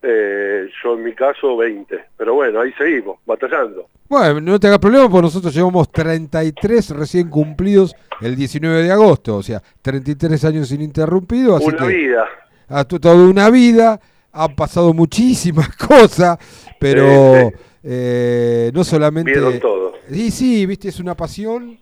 Eh, 0.02 0.66
yo 0.82 0.94
en 0.94 1.05
mi 1.05 1.14
caso 1.14 1.56
20. 1.56 1.97
Pero 2.16 2.35
bueno, 2.35 2.60
ahí 2.60 2.72
seguimos, 2.78 3.18
batallando. 3.27 3.86
Bueno, 4.09 4.40
no 4.40 4.59
te 4.59 4.66
hagas 4.66 4.78
problema 4.78 5.09
porque 5.09 5.22
nosotros 5.22 5.55
llevamos 5.55 5.90
33 5.93 6.90
recién 6.90 7.28
cumplidos 7.28 7.94
el 8.20 8.35
19 8.35 8.82
de 8.82 8.90
agosto, 8.93 9.36
o 9.36 9.43
sea, 9.43 9.62
33 9.82 10.44
años 10.47 10.72
ininterrumpidos. 10.72 11.56
Así 11.60 11.68
Una 11.68 11.86
que 11.86 11.94
vida. 11.94 12.24
Ha 12.68 12.85
toda 12.85 13.14
una 13.14 13.51
vida, 13.51 14.01
han 14.32 14.55
pasado 14.55 14.93
muchísimas 14.94 15.77
cosas, 15.77 16.39
pero 16.78 17.05
Sí, 17.05 17.48
sí. 17.51 17.56
eh, 17.85 18.70
no 18.74 18.85
solamente... 18.85 19.32
Vieron 19.32 19.60
todo. 19.60 19.93
Sí, 20.10 20.31
sí, 20.31 20.66
viste, 20.66 20.89
es 20.89 20.98
una 20.98 21.14
pasión. 21.16 21.78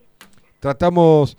Tratamos 0.61 1.37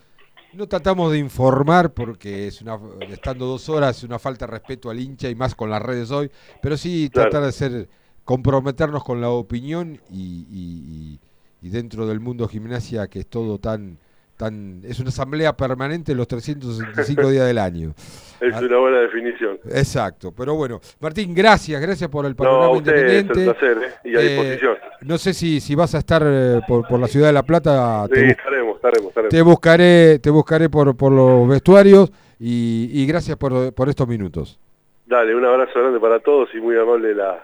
No 0.53 0.67
tratamos 0.67 1.11
de 1.11 1.19
informar 1.19 1.93
porque 1.93 2.47
es 2.47 2.61
una, 2.61 2.79
estando 3.11 3.45
dos 3.45 3.69
horas 3.69 3.97
es 3.97 4.03
una 4.03 4.17
falta 4.19 4.45
de 4.45 4.51
respeto 4.51 4.89
al 4.89 4.99
hincha 4.99 5.29
y 5.29 5.35
más 5.35 5.53
con 5.53 5.69
las 5.69 5.81
redes 5.81 6.09
hoy, 6.11 6.31
pero 6.61 6.75
sí 6.75 7.09
Claro. 7.11 7.29
tratar 7.29 7.45
de 7.45 7.51
ser, 7.51 7.89
comprometernos 8.25 9.03
con 9.03 9.21
la 9.21 9.29
opinión 9.29 9.99
y, 10.09 10.45
y- 10.49 11.19
y- 11.61 11.67
y 11.67 11.69
dentro 11.69 12.07
del 12.07 12.19
mundo 12.19 12.47
gimnasia 12.47 13.07
que 13.07 13.19
es 13.19 13.27
todo 13.27 13.57
tan, 13.59 13.97
tan, 14.39 14.81
es 14.85 14.97
una 15.01 15.09
asamblea 15.09 15.51
permanente 15.57 16.15
los 16.15 16.25
365 16.25 17.29
días 17.29 17.45
del 17.45 17.57
año. 17.57 17.93
Es 18.39 18.55
una 18.61 18.77
buena 18.77 18.99
definición. 19.01 19.59
Exacto, 19.69 20.31
pero 20.31 20.55
bueno, 20.55 20.79
Martín, 21.01 21.35
gracias, 21.35 21.81
gracias 21.81 22.09
por 22.09 22.25
el 22.25 22.31
No, 22.31 22.37
panorama 22.37 22.65
a 22.67 22.69
ustedes, 22.69 23.03
es 23.11 23.21
independiente. 23.23 23.49
un 23.49 23.53
placer, 23.75 23.77
¿eh? 24.05 24.09
Y 24.09 24.15
a 24.15 24.21
Eh, 24.21 24.27
disposición. 24.29 24.77
No 25.01 25.17
sé 25.17 25.33
si, 25.33 25.59
si 25.59 25.75
vas 25.75 25.93
a 25.93 25.97
estar 25.97 26.21
eh, 26.25 26.61
por, 26.65 26.87
por 26.87 27.01
la 27.01 27.07
ciudad 27.09 27.27
de 27.27 27.33
La 27.33 27.43
Plata, 27.43 28.05
Sí, 28.07 28.13
te, 28.13 28.27
estaremos, 28.29 28.75
estaremos, 28.77 29.09
estaremos. 29.09 29.29
te 29.29 29.41
buscaré, 29.41 30.19
te 30.19 30.29
buscaré 30.29 30.69
por, 30.69 30.95
por 30.95 31.11
los 31.11 31.49
vestuarios 31.49 32.09
y, 32.39 32.89
y 32.93 33.05
gracias 33.07 33.35
por, 33.35 33.73
por 33.73 33.89
estos 33.89 34.07
minutos. 34.07 34.57
Dale, 35.05 35.35
un 35.35 35.43
abrazo 35.43 35.77
grande 35.77 35.99
para 35.99 36.21
todos 36.21 36.47
y 36.55 36.61
muy 36.61 36.77
amable 36.77 37.13
la, 37.13 37.43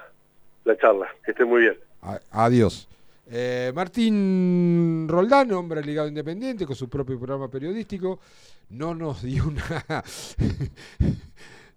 la 0.64 0.78
charla. 0.78 1.08
Que 1.26 1.32
estén 1.32 1.50
muy 1.50 1.60
bien. 1.64 1.76
A- 2.04 2.22
adiós. 2.32 2.88
Eh, 3.27 3.72
Martín 3.73 5.07
Roldán, 5.07 5.52
hombre 5.53 5.81
ligado 5.84 6.07
independiente, 6.07 6.65
con 6.65 6.76
su 6.76 6.88
propio 6.88 7.18
programa 7.18 7.49
periodístico, 7.49 8.19
no 8.69 8.93
nos 8.93 9.23
dio 9.23 9.45
una 9.47 10.03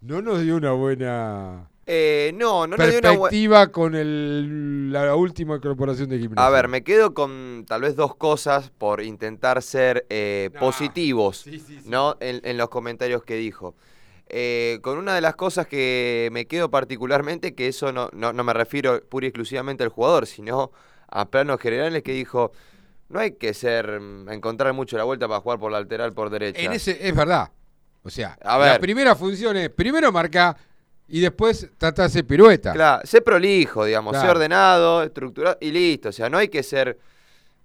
no 0.03 0.23
nos 0.23 0.43
dio 0.43 0.57
una 0.57 0.73
buena 0.73 1.69
Eh, 1.87 2.33
no, 2.35 2.67
no 2.67 2.77
dio 2.77 2.85
una 2.85 2.91
buena... 2.93 3.01
perspectiva 3.11 3.69
con 3.69 3.95
el, 3.95 4.93
la 4.93 5.15
última 5.15 5.57
incorporación 5.57 6.11
de 6.11 6.19
gimnasia. 6.19 6.47
A 6.47 6.51
ver, 6.51 6.69
me 6.69 6.85
quedo 6.85 7.15
con 7.15 7.65
tal 7.67 7.81
vez 7.81 7.97
dos 7.97 8.15
cosas 8.15 8.71
por 8.71 9.03
intentar 9.03 9.63
ser 9.63 10.05
eh, 10.11 10.51
positivos 10.61 11.47
¿no? 11.87 12.17
En, 12.21 12.41
en 12.45 12.59
los 12.59 12.69
comentarios 12.69 13.23
que 13.23 13.37
dijo. 13.37 13.75
Eh, 14.31 14.81
con 14.83 14.99
una 14.99 15.15
de 15.15 15.23
las 15.23 15.37
cosas 15.37 15.67
que 15.67 16.29
me 16.33 16.47
quedo 16.47 16.71
particularmente, 16.71 17.55
que 17.55 17.69
eso 17.69 17.93
no, 17.93 18.11
no, 18.13 18.35
no 18.35 18.45
me 18.45 18.53
refiero 18.53 19.01
pura 19.09 19.25
y 19.25 19.29
exclusivamente 19.29 19.83
al 19.85 19.89
jugador, 19.89 20.27
sino 20.27 20.71
a 21.09 21.29
planos 21.29 21.61
generales 21.61 22.03
que 22.03 22.13
dijo, 22.13 22.53
no 23.09 23.21
hay 23.21 23.33
que 23.33 23.55
ser 23.55 24.01
mm, 24.01 24.31
encontrar 24.31 24.73
mucho 24.73 24.97
la 24.97 25.05
vuelta 25.05 25.27
para 25.29 25.41
jugar 25.41 25.59
por 25.59 25.73
lateral 25.73 26.13
por 26.13 26.31
derecha. 26.31 26.61
En 26.61 26.73
ese, 26.73 27.07
es 27.07 27.15
verdad. 27.15 27.51
O 28.03 28.11
sea, 28.11 28.39
A 28.43 28.59
la 28.59 28.73
ver. 28.73 28.81
primera 28.81 29.15
función 29.15 29.57
es 29.57 29.71
primero 29.71 30.13
marcar 30.13 30.57
y 31.09 31.21
después 31.21 31.69
tratar 31.79 32.05
de 32.05 32.07
hacer 32.07 32.27
pirueta. 32.27 32.73
Claro, 32.73 33.07
sé 33.07 33.21
prolijo, 33.21 33.85
digamos, 33.85 34.17
sé 34.17 34.29
ordenado, 34.29 35.03
estructurado 35.03 35.57
y 35.61 35.71
listo. 35.71 36.11
O 36.11 36.13
sea, 36.13 36.29
no 36.29 36.39
hay 36.39 36.49
que 36.49 36.63
ser 36.63 36.99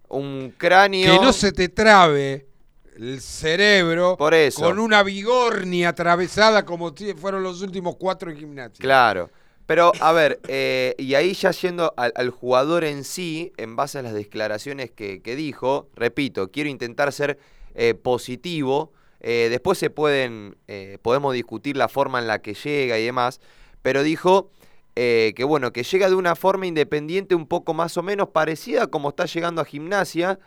un 0.09 0.53
cráneo. 0.57 1.19
Que 1.19 1.25
no 1.25 1.33
se 1.33 1.51
te 1.51 1.69
trabe 1.69 2.47
el 2.95 3.19
cerebro 3.21 4.15
Por 4.17 4.33
eso. 4.33 4.61
con 4.61 4.79
una 4.79 5.03
bigornia 5.03 5.89
atravesada 5.89 6.63
como 6.63 6.93
fueron 7.17 7.43
los 7.43 7.61
últimos 7.61 7.95
cuatro 7.97 8.31
en 8.31 8.37
gimnasia. 8.37 8.81
Claro. 8.81 9.29
Pero, 9.65 9.93
a 10.01 10.11
ver, 10.11 10.39
eh, 10.47 10.93
y 10.97 11.15
ahí 11.15 11.33
ya 11.33 11.51
yendo 11.51 11.93
al, 11.95 12.11
al 12.15 12.29
jugador 12.31 12.83
en 12.83 13.03
sí, 13.03 13.53
en 13.57 13.75
base 13.75 13.99
a 13.99 14.01
las 14.01 14.13
declaraciones 14.13 14.91
que, 14.91 15.21
que 15.21 15.35
dijo, 15.35 15.87
repito, 15.95 16.51
quiero 16.51 16.69
intentar 16.69 17.13
ser 17.13 17.39
eh, 17.75 17.95
positivo. 17.95 18.91
eh, 19.19 19.47
después 19.49 19.77
se 19.77 19.89
pueden, 19.89 20.57
eh, 20.67 20.97
podemos 21.01 21.33
discutir 21.33 21.77
la 21.77 21.87
forma 21.87 22.19
en 22.19 22.27
la 22.27 22.39
que 22.39 22.53
llega 22.53 22.99
y 22.99 23.05
demás, 23.05 23.39
pero 23.81 24.03
dijo 24.03 24.49
que 24.95 25.43
bueno, 25.47 25.73
que 25.73 25.81
llega 25.81 26.07
de 26.07 26.13
una 26.13 26.35
forma 26.35 26.67
independiente 26.67 27.33
un 27.33 27.47
poco 27.47 27.73
más 27.73 27.97
o 27.97 28.03
menos 28.03 28.29
parecida 28.29 28.85
como 28.85 29.09
está 29.09 29.25
llegando 29.25 29.59
a 29.59 29.65
gimnasia, 29.65 30.37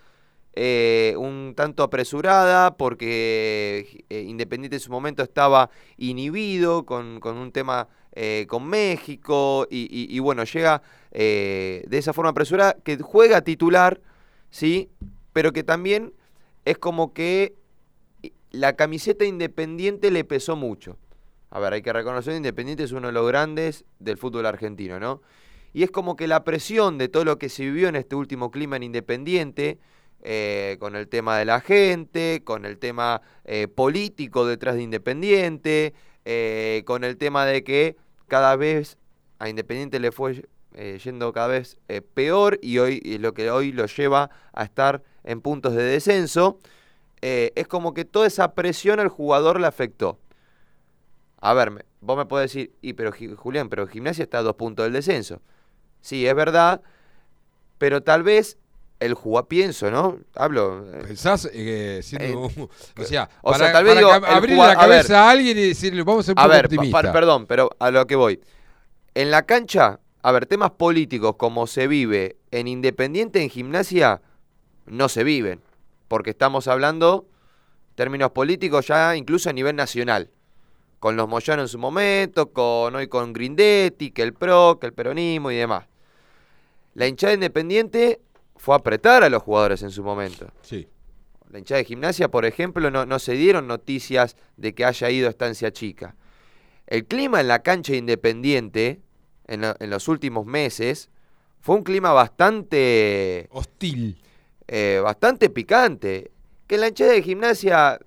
un 1.16 1.54
tanto 1.56 1.82
apresurada 1.82 2.76
porque 2.76 4.04
Independiente 4.08 4.76
en 4.76 4.80
su 4.80 4.92
momento 4.92 5.24
estaba 5.24 5.70
inhibido 5.96 6.86
con, 6.86 7.18
con 7.18 7.38
un 7.38 7.50
tema 7.50 7.88
eh, 8.18 8.46
con 8.48 8.66
México 8.66 9.66
y, 9.70 10.18
bueno, 10.20 10.44
llega 10.44 10.80
eh, 11.12 11.84
de 11.86 11.98
esa 11.98 12.14
forma 12.14 12.30
apresurada, 12.30 12.74
que 12.82 12.96
juega 12.96 13.42
titular, 13.42 14.00
¿sí? 14.48 14.88
Pero 15.34 15.52
que 15.52 15.62
también 15.62 16.14
es 16.64 16.78
como 16.78 17.12
que 17.12 17.54
la 18.50 18.74
camiseta 18.74 19.26
Independiente 19.26 20.10
le 20.10 20.24
pesó 20.24 20.56
mucho. 20.56 20.96
A 21.50 21.60
ver, 21.60 21.74
hay 21.74 21.82
que 21.82 21.92
reconocer 21.92 22.32
que 22.32 22.38
Independiente 22.38 22.84
es 22.84 22.92
uno 22.92 23.08
de 23.08 23.12
los 23.12 23.28
grandes 23.28 23.84
del 23.98 24.16
fútbol 24.16 24.46
argentino, 24.46 24.98
¿no? 24.98 25.20
Y 25.74 25.82
es 25.82 25.90
como 25.90 26.16
que 26.16 26.26
la 26.26 26.42
presión 26.42 26.96
de 26.96 27.08
todo 27.08 27.26
lo 27.26 27.38
que 27.38 27.50
se 27.50 27.64
vivió 27.64 27.88
en 27.88 27.96
este 27.96 28.16
último 28.16 28.50
clima 28.50 28.76
en 28.76 28.84
Independiente, 28.84 29.78
eh, 30.22 30.78
con 30.80 30.96
el 30.96 31.06
tema 31.06 31.36
de 31.36 31.44
la 31.44 31.60
gente, 31.60 32.40
con 32.44 32.64
el 32.64 32.78
tema 32.78 33.20
eh, 33.44 33.68
político 33.68 34.46
detrás 34.46 34.76
de 34.76 34.84
Independiente, 34.84 35.92
eh, 36.24 36.82
con 36.86 37.04
el 37.04 37.18
tema 37.18 37.44
de 37.44 37.62
que 37.62 37.96
cada 38.28 38.56
vez 38.56 38.98
a 39.38 39.48
Independiente 39.48 40.00
le 40.00 40.12
fue 40.12 40.46
eh, 40.74 40.98
yendo 41.02 41.32
cada 41.32 41.48
vez 41.48 41.78
eh, 41.88 42.02
peor 42.02 42.58
y 42.62 42.78
hoy 42.78 43.00
lo 43.18 43.32
que 43.34 43.50
hoy 43.50 43.72
lo 43.72 43.86
lleva 43.86 44.30
a 44.52 44.64
estar 44.64 45.02
en 45.24 45.40
puntos 45.40 45.74
de 45.74 45.82
descenso, 45.82 46.58
eh, 47.22 47.52
es 47.56 47.66
como 47.66 47.94
que 47.94 48.04
toda 48.04 48.26
esa 48.26 48.54
presión 48.54 49.00
al 49.00 49.08
jugador 49.08 49.60
le 49.60 49.66
afectó. 49.66 50.18
A 51.40 51.54
ver, 51.54 51.86
vos 52.00 52.16
me 52.16 52.26
podés 52.26 52.52
decir, 52.52 52.74
y 52.82 52.92
pero 52.92 53.12
Julián, 53.36 53.68
pero 53.68 53.86
Gimnasia 53.86 54.24
está 54.24 54.38
a 54.38 54.42
dos 54.42 54.56
puntos 54.56 54.84
del 54.84 54.92
descenso. 54.92 55.40
Sí, 56.00 56.26
es 56.26 56.34
verdad, 56.34 56.82
pero 57.78 58.02
tal 58.02 58.22
vez 58.22 58.58
el 59.00 59.14
jugador, 59.14 59.48
pienso, 59.48 59.90
¿no? 59.90 60.18
Hablo. 60.34 60.84
eh, 60.94 61.04
Pensás 61.06 61.48
eh, 61.52 62.00
siendo 62.02 62.40
un- 62.42 62.68
o 62.98 63.04
sea, 63.04 63.28
o 63.42 63.50
para, 63.52 63.64
sea, 63.64 63.72
tal 63.72 63.84
vez 63.84 63.96
abrir 64.26 64.56
la 64.56 64.64
a 64.64 64.68
ver. 64.68 64.78
cabeza 64.78 65.24
a, 65.26 65.30
alguien 65.30 65.58
y 65.58 65.68
decirle, 65.68 66.02
vamos 66.02 66.24
a 66.24 66.26
ser 66.26 66.32
un 66.34 66.38
A 66.38 66.46
ver, 66.46 66.68
pa- 66.68 67.02
pa- 67.02 67.12
perdón, 67.12 67.46
pero 67.46 67.70
a 67.78 67.90
lo 67.90 68.06
que 68.06 68.16
voy. 68.16 68.40
En 69.14 69.30
la 69.30 69.42
cancha, 69.44 70.00
a 70.22 70.32
ver, 70.32 70.46
temas 70.46 70.72
políticos 70.72 71.36
como 71.38 71.66
se 71.66 71.86
vive 71.86 72.36
en 72.50 72.68
Independiente, 72.68 73.42
en 73.42 73.50
gimnasia, 73.50 74.22
no 74.86 75.08
se 75.08 75.24
viven. 75.24 75.60
Porque 76.08 76.30
estamos 76.30 76.68
hablando 76.68 77.26
términos 77.96 78.30
políticos 78.30 78.86
ya 78.86 79.16
incluso 79.16 79.50
a 79.50 79.52
nivel 79.52 79.76
nacional. 79.76 80.30
Con 81.00 81.16
los 81.16 81.28
Moyano 81.28 81.62
en 81.62 81.68
su 81.68 81.78
momento, 81.78 82.52
con 82.52 82.94
hoy 82.94 83.08
con 83.08 83.32
Grindetti, 83.32 84.10
que 84.10 84.22
el 84.22 84.32
PRO, 84.32 84.78
que 84.80 84.86
el 84.86 84.92
peronismo 84.94 85.50
y 85.50 85.56
demás. 85.56 85.84
La 86.94 87.06
hinchada 87.06 87.34
independiente 87.34 88.20
fue 88.56 88.74
a 88.74 88.78
apretar 88.78 89.22
a 89.22 89.28
los 89.30 89.42
jugadores 89.42 89.82
en 89.82 89.90
su 89.90 90.02
momento. 90.02 90.50
Sí. 90.62 90.88
La 91.50 91.58
hinchada 91.58 91.78
de 91.78 91.84
gimnasia, 91.84 92.28
por 92.28 92.44
ejemplo, 92.44 92.90
no, 92.90 93.06
no 93.06 93.18
se 93.18 93.32
dieron 93.34 93.66
noticias 93.68 94.36
de 94.56 94.74
que 94.74 94.84
haya 94.84 95.10
ido 95.10 95.28
a 95.28 95.30
estancia 95.30 95.72
chica. 95.72 96.16
El 96.86 97.06
clima 97.06 97.40
en 97.40 97.48
la 97.48 97.62
cancha 97.62 97.94
independiente, 97.94 99.00
en, 99.46 99.60
lo- 99.60 99.76
en 99.78 99.90
los 99.90 100.08
últimos 100.08 100.44
meses, 100.46 101.08
fue 101.60 101.76
un 101.76 101.82
clima 101.84 102.12
bastante... 102.12 103.48
Hostil. 103.50 104.18
eh, 104.68 105.00
bastante 105.02 105.50
picante. 105.50 106.30
Que 106.66 106.74
en 106.76 106.80
la 106.80 106.88
hinchada 106.88 107.12
de 107.12 107.22
gimnasia... 107.22 107.98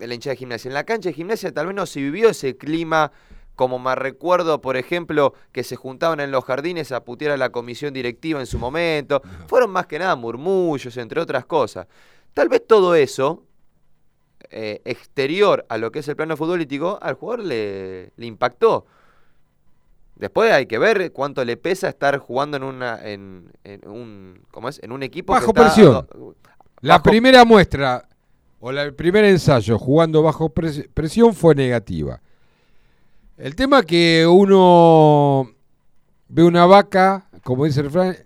En 0.00 0.08
la 0.08 0.14
hinchada 0.14 0.32
de 0.34 0.38
gimnasia, 0.38 0.68
en 0.68 0.74
la 0.74 0.84
cancha 0.84 1.10
de 1.10 1.14
gimnasia 1.14 1.52
tal 1.52 1.66
vez 1.66 1.76
no 1.76 1.86
se 1.86 2.00
vivió 2.00 2.30
ese 2.30 2.56
clima 2.56 3.12
como 3.54 3.78
me 3.78 3.94
recuerdo, 3.94 4.60
por 4.60 4.76
ejemplo, 4.76 5.34
que 5.52 5.62
se 5.64 5.76
juntaban 5.76 6.20
en 6.20 6.30
los 6.30 6.44
jardines 6.44 6.90
a 6.92 7.04
putear 7.04 7.32
a 7.32 7.36
la 7.36 7.50
comisión 7.50 7.92
directiva 7.92 8.40
en 8.40 8.46
su 8.46 8.58
momento. 8.58 9.22
Fueron 9.46 9.70
más 9.70 9.86
que 9.86 9.98
nada 9.98 10.16
murmullos, 10.16 10.96
entre 10.96 11.20
otras 11.20 11.44
cosas. 11.44 11.86
Tal 12.34 12.48
vez 12.48 12.66
todo 12.66 12.94
eso, 12.94 13.42
eh, 14.50 14.80
exterior 14.84 15.64
a 15.68 15.76
lo 15.78 15.92
que 15.92 15.98
es 16.00 16.08
el 16.08 16.16
plano 16.16 16.36
futbolístico, 16.36 16.98
al 17.02 17.14
jugador 17.14 17.44
le, 17.44 18.12
le 18.16 18.26
impactó. 18.26 18.86
Después 20.16 20.52
hay 20.52 20.66
que 20.66 20.78
ver 20.78 21.12
cuánto 21.12 21.44
le 21.44 21.56
pesa 21.56 21.88
estar 21.88 22.18
jugando 22.18 22.56
en 22.56 22.62
una 22.62 23.00
en, 23.02 23.50
en 23.64 23.88
un 23.88 24.40
¿cómo 24.50 24.68
es? 24.68 24.80
en 24.82 24.92
un 24.92 25.02
equipo 25.02 25.32
que 25.32 25.40
Bajo 25.40 25.50
está- 25.50 25.62
presión. 25.62 26.06
La 26.80 26.94
bajo- 26.98 27.04
primera 27.10 27.44
muestra 27.44 28.06
o 28.60 28.70
la- 28.72 28.82
el 28.82 28.94
primer 28.94 29.24
ensayo 29.24 29.78
jugando 29.78 30.22
bajo 30.22 30.48
pres- 30.50 30.88
presión 30.92 31.34
fue 31.34 31.54
negativa. 31.54 32.20
El 33.36 33.54
tema 33.54 33.82
que 33.82 34.26
uno 34.26 35.50
ve 36.28 36.44
una 36.44 36.66
vaca, 36.66 37.28
como 37.42 37.64
dice 37.64 37.80
el 37.80 37.86
refrán, 37.86 38.16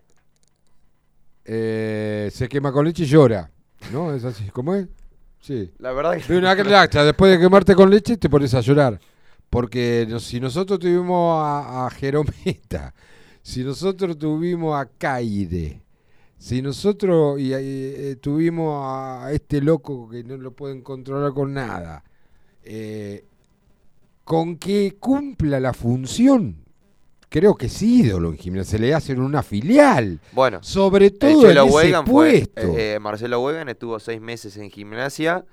eh, 1.44 2.30
se 2.32 2.48
quema 2.48 2.72
con 2.72 2.84
leche 2.84 3.04
y 3.04 3.06
llora. 3.06 3.50
¿No? 3.92 4.12
¿Es 4.14 4.24
así? 4.24 4.48
¿Cómo 4.50 4.74
es? 4.74 4.88
Sí. 5.40 5.72
La 5.78 5.92
verdad 5.92 6.16
que 6.16 6.32
Ve 6.32 6.38
una 6.38 6.54
vaca, 6.54 7.04
después 7.04 7.30
de 7.30 7.38
quemarte 7.38 7.74
con 7.74 7.88
leche 7.88 8.16
te 8.16 8.28
pones 8.28 8.52
a 8.54 8.60
llorar. 8.60 8.98
Porque 9.48 10.08
si 10.18 10.40
nosotros 10.40 10.78
tuvimos 10.80 11.40
a, 11.40 11.86
a 11.86 11.90
Jerometa, 11.90 12.92
si 13.42 13.62
nosotros 13.62 14.18
tuvimos 14.18 14.76
a 14.76 14.86
Caide, 14.86 15.82
si 16.36 16.60
nosotros 16.62 17.40
y, 17.40 17.52
eh, 17.54 18.16
tuvimos 18.20 18.82
a 18.84 19.30
este 19.32 19.60
loco 19.60 20.08
que 20.08 20.24
no 20.24 20.36
lo 20.36 20.50
pueden 20.50 20.82
controlar 20.82 21.32
con 21.32 21.54
nada, 21.54 22.02
eh, 22.64 23.24
con 24.26 24.58
que 24.58 24.96
cumpla 25.00 25.60
la 25.60 25.72
función, 25.72 26.66
creo 27.30 27.54
que 27.56 27.66
es 27.66 27.82
ídolo 27.82 28.30
en 28.30 28.38
gimnasia, 28.38 28.72
se 28.72 28.78
le 28.80 28.94
hacen 28.94 29.20
una 29.20 29.42
filial. 29.42 30.20
Bueno, 30.32 30.62
sobre 30.62 31.10
todo 31.10 31.50
en 31.50 31.64
ese 31.68 31.98
puesto. 32.04 32.60
eh, 32.60 32.94
eh, 32.96 33.00
Marcelo 33.00 33.40
Weigand 33.42 33.70
estuvo 33.70 33.98
seis 34.00 34.20
meses 34.20 34.56
en 34.58 34.70
gimnasia 34.70 35.46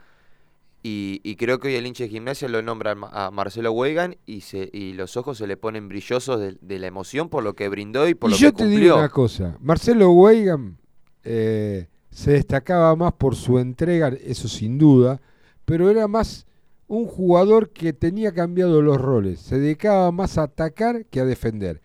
Y, 0.86 1.22
y 1.24 1.38
creo 1.38 1.60
que 1.60 1.70
hoy 1.70 1.76
el 1.76 1.88
hincha 1.88 2.04
de 2.04 2.10
gimnasia 2.10 2.50
lo 2.50 2.62
nombra 2.62 2.92
a 2.92 2.96
Ma- 2.96 3.10
a 3.14 3.32
Marcelo 3.32 3.72
Weigan 3.72 4.18
y, 4.26 4.42
se, 4.42 4.70
y 4.74 4.94
los 4.94 5.16
ojos 5.18 5.38
se 5.38 5.48
le 5.48 5.56
ponen 5.58 5.88
brillosos 5.88 6.42
de, 6.42 6.58
de 6.62 6.80
la 6.80 6.88
emoción 6.88 7.30
por 7.30 7.44
lo 7.44 7.54
que 7.56 7.70
brindó 7.70 8.08
y 8.10 8.16
por 8.16 8.30
y 8.30 8.32
lo 8.32 8.38
yo 8.38 8.50
que 8.52 8.52
te 8.52 8.64
cumplió. 8.66 8.80
digo 8.82 8.96
una 8.96 9.10
cosa, 9.10 9.58
Marcelo 9.62 10.12
Weigand 10.12 10.78
eh, 11.24 11.88
se 12.12 12.32
destacaba 12.32 12.96
más 12.96 13.14
por 13.14 13.36
su 13.36 13.60
entrega, 13.60 14.10
eso 14.10 14.48
sin 14.50 14.78
duda, 14.78 15.22
pero 15.66 15.90
era 15.90 16.08
más 16.08 16.46
un 16.94 17.08
jugador 17.08 17.70
que 17.72 17.92
tenía 17.92 18.34
cambiado 18.34 18.82
los 18.82 19.02
roles, 19.02 19.40
se 19.40 19.60
dedicaba 19.60 20.12
más 20.12 20.38
a 20.38 20.44
atacar 20.44 21.06
que 21.06 21.20
a 21.20 21.26
defender. 21.26 21.82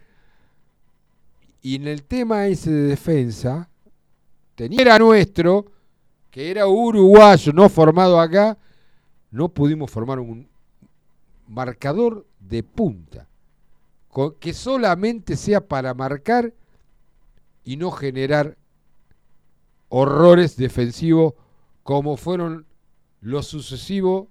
Y 1.63 1.77
en 1.77 1.89
el 1.89 2.03
tema 2.03 2.47
ese 2.47 2.71
de 2.71 2.83
defensa, 2.83 3.69
tenía 4.55 4.83
era 4.83 4.99
nuestro, 4.99 5.67
que 6.31 6.51
era 6.51 6.67
uruguayo, 6.67 7.53
no 7.53 7.69
formado 7.69 8.21
acá, 8.21 8.59
no 9.31 9.49
pudimos 9.49 9.91
formar 9.91 10.21
un 10.21 10.49
marcador 11.47 12.27
de 12.41 12.63
punta 12.63 13.27
que 14.41 14.53
solamente 14.53 15.37
sea 15.37 15.61
para 15.61 15.95
marcar 15.95 16.53
y 17.65 17.77
no 17.77 17.91
generar 17.93 18.57
horrores 19.89 20.57
defensivos 20.57 21.35
como 21.83 22.17
fueron 22.17 22.67
los 23.21 23.47
sucesivos 23.47 24.27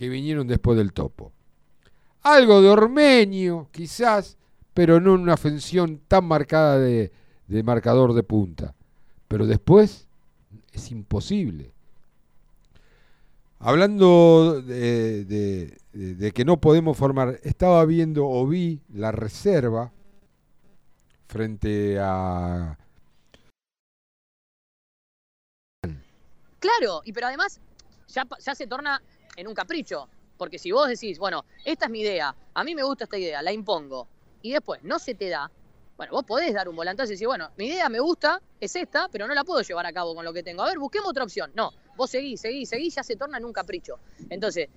que 0.00 0.08
vinieron 0.08 0.46
después 0.46 0.78
del 0.78 0.94
topo. 0.94 1.30
Algo 2.22 2.62
de 2.62 2.70
Ormeño, 2.70 3.68
quizás, 3.70 4.38
pero 4.72 4.98
no 4.98 5.12
una 5.12 5.36
función 5.36 6.00
tan 6.08 6.24
marcada 6.24 6.78
de, 6.78 7.12
marcador 7.62 8.14
de 8.14 8.22
punta. 8.22 8.74
Pero 9.28 9.46
después 9.46 10.08
es 10.72 10.90
imposible. 10.90 11.74
Hablando 13.58 14.62
de, 14.62 15.76
que 16.34 16.44
no 16.46 16.58
podemos 16.62 16.96
formar, 16.96 17.38
estaba 17.42 17.84
viendo 17.84 18.26
o 18.26 18.46
vi 18.46 18.80
la 18.94 19.12
reserva 19.12 19.92
frente 21.26 21.98
a... 22.00 22.78
Claro, 26.58 27.02
y 27.04 27.12
pero 27.12 27.26
además 27.26 27.60
ya 28.08 28.54
se 28.54 28.66
torna 28.66 29.02
en 29.40 29.48
un 29.48 29.54
capricho. 29.54 30.08
Porque 30.36 30.58
si 30.58 30.72
vos 30.72 30.88
decís, 30.88 31.18
bueno, 31.18 31.44
esta 31.64 31.86
es 31.86 31.90
mi 31.90 32.00
idea, 32.00 32.34
a 32.54 32.64
mí 32.64 32.74
me 32.74 32.82
gusta 32.82 33.04
esta 33.04 33.18
idea, 33.18 33.42
la 33.42 33.52
impongo, 33.52 34.08
y 34.42 34.52
después 34.52 34.82
no 34.82 34.98
se 34.98 35.14
te 35.14 35.28
da, 35.28 35.50
bueno, 35.96 36.12
vos 36.12 36.24
podés 36.24 36.54
dar 36.54 36.66
un 36.66 36.76
volantazo 36.76 37.10
y 37.10 37.14
decir, 37.14 37.26
bueno, 37.26 37.50
mi 37.58 37.66
idea 37.66 37.90
me 37.90 38.00
gusta, 38.00 38.40
es 38.58 38.74
esta, 38.74 39.08
pero 39.08 39.26
no 39.26 39.34
la 39.34 39.44
puedo 39.44 39.60
llevar 39.60 39.84
a 39.84 39.92
cabo 39.92 40.14
con 40.14 40.24
lo 40.24 40.32
que 40.32 40.42
tengo. 40.42 40.62
A 40.62 40.66
ver, 40.66 40.78
busquemos 40.78 41.10
otra 41.10 41.24
opción. 41.24 41.52
No, 41.54 41.72
vos 41.94 42.10
seguís, 42.10 42.40
seguís, 42.40 42.70
seguís, 42.70 42.94
ya 42.94 43.02
se 43.02 43.16
torna 43.16 43.36
en 43.36 43.44
un 43.44 43.52
capricho. 43.52 43.98
Entonces, 44.30 44.70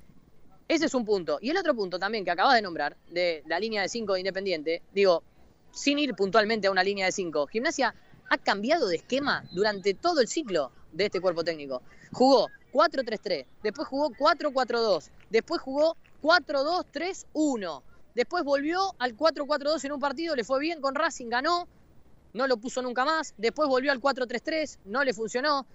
ese 0.68 0.86
es 0.86 0.94
un 0.94 1.06
punto. 1.06 1.40
Y 1.42 1.50
el 1.50 1.58
otro 1.58 1.74
punto 1.76 1.98
también 1.98 2.26
que 2.26 2.32
acabas 2.32 2.56
de 2.56 2.62
nombrar, 2.62 2.98
de 3.10 3.42
la 3.48 3.58
línea 3.58 3.82
de 3.82 3.88
5 3.88 4.14
de 4.14 4.20
Independiente, 4.20 4.82
digo, 4.94 5.24
sin 5.72 5.98
ir 5.98 6.14
puntualmente 6.14 6.68
a 6.68 6.72
una 6.72 6.84
línea 6.84 7.06
de 7.06 7.14
5, 7.14 7.48
Gimnasia 7.48 7.96
ha 8.30 8.38
cambiado 8.38 8.90
de 8.90 8.98
esquema 8.98 9.46
durante 9.52 9.94
todo 9.94 10.20
el 10.20 10.28
ciclo 10.28 10.72
de 10.92 11.06
este 11.06 11.22
cuerpo 11.22 11.44
técnico. 11.44 11.82
Jugó 12.12 12.50
4-3-3, 12.74 13.46
después 13.62 13.88
jugó 13.88 14.10
4-4-2, 14.10 15.10
después 15.30 15.62
jugó 15.62 15.96
4-2-3-1, 16.22 17.82
después 18.16 18.44
volvió 18.44 18.96
al 19.00 19.16
4-4-2 19.16 19.86
en 19.86 19.92
un 19.92 20.00
partido, 20.00 20.36
le 20.36 20.44
fue 20.44 20.60
bien 20.60 20.82
con 20.82 20.96
Racing, 20.96 21.30
ganó, 21.30 21.68
no 22.34 22.48
lo 22.48 22.58
puso 22.58 22.82
nunca 22.82 23.06
más, 23.06 23.34
después 23.38 23.70
volvió 23.70 23.92
al 23.92 24.02
4-3-3, 24.02 24.80
no 24.86 25.04
le 25.04 25.14
funcionó. 25.14 25.66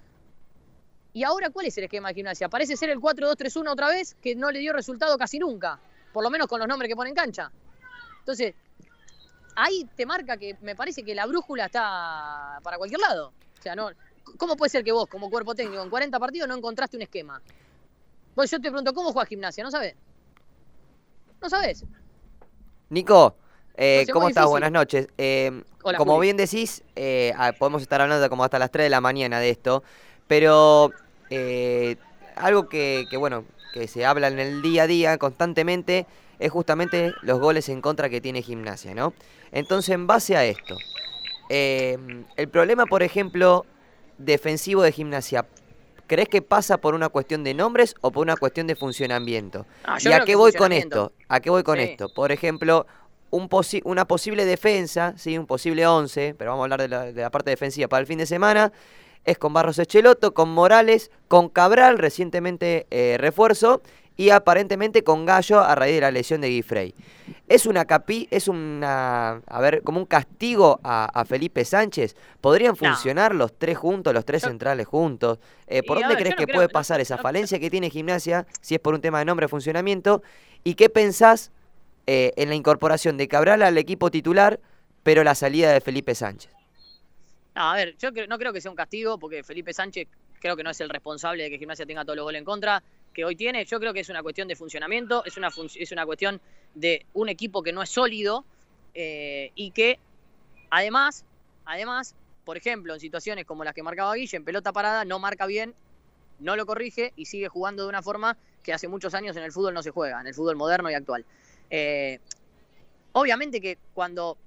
¿Y 1.13 1.25
ahora 1.25 1.51
cuál 1.51 1.67
es 1.67 1.79
el 1.79 1.85
esquema 1.85 2.09
de 2.09 2.15
gimnasia? 2.15 2.49
Parece 2.49 2.77
ser 2.77 2.91
el 2.91 2.99
4-2-3-1 2.99 3.71
otra 3.71 3.89
vez, 3.89 4.15
que 4.21 4.35
no 4.35 4.51
le 4.51 4.59
dio 4.59 4.73
resultado 4.73 5.17
casi 5.17 5.39
nunca, 5.39 5.81
por 6.13 6.23
lo 6.23 6.31
menos 6.31 6.49
con 6.49 6.59
los 6.59 6.69
nombres 6.69 6.89
que 6.89 6.97
pone 6.97 7.11
en 7.11 7.17
cancha. 7.17 7.51
Entonces, 8.19 8.55
ahí 9.57 9.89
te 9.97 10.05
marca 10.05 10.37
que 10.37 10.57
me 10.61 10.77
parece 10.77 11.03
que 11.03 11.15
la 11.15 11.27
brújula 11.27 11.67
está 11.67 12.61
para 12.63 12.77
cualquier 12.77 13.01
lado. 13.01 13.33
O 13.59 13.63
sea, 13.63 13.75
no, 13.75 13.91
¿cómo 14.37 14.57
puede 14.57 14.71
ser 14.71 14.85
que 14.85 14.93
vos, 14.93 15.07
como 15.09 15.31
cuerpo 15.31 15.55
técnico, 15.55 15.83
en 15.83 15.91
40 15.91 16.19
partidos 16.19 16.49
no 16.49 16.57
encontraste 16.57 16.97
un 16.97 17.03
esquema? 17.03 17.41
Vos 18.37 18.51
yo 18.51 18.59
te 18.61 18.69
pregunto, 18.69 18.93
¿cómo 18.93 19.13
juega 19.13 19.27
gimnasia? 19.27 19.65
¿No 19.65 19.71
sabés? 19.71 19.95
¿No 21.41 21.49
sabés? 21.49 21.85
Nico, 22.91 23.37
eh, 23.75 24.07
¿cómo 24.13 24.29
estás? 24.29 24.47
Buenas 24.47 24.73
noches. 24.73 25.09
Eh, 25.19 25.63
Hola, 25.83 25.99
como 25.99 26.15
Juli. 26.15 26.27
bien 26.27 26.37
decís, 26.37 26.83
eh, 26.97 27.33
podemos 27.59 27.83
estar 27.83 28.01
hablando 28.01 28.29
como 28.29 28.45
hasta 28.45 28.59
las 28.59 28.71
3 28.71 28.87
de 28.87 28.91
la 28.91 29.01
mañana 29.01 29.41
de 29.41 29.51
esto, 29.51 29.83
pero 30.27 30.91
algo 32.37 32.69
que, 32.69 33.07
que, 33.11 33.17
bueno, 33.17 33.45
que 33.73 33.89
se 33.89 34.07
habla 34.07 34.29
en 34.29 34.39
el 34.39 34.63
día 34.63 34.85
a 34.85 34.87
día 34.87 35.19
constantemente 35.19 36.07
es 36.39 36.51
justamente 36.51 37.15
los 37.23 37.41
goles 37.41 37.69
en 37.69 37.81
contra 37.81 38.09
que 38.09 38.21
tiene 38.21 38.43
gimnasia, 38.43 38.95
¿no? 38.95 39.13
Entonces, 39.51 39.91
en 39.95 40.07
base 40.07 40.37
a 40.37 40.45
esto, 40.45 40.77
el 41.49 42.49
problema, 42.51 42.87
por 42.87 43.03
ejemplo, 43.03 43.67
defensivo 44.19 44.83
de 44.83 44.93
gimnasia, 44.93 45.47
¿crees 46.07 46.29
que 46.29 46.43
pasa 46.43 46.79
por 46.79 46.95
una 46.95 47.09
cuestión 47.09 47.45
de 47.45 47.55
nombres 47.55 47.95
o 48.01 48.11
por 48.11 48.23
una 48.23 48.37
cuestión 48.37 48.67
de 48.67 48.77
funcionamiento? 48.77 49.67
Ah, 49.85 49.99
¿Y 50.01 50.13
a 50.13 50.21
qué 50.25 50.35
voy 50.37 50.53
con 50.53 50.73
esto? 50.73 51.13
¿A 51.29 51.41
qué 51.41 51.51
voy 51.51 51.63
con 51.63 51.79
Sí. 51.79 51.85
esto? 51.85 52.09
Por 52.13 52.33
ejemplo, 52.33 52.87
un 53.31 53.49
posi- 53.49 53.83
una 53.85 54.07
posible 54.07 54.45
defensa, 54.47 55.15
¿sí? 55.17 55.37
un 55.37 55.47
posible 55.47 55.87
11, 55.87 56.35
pero 56.39 56.51
vamos 56.53 56.63
a 56.63 56.65
hablar 56.65 56.81
de 56.83 56.89
la, 56.89 57.05
de 57.13 57.21
la 57.23 57.31
parte 57.31 57.51
defensiva 57.51 57.87
para 57.89 58.01
el 58.01 58.07
fin 58.07 58.19
de 58.19 58.27
semana, 58.27 58.73
es 59.25 59.37
con 59.37 59.53
Barros 59.53 59.79
Echeloto, 59.79 60.33
con 60.33 60.49
Morales, 60.49 61.11
con 61.29 61.51
Cabral, 61.51 61.99
recientemente 61.99 62.87
eh, 62.91 63.17
refuerzo, 63.19 63.83
y 64.19 64.31
aparentemente 64.31 65.05
con 65.05 65.25
Gallo 65.25 65.61
a 65.61 65.75
raíz 65.77 65.95
de 65.95 66.01
la 66.03 66.11
lesión 66.11 66.41
de 66.41 66.49
Guifrey. 66.49 66.93
Es 67.47 67.67
una 67.67 67.85
capi, 67.85 68.27
es 68.33 68.49
una, 68.49 69.41
a 69.47 69.61
ver, 69.61 69.83
como 69.83 70.01
un 70.01 70.07
castigo 70.07 70.81
a, 70.83 71.05
a 71.07 71.25
Felipe 71.25 71.65
Sánchez. 71.65 72.17
¿Podrían 72.41 72.73
No. 72.73 72.77
funcionar 72.77 73.33
los 73.35 73.57
tres 73.57 73.79
juntos, 73.79 74.13
los 74.13 74.25
tres 74.25 74.43
centrales 74.43 74.87
juntos? 74.89 75.39
Eh, 75.69 75.83
¿Por 75.85 76.01
dónde 76.01 76.17
crees 76.17 76.35
que 76.35 76.45
creo- 76.47 76.57
puede 76.57 76.69
pasar 76.69 77.01
esa 77.01 77.17
falencia 77.17 77.61
que 77.61 77.71
tiene 77.71 77.91
Gimnasia, 77.91 78.45
si 78.61 78.75
es 78.75 78.81
por 78.81 78.93
un 78.93 79.01
tema 79.01 79.21
de 79.21 79.25
nombre 79.25 79.47
funcionamiento? 79.47 80.21
¿Y 80.65 80.75
qué 80.75 80.89
pensás 80.91 81.53
eh, 82.09 82.33
en 82.37 82.49
la 82.49 82.57
incorporación 82.57 83.17
de 83.19 83.29
Cabral 83.29 83.63
al 83.63 83.79
equipo 83.79 84.11
titular, 84.11 84.59
pero 85.05 85.23
la 85.23 85.37
salida 85.37 85.73
de 85.73 85.81
Felipe 85.81 86.17
Sánchez? 86.17 86.51
No, 87.55 87.71
a 87.71 87.75
ver, 87.77 87.97
yo 87.99 88.13
creo- 88.13 88.27
no 88.27 88.37
creo 88.37 88.53
que 88.53 88.61
sea 88.61 88.71
un 88.73 88.77
castigo, 88.77 89.17
porque 89.19 89.45
Felipe 89.45 89.73
Sánchez 89.73 90.09
creo 90.41 90.57
que 90.57 90.63
no 90.65 90.71
es 90.71 90.81
el 90.81 90.89
responsable 90.89 91.45
de 91.45 91.51
que 91.51 91.59
Gimnasia 91.59 91.87
tenga 91.87 92.05
todos 92.05 92.17
los 92.17 92.25
goles 92.25 92.41
en 92.41 92.45
contra 92.45 92.83
que 93.19 93.25
hoy 93.25 93.35
tiene. 93.35 93.65
Yo 93.65 93.81
creo 93.81 93.93
que 93.93 93.99
es 93.99 94.09
una 94.11 94.23
cuestión 94.23 94.47
de 94.47 94.55
funcionamiento, 94.55 95.25
es 95.25 95.37
una, 95.37 95.49
es 95.75 95.91
una 95.91 96.07
cuestión 96.07 96.41
de 96.77 97.05
un 97.15 97.29
equipo 97.29 97.65
que 97.65 97.73
no 97.73 97.83
es 97.83 97.91
sólido 97.91 98.45
eh, 98.95 99.51
y 99.57 99.73
que 99.73 99.99
además, 100.71 101.25
además, 101.65 102.15
por 102.45 102.57
ejemplo, 102.57 102.95
en 102.95 103.01
situaciones 103.01 103.45
como 103.45 103.65
las 103.65 103.75
que 103.75 103.83
marcaba 103.83 104.15
Guille, 104.15 104.37
en 104.37 104.45
pelota 104.45 104.73
parada, 104.73 105.05
no 105.05 105.19
marca 105.19 105.47
bien, 105.47 105.75
no 106.39 106.55
lo 106.55 106.65
corrige 106.65 107.13
y 107.17 107.25
sigue 107.25 107.49
jugando 107.49 107.83
de 107.83 107.89
una 107.89 108.03
forma 108.03 108.37
que 108.63 108.73
hace 108.73 108.87
muchos 108.87 109.13
años 109.15 109.37
en 109.37 109.43
el 109.43 109.51
fútbol 109.51 109.75
no 109.75 109.83
se 109.83 109.91
juega, 109.91 110.21
en 110.21 110.29
el 110.29 110.35
fútbol 110.35 110.55
moderno 110.55 110.89
y 110.89 110.95
actual. 110.95 111.25
Eh, 111.71 112.21
obviamente 113.15 113.61
que 113.61 113.79
cuando 113.95 114.39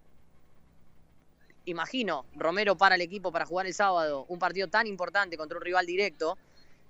imagino, 1.66 2.26
Romero 2.38 2.78
para 2.78 2.96
el 2.96 3.02
equipo 3.02 3.34
para 3.34 3.46
jugar 3.46 3.66
el 3.66 3.74
sábado 3.74 4.26
un 4.30 4.40
partido 4.40 4.70
tan 4.70 4.88
importante 4.88 5.36
contra 5.36 5.58
un 5.58 5.64
rival 5.66 5.86
directo, 5.86 6.38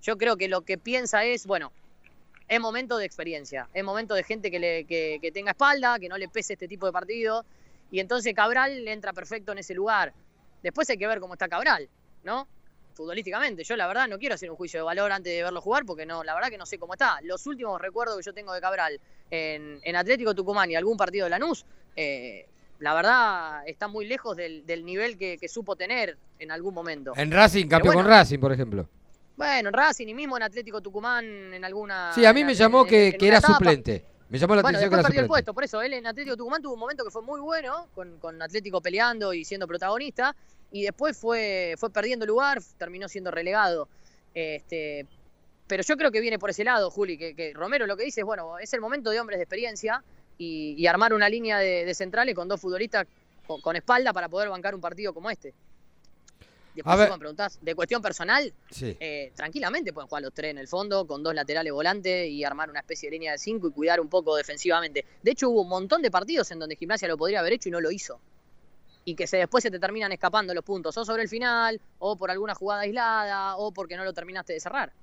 yo 0.01 0.17
creo 0.17 0.37
que 0.37 0.47
lo 0.47 0.61
que 0.61 0.77
piensa 0.77 1.23
es, 1.23 1.45
bueno, 1.45 1.71
es 2.47 2.59
momento 2.59 2.97
de 2.97 3.05
experiencia, 3.05 3.69
es 3.73 3.83
momento 3.83 4.13
de 4.13 4.23
gente 4.23 4.51
que, 4.51 4.59
le, 4.59 4.85
que, 4.85 5.19
que 5.21 5.31
tenga 5.31 5.51
espalda, 5.51 5.99
que 5.99 6.09
no 6.09 6.17
le 6.17 6.27
pese 6.27 6.53
este 6.53 6.67
tipo 6.67 6.85
de 6.85 6.91
partido, 6.91 7.45
y 7.91 7.99
entonces 7.99 8.33
Cabral 8.33 8.87
entra 8.87 9.13
perfecto 9.13 9.51
en 9.51 9.59
ese 9.59 9.73
lugar. 9.73 10.13
Después 10.63 10.89
hay 10.89 10.97
que 10.97 11.07
ver 11.07 11.19
cómo 11.19 11.33
está 11.33 11.47
Cabral, 11.47 11.89
¿no? 12.23 12.47
Futbolísticamente, 12.93 13.63
yo 13.63 13.75
la 13.77 13.87
verdad 13.87 14.07
no 14.07 14.19
quiero 14.19 14.35
hacer 14.35 14.51
un 14.51 14.57
juicio 14.57 14.79
de 14.79 14.83
valor 14.83 15.11
antes 15.11 15.31
de 15.33 15.43
verlo 15.43 15.61
jugar, 15.61 15.85
porque 15.85 16.05
no, 16.05 16.23
la 16.23 16.33
verdad 16.33 16.49
que 16.49 16.57
no 16.57 16.65
sé 16.65 16.77
cómo 16.77 16.93
está. 16.93 17.19
Los 17.23 17.47
últimos 17.47 17.79
recuerdos 17.81 18.17
que 18.17 18.23
yo 18.23 18.33
tengo 18.33 18.53
de 18.53 18.61
Cabral 18.61 18.99
en, 19.29 19.79
en 19.83 19.95
Atlético 19.95 20.35
Tucumán 20.35 20.69
y 20.69 20.75
algún 20.75 20.97
partido 20.97 21.25
de 21.25 21.29
Lanús, 21.29 21.65
eh, 21.95 22.47
la 22.79 22.93
verdad 22.93 23.67
está 23.67 23.87
muy 23.87 24.05
lejos 24.05 24.35
del, 24.35 24.65
del 24.65 24.83
nivel 24.83 25.17
que, 25.17 25.37
que 25.37 25.47
supo 25.47 25.75
tener 25.75 26.17
en 26.39 26.51
algún 26.51 26.73
momento. 26.73 27.13
En 27.15 27.31
Racing, 27.31 27.67
campeón 27.67 27.95
bueno, 27.95 28.09
con 28.09 28.17
Racing, 28.17 28.39
por 28.39 28.51
ejemplo. 28.51 28.87
Bueno, 29.45 29.69
en 29.69 29.73
Racing 29.73 30.07
y 30.07 30.13
mismo 30.13 30.37
en 30.37 30.43
Atlético 30.43 30.81
Tucumán 30.81 31.25
en 31.53 31.65
alguna... 31.65 32.11
Sí, 32.13 32.25
a 32.25 32.33
mí 32.33 32.41
en- 32.41 32.47
me 32.47 32.53
llamó 32.53 32.81
en- 32.83 32.87
que, 32.87 33.07
en 33.07 33.11
que 33.13 33.17
una 33.25 33.27
era 33.27 33.37
etapa. 33.39 33.53
suplente. 33.55 34.05
Me 34.29 34.37
llamó 34.37 34.55
la 34.55 34.61
Bueno, 34.61 34.77
atención 34.77 34.89
que 34.89 34.93
era 34.95 35.03
perdió 35.03 35.19
el 35.21 35.25
suplente. 35.25 35.27
puesto, 35.27 35.53
por 35.53 35.63
eso 35.63 35.81
él 35.81 35.93
en 35.93 36.07
Atlético 36.07 36.37
Tucumán 36.37 36.61
tuvo 36.61 36.73
un 36.75 36.79
momento 36.79 37.03
que 37.03 37.11
fue 37.11 37.21
muy 37.21 37.41
bueno, 37.41 37.87
con, 37.93 38.17
con 38.19 38.41
Atlético 38.41 38.79
peleando 38.81 39.33
y 39.33 39.43
siendo 39.43 39.67
protagonista, 39.67 40.35
y 40.71 40.83
después 40.83 41.17
fue, 41.17 41.75
fue 41.77 41.89
perdiendo 41.89 42.25
lugar, 42.25 42.61
terminó 42.77 43.09
siendo 43.09 43.29
relegado. 43.31 43.89
Este, 44.33 45.05
pero 45.67 45.83
yo 45.83 45.97
creo 45.97 46.11
que 46.11 46.21
viene 46.21 46.39
por 46.39 46.49
ese 46.49 46.63
lado, 46.63 46.89
Juli, 46.89 47.17
que, 47.17 47.35
que 47.35 47.51
Romero 47.53 47.85
lo 47.87 47.97
que 47.97 48.03
dice 48.05 48.21
es, 48.21 48.25
bueno, 48.25 48.57
es 48.59 48.71
el 48.73 48.79
momento 48.79 49.09
de 49.09 49.19
hombres 49.19 49.37
de 49.39 49.43
experiencia 49.43 50.03
y, 50.37 50.75
y 50.77 50.87
armar 50.87 51.13
una 51.13 51.27
línea 51.27 51.57
de, 51.59 51.83
de 51.83 51.93
centrales 51.93 52.35
con 52.35 52.47
dos 52.47 52.61
futbolistas 52.61 53.05
con, 53.45 53.59
con 53.59 53.75
espalda 53.75 54.13
para 54.13 54.29
poder 54.29 54.47
bancar 54.49 54.73
un 54.75 54.81
partido 54.81 55.13
como 55.13 55.29
este. 55.29 55.53
Después 56.75 56.97
si 57.05 57.11
me 57.11 57.17
preguntás 57.19 57.59
de 57.61 57.75
cuestión 57.75 58.01
personal, 58.01 58.53
Sí. 58.69 58.95
eh, 58.99 59.31
tranquilamente 59.35 59.91
pueden 59.93 60.07
jugar 60.07 60.23
los 60.23 60.33
tres 60.33 60.51
en 60.51 60.57
el 60.57 60.67
fondo, 60.67 61.05
con 61.05 61.21
dos 61.23 61.33
laterales 61.35 61.73
volantes 61.73 62.29
y 62.29 62.43
armar 62.43 62.69
una 62.69 62.79
especie 62.79 63.09
de 63.09 63.13
línea 63.13 63.33
de 63.33 63.37
cinco 63.37 63.67
y 63.67 63.71
cuidar 63.71 63.99
un 63.99 64.07
poco 64.09 64.35
defensivamente. 64.35 65.05
De 65.21 65.31
hecho, 65.31 65.49
hubo 65.49 65.61
un 65.61 65.69
montón 65.69 66.01
de 66.01 66.09
partidos 66.11 66.49
en 66.51 66.59
donde 66.59 66.75
Gimnasia 66.75 67.07
lo 67.07 67.17
podría 67.17 67.39
haber 67.39 67.53
hecho 67.53 67.69
y 67.69 67.71
no 67.71 67.81
lo 67.81 67.91
hizo. 67.91 68.19
Y 69.03 69.15
que 69.15 69.25
se, 69.27 69.37
después 69.37 69.63
se 69.63 69.71
te 69.71 69.79
terminan 69.79 70.11
escapando 70.11 70.53
los 70.53 70.63
puntos, 70.63 70.95
o 70.95 71.03
sobre 71.03 71.23
el 71.23 71.29
final, 71.29 71.81
o 71.99 72.15
por 72.15 72.29
alguna 72.29 72.53
jugada 72.53 72.81
aislada, 72.81 73.57
o 73.57 73.71
porque 73.71 73.97
no 73.97 74.03
lo 74.03 74.13
terminaste 74.13 74.53
de 74.53 74.59
cerrar. 74.59 74.93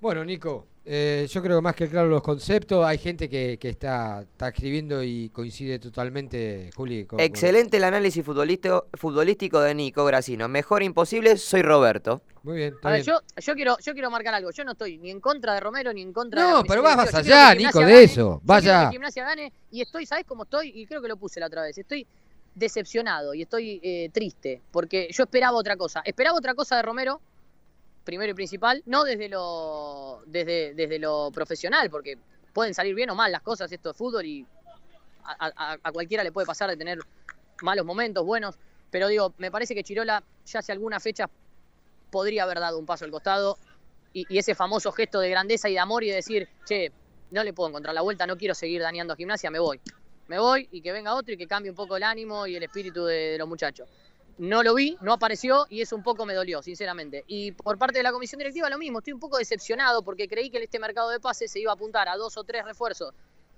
Bueno, 0.00 0.24
Nico, 0.24 0.66
eh, 0.90 1.26
yo 1.30 1.42
creo 1.42 1.58
que 1.58 1.62
más 1.62 1.74
que 1.74 1.86
claro 1.88 2.08
los 2.08 2.22
conceptos, 2.22 2.84
hay 2.86 2.96
gente 2.96 3.28
que, 3.28 3.58
que 3.58 3.68
está, 3.68 4.22
está 4.22 4.48
escribiendo 4.48 5.02
y 5.02 5.28
coincide 5.28 5.78
totalmente, 5.78 6.70
Juli. 6.74 7.04
con- 7.04 7.18
con- 7.18 7.20
Excelente 7.20 7.76
el 7.76 7.84
análisis 7.84 8.24
futbolístico, 8.24 8.86
futbolístico 8.94 9.60
de 9.60 9.74
Nico 9.74 10.04
Gracino. 10.06 10.48
Mejor 10.48 10.82
imposible, 10.82 11.36
soy 11.36 11.60
Roberto. 11.62 12.22
Muy 12.42 12.56
bien, 12.56 12.74
está 12.74 12.88
A 12.88 12.92
ver, 12.92 13.04
bien. 13.04 13.16
yo, 13.16 13.40
yo, 13.40 13.54
quiero, 13.54 13.76
yo 13.84 13.92
quiero 13.92 14.10
marcar 14.10 14.34
algo. 14.34 14.50
Yo 14.50 14.64
no 14.64 14.72
estoy 14.72 14.96
ni 14.96 15.10
en 15.10 15.20
contra 15.20 15.52
de 15.54 15.60
Romero 15.60 15.92
ni 15.92 16.00
en 16.00 16.12
contra 16.14 16.42
de 16.46 16.50
No, 16.50 16.62
pero 16.64 16.82
vas 16.82 16.96
quiero 17.10 17.18
allá, 17.18 17.54
Nico, 17.54 17.80
de 17.80 18.02
eso. 18.04 18.40
Vaya. 18.42 18.86
que 18.86 18.92
Gimnasia 18.92 19.24
gane 19.24 19.52
y 19.70 19.82
estoy, 19.82 20.06
¿sabes 20.06 20.24
cómo 20.26 20.44
estoy? 20.44 20.72
Y 20.74 20.86
creo 20.86 21.02
que 21.02 21.08
lo 21.08 21.16
puse 21.18 21.38
la 21.40 21.46
otra 21.48 21.62
vez. 21.62 21.76
Estoy 21.76 22.06
decepcionado 22.54 23.34
y 23.34 23.42
estoy 23.42 23.80
eh, 23.82 24.08
triste 24.12 24.60
porque 24.72 25.08
yo 25.12 25.24
esperaba 25.24 25.56
otra 25.56 25.76
cosa. 25.76 26.00
Esperaba 26.04 26.36
otra 26.38 26.54
cosa 26.54 26.76
de 26.76 26.82
Romero, 26.82 27.20
primero 28.08 28.30
y 28.30 28.34
principal, 28.34 28.82
no 28.86 29.04
desde 29.04 29.28
lo, 29.28 30.22
desde, 30.24 30.72
desde 30.72 30.98
lo 30.98 31.30
profesional, 31.30 31.90
porque 31.90 32.16
pueden 32.54 32.72
salir 32.72 32.94
bien 32.94 33.10
o 33.10 33.14
mal 33.14 33.30
las 33.30 33.42
cosas, 33.42 33.70
esto 33.70 33.90
es 33.90 33.96
fútbol 33.98 34.24
y 34.24 34.46
a, 35.22 35.92
cualquiera 35.92 36.24
le 36.24 36.32
puede 36.32 36.46
pasar 36.46 36.70
de 36.70 36.78
tener 36.78 37.00
malos 37.60 37.84
momentos, 37.84 38.24
buenos, 38.24 38.54
pero 38.90 39.08
digo, 39.08 39.34
me 39.36 39.50
parece 39.50 39.74
que 39.74 39.84
Chirola 39.84 40.24
ya 40.46 40.60
hace 40.60 40.72
alguna 40.72 41.00
fecha 41.00 41.28
podría 42.10 42.44
haber 42.44 42.60
dado 42.60 42.78
un 42.78 42.86
paso 42.86 43.04
al 43.04 43.10
costado 43.10 43.58
y, 44.14 44.24
y 44.30 44.38
ese 44.38 44.54
famoso 44.54 44.90
gesto 44.90 45.20
de 45.20 45.28
grandeza 45.28 45.68
y 45.68 45.74
de 45.74 45.78
amor 45.78 46.02
y 46.02 46.08
de 46.08 46.14
decir, 46.14 46.48
che, 46.64 46.90
no 47.30 47.44
le 47.44 47.52
puedo 47.52 47.68
encontrar 47.68 47.94
la 47.94 48.00
vuelta, 48.00 48.26
no 48.26 48.38
quiero 48.38 48.54
seguir 48.54 48.80
dañando 48.80 49.12
a 49.12 49.16
gimnasia, 49.16 49.50
me 49.50 49.58
voy. 49.58 49.82
Me 50.28 50.38
voy 50.38 50.66
y 50.72 50.80
que 50.80 50.92
venga 50.92 51.14
otro 51.14 51.34
y 51.34 51.36
que 51.36 51.46
cambie 51.46 51.70
un 51.70 51.76
poco 51.76 51.98
el 51.98 52.04
ánimo 52.04 52.46
y 52.46 52.56
el 52.56 52.62
espíritu 52.62 53.04
de, 53.04 53.32
de 53.32 53.38
los 53.38 53.46
muchachos. 53.46 53.86
No 54.38 54.62
lo 54.62 54.74
vi, 54.74 54.96
no 55.00 55.12
apareció 55.12 55.66
y 55.68 55.82
eso 55.82 55.96
un 55.96 56.04
poco 56.04 56.24
me 56.24 56.32
dolió, 56.32 56.62
sinceramente. 56.62 57.24
Y 57.26 57.50
por 57.52 57.76
parte 57.76 57.98
de 57.98 58.04
la 58.04 58.12
comisión 58.12 58.38
directiva 58.38 58.70
lo 58.70 58.78
mismo, 58.78 58.98
estoy 59.00 59.12
un 59.12 59.18
poco 59.18 59.36
decepcionado 59.36 60.02
porque 60.02 60.28
creí 60.28 60.48
que 60.48 60.58
en 60.58 60.62
este 60.62 60.78
mercado 60.78 61.10
de 61.10 61.18
pases 61.18 61.50
se 61.50 61.58
iba 61.58 61.72
a 61.72 61.74
apuntar 61.74 62.08
a 62.08 62.16
dos 62.16 62.36
o 62.36 62.44
tres 62.44 62.64
refuerzos 62.64 63.12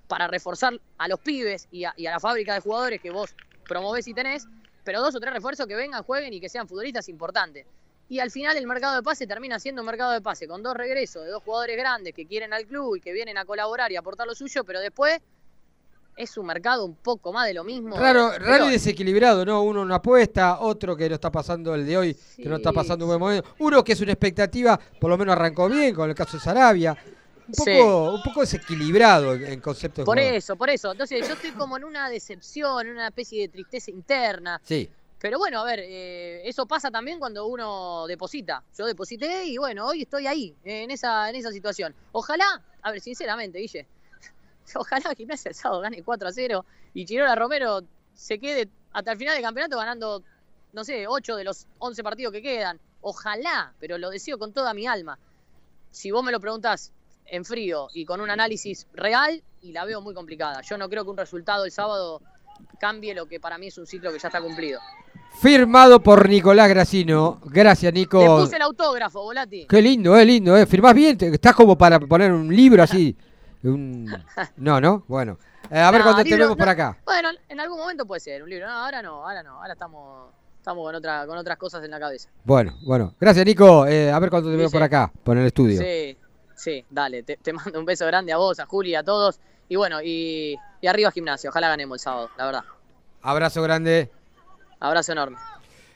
para 0.09 0.27
reforzar 0.27 0.73
a 0.97 1.07
los 1.07 1.21
pibes 1.21 1.69
y 1.71 1.85
a, 1.85 1.95
la 1.97 2.19
fábrica 2.19 2.55
de 2.55 2.61
jugadores 2.61 3.01
que 3.01 3.11
vos 3.11 3.37
promovés 3.69 4.09
y 4.09 4.15
tenés, 4.15 4.49
pero 4.83 5.03
dos 5.03 5.15
o 5.15 5.21
tres 5.21 5.35
refuerzos 5.35 5.67
que 5.67 5.77
vengan, 5.77 6.03
jueguen 6.03 6.33
y 6.33 6.41
que 6.41 6.49
sean 6.49 6.67
futbolistas 6.67 7.11
importantes. 7.11 7.67
Y 8.09 8.19
al 8.19 8.31
final 8.31 8.57
el 8.57 8.67
mercado 8.67 8.97
de 8.97 9.03
pase 9.03 9.27
termina 9.27 9.61
siendo 9.61 9.83
un 9.83 9.87
mercado 9.87 10.13
de 10.13 10.23
pase 10.23 10.49
con 10.49 10.63
dos 10.63 10.75
regresos 10.75 11.25
de 11.25 11.31
dos 11.31 11.43
jugadores 11.45 11.77
grandes 11.77 12.15
que 12.15 12.27
quieren 12.27 12.55
al 12.55 12.67
club 12.67 12.97
y 12.97 13.01
que 13.01 13.13
vienen 13.13 13.37
a 13.37 13.45
colaborar 13.45 13.93
y 13.93 13.97
aportar 13.97 14.27
lo 14.27 14.35
suyo, 14.35 14.65
pero 14.65 14.81
después 14.81 15.21
es 16.17 16.37
un 16.37 16.47
mercado 16.47 16.85
un 16.85 16.95
poco 16.95 17.33
más 17.33 17.47
de 17.47 17.55
lo 17.55 17.65
mismo. 17.65 17.97
Pero- 17.97 18.39
raro 18.39 18.69
y 18.69 18.73
desequilibrado, 18.73 19.45
¿no? 19.45 19.63
Uno 19.63 19.85
no 19.85 19.95
apuesta, 19.95 20.61
otro 20.61 20.97
que 20.97 21.09
no 21.09 21.15
está 21.15 21.31
pasando 21.31 21.75
el 21.75 21.87
de 21.87 21.97
hoy, 21.97 22.17
que 22.37 22.49
no 22.49 22.57
está 22.57 22.73
pasando 22.73 23.05
un 23.05 23.11
buen 23.11 23.21
momento. 23.21 23.49
Uno 23.59 23.83
que 23.83 23.93
es 23.93 24.01
una 24.01 24.13
expectativa, 24.13 24.79
por 25.01 25.11
lo 25.11 25.17
menos 25.19 25.33
arrancó 25.33 25.69
bien, 25.69 25.95
con 25.95 26.09
el 26.09 26.15
caso 26.15 26.37
de 26.37 26.43
Sarabia. 26.43 26.97
Un 27.49 27.55
poco, 27.55 27.65
Sí. 27.65 27.81
un 27.81 28.23
poco 28.23 28.41
desequilibrado 28.43 29.35
en, 29.35 29.61
de 29.61 30.05
Por 30.05 30.19
eso, 30.21 30.55
por 30.55 30.71
eso. 30.71 30.93
Entonces 30.93 31.27
yo 31.27 31.35
estoy 31.35 31.51
como 31.51 31.77
en 31.77 31.83
una 31.85 32.09
decepción, 32.09 32.87
en 32.87 32.93
una 32.93 33.09
especie 33.09 33.43
de 33.43 33.49
tristeza 33.49 33.91
interna. 33.91 34.61
Sí. 34.63 34.89
Pero 35.19 35.39
bueno, 35.39 35.61
a 35.61 35.65
ver, 35.65 35.81
eh, 35.83 36.49
eso 36.49 36.65
pasa 36.67 36.91
también 36.91 37.19
cuando 37.19 37.47
uno 37.47 38.07
deposita. 38.07 38.63
Yo 38.79 38.87
deposité 38.87 39.45
y 39.47 39.59
bueno, 39.59 39.87
hoy 39.87 40.03
estoy 40.03 40.27
ahí, 40.27 40.55
en 40.65 40.91
esa, 40.91 41.29
en 41.29 41.37
esa 41.37 41.51
situación. 41.51 41.95
Ojalá, 42.13 42.63
a 42.83 42.91
ver, 42.93 43.01
sinceramente, 43.01 43.59
Guille, 43.59 43.87
ojalá 44.79 45.15
Gimnasia 45.15 45.51
el 45.51 45.55
sábado 45.55 45.81
gane 45.83 46.03
4 46.03 46.29
a 46.29 46.33
0 46.33 46.65
y 46.95 47.05
Chirola 47.05 47.35
Romero 47.35 47.83
se 48.15 48.39
quede 48.39 48.69
hasta 48.93 49.13
el 49.13 49.19
final 49.19 49.35
del 49.35 49.43
campeonato 49.45 49.77
ganando, 49.77 50.23
no 50.73 50.85
sé, 50.85 51.07
8 51.07 51.37
de 51.37 51.45
los 51.45 51.67
11 51.79 52.03
partidos 52.03 52.33
que 52.33 52.43
quedan. 52.43 52.79
Ojalá, 53.03 53.73
pero 53.81 53.97
lo 53.99 54.11
deseo 54.11 54.39
con 54.39 54.53
toda 54.53 54.75
mi 54.75 54.87
alma. 54.87 55.19
Si 55.91 56.11
vos 56.11 56.23
me 56.23 56.33
lo 56.33 56.41
preguntás 56.41 56.93
en 57.27 57.45
frío 57.45 57.89
y 57.95 58.05
con 58.05 58.21
un 58.21 58.29
análisis 58.31 58.87
real, 58.93 59.43
y 59.63 59.73
la 59.73 59.85
veo 59.85 60.01
muy 60.01 60.15
complicada. 60.15 60.61
Yo 60.63 60.77
no 60.79 60.89
creo 60.89 61.05
que 61.05 61.11
un 61.11 61.17
resultado 61.17 61.65
el 61.65 61.71
sábado 61.71 62.21
cambie 62.79 63.15
lo 63.15 63.27
que 63.27 63.39
para 63.41 63.59
mí 63.59 63.69
es 63.69 63.79
un 63.79 63.87
ciclo 63.87 64.13
que 64.13 64.19
ya 64.19 64.29
está 64.29 64.41
cumplido. 64.41 64.81
Firmado 65.41 66.03
por 66.03 66.29
Nicolás 66.29 66.69
Gracino. 66.69 67.41
Gracias, 67.45 67.93
Nico. 67.93 68.41
puse 68.43 68.57
el 68.57 68.63
autógrafo, 68.63 69.23
Volati. 69.23 69.67
Qué 69.67 69.81
lindo, 69.81 70.17
eh, 70.17 70.25
lindo, 70.25 70.57
eh. 70.57 70.67
Firmás 70.67 70.95
bien, 70.95 71.17
te- 71.17 71.29
estás 71.29 71.55
como 71.55 71.79
para 71.79 72.01
poner 72.01 72.33
un 72.33 72.55
libro 72.55 72.83
así. 72.83 73.17
Un... 73.63 74.07
No, 74.57 74.81
¿no? 74.81 75.05
Bueno. 75.09 75.39
Eh, 75.71 75.79
a 75.79 75.91
ver 75.91 76.01
No, 76.01 76.07
cuando 76.07 76.23
te 76.23 76.29
libro- 76.31 76.45
vemos 76.45 76.57
por 76.57 76.67
no, 76.67 76.73
acá. 76.73 76.99
Bueno, 77.05 77.29
en 77.49 77.61
algún 77.61 77.79
momento 77.79 78.07
puede 78.07 78.21
ser 78.21 78.43
un 78.43 78.51
libro. 78.51 78.67
No, 78.67 78.73
ahora 78.73 79.03
no, 79.03 79.23
ahora 79.27 79.43
no. 79.43 79.61
Ahora 79.61 79.73
estamos, 79.75 80.31
estamos 80.59 80.85
con, 80.85 80.95
otra, 80.95 81.27
con 81.27 81.37
otras 81.39 81.59
cosas 81.59 81.85
en 81.85 81.91
la 81.91 82.01
cabeza. 82.01 82.29
Bueno, 82.45 82.75
bueno. 82.85 83.15
Gracias, 83.21 83.45
Nico. 83.45 83.87
Eh, 83.87 84.11
a 84.11 84.19
ver 84.19 84.31
cuando 84.31 84.49
te 84.51 84.57
veo 84.57 84.67
Guille. 84.67 84.73
por 84.73 84.83
acá, 84.83 85.13
por 85.23 85.37
el 85.37 85.47
estudio. 85.47 85.81
Sí, 85.81 86.17
sí, 86.57 86.85
dale. 86.91 87.23
Te, 87.23 87.37
te 87.37 87.53
mando 87.53 87.79
un 87.79 87.85
beso 87.85 88.07
grande 88.07 88.33
a 88.33 88.39
vos, 88.39 88.59
a 88.61 88.67
Juli, 88.67 88.95
a 88.95 89.03
todos. 89.05 89.39
Y 89.69 89.77
bueno, 89.77 90.01
y, 90.03 90.57
y 90.81 90.87
arriba 90.87 91.11
gimnasio. 91.11 91.51
Ojalá 91.51 91.69
ganemos 91.69 91.97
el 91.97 92.01
sábado, 92.01 92.31
la 92.39 92.47
verdad. 92.47 92.65
Abrazo 93.23 93.63
grande. 93.63 94.11
Abrazo 94.81 95.13
enorme. 95.13 95.37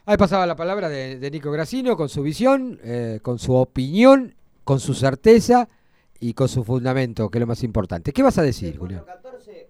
Ahí 0.07 0.19
pasaba 0.19 0.47
la 0.47 0.55
palabra 0.55 0.91
de, 0.91 1.19
de 1.19 1.31
Nico 1.31 1.51
Gracino 1.51 1.97
con 1.97 2.11
su 2.11 2.23
visión, 2.23 2.79
eh, 2.85 3.21
con 3.23 3.39
su 3.39 3.55
opinión, 3.55 4.35
con 4.63 4.79
su 4.79 4.93
certeza 4.93 5.69
y 6.29 6.33
con 6.35 6.49
su 6.49 6.65
fundamento, 6.65 7.29
que 7.31 7.39
es 7.39 7.41
lo 7.41 7.47
más 7.47 7.63
importante. 7.63 8.13
¿Qué 8.13 8.23
vas 8.23 8.39
a 8.39 8.43
decir, 8.43 8.79
Julián? 8.79 9.05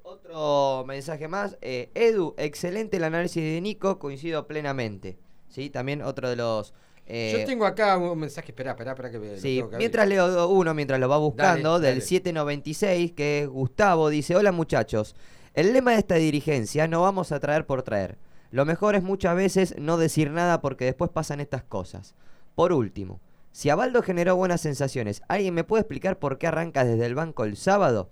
Otro 0.03 0.85
mensaje 0.87 1.27
más. 1.29 1.57
eh, 1.61 1.91
Edu, 1.95 2.35
excelente 2.39 2.97
el 2.97 3.05
análisis 3.05 3.43
de 3.43 3.61
Nico, 3.61 3.99
coincido 3.99 4.47
plenamente. 4.47 5.19
¿Sí? 5.49 5.71
También 5.71 6.03
otro 6.03 6.29
de 6.29 6.37
los... 6.37 6.73
eh, 7.07 7.37
Yo 7.41 7.45
tengo 7.47 7.65
acá 7.67 7.97
un 7.99 8.19
mensaje, 8.19 8.53
espera, 8.53 8.73
espera, 8.73 8.93
espera 8.93 9.11
que 9.11 9.37
Sí, 9.39 9.57
tengo 9.57 9.69
que 9.71 9.75
abrir. 9.77 9.79
mientras 9.79 10.09
leo 10.09 10.49
uno, 10.49 10.75
mientras 10.75 11.01
lo 11.01 11.09
va 11.09 11.19
buscando, 11.19 11.73
Dale, 11.75 11.87
del 11.87 11.95
dale. 11.97 12.07
796, 12.07 13.13
que 13.13 13.43
es 13.43 13.49
Gustavo, 13.49 14.09
dice, 14.09 14.37
hola 14.37 14.53
muchachos, 14.53 15.15
el 15.55 15.73
lema 15.73 15.93
de 15.93 15.99
esta 15.99 16.17
dirigencia 16.17 16.87
no 16.89 17.03
vamos 17.03 17.33
a 17.33 17.41
traer 17.41 17.67
por 17.67 17.83
traer. 17.83 18.19
Lo 18.51 18.65
mejor 18.65 18.95
es 18.95 19.03
muchas 19.03 19.35
veces 19.37 19.75
no 19.79 19.97
decir 19.97 20.31
nada 20.31 20.61
porque 20.61 20.85
después 20.85 21.11
pasan 21.11 21.41
estas 21.41 21.65
cosas. 21.65 22.15
Por 22.55 22.73
último, 22.73 23.21
si 23.55 23.71
Abaldo 23.71 24.03
generó 24.03 24.35
buenas 24.35 24.63
sensaciones, 24.63 25.23
¿alguien 25.29 25.55
me 25.55 25.63
puede 25.63 25.83
explicar 25.83 26.19
por 26.19 26.39
qué 26.39 26.49
arranca 26.49 26.85
desde 26.85 27.07
el 27.07 27.15
banco 27.15 27.45
el 27.45 27.57
sábado? 27.57 28.11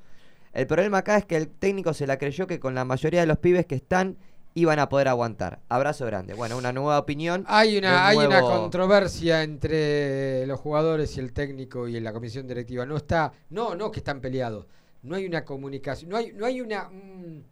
El 0.52 0.68
problema 0.68 0.98
acá 0.98 1.16
es 1.16 1.24
que 1.24 1.36
el 1.36 1.48
técnico 1.48 1.94
se 1.94 2.06
la 2.06 2.16
creyó 2.16 2.46
que 2.46 2.60
con 2.60 2.76
la 2.76 2.84
mayoría 2.84 3.22
de 3.22 3.26
los 3.26 3.38
pibes 3.38 3.66
que 3.66 3.74
están 3.74 4.18
iban 4.54 4.78
a 4.78 4.88
poder 4.88 5.08
aguantar. 5.08 5.58
Abrazo 5.68 6.06
grande. 6.06 6.34
Bueno, 6.34 6.56
una 6.56 6.72
nueva 6.72 6.96
opinión. 6.96 7.44
Hay 7.48 7.76
una, 7.76 7.90
un 7.90 7.98
hay 7.98 8.16
una 8.18 8.40
controversia 8.40 9.42
entre 9.42 10.46
los 10.46 10.60
jugadores 10.60 11.16
y 11.16 11.20
el 11.20 11.32
técnico 11.32 11.88
y 11.88 11.96
en 11.96 12.04
la 12.04 12.12
comisión 12.12 12.46
directiva. 12.46 12.86
No 12.86 12.96
está, 12.96 13.32
no, 13.50 13.74
no 13.74 13.90
que 13.90 13.98
están 13.98 14.20
peleados. 14.20 14.68
No 15.02 15.16
hay 15.16 15.26
una 15.26 15.44
comunicación, 15.44 16.08
no 16.08 16.18
hay, 16.18 16.32
no 16.32 16.46
hay 16.46 16.60
una 16.60 16.84
mm, 16.84 17.42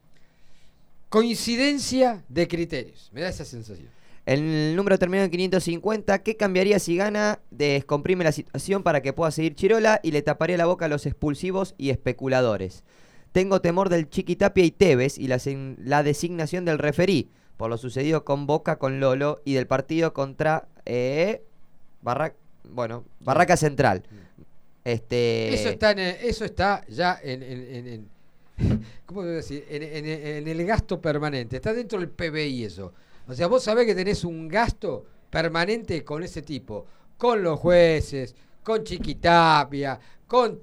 coincidencia 1.08 2.22
de 2.28 2.46
criterios. 2.46 3.10
Me 3.12 3.22
da 3.22 3.30
esa 3.30 3.44
sensación. 3.44 3.88
El 4.26 4.76
número 4.76 4.98
terminado 4.98 5.24
en 5.24 5.30
550. 5.30 6.22
¿Qué 6.22 6.36
cambiaría 6.36 6.78
si 6.78 6.96
gana? 6.96 7.40
Descomprime 7.50 8.22
la 8.24 8.32
situación 8.32 8.82
para 8.82 9.00
que 9.02 9.12
pueda 9.12 9.30
seguir 9.30 9.54
Chirola 9.54 9.98
y 10.02 10.12
le 10.12 10.22
taparía 10.22 10.56
la 10.56 10.66
boca 10.66 10.84
a 10.84 10.88
los 10.88 11.06
expulsivos 11.06 11.74
y 11.78 11.90
especuladores. 11.90 12.84
Tengo 13.32 13.60
temor 13.60 13.88
del 13.88 14.08
Chiquitapia 14.10 14.64
y 14.64 14.70
Tevez 14.70 15.18
y 15.18 15.26
la, 15.28 15.40
la 15.78 16.02
designación 16.02 16.64
del 16.64 16.78
referí 16.78 17.28
por 17.56 17.68
lo 17.70 17.76
sucedido 17.78 18.24
con 18.24 18.46
Boca 18.46 18.76
con 18.76 19.00
Lolo 19.00 19.40
y 19.44 19.52
del 19.54 19.66
partido 19.66 20.14
contra 20.14 20.66
eh, 20.86 21.42
Barra- 22.02 22.34
bueno, 22.64 23.04
Barraca 23.20 23.56
Central. 23.56 24.02
Este 24.84 25.52
Eso 25.54 25.68
está, 25.68 25.90
en, 25.92 25.98
el- 25.98 26.16
eso 26.22 26.44
está 26.44 26.84
ya 26.88 27.18
en, 27.22 27.42
en- 27.42 27.74
en- 27.74 27.86
en- 28.58 28.84
¿cómo 29.06 29.22
debo 29.22 29.36
decir? 29.36 29.64
En 29.70 30.48
el 30.48 30.64
gasto 30.66 31.00
permanente. 31.00 31.56
Está 31.56 31.72
dentro 31.74 31.98
del 32.00 32.08
PBI 32.08 32.64
eso. 32.64 32.92
O 33.30 33.36
sea, 33.36 33.46
vos 33.46 33.62
sabés 33.62 33.86
que 33.86 33.94
tenés 33.94 34.24
un 34.24 34.48
gasto 34.48 35.04
permanente 35.30 36.04
con 36.04 36.22
ese 36.22 36.42
tipo, 36.42 36.86
con 37.16 37.42
los 37.42 37.58
jueces, 37.60 38.34
con 38.62 38.82
Chiquitapia, 38.84 39.98
con 40.26 40.58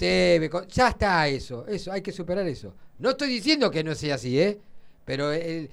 con- 0.50 0.68
ya 0.68 0.90
está 0.90 1.28
eso, 1.28 1.66
eso, 1.68 1.92
hay 1.92 2.02
que 2.02 2.12
superar 2.12 2.48
eso. 2.48 2.74
No 3.00 3.12
estoy 3.12 3.30
diciendo 3.30 3.70
que 3.72 3.84
no 3.84 3.96
sea 3.96 4.16
así, 4.16 4.40
¿eh? 4.40 4.60
Pero 5.06 5.32
el- 5.32 5.70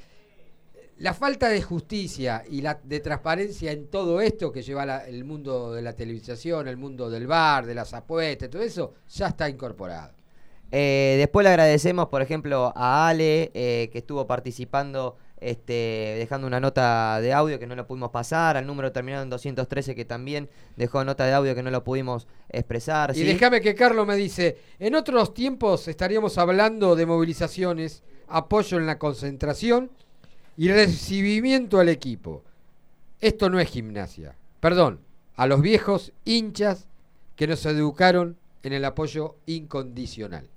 la 0.98 1.12
falta 1.12 1.48
de 1.48 1.60
justicia 1.60 2.44
y 2.48 2.60
la 2.60 2.78
de 2.82 3.00
transparencia 3.00 3.72
en 3.72 3.88
todo 3.88 4.20
esto 4.20 4.52
que 4.52 4.62
lleva 4.62 4.98
el 5.06 5.24
mundo 5.24 5.72
de 5.72 5.82
la 5.82 5.92
televisación, 5.94 6.68
el 6.68 6.76
mundo 6.76 7.10
del 7.10 7.26
bar, 7.26 7.66
de 7.66 7.74
las 7.74 7.92
apuestas, 7.94 8.48
todo 8.48 8.62
eso, 8.62 8.94
ya 9.08 9.28
está 9.28 9.48
incorporado. 9.48 10.12
Eh, 10.70 11.16
después 11.18 11.44
le 11.44 11.50
agradecemos, 11.50 12.08
por 12.08 12.22
ejemplo, 12.22 12.72
a 12.76 13.08
Ale, 13.08 13.50
eh, 13.54 13.88
que 13.92 13.98
estuvo 13.98 14.26
participando 14.26 15.16
este, 15.44 16.16
dejando 16.18 16.46
una 16.46 16.58
nota 16.58 17.20
de 17.20 17.34
audio 17.34 17.58
que 17.58 17.66
no 17.66 17.76
lo 17.76 17.86
pudimos 17.86 18.10
pasar, 18.10 18.56
al 18.56 18.66
número 18.66 18.92
terminado 18.92 19.22
en 19.22 19.28
213 19.28 19.94
que 19.94 20.06
también 20.06 20.48
dejó 20.76 21.04
nota 21.04 21.26
de 21.26 21.34
audio 21.34 21.54
que 21.54 21.62
no 21.62 21.70
lo 21.70 21.84
pudimos 21.84 22.26
expresar. 22.48 23.10
Y 23.10 23.20
¿sí? 23.20 23.24
déjame 23.24 23.60
que 23.60 23.74
Carlos 23.74 24.06
me 24.06 24.16
dice, 24.16 24.56
en 24.78 24.94
otros 24.94 25.34
tiempos 25.34 25.86
estaríamos 25.86 26.38
hablando 26.38 26.96
de 26.96 27.04
movilizaciones, 27.04 28.02
apoyo 28.26 28.78
en 28.78 28.86
la 28.86 28.98
concentración 28.98 29.90
y 30.56 30.68
recibimiento 30.68 31.78
al 31.78 31.90
equipo. 31.90 32.42
Esto 33.20 33.50
no 33.50 33.60
es 33.60 33.68
gimnasia. 33.68 34.36
Perdón, 34.60 35.00
a 35.36 35.46
los 35.46 35.60
viejos 35.60 36.12
hinchas 36.24 36.86
que 37.36 37.46
nos 37.46 37.66
educaron 37.66 38.38
en 38.62 38.72
el 38.72 38.84
apoyo 38.86 39.36
incondicional. 39.44 40.48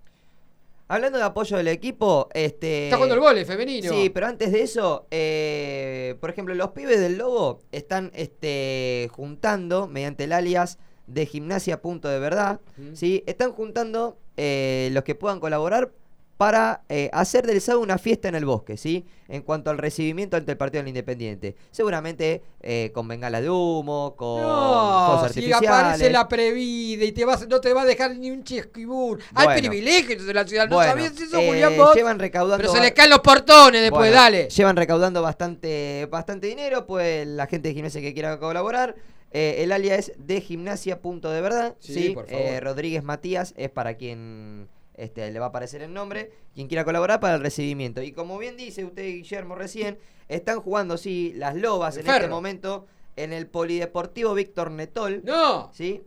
Hablando 0.90 1.18
de 1.18 1.26
apoyo 1.26 1.58
del 1.58 1.68
equipo, 1.68 2.30
este. 2.34 2.86
Está 2.86 2.96
jugando 2.96 3.16
el 3.16 3.22
vóley 3.22 3.46
femenino. 3.46 3.92
Sí, 3.92 4.10
pero 4.10 4.28
antes 4.28 4.52
de 4.52 4.62
eso, 4.62 5.06
eh, 5.12 6.16
por 6.22 6.30
ejemplo, 6.30 6.56
los 6.56 6.70
pibes 6.70 7.00
del 7.00 7.18
Lobo 7.18 7.60
están 7.72 8.12
este, 8.16 9.10
juntando, 9.12 9.88
mediante 9.88 10.24
el 10.24 10.32
alias 10.32 10.78
de 11.08 11.26
gimnasia 11.26 11.82
punto 11.82 12.10
de 12.10 12.20
verdad, 12.20 12.60
¿sí? 12.94 13.24
están 13.26 13.54
juntando 13.54 14.18
eh, 14.36 14.90
los 14.92 15.04
que 15.04 15.16
puedan 15.16 15.40
colaborar 15.40 15.92
para 16.38 16.84
eh, 16.88 17.10
hacer 17.14 17.48
del 17.48 17.60
sábado 17.62 17.82
una 17.82 17.98
fiesta 17.98 18.28
en 18.28 18.36
el 18.36 18.46
bosque, 18.46 18.78
¿sí? 18.78 19.06
En 19.28 19.42
cuanto 19.42 19.72
al 19.72 19.78
recibimiento 19.80 20.38
ante 20.38 20.52
el 20.52 20.58
partido 20.58 20.82
del 20.84 20.90
Independiente. 20.90 21.56
Seguramente 21.72 22.44
eh, 22.62 22.92
con 22.94 23.08
bengala 23.08 23.42
de 23.42 23.50
humo, 23.50 24.14
con 24.16 24.42
No, 24.42 25.18
si 25.20 25.26
artificiales. 25.26 25.68
aparece 25.70 26.10
la 26.12 26.28
previde 26.28 27.06
y 27.06 27.12
te 27.12 27.26
vas, 27.26 27.48
no 27.48 27.60
te 27.60 27.74
va 27.74 27.82
a 27.82 27.86
dejar 27.86 28.16
ni 28.16 28.30
un 28.30 28.44
chisquibur. 28.44 29.20
Hay 29.34 29.60
privilegios 29.60 30.26
de 30.26 30.34
la 30.34 30.46
ciudad. 30.48 30.70
¿No 30.70 30.76
Bueno, 30.76 30.92
sabías 30.92 31.20
eso, 31.20 31.40
eh, 31.40 31.48
Julián? 31.48 31.74
Llevan 31.96 32.20
recaudando. 32.20 32.58
Pero 32.62 32.72
se 32.74 32.82
les 32.82 32.92
caen 32.94 33.10
los 33.10 33.20
portones 33.20 33.82
después, 33.82 34.02
Bueno, 34.02 34.16
dale. 34.16 34.48
Llevan 34.50 34.76
recaudando 34.76 35.22
bastante, 35.24 36.08
bastante 36.12 36.46
dinero, 36.48 36.86
pues 36.86 37.26
la 37.28 37.48
gente 37.48 37.70
de 37.70 37.74
gimnasia 37.74 38.00
que 38.02 38.14
quiera 38.14 38.40
colaborar. 38.40 38.96
eh, 39.32 39.56
el 39.64 39.72
alias 39.74 40.10
es 40.10 40.14
de 40.18 40.40
gimnasia 40.40 41.02
punto 41.02 41.30
de 41.32 41.42
verdad. 41.42 41.76
Sí, 41.80 41.94
Sí, 41.94 42.10
por 42.12 42.28
favor. 42.28 42.42
Eh, 42.46 42.60
Rodríguez 42.62 43.04
Matías 43.04 43.54
es 43.58 43.70
para 43.70 43.96
quien 43.96 44.70
este, 44.98 45.32
le 45.32 45.40
va 45.40 45.46
a 45.46 45.50
aparecer 45.50 45.82
el 45.82 45.94
nombre. 45.94 46.32
Quien 46.54 46.68
quiera 46.68 46.84
colaborar 46.84 47.20
para 47.20 47.36
el 47.36 47.42
recibimiento. 47.42 48.02
Y 48.02 48.12
como 48.12 48.38
bien 48.38 48.58
dice 48.58 48.84
usted, 48.84 49.04
Guillermo, 49.04 49.56
recién, 49.56 49.98
están 50.28 50.60
jugando, 50.60 50.98
sí, 50.98 51.34
las 51.36 51.56
lobas 51.56 51.96
en 51.98 52.08
este 52.08 52.28
momento 52.28 52.86
en 53.16 53.32
el 53.34 53.48
Polideportivo 53.48 54.34
Víctor 54.34 54.72
Netol. 54.72 55.22
No. 55.24 55.72
¿Sí? 55.74 56.02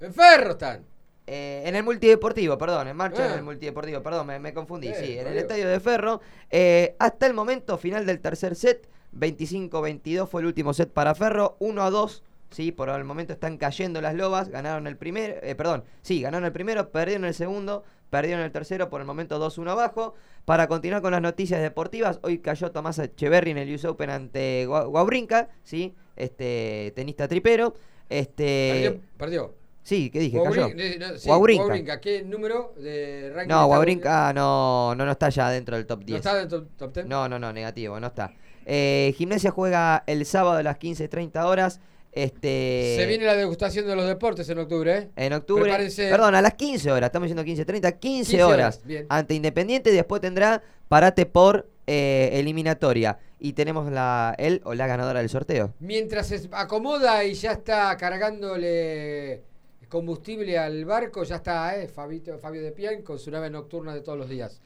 En 0.00 0.14
Ferro 0.14 0.52
están. 0.52 0.84
Eh, 1.28 1.64
en 1.66 1.74
el 1.74 1.82
multideportivo, 1.82 2.56
perdón, 2.56 2.86
en 2.88 2.96
marcha 2.96 3.24
Ah. 3.24 3.32
en 3.32 3.38
el 3.38 3.42
multideportivo, 3.42 4.00
perdón, 4.02 4.28
me, 4.28 4.38
me 4.38 4.54
confundí, 4.54 4.88
Eh, 4.88 4.94
sí, 4.94 5.18
en 5.18 5.26
el 5.26 5.36
estadio 5.38 5.68
de 5.68 5.80
Ferro. 5.80 6.20
Eh, 6.50 6.94
hasta 7.00 7.26
el 7.26 7.34
momento, 7.34 7.76
final 7.78 8.06
del 8.06 8.20
tercer 8.20 8.54
set, 8.54 8.88
25-22 9.12 10.28
fue 10.28 10.40
el 10.42 10.46
último 10.46 10.72
set 10.74 10.90
para 10.92 11.14
Ferro, 11.14 11.56
1 11.58 11.82
a 11.82 11.90
2. 11.90 12.22
Sí, 12.50 12.70
por 12.70 12.88
el 12.88 13.02
momento 13.04 13.32
están 13.32 13.56
cayendo 13.58 14.00
las 14.00 14.14
lobas, 14.14 14.48
ganaron 14.50 14.86
el 14.86 14.96
primero, 14.96 15.34
eh, 15.42 15.56
perdón, 15.56 15.82
sí, 16.02 16.22
ganaron 16.22 16.44
el 16.46 16.52
primero, 16.52 16.90
perdieron 16.90 17.24
el 17.24 17.34
segundo, 17.34 17.82
perdieron 18.10 18.44
el 18.44 18.52
tercero, 18.52 18.88
por 18.88 19.00
el 19.00 19.06
momento 19.06 19.38
2-1 19.38 19.70
abajo. 19.70 20.14
Para 20.44 20.68
continuar 20.68 21.02
con 21.02 21.10
las 21.12 21.20
noticias 21.22 21.60
deportivas, 21.60 22.20
hoy 22.22 22.38
cayó 22.38 22.70
Tomás 22.70 22.98
Echeverry 23.00 23.50
en 23.50 23.58
el 23.58 23.74
US 23.74 23.84
Open 23.86 24.10
ante 24.10 24.66
Gua- 24.68 24.86
Guabrinca, 24.86 25.48
sí, 25.64 25.94
este 26.14 26.92
tenista 26.94 27.26
tripero. 27.28 27.74
Este 28.08 28.70
Perdió. 28.72 29.00
perdió. 29.18 29.54
Sí, 29.82 30.10
¿qué 30.10 30.18
dije? 30.20 30.40
Cayó. 30.42 30.68
Guabrin- 30.68 30.80
eh, 30.80 30.96
no, 30.98 31.16
sí, 31.18 31.28
Guabrinca. 31.28 31.64
Guabrinca. 31.64 32.00
¿Qué 32.00 32.22
número 32.22 32.74
de 32.76 33.32
ranking? 33.34 33.52
No, 33.54 33.66
Guabrinca 33.66 34.32
no, 34.32 34.94
no, 34.94 35.04
no 35.04 35.12
está 35.12 35.28
ya 35.28 35.50
dentro 35.50 35.76
del 35.76 35.86
top 35.86 36.00
10. 36.04 36.10
¿No 36.12 36.16
está 36.18 36.34
dentro 36.38 36.60
del 36.60 36.68
top 36.76 36.92
10? 36.94 37.06
No, 37.06 37.28
no, 37.28 37.38
no, 37.38 37.52
negativo, 37.52 37.98
no 38.00 38.06
está. 38.08 38.32
Eh, 38.64 39.14
Gimnasia 39.16 39.50
juega 39.52 40.02
el 40.06 40.24
sábado 40.26 40.58
a 40.58 40.62
las 40.62 40.76
15.30 40.78 41.44
horas. 41.46 41.80
Este, 42.16 42.94
Se 42.96 43.04
viene 43.04 43.26
la 43.26 43.36
degustación 43.36 43.86
de 43.86 43.94
los 43.94 44.06
deportes 44.06 44.48
en 44.48 44.58
octubre, 44.58 44.96
¿eh? 44.96 45.10
en 45.16 45.34
octubre. 45.34 45.64
Prepárense. 45.64 46.08
Perdón, 46.08 46.34
a 46.34 46.40
las 46.40 46.54
15 46.54 46.90
horas, 46.90 47.08
estamos 47.08 47.28
diciendo 47.28 47.44
15.30, 47.44 47.98
15, 47.98 48.30
15 48.30 48.42
horas. 48.42 48.80
Ante 49.10 49.34
Independiente, 49.34 49.92
después 49.92 50.22
tendrá 50.22 50.62
parate 50.88 51.26
por 51.26 51.68
eh, 51.86 52.30
eliminatoria. 52.32 53.18
Y 53.38 53.52
tenemos 53.52 53.92
la 53.92 54.34
él 54.38 54.62
o 54.64 54.72
la 54.72 54.86
ganadora 54.86 55.20
del 55.20 55.28
sorteo. 55.28 55.74
Mientras 55.78 56.28
se 56.28 56.48
acomoda 56.52 57.22
y 57.22 57.34
ya 57.34 57.52
está 57.52 57.94
cargándole 57.98 59.42
combustible 59.90 60.56
al 60.56 60.86
barco, 60.86 61.22
ya 61.22 61.36
está, 61.36 61.76
¿eh? 61.76 61.86
Fabito, 61.86 62.38
Fabio 62.38 62.62
de 62.62 62.72
Pian 62.72 63.02
con 63.02 63.18
su 63.18 63.30
nave 63.30 63.50
nocturna 63.50 63.92
de 63.94 64.00
todos 64.00 64.16
los 64.16 64.30
días. 64.30 64.58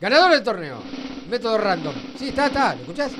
Ganador 0.00 0.30
del 0.30 0.44
torneo. 0.44 0.78
Método 1.28 1.58
random. 1.58 1.94
Sí, 2.16 2.28
está, 2.28 2.46
está. 2.46 2.76
¿Lo 2.76 2.82
escuchás? 2.82 3.10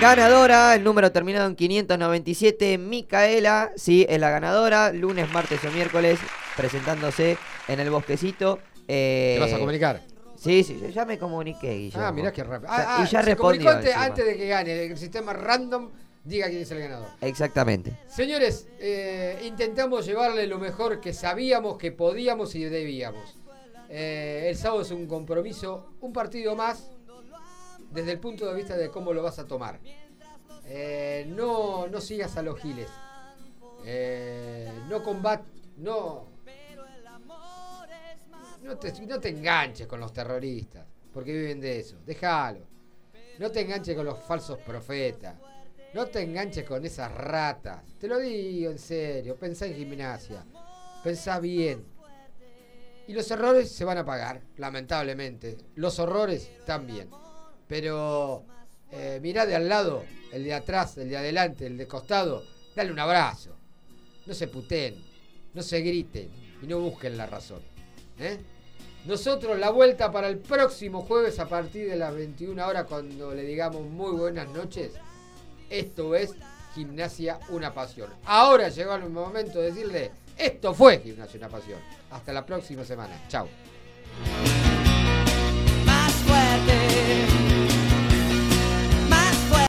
Ganadora, 0.00 0.74
el 0.74 0.84
número 0.84 1.10
terminado 1.10 1.46
en 1.46 1.56
597, 1.56 2.76
Micaela, 2.76 3.72
sí, 3.76 4.04
es 4.08 4.20
la 4.20 4.28
ganadora, 4.30 4.92
lunes, 4.92 5.32
martes 5.32 5.64
o 5.64 5.70
miércoles, 5.70 6.18
presentándose 6.54 7.38
en 7.66 7.80
el 7.80 7.88
bosquecito. 7.90 8.58
eh, 8.86 9.36
¿Te 9.36 9.40
vas 9.40 9.54
a 9.54 9.58
comunicar? 9.58 10.02
Sí, 10.36 10.62
sí, 10.64 10.78
yo 10.80 10.88
ya 10.90 11.06
me 11.06 11.18
comuniqué, 11.18 11.72
Guillermo. 11.72 12.06
Ah, 12.06 12.12
mirá 12.12 12.30
qué 12.30 12.44
rápido. 12.44 12.70
Ah, 12.70 12.98
ah, 12.98 13.00
y 13.00 13.10
ya 13.10 13.20
se 13.20 13.26
respondió. 13.26 13.70
comunicó 13.70 13.98
antes 13.98 14.26
de 14.26 14.36
que 14.36 14.46
gane. 14.48 14.84
El 14.84 14.98
sistema 14.98 15.32
random 15.32 15.88
diga 16.24 16.48
quién 16.48 16.60
es 16.60 16.70
el 16.70 16.78
ganador. 16.80 17.08
Exactamente. 17.22 17.94
Señores, 18.06 18.68
eh, 18.78 19.40
intentamos 19.44 20.04
llevarle 20.04 20.46
lo 20.46 20.58
mejor 20.58 21.00
que 21.00 21.14
sabíamos, 21.14 21.78
que 21.78 21.90
podíamos 21.90 22.54
y 22.54 22.64
debíamos. 22.64 23.38
Eh, 23.88 24.48
el 24.50 24.56
sábado 24.56 24.82
es 24.82 24.90
un 24.90 25.06
compromiso, 25.06 25.88
un 26.02 26.12
partido 26.12 26.54
más, 26.54 26.90
desde 27.96 28.12
el 28.12 28.20
punto 28.20 28.46
de 28.46 28.54
vista 28.54 28.76
de 28.76 28.90
cómo 28.90 29.12
lo 29.12 29.22
vas 29.22 29.38
a 29.38 29.46
tomar. 29.46 29.80
Eh, 30.66 31.24
no, 31.28 31.88
no 31.88 32.00
sigas 32.00 32.36
a 32.36 32.42
los 32.42 32.60
giles. 32.60 32.90
Eh, 33.84 34.70
no 34.88 35.02
combat, 35.02 35.42
no, 35.78 36.28
no 38.62 38.76
te, 38.76 39.06
no 39.06 39.18
te 39.18 39.28
enganches 39.30 39.86
con 39.86 40.00
los 40.00 40.12
terroristas, 40.12 40.86
porque 41.12 41.32
viven 41.32 41.60
de 41.60 41.78
eso. 41.78 41.96
Déjalo. 42.04 42.66
No 43.38 43.50
te 43.50 43.60
enganches 43.60 43.96
con 43.96 44.04
los 44.04 44.18
falsos 44.24 44.58
profetas. 44.58 45.36
No 45.94 46.06
te 46.06 46.20
enganches 46.20 46.64
con 46.64 46.84
esas 46.84 47.12
ratas. 47.14 47.82
Te 47.98 48.08
lo 48.08 48.18
digo 48.18 48.70
en 48.70 48.78
serio. 48.78 49.36
Pensá 49.36 49.66
en 49.66 49.74
gimnasia. 49.74 50.44
Pensá 51.02 51.40
bien. 51.40 51.86
Y 53.06 53.12
los 53.12 53.30
errores 53.30 53.70
se 53.70 53.84
van 53.84 53.98
a 53.98 54.04
pagar, 54.04 54.42
lamentablemente. 54.56 55.56
Los 55.76 55.98
horrores 55.98 56.50
también. 56.66 57.08
Pero 57.68 58.44
eh, 58.90 59.20
de 59.22 59.56
al 59.56 59.68
lado, 59.68 60.04
el 60.32 60.44
de 60.44 60.54
atrás, 60.54 60.96
el 60.98 61.08
de 61.08 61.16
adelante, 61.16 61.66
el 61.66 61.76
de 61.76 61.86
costado. 61.86 62.44
Dale 62.74 62.92
un 62.92 62.98
abrazo. 62.98 63.56
No 64.26 64.34
se 64.34 64.48
puteen, 64.48 64.96
no 65.54 65.62
se 65.62 65.80
griten 65.80 66.30
y 66.62 66.66
no 66.66 66.80
busquen 66.80 67.16
la 67.16 67.26
razón. 67.26 67.60
¿eh? 68.18 68.38
Nosotros 69.06 69.58
la 69.58 69.70
vuelta 69.70 70.10
para 70.10 70.28
el 70.28 70.38
próximo 70.38 71.02
jueves 71.02 71.38
a 71.38 71.48
partir 71.48 71.88
de 71.88 71.96
las 71.96 72.14
21 72.14 72.66
horas 72.66 72.86
cuando 72.88 73.32
le 73.32 73.42
digamos 73.42 73.82
muy 73.82 74.12
buenas 74.12 74.48
noches. 74.48 74.92
Esto 75.70 76.14
es 76.14 76.34
Gimnasia 76.74 77.38
Una 77.50 77.72
Pasión. 77.72 78.10
Ahora 78.24 78.68
llegó 78.68 78.94
el 78.94 79.08
momento 79.10 79.60
de 79.60 79.70
decirle, 79.70 80.10
esto 80.36 80.74
fue 80.74 80.98
Gimnasia 81.00 81.38
Una 81.38 81.48
Pasión. 81.48 81.78
Hasta 82.10 82.32
la 82.32 82.44
próxima 82.44 82.84
semana. 82.84 83.20
Chao. 83.28 83.48